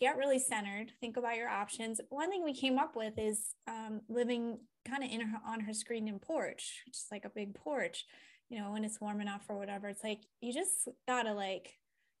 get 0.00 0.16
really 0.16 0.38
centered 0.38 0.92
think 1.00 1.16
about 1.16 1.36
your 1.36 1.48
options 1.48 2.00
one 2.08 2.30
thing 2.30 2.44
we 2.44 2.54
came 2.54 2.78
up 2.78 2.94
with 2.94 3.14
is 3.18 3.54
um, 3.66 4.00
living 4.08 4.58
kind 4.88 5.02
of 5.02 5.10
in 5.10 5.20
her 5.20 5.38
on 5.46 5.60
her 5.60 5.74
screen 5.74 6.06
and 6.08 6.22
porch 6.22 6.82
just 6.92 7.10
like 7.10 7.24
a 7.24 7.30
big 7.34 7.52
porch 7.54 8.04
you 8.48 8.58
know 8.58 8.70
when 8.70 8.84
it's 8.84 9.00
warm 9.00 9.20
enough 9.20 9.44
or 9.48 9.58
whatever 9.58 9.88
it's 9.88 10.04
like 10.04 10.20
you 10.40 10.52
just 10.52 10.88
gotta 11.08 11.32
like 11.32 11.74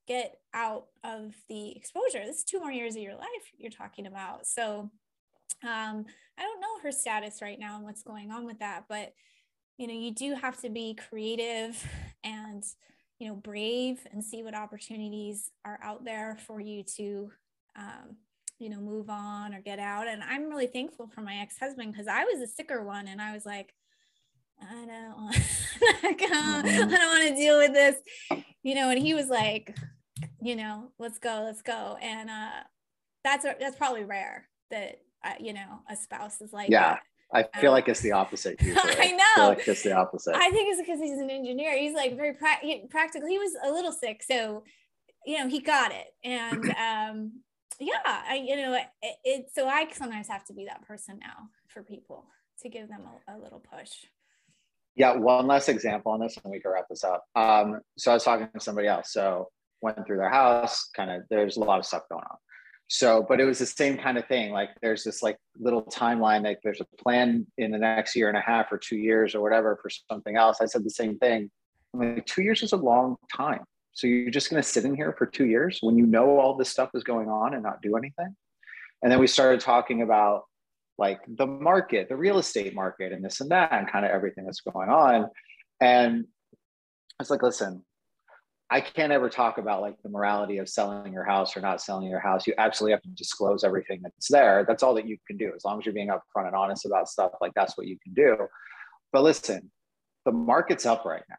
get 0.08 0.38
out 0.54 0.86
of 1.04 1.34
the 1.48 1.76
exposure 1.76 2.24
this 2.26 2.38
is 2.38 2.44
two 2.44 2.58
more 2.58 2.72
years 2.72 2.96
of 2.96 3.02
your 3.02 3.14
life 3.14 3.52
you're 3.56 3.70
talking 3.70 4.06
about 4.06 4.44
so 4.44 4.90
um, 5.62 6.04
i 6.36 6.42
don't 6.42 6.60
know 6.60 6.80
her 6.82 6.90
status 6.90 7.38
right 7.40 7.60
now 7.60 7.76
and 7.76 7.84
what's 7.84 8.02
going 8.02 8.32
on 8.32 8.44
with 8.44 8.58
that 8.58 8.84
but 8.88 9.12
you 9.78 9.86
know 9.86 9.94
you 9.94 10.12
do 10.12 10.34
have 10.34 10.60
to 10.60 10.68
be 10.68 10.94
creative 11.08 11.82
and 12.22 12.64
you 13.18 13.28
know 13.28 13.34
brave 13.34 14.06
and 14.12 14.22
see 14.22 14.42
what 14.42 14.54
opportunities 14.54 15.50
are 15.64 15.78
out 15.82 16.04
there 16.04 16.36
for 16.46 16.60
you 16.60 16.82
to 16.82 17.30
um, 17.76 18.16
you 18.58 18.68
know 18.68 18.80
move 18.80 19.08
on 19.08 19.54
or 19.54 19.60
get 19.60 19.78
out. 19.78 20.08
And 20.08 20.22
i'm 20.22 20.48
really 20.48 20.66
thankful 20.66 21.08
for 21.08 21.22
my 21.22 21.36
ex-husband 21.36 21.92
because 21.92 22.08
i 22.08 22.24
was 22.24 22.40
a 22.40 22.46
sicker 22.46 22.82
one 22.82 23.08
and 23.08 23.22
i 23.22 23.32
was 23.32 23.46
like 23.46 23.72
i 24.60 24.72
don't 24.72 25.16
want 25.16 25.36
mm-hmm. 25.36 26.94
i 26.94 26.96
don't 26.96 27.20
want 27.20 27.28
to 27.28 27.36
deal 27.36 27.58
with 27.58 27.72
this 27.72 27.96
you 28.62 28.74
know 28.74 28.90
and 28.90 28.98
he 28.98 29.14
was 29.14 29.28
like 29.28 29.76
you 30.42 30.56
know 30.56 30.90
let's 30.98 31.18
go 31.18 31.42
let's 31.44 31.62
go. 31.62 31.96
And 32.00 32.28
uh 32.30 32.62
that's 33.24 33.44
that's 33.44 33.76
probably 33.76 34.04
rare 34.04 34.48
that 34.70 35.00
uh, 35.24 35.34
you 35.40 35.52
know 35.52 35.80
a 35.90 35.96
spouse 35.96 36.40
is 36.40 36.52
like 36.52 36.70
yeah 36.70 36.98
I 37.32 37.44
feel 37.60 37.72
like 37.72 37.88
it's 37.88 38.00
the 38.00 38.12
opposite. 38.22 38.60
Usually. 38.60 38.80
I 38.80 39.12
know. 39.12 39.44
I 39.44 39.48
like 39.48 39.68
it's 39.68 39.82
the 39.82 39.92
opposite. 39.92 40.34
I 40.34 40.50
think 40.50 40.70
it's 40.70 40.80
because 40.80 41.00
he's 41.00 41.18
an 41.18 41.30
engineer. 41.30 41.76
He's 41.76 41.94
like 41.94 42.16
very 42.16 42.34
pra- 42.34 42.60
practical. 42.90 43.28
He 43.28 43.38
was 43.38 43.52
a 43.64 43.70
little 43.70 43.92
sick, 43.92 44.22
so 44.22 44.64
you 45.26 45.38
know 45.38 45.48
he 45.48 45.60
got 45.60 45.92
it. 45.92 46.06
And 46.24 46.64
um, 46.70 47.32
yeah, 47.78 48.00
I 48.04 48.42
you 48.46 48.56
know 48.56 48.74
it, 48.74 49.16
it, 49.24 49.46
So 49.54 49.68
I 49.68 49.88
sometimes 49.92 50.28
have 50.28 50.44
to 50.46 50.52
be 50.54 50.64
that 50.66 50.86
person 50.86 51.18
now 51.20 51.50
for 51.68 51.82
people 51.82 52.26
to 52.62 52.68
give 52.68 52.88
them 52.88 53.02
a, 53.28 53.36
a 53.36 53.38
little 53.38 53.60
push. 53.60 53.90
Yeah, 54.96 55.14
one 55.14 55.46
last 55.46 55.68
example 55.68 56.12
on 56.12 56.20
this, 56.20 56.36
and 56.42 56.50
we 56.50 56.60
can 56.60 56.72
wrap 56.72 56.86
this 56.88 57.04
up. 57.04 57.24
Um, 57.36 57.80
so 57.96 58.10
I 58.10 58.14
was 58.14 58.24
talking 58.24 58.48
to 58.52 58.60
somebody 58.60 58.88
else. 58.88 59.12
So 59.12 59.48
went 59.80 60.04
through 60.06 60.16
their 60.16 60.30
house. 60.30 60.88
Kind 60.96 61.10
of, 61.10 61.22
there's 61.30 61.56
a 61.56 61.60
lot 61.60 61.78
of 61.78 61.86
stuff 61.86 62.02
going 62.10 62.24
on 62.28 62.36
so 62.88 63.24
but 63.28 63.38
it 63.38 63.44
was 63.44 63.58
the 63.58 63.66
same 63.66 63.98
kind 63.98 64.16
of 64.16 64.26
thing. 64.26 64.50
Like 64.50 64.70
there's 64.80 65.04
this 65.04 65.22
like 65.22 65.36
little 65.58 65.82
timeline 65.82 66.42
like 66.42 66.58
there's 66.64 66.80
a 66.80 67.02
plan 67.02 67.46
in 67.58 67.70
the 67.70 67.78
next 67.78 68.16
year 68.16 68.28
and 68.28 68.36
a 68.36 68.40
half 68.40 68.72
or 68.72 68.78
two 68.78 68.96
years 68.96 69.34
or 69.34 69.42
whatever 69.42 69.78
for 69.80 69.90
something 70.10 70.36
else. 70.36 70.58
I 70.60 70.66
said 70.66 70.84
the 70.84 70.90
same 70.90 71.18
thing. 71.18 71.50
I 71.94 71.98
mean, 71.98 72.22
two 72.26 72.42
years 72.42 72.62
is 72.62 72.72
a 72.72 72.76
long 72.76 73.16
time. 73.34 73.60
So 73.92 74.06
you're 74.06 74.30
just 74.30 74.48
going 74.48 74.62
to 74.62 74.68
sit 74.68 74.84
in 74.84 74.94
here 74.94 75.14
for 75.18 75.26
two 75.26 75.46
years 75.46 75.78
when 75.82 75.98
you 75.98 76.06
know 76.06 76.38
all 76.38 76.56
this 76.56 76.70
stuff 76.70 76.90
is 76.94 77.04
going 77.04 77.28
on 77.28 77.54
and 77.54 77.62
not 77.62 77.82
do 77.82 77.96
anything? 77.96 78.34
And 79.02 79.12
then 79.12 79.18
we 79.18 79.26
started 79.26 79.60
talking 79.60 80.02
about 80.02 80.44
like 80.98 81.20
the 81.28 81.46
market 81.46 82.08
the 82.08 82.16
real 82.16 82.38
estate 82.38 82.74
market 82.74 83.12
and 83.12 83.24
this 83.24 83.40
and 83.40 83.50
that 83.50 83.72
and 83.72 83.90
kind 83.90 84.04
of 84.04 84.10
everything 84.12 84.46
that's 84.46 84.60
going 84.60 84.88
on. 84.88 85.28
And 85.80 86.24
it's 87.20 87.28
like 87.28 87.42
listen 87.42 87.84
I 88.70 88.80
can't 88.80 89.12
ever 89.12 89.30
talk 89.30 89.58
about 89.58 89.80
like 89.80 89.96
the 90.02 90.10
morality 90.10 90.58
of 90.58 90.68
selling 90.68 91.12
your 91.12 91.24
house 91.24 91.56
or 91.56 91.60
not 91.60 91.80
selling 91.80 92.08
your 92.08 92.20
house. 92.20 92.46
You 92.46 92.54
absolutely 92.58 92.92
have 92.92 93.02
to 93.02 93.08
disclose 93.10 93.64
everything 93.64 94.00
that's 94.02 94.28
there. 94.28 94.64
That's 94.68 94.82
all 94.82 94.94
that 94.94 95.06
you 95.06 95.16
can 95.26 95.38
do. 95.38 95.52
As 95.56 95.64
long 95.64 95.78
as 95.78 95.86
you're 95.86 95.94
being 95.94 96.08
upfront 96.08 96.46
and 96.46 96.54
honest 96.54 96.84
about 96.84 97.08
stuff, 97.08 97.32
like 97.40 97.54
that's 97.54 97.78
what 97.78 97.86
you 97.86 97.98
can 98.02 98.12
do. 98.12 98.36
But 99.12 99.22
listen, 99.22 99.70
the 100.26 100.32
market's 100.32 100.84
up 100.84 101.04
right 101.06 101.22
now 101.30 101.36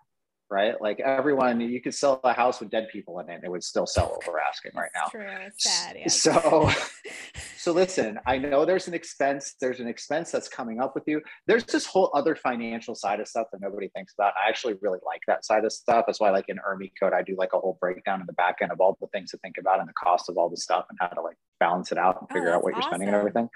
right? 0.50 0.80
Like 0.82 1.00
everyone, 1.00 1.62
you 1.62 1.82
could 1.82 1.94
sell 1.94 2.20
a 2.24 2.34
house 2.34 2.60
with 2.60 2.70
dead 2.70 2.88
people 2.92 3.20
in 3.20 3.30
it, 3.30 3.42
it 3.44 3.52
would 3.52 3.64
still 3.64 3.86
sell 3.86 4.08
what 4.08 4.28
we're 4.28 4.40
asking 4.40 4.72
right 4.76 4.90
now. 4.96 5.06
True, 5.10 5.26
it's 5.46 5.64
sad. 5.64 5.98
Yeah. 5.98 6.08
So, 6.08 6.70
so 7.60 7.74
listen, 7.74 8.18
I 8.26 8.38
know 8.38 8.64
there's 8.64 8.88
an 8.88 8.94
expense. 8.94 9.56
There's 9.60 9.82
an 9.82 9.88
expense 9.88 10.32
that's 10.32 10.48
coming 10.48 10.80
up 10.80 10.96
with 10.96 11.04
you. 11.08 11.22
There's 11.46 11.66
this 11.66 11.86
whole 11.86 12.10
other 12.14 12.34
financial 12.34 12.96
side 12.96 13.20
of 13.20 13.28
stuff 13.28 13.48
that 13.52 13.60
nobody 13.60 13.90
thinks 13.90 14.14
about. 14.14 14.32
I 14.42 14.48
actually 14.48 14.76
really 14.82 15.00
like 15.06 15.20
that 15.28 15.44
side 15.44 15.66
of 15.66 15.74
stuff. 15.74 16.06
That's 16.08 16.22
why, 16.22 16.30
like 16.30 16.46
in 16.48 16.58
ERMI 16.58 16.94
Code, 16.98 17.12
I 17.12 17.22
do 17.22 17.36
like 17.38 17.52
a 17.52 17.60
whole 17.60 17.78
breakdown 17.82 18.22
in 18.22 18.28
the 18.28 18.34
back 18.34 18.60
end 18.62 18.72
of 18.72 18.80
all 18.80 18.98
the 19.02 19.08
things 19.08 19.32
to 19.32 19.38
think 19.40 19.58
about 19.60 19.82
and 19.82 19.90
the 19.90 19.94
cost 20.02 20.30
of 20.30 20.38
all 20.38 20.50
the 20.50 20.56
stuff 20.56 20.86
and 20.90 20.98
how 21.02 21.08
to 21.08 21.22
like 21.22 21.36
balance 21.60 21.92
it 21.92 21.98
out 21.98 22.22
and 22.22 22.30
oh, 22.32 22.34
figure 22.34 22.52
oh, 22.52 22.56
out 22.56 22.64
what 22.64 22.76
awesome. 22.76 22.82
you're 22.82 22.90
spending 22.90 23.08
and 23.10 23.18
everything. 23.18 23.50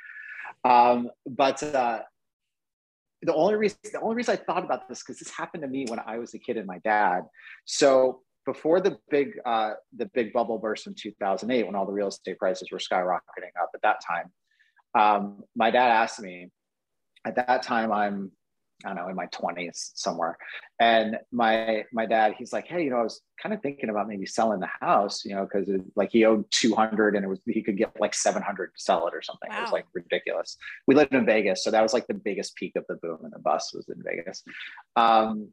Um, 0.65 1.09
but 1.25 1.63
uh, 1.63 2.01
the 3.21 3.33
only 3.33 3.55
reason 3.55 3.77
the 3.85 4.01
only 4.01 4.17
reason 4.17 4.37
I 4.37 4.43
thought 4.43 4.65
about 4.65 4.89
this 4.89 5.01
because 5.01 5.19
this 5.19 5.29
happened 5.29 5.63
to 5.63 5.69
me 5.69 5.85
when 5.87 6.01
I 6.05 6.17
was 6.17 6.33
a 6.33 6.39
kid 6.39 6.57
and 6.57 6.67
my 6.67 6.79
dad. 6.79 7.21
So 7.63 8.19
before 8.45 8.81
the 8.81 8.97
big 9.09 9.33
uh, 9.45 9.73
the 9.95 10.05
big 10.13 10.33
bubble 10.33 10.57
burst 10.57 10.87
in 10.87 10.95
2008, 10.95 11.65
when 11.65 11.75
all 11.75 11.85
the 11.85 11.91
real 11.91 12.07
estate 12.07 12.37
prices 12.37 12.69
were 12.71 12.79
skyrocketing 12.79 13.53
up 13.61 13.69
at 13.73 13.81
that 13.83 13.97
time, 14.05 14.31
um, 14.95 15.43
my 15.55 15.71
dad 15.71 15.89
asked 15.89 16.19
me. 16.19 16.49
At 17.25 17.35
that 17.35 17.63
time, 17.63 17.89
I'm 17.89 18.33
I 18.83 18.89
don't 18.89 18.97
know, 18.97 19.07
in 19.07 19.15
my 19.15 19.27
20s 19.27 19.91
somewhere. 19.95 20.37
And 20.79 21.17
my 21.31 21.83
my 21.93 22.05
dad, 22.05 22.35
he's 22.37 22.51
like, 22.51 22.67
hey, 22.67 22.83
you 22.83 22.89
know, 22.89 22.97
I 22.97 23.03
was 23.03 23.21
kind 23.41 23.53
of 23.53 23.61
thinking 23.61 23.89
about 23.89 24.07
maybe 24.07 24.25
selling 24.25 24.59
the 24.59 24.69
house, 24.81 25.23
you 25.23 25.35
know, 25.35 25.45
because 25.45 25.69
like 25.95 26.09
he 26.11 26.25
owed 26.25 26.45
200 26.51 27.15
and 27.15 27.23
it 27.23 27.27
was 27.27 27.39
he 27.45 27.61
could 27.61 27.77
get 27.77 27.97
like 27.99 28.13
700 28.13 28.67
to 28.67 28.71
sell 28.75 29.07
it 29.07 29.13
or 29.13 29.21
something. 29.21 29.49
Wow. 29.49 29.59
It 29.59 29.61
was 29.61 29.71
like 29.71 29.85
ridiculous. 29.93 30.57
We 30.87 30.95
lived 30.95 31.13
in 31.13 31.25
Vegas, 31.25 31.63
so 31.63 31.71
that 31.71 31.81
was 31.81 31.93
like 31.93 32.07
the 32.07 32.13
biggest 32.13 32.55
peak 32.55 32.73
of 32.75 32.83
the 32.89 32.95
boom, 32.95 33.19
and 33.23 33.31
the 33.31 33.39
bus 33.39 33.73
was 33.73 33.87
in 33.87 34.03
Vegas. 34.03 34.43
Um, 34.95 35.49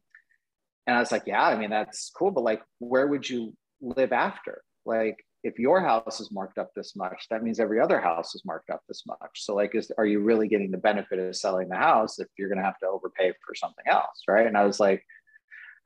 and 0.90 0.96
I 0.96 1.00
was 1.00 1.12
like, 1.12 1.22
yeah, 1.24 1.46
I 1.46 1.56
mean 1.56 1.70
that's 1.70 2.10
cool, 2.16 2.32
but 2.32 2.42
like, 2.42 2.62
where 2.80 3.06
would 3.06 3.28
you 3.30 3.54
live 3.80 4.12
after? 4.12 4.60
Like, 4.84 5.24
if 5.44 5.56
your 5.56 5.80
house 5.80 6.18
is 6.18 6.32
marked 6.32 6.58
up 6.58 6.72
this 6.74 6.96
much, 6.96 7.26
that 7.30 7.44
means 7.44 7.60
every 7.60 7.80
other 7.80 8.00
house 8.00 8.34
is 8.34 8.42
marked 8.44 8.70
up 8.70 8.82
this 8.88 9.04
much. 9.06 9.30
So 9.34 9.54
like, 9.54 9.76
is, 9.76 9.92
are 9.96 10.04
you 10.04 10.18
really 10.18 10.48
getting 10.48 10.72
the 10.72 10.78
benefit 10.78 11.20
of 11.20 11.36
selling 11.36 11.68
the 11.68 11.76
house 11.76 12.18
if 12.18 12.26
you're 12.36 12.48
going 12.48 12.58
to 12.58 12.64
have 12.64 12.78
to 12.80 12.88
overpay 12.88 13.32
for 13.46 13.54
something 13.54 13.84
else? 13.86 14.24
Right. 14.26 14.48
And 14.48 14.58
I 14.58 14.64
was 14.64 14.80
like, 14.80 15.04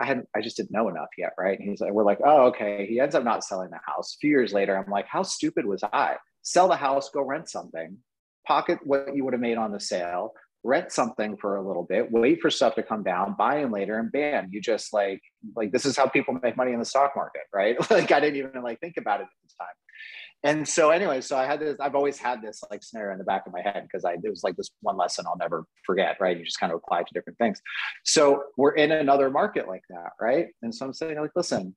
I 0.00 0.06
hadn't, 0.06 0.26
I 0.34 0.40
just 0.40 0.56
didn't 0.56 0.72
know 0.72 0.88
enough 0.88 1.10
yet. 1.18 1.34
Right. 1.38 1.58
And 1.58 1.68
he's 1.68 1.82
like, 1.82 1.92
we're 1.92 2.02
like, 2.02 2.20
oh, 2.24 2.46
okay. 2.46 2.86
He 2.88 2.98
ends 2.98 3.14
up 3.14 3.24
not 3.24 3.44
selling 3.44 3.68
the 3.68 3.80
house. 3.86 4.14
A 4.14 4.18
few 4.20 4.30
years 4.30 4.54
later, 4.54 4.74
I'm 4.74 4.90
like, 4.90 5.06
how 5.06 5.22
stupid 5.22 5.66
was 5.66 5.84
I? 5.84 6.16
Sell 6.40 6.66
the 6.66 6.76
house, 6.76 7.10
go 7.10 7.20
rent 7.20 7.50
something, 7.50 7.98
pocket 8.46 8.78
what 8.84 9.14
you 9.14 9.22
would 9.24 9.34
have 9.34 9.40
made 9.40 9.58
on 9.58 9.70
the 9.70 9.80
sale, 9.80 10.32
rent 10.64 10.90
something 10.90 11.36
for 11.36 11.56
a 11.56 11.66
little 11.66 11.84
bit, 11.84 12.10
wait 12.10 12.40
for 12.40 12.50
stuff 12.50 12.74
to 12.74 12.82
come 12.82 13.02
down, 13.02 13.34
buy 13.38 13.58
in 13.58 13.70
later, 13.70 13.98
and 13.98 14.10
bam, 14.10 14.48
you 14.50 14.60
just 14.60 14.92
like 14.92 15.20
like 15.54 15.70
this 15.70 15.84
is 15.84 15.96
how 15.96 16.06
people 16.06 16.36
make 16.42 16.56
money 16.56 16.72
in 16.72 16.78
the 16.78 16.84
stock 16.84 17.12
market, 17.14 17.42
right? 17.52 17.78
like 17.90 18.10
I 18.10 18.20
didn't 18.20 18.36
even 18.36 18.62
like 18.62 18.80
think 18.80 18.96
about 18.96 19.20
it 19.20 19.24
at 19.24 19.28
the 19.42 19.54
time. 19.60 19.74
And 20.44 20.68
so 20.68 20.90
anyway, 20.90 21.22
so 21.22 21.38
I 21.38 21.46
had 21.46 21.58
this, 21.58 21.76
I've 21.80 21.94
always 21.94 22.18
had 22.18 22.42
this 22.42 22.62
like 22.70 22.82
scenario 22.82 23.12
in 23.12 23.18
the 23.18 23.24
back 23.24 23.46
of 23.46 23.52
my 23.52 23.62
head 23.62 23.82
because 23.84 24.04
I 24.04 24.12
it 24.12 24.28
was 24.28 24.42
like 24.42 24.56
this 24.56 24.70
one 24.80 24.96
lesson 24.96 25.24
I'll 25.26 25.38
never 25.38 25.64
forget, 25.84 26.16
right? 26.20 26.36
You 26.36 26.44
just 26.44 26.60
kind 26.60 26.72
of 26.72 26.80
apply 26.84 27.02
to 27.02 27.14
different 27.14 27.38
things. 27.38 27.60
So 28.04 28.44
we're 28.56 28.74
in 28.74 28.90
another 28.92 29.30
market 29.30 29.68
like 29.68 29.84
that, 29.90 30.10
right? 30.20 30.48
And 30.62 30.74
so 30.74 30.86
I'm 30.86 30.92
saying, 30.92 31.18
like, 31.18 31.30
listen, 31.34 31.74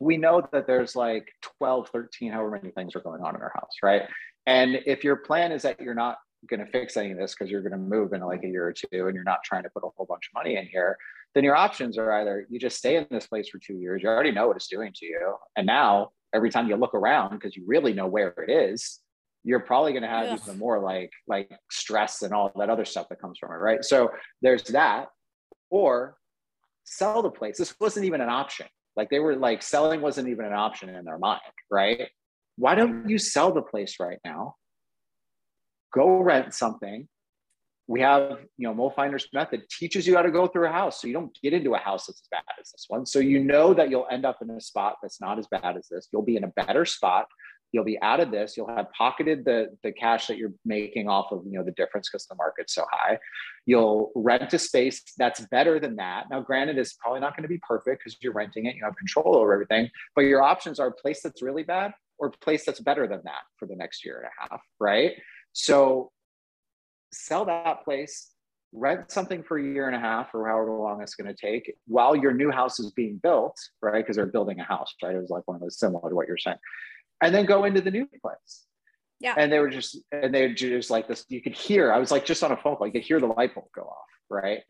we 0.00 0.16
know 0.16 0.46
that 0.52 0.66
there's 0.66 0.96
like 0.96 1.28
12, 1.58 1.88
13, 1.90 2.32
however 2.32 2.50
many 2.50 2.70
things 2.70 2.94
are 2.94 3.00
going 3.00 3.22
on 3.22 3.34
in 3.34 3.42
our 3.42 3.52
house, 3.54 3.76
right? 3.82 4.02
And 4.46 4.80
if 4.86 5.04
your 5.04 5.16
plan 5.16 5.52
is 5.52 5.62
that 5.62 5.80
you're 5.80 5.94
not 5.94 6.16
going 6.48 6.60
to 6.60 6.70
fix 6.70 6.96
any 6.96 7.10
of 7.10 7.18
this 7.18 7.34
because 7.34 7.50
you're 7.50 7.62
going 7.62 7.72
to 7.72 7.78
move 7.78 8.12
in 8.12 8.20
like 8.20 8.44
a 8.44 8.48
year 8.48 8.66
or 8.66 8.72
two 8.72 9.06
and 9.06 9.14
you're 9.14 9.24
not 9.24 9.42
trying 9.44 9.62
to 9.62 9.70
put 9.70 9.84
a 9.84 9.88
whole 9.96 10.06
bunch 10.06 10.28
of 10.28 10.34
money 10.34 10.56
in 10.56 10.66
here, 10.66 10.96
then 11.34 11.44
your 11.44 11.56
options 11.56 11.98
are 11.98 12.12
either 12.12 12.46
you 12.48 12.58
just 12.58 12.78
stay 12.78 12.96
in 12.96 13.06
this 13.10 13.26
place 13.26 13.48
for 13.48 13.58
two 13.58 13.74
years, 13.74 14.02
you 14.02 14.08
already 14.08 14.32
know 14.32 14.46
what 14.46 14.56
it's 14.56 14.68
doing 14.68 14.92
to 14.94 15.06
you. 15.06 15.34
And 15.56 15.66
now 15.66 16.10
every 16.34 16.50
time 16.50 16.68
you 16.68 16.76
look 16.76 16.94
around 16.94 17.30
because 17.30 17.56
you 17.56 17.64
really 17.66 17.92
know 17.92 18.06
where 18.06 18.28
it 18.46 18.50
is, 18.50 19.00
you're 19.44 19.60
probably 19.60 19.92
going 19.92 20.02
to 20.02 20.08
have 20.08 20.26
Ugh. 20.28 20.40
even 20.42 20.58
more 20.58 20.80
like 20.80 21.10
like 21.26 21.50
stress 21.70 22.22
and 22.22 22.32
all 22.32 22.52
that 22.56 22.70
other 22.70 22.84
stuff 22.84 23.08
that 23.08 23.20
comes 23.20 23.38
from 23.38 23.52
it, 23.52 23.56
right? 23.56 23.84
So 23.84 24.10
there's 24.42 24.64
that, 24.64 25.08
or 25.70 26.16
sell 26.84 27.22
the 27.22 27.30
place. 27.30 27.58
This 27.58 27.74
wasn't 27.80 28.06
even 28.06 28.20
an 28.20 28.28
option. 28.28 28.66
Like 28.96 29.10
they 29.10 29.20
were 29.20 29.36
like 29.36 29.62
selling 29.62 30.00
wasn't 30.00 30.28
even 30.28 30.44
an 30.44 30.52
option 30.52 30.88
in 30.88 31.04
their 31.04 31.18
mind, 31.18 31.40
right? 31.70 32.08
Why 32.56 32.74
don't 32.74 33.08
you 33.08 33.18
sell 33.18 33.52
the 33.52 33.62
place 33.62 33.96
right 34.00 34.18
now? 34.24 34.56
Go 35.92 36.18
rent 36.18 36.54
something. 36.54 37.08
We 37.86 38.02
have, 38.02 38.40
you 38.58 38.68
know, 38.68 38.74
Moldfinders 38.74 39.24
method 39.32 39.62
teaches 39.70 40.06
you 40.06 40.14
how 40.14 40.22
to 40.22 40.30
go 40.30 40.46
through 40.46 40.68
a 40.68 40.72
house. 40.72 41.00
So 41.00 41.06
you 41.06 41.14
don't 41.14 41.36
get 41.42 41.54
into 41.54 41.74
a 41.74 41.78
house 41.78 42.06
that's 42.06 42.20
as 42.20 42.28
bad 42.30 42.42
as 42.60 42.70
this 42.70 42.84
one. 42.88 43.06
So 43.06 43.18
you 43.18 43.42
know 43.42 43.72
that 43.72 43.88
you'll 43.88 44.06
end 44.10 44.26
up 44.26 44.38
in 44.42 44.50
a 44.50 44.60
spot 44.60 44.96
that's 45.02 45.20
not 45.22 45.38
as 45.38 45.46
bad 45.46 45.76
as 45.76 45.88
this. 45.90 46.08
You'll 46.12 46.22
be 46.22 46.36
in 46.36 46.44
a 46.44 46.48
better 46.48 46.84
spot. 46.84 47.26
You'll 47.72 47.84
be 47.84 48.00
out 48.00 48.20
of 48.20 48.30
this. 48.30 48.56
You'll 48.56 48.68
have 48.68 48.86
pocketed 48.96 49.44
the, 49.44 49.68
the 49.82 49.92
cash 49.92 50.26
that 50.26 50.38
you're 50.38 50.52
making 50.64 51.08
off 51.08 51.32
of, 51.32 51.42
you 51.46 51.58
know, 51.58 51.64
the 51.64 51.72
difference 51.72 52.08
because 52.10 52.26
the 52.26 52.34
market's 52.34 52.74
so 52.74 52.84
high. 52.90 53.18
You'll 53.66 54.10
rent 54.14 54.52
a 54.52 54.58
space 54.58 55.02
that's 55.18 55.40
better 55.50 55.78
than 55.78 55.96
that. 55.96 56.24
Now, 56.30 56.40
granted, 56.40 56.78
it's 56.78 56.94
probably 56.94 57.20
not 57.20 57.36
going 57.36 57.42
to 57.42 57.48
be 57.48 57.60
perfect 57.66 58.02
because 58.02 58.16
you're 58.22 58.32
renting 58.32 58.66
it. 58.66 58.76
You 58.76 58.84
have 58.84 58.96
control 58.96 59.36
over 59.36 59.52
everything, 59.52 59.90
but 60.14 60.22
your 60.22 60.42
options 60.42 60.80
are 60.80 60.88
a 60.88 60.92
place 60.92 61.20
that's 61.22 61.42
really 61.42 61.62
bad 61.62 61.92
or 62.18 62.28
a 62.28 62.30
place 62.44 62.64
that's 62.64 62.80
better 62.80 63.06
than 63.06 63.20
that 63.24 63.42
for 63.58 63.66
the 63.66 63.76
next 63.76 64.04
year 64.04 64.16
and 64.16 64.26
a 64.26 64.50
half, 64.50 64.60
right? 64.80 65.12
So 65.52 66.10
sell 67.12 67.44
that 67.46 67.84
place, 67.84 68.30
rent 68.72 69.10
something 69.10 69.42
for 69.42 69.58
a 69.58 69.62
year 69.62 69.86
and 69.86 69.96
a 69.96 69.98
half 69.98 70.34
or 70.34 70.46
however 70.46 70.72
long 70.72 71.02
it's 71.02 71.14
going 71.14 71.34
to 71.34 71.40
take 71.40 71.74
while 71.86 72.14
your 72.14 72.32
new 72.32 72.50
house 72.50 72.78
is 72.78 72.92
being 72.92 73.18
built, 73.22 73.56
right? 73.80 74.04
Because 74.04 74.16
they're 74.16 74.26
building 74.26 74.60
a 74.60 74.64
house, 74.64 74.94
right? 75.02 75.14
It 75.14 75.20
was 75.20 75.30
like 75.30 75.46
one 75.46 75.56
of 75.56 75.60
those 75.62 75.78
similar 75.78 76.08
to 76.08 76.14
what 76.14 76.28
you're 76.28 76.38
saying. 76.38 76.58
And 77.22 77.34
then 77.34 77.46
go 77.46 77.64
into 77.64 77.80
the 77.80 77.90
new 77.90 78.06
place. 78.22 78.66
Yeah. 79.20 79.34
And 79.36 79.50
they 79.50 79.58
were 79.58 79.70
just, 79.70 79.98
and 80.12 80.32
they 80.32 80.46
were 80.46 80.54
just 80.54 80.90
like 80.90 81.08
this, 81.08 81.24
you 81.28 81.42
could 81.42 81.54
hear, 81.54 81.92
I 81.92 81.98
was 81.98 82.12
like 82.12 82.24
just 82.24 82.44
on 82.44 82.52
a 82.52 82.56
phone 82.56 82.76
call, 82.76 82.86
you 82.86 82.92
could 82.92 83.02
hear 83.02 83.18
the 83.18 83.26
light 83.26 83.54
bulb 83.54 83.66
go 83.74 83.82
off, 83.82 84.06
right? 84.30 84.60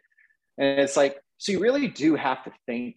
And 0.57 0.81
it's 0.81 0.97
like, 0.97 1.19
so 1.37 1.53
you 1.53 1.61
really 1.61 1.89
do 1.89 2.17
have 2.17 2.43
to 2.45 2.53
think 2.67 2.97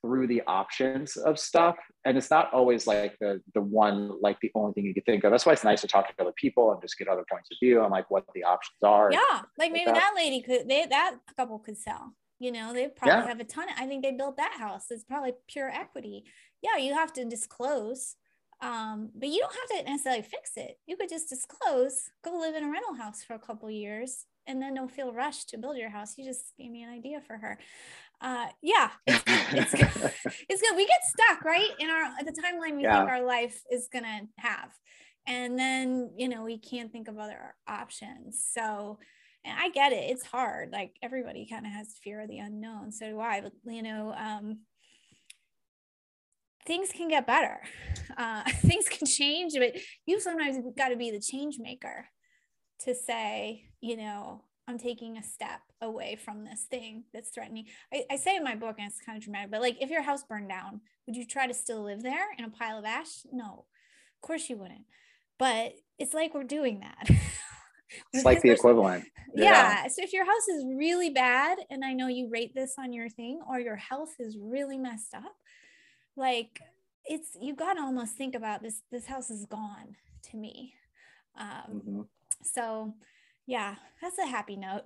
through 0.00 0.26
the 0.26 0.42
options 0.46 1.16
of 1.16 1.38
stuff. 1.38 1.76
And 2.04 2.16
it's 2.16 2.30
not 2.30 2.52
always 2.52 2.86
like 2.86 3.16
the 3.20 3.40
the 3.54 3.60
one 3.60 4.12
like 4.20 4.38
the 4.40 4.50
only 4.54 4.72
thing 4.72 4.84
you 4.84 4.94
can 4.94 5.02
think 5.04 5.24
of. 5.24 5.30
That's 5.30 5.46
why 5.46 5.52
it's 5.52 5.64
nice 5.64 5.80
to 5.82 5.88
talk 5.88 6.08
to 6.08 6.22
other 6.22 6.32
people 6.36 6.72
and 6.72 6.80
just 6.80 6.98
get 6.98 7.08
other 7.08 7.24
points 7.30 7.48
of 7.50 7.58
view 7.62 7.80
on 7.82 7.90
like 7.90 8.10
what 8.10 8.24
the 8.34 8.44
options 8.44 8.82
are. 8.82 9.10
Yeah 9.12 9.42
like 9.58 9.72
maybe 9.72 9.86
that. 9.86 9.94
that. 9.94 10.12
lady 10.16 10.42
could 10.42 10.68
they 10.68 10.86
that 10.86 11.16
couple 11.36 11.58
could 11.58 11.78
sell. 11.78 12.14
You 12.38 12.52
know 12.52 12.72
they 12.72 12.88
probably 12.88 13.22
yeah. 13.22 13.26
have 13.26 13.40
a 13.40 13.44
ton. 13.44 13.68
Of, 13.68 13.76
i 13.78 13.86
think 13.86 14.02
they 14.02 14.12
built 14.12 14.36
that 14.36 14.56
house. 14.58 14.86
It's 14.90 15.04
probably 15.04 15.32
pure 15.48 15.70
equity. 15.70 16.24
Yeah 16.62 16.76
you 16.76 16.94
have 16.94 17.12
to 17.14 17.24
disclose 17.24 18.16
um, 18.62 19.10
but 19.14 19.28
you 19.28 19.40
don't 19.40 19.52
have 19.52 19.84
to 19.84 19.90
necessarily 19.90 20.22
fix 20.22 20.52
it. 20.56 20.78
You 20.86 20.96
could 20.96 21.10
just 21.10 21.28
disclose 21.28 22.10
go 22.24 22.38
live 22.38 22.54
in 22.54 22.64
a 22.64 22.70
rental 22.70 22.94
house 22.94 23.22
for 23.22 23.34
a 23.34 23.38
couple 23.38 23.70
years 23.70 24.24
and 24.46 24.62
then 24.62 24.74
don't 24.74 24.90
feel 24.90 25.12
rushed 25.12 25.48
to 25.50 25.58
build 25.58 25.76
your 25.76 25.90
house. 25.90 26.16
You 26.16 26.24
just 26.24 26.56
gave 26.56 26.70
me 26.70 26.82
an 26.82 26.90
idea 26.90 27.20
for 27.20 27.36
her 27.36 27.58
uh 28.20 28.46
yeah 28.62 28.90
it's, 29.06 29.22
it's, 29.52 29.72
good. 29.72 30.12
it's 30.48 30.62
good. 30.62 30.76
We 30.76 30.86
get 30.86 31.00
stuck 31.04 31.44
right? 31.44 31.70
In 31.78 31.90
our 31.90 32.04
at 32.18 32.26
the 32.26 32.32
timeline 32.32 32.76
we 32.76 32.82
yeah. 32.82 32.98
think 32.98 33.10
our 33.10 33.22
life 33.22 33.62
is 33.70 33.88
gonna 33.92 34.22
have. 34.38 34.72
And 35.26 35.58
then 35.58 36.10
you 36.16 36.28
know 36.28 36.44
we 36.44 36.58
can't 36.58 36.92
think 36.92 37.08
of 37.08 37.18
other 37.18 37.54
options. 37.68 38.44
So 38.52 38.98
and 39.44 39.56
i 39.58 39.68
get 39.70 39.92
it. 39.92 40.10
It's 40.10 40.24
hard. 40.24 40.70
Like 40.72 40.96
everybody 41.02 41.46
kind 41.48 41.66
of 41.66 41.72
has 41.72 41.98
fear 42.02 42.22
of 42.22 42.28
the 42.28 42.38
unknown. 42.38 42.92
So 42.92 43.06
do 43.08 43.20
i. 43.20 43.40
But 43.40 43.52
you 43.64 43.82
know 43.82 44.14
um 44.16 44.60
things 46.66 46.90
can 46.92 47.08
get 47.08 47.26
better. 47.26 47.60
Uh 48.16 48.44
things 48.62 48.88
can 48.88 49.06
change 49.06 49.54
but 49.58 49.72
you 50.06 50.20
sometimes 50.20 50.56
got 50.76 50.88
to 50.88 50.96
be 50.96 51.10
the 51.10 51.20
change 51.20 51.56
maker 51.60 52.06
to 52.80 52.94
say 52.94 53.64
you 53.80 53.96
know 53.96 54.42
I'm 54.68 54.78
taking 54.78 55.16
a 55.16 55.22
step 55.22 55.60
away 55.80 56.16
from 56.16 56.44
this 56.44 56.62
thing 56.62 57.04
that's 57.12 57.30
threatening. 57.30 57.66
I, 57.92 58.04
I, 58.10 58.16
say 58.16 58.36
in 58.36 58.42
my 58.44 58.56
book, 58.56 58.76
and 58.78 58.90
it's 58.90 59.00
kind 59.00 59.16
of 59.16 59.22
dramatic, 59.22 59.50
but 59.50 59.60
like 59.60 59.76
if 59.80 59.90
your 59.90 60.02
house 60.02 60.24
burned 60.24 60.48
down, 60.48 60.80
would 61.06 61.16
you 61.16 61.24
try 61.24 61.46
to 61.46 61.54
still 61.54 61.84
live 61.84 62.02
there 62.02 62.26
in 62.36 62.44
a 62.44 62.50
pile 62.50 62.78
of 62.78 62.84
ash? 62.84 63.24
No, 63.32 63.66
of 64.16 64.26
course 64.26 64.50
you 64.50 64.56
wouldn't. 64.56 64.84
But 65.38 65.74
it's 65.98 66.14
like 66.14 66.34
we're 66.34 66.44
doing 66.44 66.80
that. 66.80 67.08
it's 68.12 68.24
like 68.24 68.42
the 68.42 68.50
equivalent. 68.50 69.04
Yeah. 69.34 69.44
yeah. 69.44 69.88
So 69.88 70.02
if 70.02 70.12
your 70.12 70.24
house 70.24 70.48
is 70.48 70.64
really 70.76 71.10
bad, 71.10 71.58
and 71.70 71.84
I 71.84 71.92
know 71.92 72.08
you 72.08 72.28
rate 72.28 72.54
this 72.54 72.74
on 72.78 72.92
your 72.92 73.08
thing, 73.08 73.40
or 73.48 73.60
your 73.60 73.76
health 73.76 74.14
is 74.18 74.36
really 74.40 74.78
messed 74.78 75.14
up, 75.14 75.36
like 76.16 76.60
it's 77.04 77.36
you 77.40 77.54
got 77.54 77.74
to 77.74 77.82
almost 77.82 78.16
think 78.16 78.34
about 78.34 78.62
this. 78.62 78.82
This 78.90 79.06
house 79.06 79.30
is 79.30 79.46
gone 79.46 79.94
to 80.30 80.36
me. 80.36 80.74
Um, 81.38 81.48
mm-hmm. 81.70 82.00
So 82.42 82.94
yeah 83.46 83.76
that's 84.02 84.18
a 84.18 84.26
happy 84.26 84.56
note. 84.56 84.82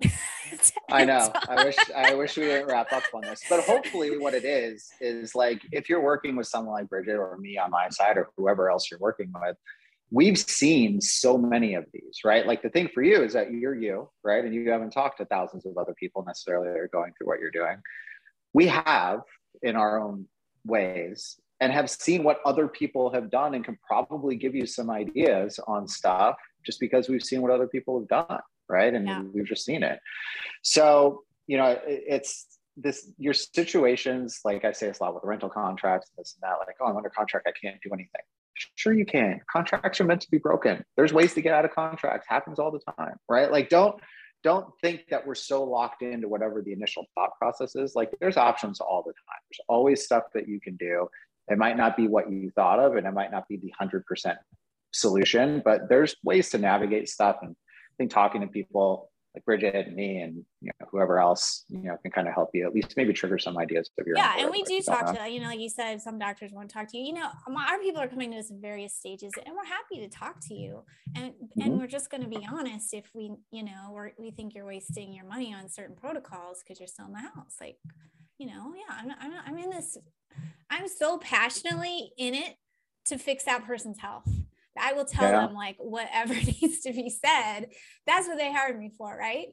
I 0.89 1.03
know. 1.03 1.31
I 1.47 1.65
wish 1.65 1.75
i 1.95 2.13
wish 2.13 2.37
we 2.37 2.43
didn't 2.43 2.67
wrap 2.67 2.91
up 2.93 3.03
on 3.13 3.21
this 3.21 3.41
but 3.49 3.63
hopefully 3.63 4.17
what 4.17 4.33
it 4.33 4.45
is 4.45 4.89
is 4.99 5.35
like 5.35 5.61
if 5.71 5.89
you're 5.89 6.01
working 6.01 6.35
with 6.35 6.47
someone 6.47 6.73
like 6.73 6.89
bridgit 6.89 7.17
or 7.17 7.37
me 7.37 7.57
on 7.57 7.71
my 7.71 7.89
side 7.89 8.17
or 8.17 8.29
whoever 8.37 8.69
else 8.69 8.89
you're 8.89 8.99
working 8.99 9.31
with 9.41 9.57
we've 10.11 10.37
seen 10.37 10.99
so 10.99 11.37
many 11.37 11.73
of 11.73 11.85
these 11.93 12.19
right? 12.25 12.45
Like 12.45 12.61
the 12.61 12.69
thing 12.69 12.89
for 12.93 13.01
you 13.01 13.23
is 13.23 13.33
that 13.33 13.51
you're 13.51 13.75
you 13.75 14.09
right? 14.23 14.43
And 14.43 14.53
you 14.53 14.69
haven't 14.69 14.91
talked 14.91 15.17
to 15.19 15.25
thousands 15.25 15.65
of 15.65 15.77
other 15.77 15.95
people 15.99 16.23
necessarily 16.25 16.67
that 16.69 16.77
are 16.77 16.89
going 16.91 17.13
through 17.17 17.27
what 17.27 17.39
you're 17.39 17.51
doing. 17.51 17.77
We 18.53 18.67
have 18.67 19.21
in 19.61 19.75
our 19.75 20.01
own 20.01 20.25
ways 20.65 21.39
and 21.61 21.71
have 21.71 21.89
seen 21.89 22.23
what 22.23 22.39
other 22.45 22.67
people 22.67 23.11
have 23.13 23.29
done 23.29 23.53
and 23.53 23.63
can 23.63 23.77
probably 23.87 24.35
give 24.35 24.55
you 24.55 24.65
some 24.65 24.89
ideas 24.89 25.59
on 25.67 25.87
stuff 25.87 26.35
just 26.65 26.79
because 26.79 27.07
we've 27.07 27.23
seen 27.23 27.41
what 27.41 27.51
other 27.51 27.67
people 27.67 27.99
have 27.99 28.07
done 28.07 28.39
right? 28.71 28.93
And 28.93 29.07
yeah. 29.07 29.21
we've 29.33 29.45
just 29.45 29.65
seen 29.65 29.83
it. 29.83 29.99
So 30.63 31.23
you 31.47 31.57
know 31.57 31.77
it's 31.85 32.47
this 32.77 33.11
your 33.17 33.33
situations 33.33 34.39
like 34.45 34.63
i 34.63 34.71
say 34.71 34.87
it's 34.87 34.99
a 34.99 35.03
lot 35.03 35.13
with 35.13 35.23
rental 35.25 35.49
contracts 35.49 36.09
this 36.17 36.35
and 36.35 36.49
that 36.49 36.55
like 36.65 36.77
oh 36.79 36.85
i'm 36.85 36.95
under 36.95 37.09
contract 37.09 37.45
i 37.45 37.51
can't 37.51 37.75
do 37.83 37.89
anything. 37.93 38.21
Sure 38.75 38.93
you 38.93 39.05
can. 39.05 39.41
Contracts 39.51 39.99
are 40.01 40.03
meant 40.03 40.21
to 40.21 40.29
be 40.29 40.37
broken. 40.37 40.83
There's 40.95 41.13
ways 41.13 41.33
to 41.33 41.41
get 41.41 41.53
out 41.53 41.65
of 41.65 41.71
contracts. 41.71 42.27
Happens 42.29 42.59
all 42.59 42.71
the 42.71 42.81
time 42.97 43.15
right? 43.27 43.51
Like 43.51 43.69
don't 43.69 43.95
don't 44.43 44.67
think 44.81 45.01
that 45.09 45.25
we're 45.25 45.35
so 45.35 45.63
locked 45.63 46.01
into 46.01 46.27
whatever 46.27 46.61
the 46.61 46.73
initial 46.73 47.05
thought 47.15 47.31
process 47.37 47.75
is. 47.75 47.95
Like 47.95 48.11
there's 48.19 48.37
options 48.37 48.79
all 48.79 49.03
the 49.03 49.13
time. 49.13 49.39
There's 49.49 49.65
always 49.67 50.03
stuff 50.03 50.23
that 50.33 50.47
you 50.47 50.59
can 50.59 50.75
do. 50.75 51.07
It 51.47 51.57
might 51.57 51.77
not 51.77 51.97
be 51.97 52.07
what 52.07 52.31
you 52.31 52.51
thought 52.51 52.79
of 52.79 52.95
and 52.95 53.07
it 53.07 53.13
might 53.13 53.31
not 53.31 53.47
be 53.47 53.57
the 53.57 53.73
100% 53.81 54.35
solution 54.93 55.61
but 55.63 55.87
there's 55.87 56.15
ways 56.23 56.49
to 56.49 56.57
navigate 56.57 57.07
stuff 57.07 57.37
and 57.41 57.55
think 58.01 58.11
talking 58.11 58.41
to 58.41 58.47
people 58.47 59.09
like 59.33 59.45
Bridgit 59.45 59.87
and 59.87 59.95
me 59.95 60.19
and 60.21 60.43
you 60.59 60.71
know 60.79 60.87
whoever 60.91 61.19
else 61.19 61.63
you 61.69 61.83
know 61.83 61.95
can 62.01 62.11
kind 62.11 62.27
of 62.27 62.33
help 62.33 62.49
you 62.53 62.65
at 62.65 62.73
least 62.73 62.95
maybe 62.97 63.13
trigger 63.13 63.37
some 63.37 63.57
ideas 63.57 63.89
of 63.97 64.05
your 64.05 64.17
yeah 64.17 64.33
and 64.39 64.51
we 64.51 64.61
do 64.63 64.81
talk 64.81 65.15
to 65.15 65.29
you 65.29 65.39
know 65.39 65.47
like 65.47 65.59
you 65.59 65.69
said 65.69 66.01
some 66.01 66.19
doctors 66.19 66.51
want 66.51 66.69
to 66.69 66.73
talk 66.73 66.89
to 66.91 66.97
you. 66.97 67.05
You 67.05 67.13
know 67.13 67.29
our 67.47 67.79
people 67.79 68.01
are 68.01 68.09
coming 68.09 68.31
to 68.31 68.37
us 68.37 68.49
in 68.49 68.59
various 68.59 68.93
stages 68.93 69.31
and 69.45 69.55
we're 69.55 69.65
happy 69.65 70.05
to 70.05 70.09
talk 70.09 70.35
to 70.47 70.53
you. 70.53 70.83
And 71.15 71.31
mm-hmm. 71.31 71.61
and 71.61 71.79
we're 71.79 71.87
just 71.87 72.09
going 72.09 72.23
to 72.23 72.29
be 72.29 72.45
honest 72.51 72.93
if 72.93 73.09
we 73.13 73.31
you 73.51 73.63
know 73.63 73.91
or 73.93 74.11
we 74.19 74.31
think 74.31 74.53
you're 74.53 74.65
wasting 74.65 75.13
your 75.13 75.25
money 75.25 75.53
on 75.53 75.69
certain 75.69 75.95
protocols 75.95 76.61
because 76.61 76.79
you're 76.79 76.87
still 76.87 77.05
in 77.05 77.13
the 77.13 77.19
house. 77.19 77.55
Like 77.61 77.77
you 78.41 78.47
know 78.47 78.73
yeah 78.75 78.95
I'm, 78.97 79.11
I'm, 79.21 79.39
I'm 79.45 79.57
in 79.59 79.69
this 79.69 79.97
i'm 80.71 80.87
so 80.87 81.19
passionately 81.19 82.11
in 82.17 82.33
it 82.33 82.55
to 83.05 83.19
fix 83.19 83.43
that 83.43 83.65
person's 83.65 83.99
health 83.99 84.27
I 84.79 84.93
will 84.93 85.05
tell 85.05 85.29
yeah. 85.29 85.45
them 85.45 85.53
like 85.53 85.77
whatever 85.79 86.33
needs 86.61 86.81
to 86.81 86.93
be 86.93 87.09
said. 87.09 87.67
That's 88.05 88.27
what 88.27 88.37
they 88.37 88.51
hired 88.51 88.79
me 88.79 88.91
for, 88.97 89.15
right? 89.17 89.47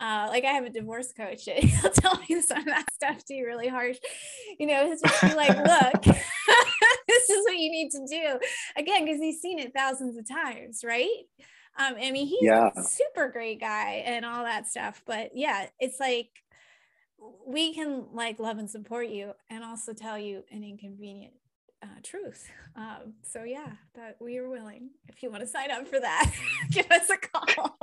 Uh, 0.00 0.26
like 0.28 0.44
I 0.44 0.48
have 0.48 0.64
a 0.64 0.70
divorce 0.70 1.12
coach. 1.12 1.44
He'll 1.46 1.90
tell 1.90 2.20
me 2.28 2.40
some 2.40 2.58
of 2.58 2.64
that 2.66 2.92
stuff 2.92 3.24
too, 3.24 3.44
really 3.46 3.68
harsh. 3.68 3.98
You 4.58 4.66
know, 4.66 4.86
he's 4.86 5.00
just 5.00 5.22
be 5.22 5.34
like, 5.34 5.56
look, 5.56 6.02
this 6.02 7.30
is 7.30 7.44
what 7.44 7.56
you 7.56 7.70
need 7.70 7.90
to 7.90 8.06
do. 8.08 8.38
Again, 8.76 9.04
because 9.04 9.20
he's 9.20 9.40
seen 9.40 9.58
it 9.58 9.72
thousands 9.74 10.18
of 10.18 10.28
times, 10.28 10.80
right? 10.84 11.08
Um, 11.76 11.94
I 12.00 12.10
mean, 12.10 12.26
he's 12.26 12.42
yeah. 12.42 12.70
a 12.76 12.82
super 12.82 13.28
great 13.30 13.60
guy 13.60 14.02
and 14.04 14.24
all 14.24 14.44
that 14.44 14.68
stuff. 14.68 15.02
But 15.06 15.30
yeah, 15.34 15.66
it's 15.80 15.98
like 15.98 16.28
we 17.46 17.74
can 17.74 18.06
like 18.12 18.38
love 18.38 18.58
and 18.58 18.70
support 18.70 19.08
you 19.08 19.32
and 19.50 19.64
also 19.64 19.92
tell 19.92 20.18
you 20.18 20.44
an 20.50 20.62
inconvenient 20.62 21.34
uh, 21.84 22.00
truth. 22.02 22.50
Um, 22.76 23.14
so 23.22 23.44
yeah, 23.44 23.72
that 23.94 24.16
we 24.20 24.38
are 24.38 24.48
willing. 24.48 24.90
If 25.08 25.22
you 25.22 25.30
want 25.30 25.42
to 25.42 25.46
sign 25.46 25.70
up 25.70 25.86
for 25.86 26.00
that, 26.00 26.32
give 26.70 26.90
us 26.90 27.10
a 27.10 27.16
call. 27.16 27.76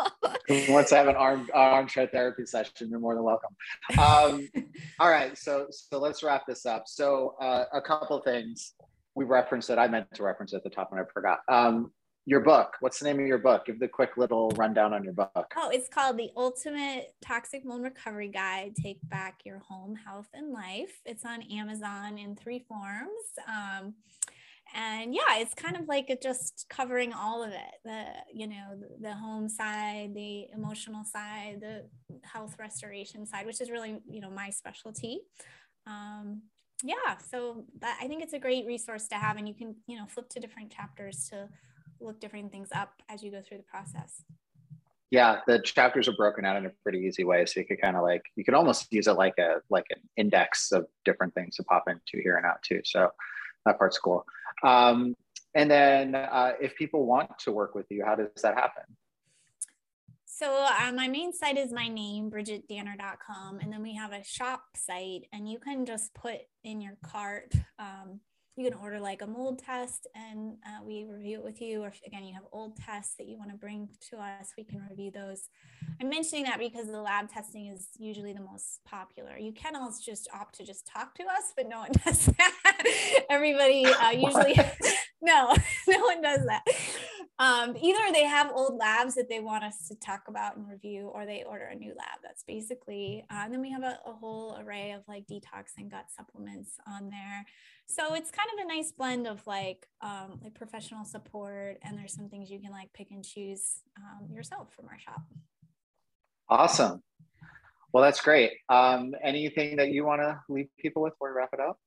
Wants 0.70 0.90
to 0.90 0.96
have 0.96 1.08
an 1.08 1.16
arm 1.16 1.48
armchair 1.54 2.08
therapy 2.08 2.46
session? 2.46 2.90
You're 2.90 3.00
more 3.00 3.16
than 3.16 3.24
welcome. 3.24 3.56
Um, 3.98 4.50
all 5.00 5.10
right, 5.10 5.38
so 5.38 5.68
so 5.70 6.00
let's 6.00 6.24
wrap 6.24 6.48
this 6.48 6.66
up. 6.66 6.84
So 6.88 7.36
uh, 7.40 7.66
a 7.74 7.82
couple 7.82 8.20
things 8.22 8.74
we 9.16 9.26
referenced 9.26 9.68
that 9.68 9.78
I 9.78 9.88
meant 9.88 10.08
to 10.16 10.24
reference 10.24 10.54
at 10.54 10.64
the 10.64 10.70
top 10.70 10.92
and 10.92 11.00
I 11.00 11.04
forgot. 11.14 11.40
Um, 11.48 11.92
your 12.26 12.40
book. 12.40 12.78
What's 12.82 13.00
the 13.00 13.06
name 13.06 13.20
of 13.20 13.26
your 13.26 13.40
book? 13.40 13.66
Give 13.66 13.80
the 13.80 13.88
quick 13.88 14.16
little 14.16 14.50
rundown 14.52 14.94
on 14.94 15.04
your 15.04 15.14
book. 15.14 15.54
Oh, 15.58 15.70
it's 15.72 15.90
called 15.90 16.18
The 16.18 16.30
Ultimate 16.38 17.16
Toxic 17.22 17.66
Mold 17.66 17.84
Recovery 17.84 18.28
Guide 18.28 18.76
Take 18.76 19.00
Back 19.10 19.42
Your 19.44 19.60
Home, 19.60 19.96
Health, 19.96 20.28
and 20.34 20.52
Life. 20.52 21.02
It's 21.06 21.26
on 21.26 21.42
Amazon 21.52 22.18
in 22.18 22.36
three 22.36 22.60
forms. 22.60 23.10
Um, 23.48 23.96
and 24.74 25.14
yeah, 25.14 25.38
it's 25.38 25.54
kind 25.54 25.76
of 25.76 25.88
like 25.88 26.16
just 26.22 26.68
covering 26.70 27.12
all 27.12 27.44
of 27.44 27.52
it 27.52 27.74
the, 27.84 28.06
you 28.32 28.48
know, 28.48 28.78
the, 28.80 29.10
the 29.10 29.14
home 29.14 29.50
side, 29.50 30.12
the 30.14 30.46
emotional 30.54 31.04
side, 31.04 31.58
the 31.60 31.90
health 32.24 32.56
restoration 32.60 33.26
side, 33.26 33.46
which 33.46 33.60
is 33.60 33.70
really, 33.70 34.00
you 34.10 34.22
know, 34.22 34.30
my 34.30 34.50
specialty. 34.50 35.22
Um, 35.88 36.44
yeah, 36.84 37.18
so 37.30 37.66
that, 37.80 38.00
I 38.02 38.08
think 38.08 38.24
it's 38.24 38.34
a 38.34 38.40
great 38.40 38.66
resource 38.66 39.08
to 39.10 39.16
have, 39.16 39.38
and 39.38 39.48
you 39.48 39.54
can, 39.54 39.76
you 39.88 39.98
know, 39.98 40.06
flip 40.08 40.30
to 40.30 40.40
different 40.40 40.72
chapters 40.72 41.28
to 41.32 41.50
look 42.02 42.20
different 42.20 42.52
things 42.52 42.70
up 42.74 42.94
as 43.10 43.24
you 43.24 43.32
go 43.32 43.42
through 43.42 43.58
the 43.58 43.64
process 43.64 44.24
yeah 45.10 45.40
the 45.48 45.60
chapters 45.60 46.08
are 46.08 46.14
broken 46.14 46.46
out 46.46 46.56
in 46.56 46.66
a 46.66 46.72
pretty 46.84 47.00
easy 47.00 47.24
way 47.24 47.46
so 47.46 47.60
you 47.60 47.66
could 47.66 47.82
kind 47.82 47.96
of 47.96 48.04
like 48.04 48.24
you 48.36 48.44
could 48.44 48.54
almost 48.54 48.92
use 48.92 49.08
it 49.08 49.14
like 49.14 49.38
a 49.40 49.58
like 49.70 49.86
an 49.90 50.02
index 50.18 50.72
of 50.72 50.86
different 51.06 51.34
things 51.34 51.56
to 51.56 51.64
pop 51.64 51.84
into 51.88 52.22
here 52.24 52.38
and 52.38 52.46
out 52.46 52.62
too 52.64 52.82
so 52.84 53.10
that 53.66 53.78
part's 53.78 53.98
cool 53.98 54.26
um, 54.64 55.16
and 55.54 55.70
then 55.70 56.16
uh, 56.16 56.54
if 56.62 56.76
people 56.76 57.06
want 57.06 57.30
to 57.40 57.52
work 57.52 57.76
with 57.76 57.86
you 57.90 58.04
how 58.06 58.16
does 58.16 58.30
that 58.42 58.56
happen 58.56 58.84
so 60.42 60.66
uh, 60.66 60.92
my 60.94 61.08
main 61.08 61.34
site 61.34 61.58
is 61.58 61.72
my 61.72 61.88
name, 61.88 62.32
bridgitdanner.com. 62.32 63.60
And 63.60 63.72
then 63.72 63.84
we 63.84 63.94
have 63.94 64.12
a 64.12 64.24
shop 64.24 64.64
site 64.76 65.28
and 65.32 65.48
you 65.48 65.60
can 65.60 65.86
just 65.86 66.16
put 66.16 66.40
in 66.64 66.82
your 66.82 66.98
cart 67.04 67.54
um, 67.78 68.22
you 68.56 68.70
can 68.70 68.78
order 68.80 69.00
like 69.00 69.22
a 69.22 69.28
mold 69.28 69.60
test 69.60 70.08
and 70.14 70.58
uh, 70.66 70.84
we 70.86 71.08
review 71.10 71.38
it 71.38 71.44
with 71.44 71.62
you. 71.62 71.84
Or 71.84 71.88
if, 71.88 72.02
again, 72.06 72.24
you 72.24 72.34
have 72.34 72.44
old 72.52 72.76
tests 72.78 73.16
that 73.18 73.28
you 73.28 73.38
want 73.38 73.52
to 73.52 73.58
bring 73.58 73.88
to 74.10 74.18
us, 74.18 74.52
we 74.58 74.64
can 74.64 74.82
review 74.90 75.12
those. 75.12 75.50
I'm 76.02 76.10
mentioning 76.10 76.44
that 76.46 76.60
because 76.60 76.88
the 76.88 77.02
lab 77.02 77.30
testing 77.30 77.68
is 77.68 77.88
usually 77.98 78.34
the 78.34 78.42
most 78.42 78.82
popular. 78.86 79.38
You 79.38 79.54
can 79.54 79.76
also 79.76 80.00
just 80.04 80.28
opt 80.34 80.56
to 80.56 80.66
just 80.66 80.86
talk 80.86 81.16
to 81.16 81.24
us, 81.24 81.54
but 81.56 81.70
no 81.70 81.80
one 81.80 81.92
does 82.06 82.26
that. 82.26 82.84
Everybody 83.30 83.86
uh, 83.86 84.10
usually, 84.12 84.56
no, 85.22 85.56
no 85.88 86.00
one 86.00 86.22
does 86.22 86.46
that. 86.46 86.64
Um, 87.42 87.76
either 87.82 88.14
they 88.14 88.26
have 88.26 88.52
old 88.54 88.78
labs 88.78 89.16
that 89.16 89.28
they 89.28 89.40
want 89.40 89.64
us 89.64 89.88
to 89.88 89.96
talk 89.96 90.26
about 90.28 90.58
and 90.58 90.70
review, 90.70 91.08
or 91.08 91.26
they 91.26 91.44
order 91.44 91.66
a 91.66 91.76
new 91.76 91.90
lab. 91.90 92.20
That's 92.22 92.44
basically, 92.44 93.26
uh, 93.32 93.42
and 93.46 93.52
then 93.52 93.62
we 93.62 93.72
have 93.72 93.82
a, 93.82 93.98
a 94.06 94.14
whole 94.14 94.60
array 94.62 94.92
of 94.92 95.02
like 95.08 95.26
detox 95.26 95.72
and 95.80 95.90
gut 95.90 96.06
supplements 96.16 96.74
on 96.86 97.10
there. 97.10 97.44
So 97.88 98.14
it's 98.14 98.30
kind 98.30 98.48
of 98.54 98.64
a 98.64 98.68
nice 98.68 98.92
blend 98.92 99.26
of 99.26 99.46
like 99.48 99.88
um, 100.02 100.40
like 100.44 100.54
professional 100.54 101.04
support, 101.04 101.80
and 101.82 101.98
there's 101.98 102.14
some 102.14 102.30
things 102.30 102.52
you 102.52 102.60
can 102.60 102.72
like 102.72 102.94
pick 102.94 103.10
and 103.10 103.26
choose 103.26 103.82
um, 103.98 104.32
yourself 104.32 104.72
from 104.76 104.86
our 104.90 105.00
shop. 105.00 105.24
Awesome. 106.48 107.02
Well, 107.92 108.04
that's 108.04 108.22
great. 108.22 108.52
Um, 108.70 109.16
anything 109.24 109.78
that 109.78 109.90
you 109.90 110.06
want 110.06 110.22
to 110.22 110.40
leave 110.48 110.68
people 110.80 111.02
with 111.02 111.14
before 111.14 111.34
we 111.34 111.38
wrap 111.38 111.50
it 111.54 111.60
up? 111.60 111.80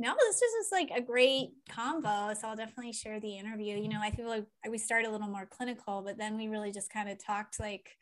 No, 0.00 0.14
this 0.18 0.40
was 0.40 0.50
just 0.60 0.72
like 0.72 0.90
a 0.96 1.02
great 1.02 1.50
combo. 1.68 2.32
So 2.32 2.48
I'll 2.48 2.56
definitely 2.56 2.94
share 2.94 3.20
the 3.20 3.36
interview. 3.36 3.76
You 3.76 3.90
know, 3.90 4.00
I 4.00 4.10
feel 4.10 4.28
like 4.28 4.46
we 4.66 4.78
started 4.78 5.08
a 5.08 5.10
little 5.10 5.28
more 5.28 5.44
clinical, 5.44 6.00
but 6.00 6.16
then 6.16 6.38
we 6.38 6.48
really 6.48 6.72
just 6.72 6.90
kind 6.90 7.10
of 7.10 7.22
talked 7.22 7.60
like 7.60 7.98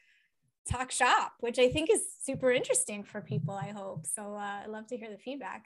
talk 0.70 0.92
shop, 0.92 1.32
which 1.40 1.58
I 1.58 1.68
think 1.68 1.90
is 1.90 2.02
super 2.22 2.52
interesting 2.52 3.02
for 3.02 3.20
people. 3.20 3.52
I 3.52 3.70
hope 3.70 4.06
so. 4.06 4.36
Uh, 4.36 4.60
I'd 4.62 4.68
love 4.68 4.86
to 4.86 4.96
hear 4.96 5.10
the 5.10 5.18
feedback. 5.18 5.64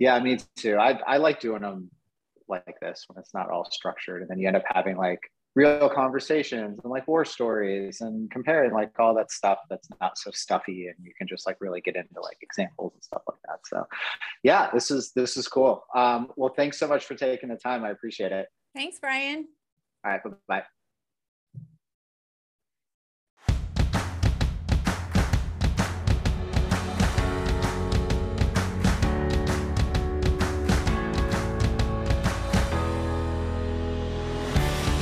Yeah, 0.00 0.18
me 0.18 0.38
too. 0.56 0.78
I, 0.78 0.98
I 1.06 1.18
like 1.18 1.38
doing 1.38 1.62
them 1.62 1.92
like 2.48 2.80
this 2.80 3.04
when 3.06 3.20
it's 3.20 3.32
not 3.32 3.48
all 3.48 3.64
structured 3.70 4.22
and 4.22 4.28
then 4.28 4.40
you 4.40 4.48
end 4.48 4.56
up 4.56 4.64
having 4.66 4.96
like 4.96 5.20
real 5.54 5.88
conversations 5.88 6.80
and 6.82 6.90
like 6.90 7.06
war 7.06 7.24
stories 7.24 8.00
and 8.00 8.30
comparing 8.30 8.72
like 8.72 8.90
all 8.98 9.14
that 9.14 9.30
stuff 9.30 9.58
that's 9.68 9.88
not 10.00 10.16
so 10.16 10.30
stuffy 10.30 10.86
and 10.86 10.96
you 11.04 11.12
can 11.16 11.26
just 11.26 11.46
like 11.46 11.56
really 11.60 11.80
get 11.80 11.94
into 11.94 12.20
like 12.22 12.38
examples 12.40 12.92
and 12.94 13.02
stuff 13.02 13.22
like 13.28 13.38
that. 13.46 13.58
So 13.66 13.84
yeah 14.42 14.70
this 14.72 14.90
is 14.90 15.12
this 15.14 15.36
is 15.36 15.48
cool. 15.48 15.84
Um, 15.94 16.32
well 16.36 16.54
thanks 16.56 16.78
so 16.78 16.88
much 16.88 17.04
for 17.04 17.14
taking 17.14 17.50
the 17.50 17.56
time. 17.56 17.84
I 17.84 17.90
appreciate 17.90 18.32
it. 18.32 18.46
Thanks 18.74 18.98
brian. 18.98 19.46
All 20.04 20.12
right 20.12 20.22
bye-bye 20.22 20.62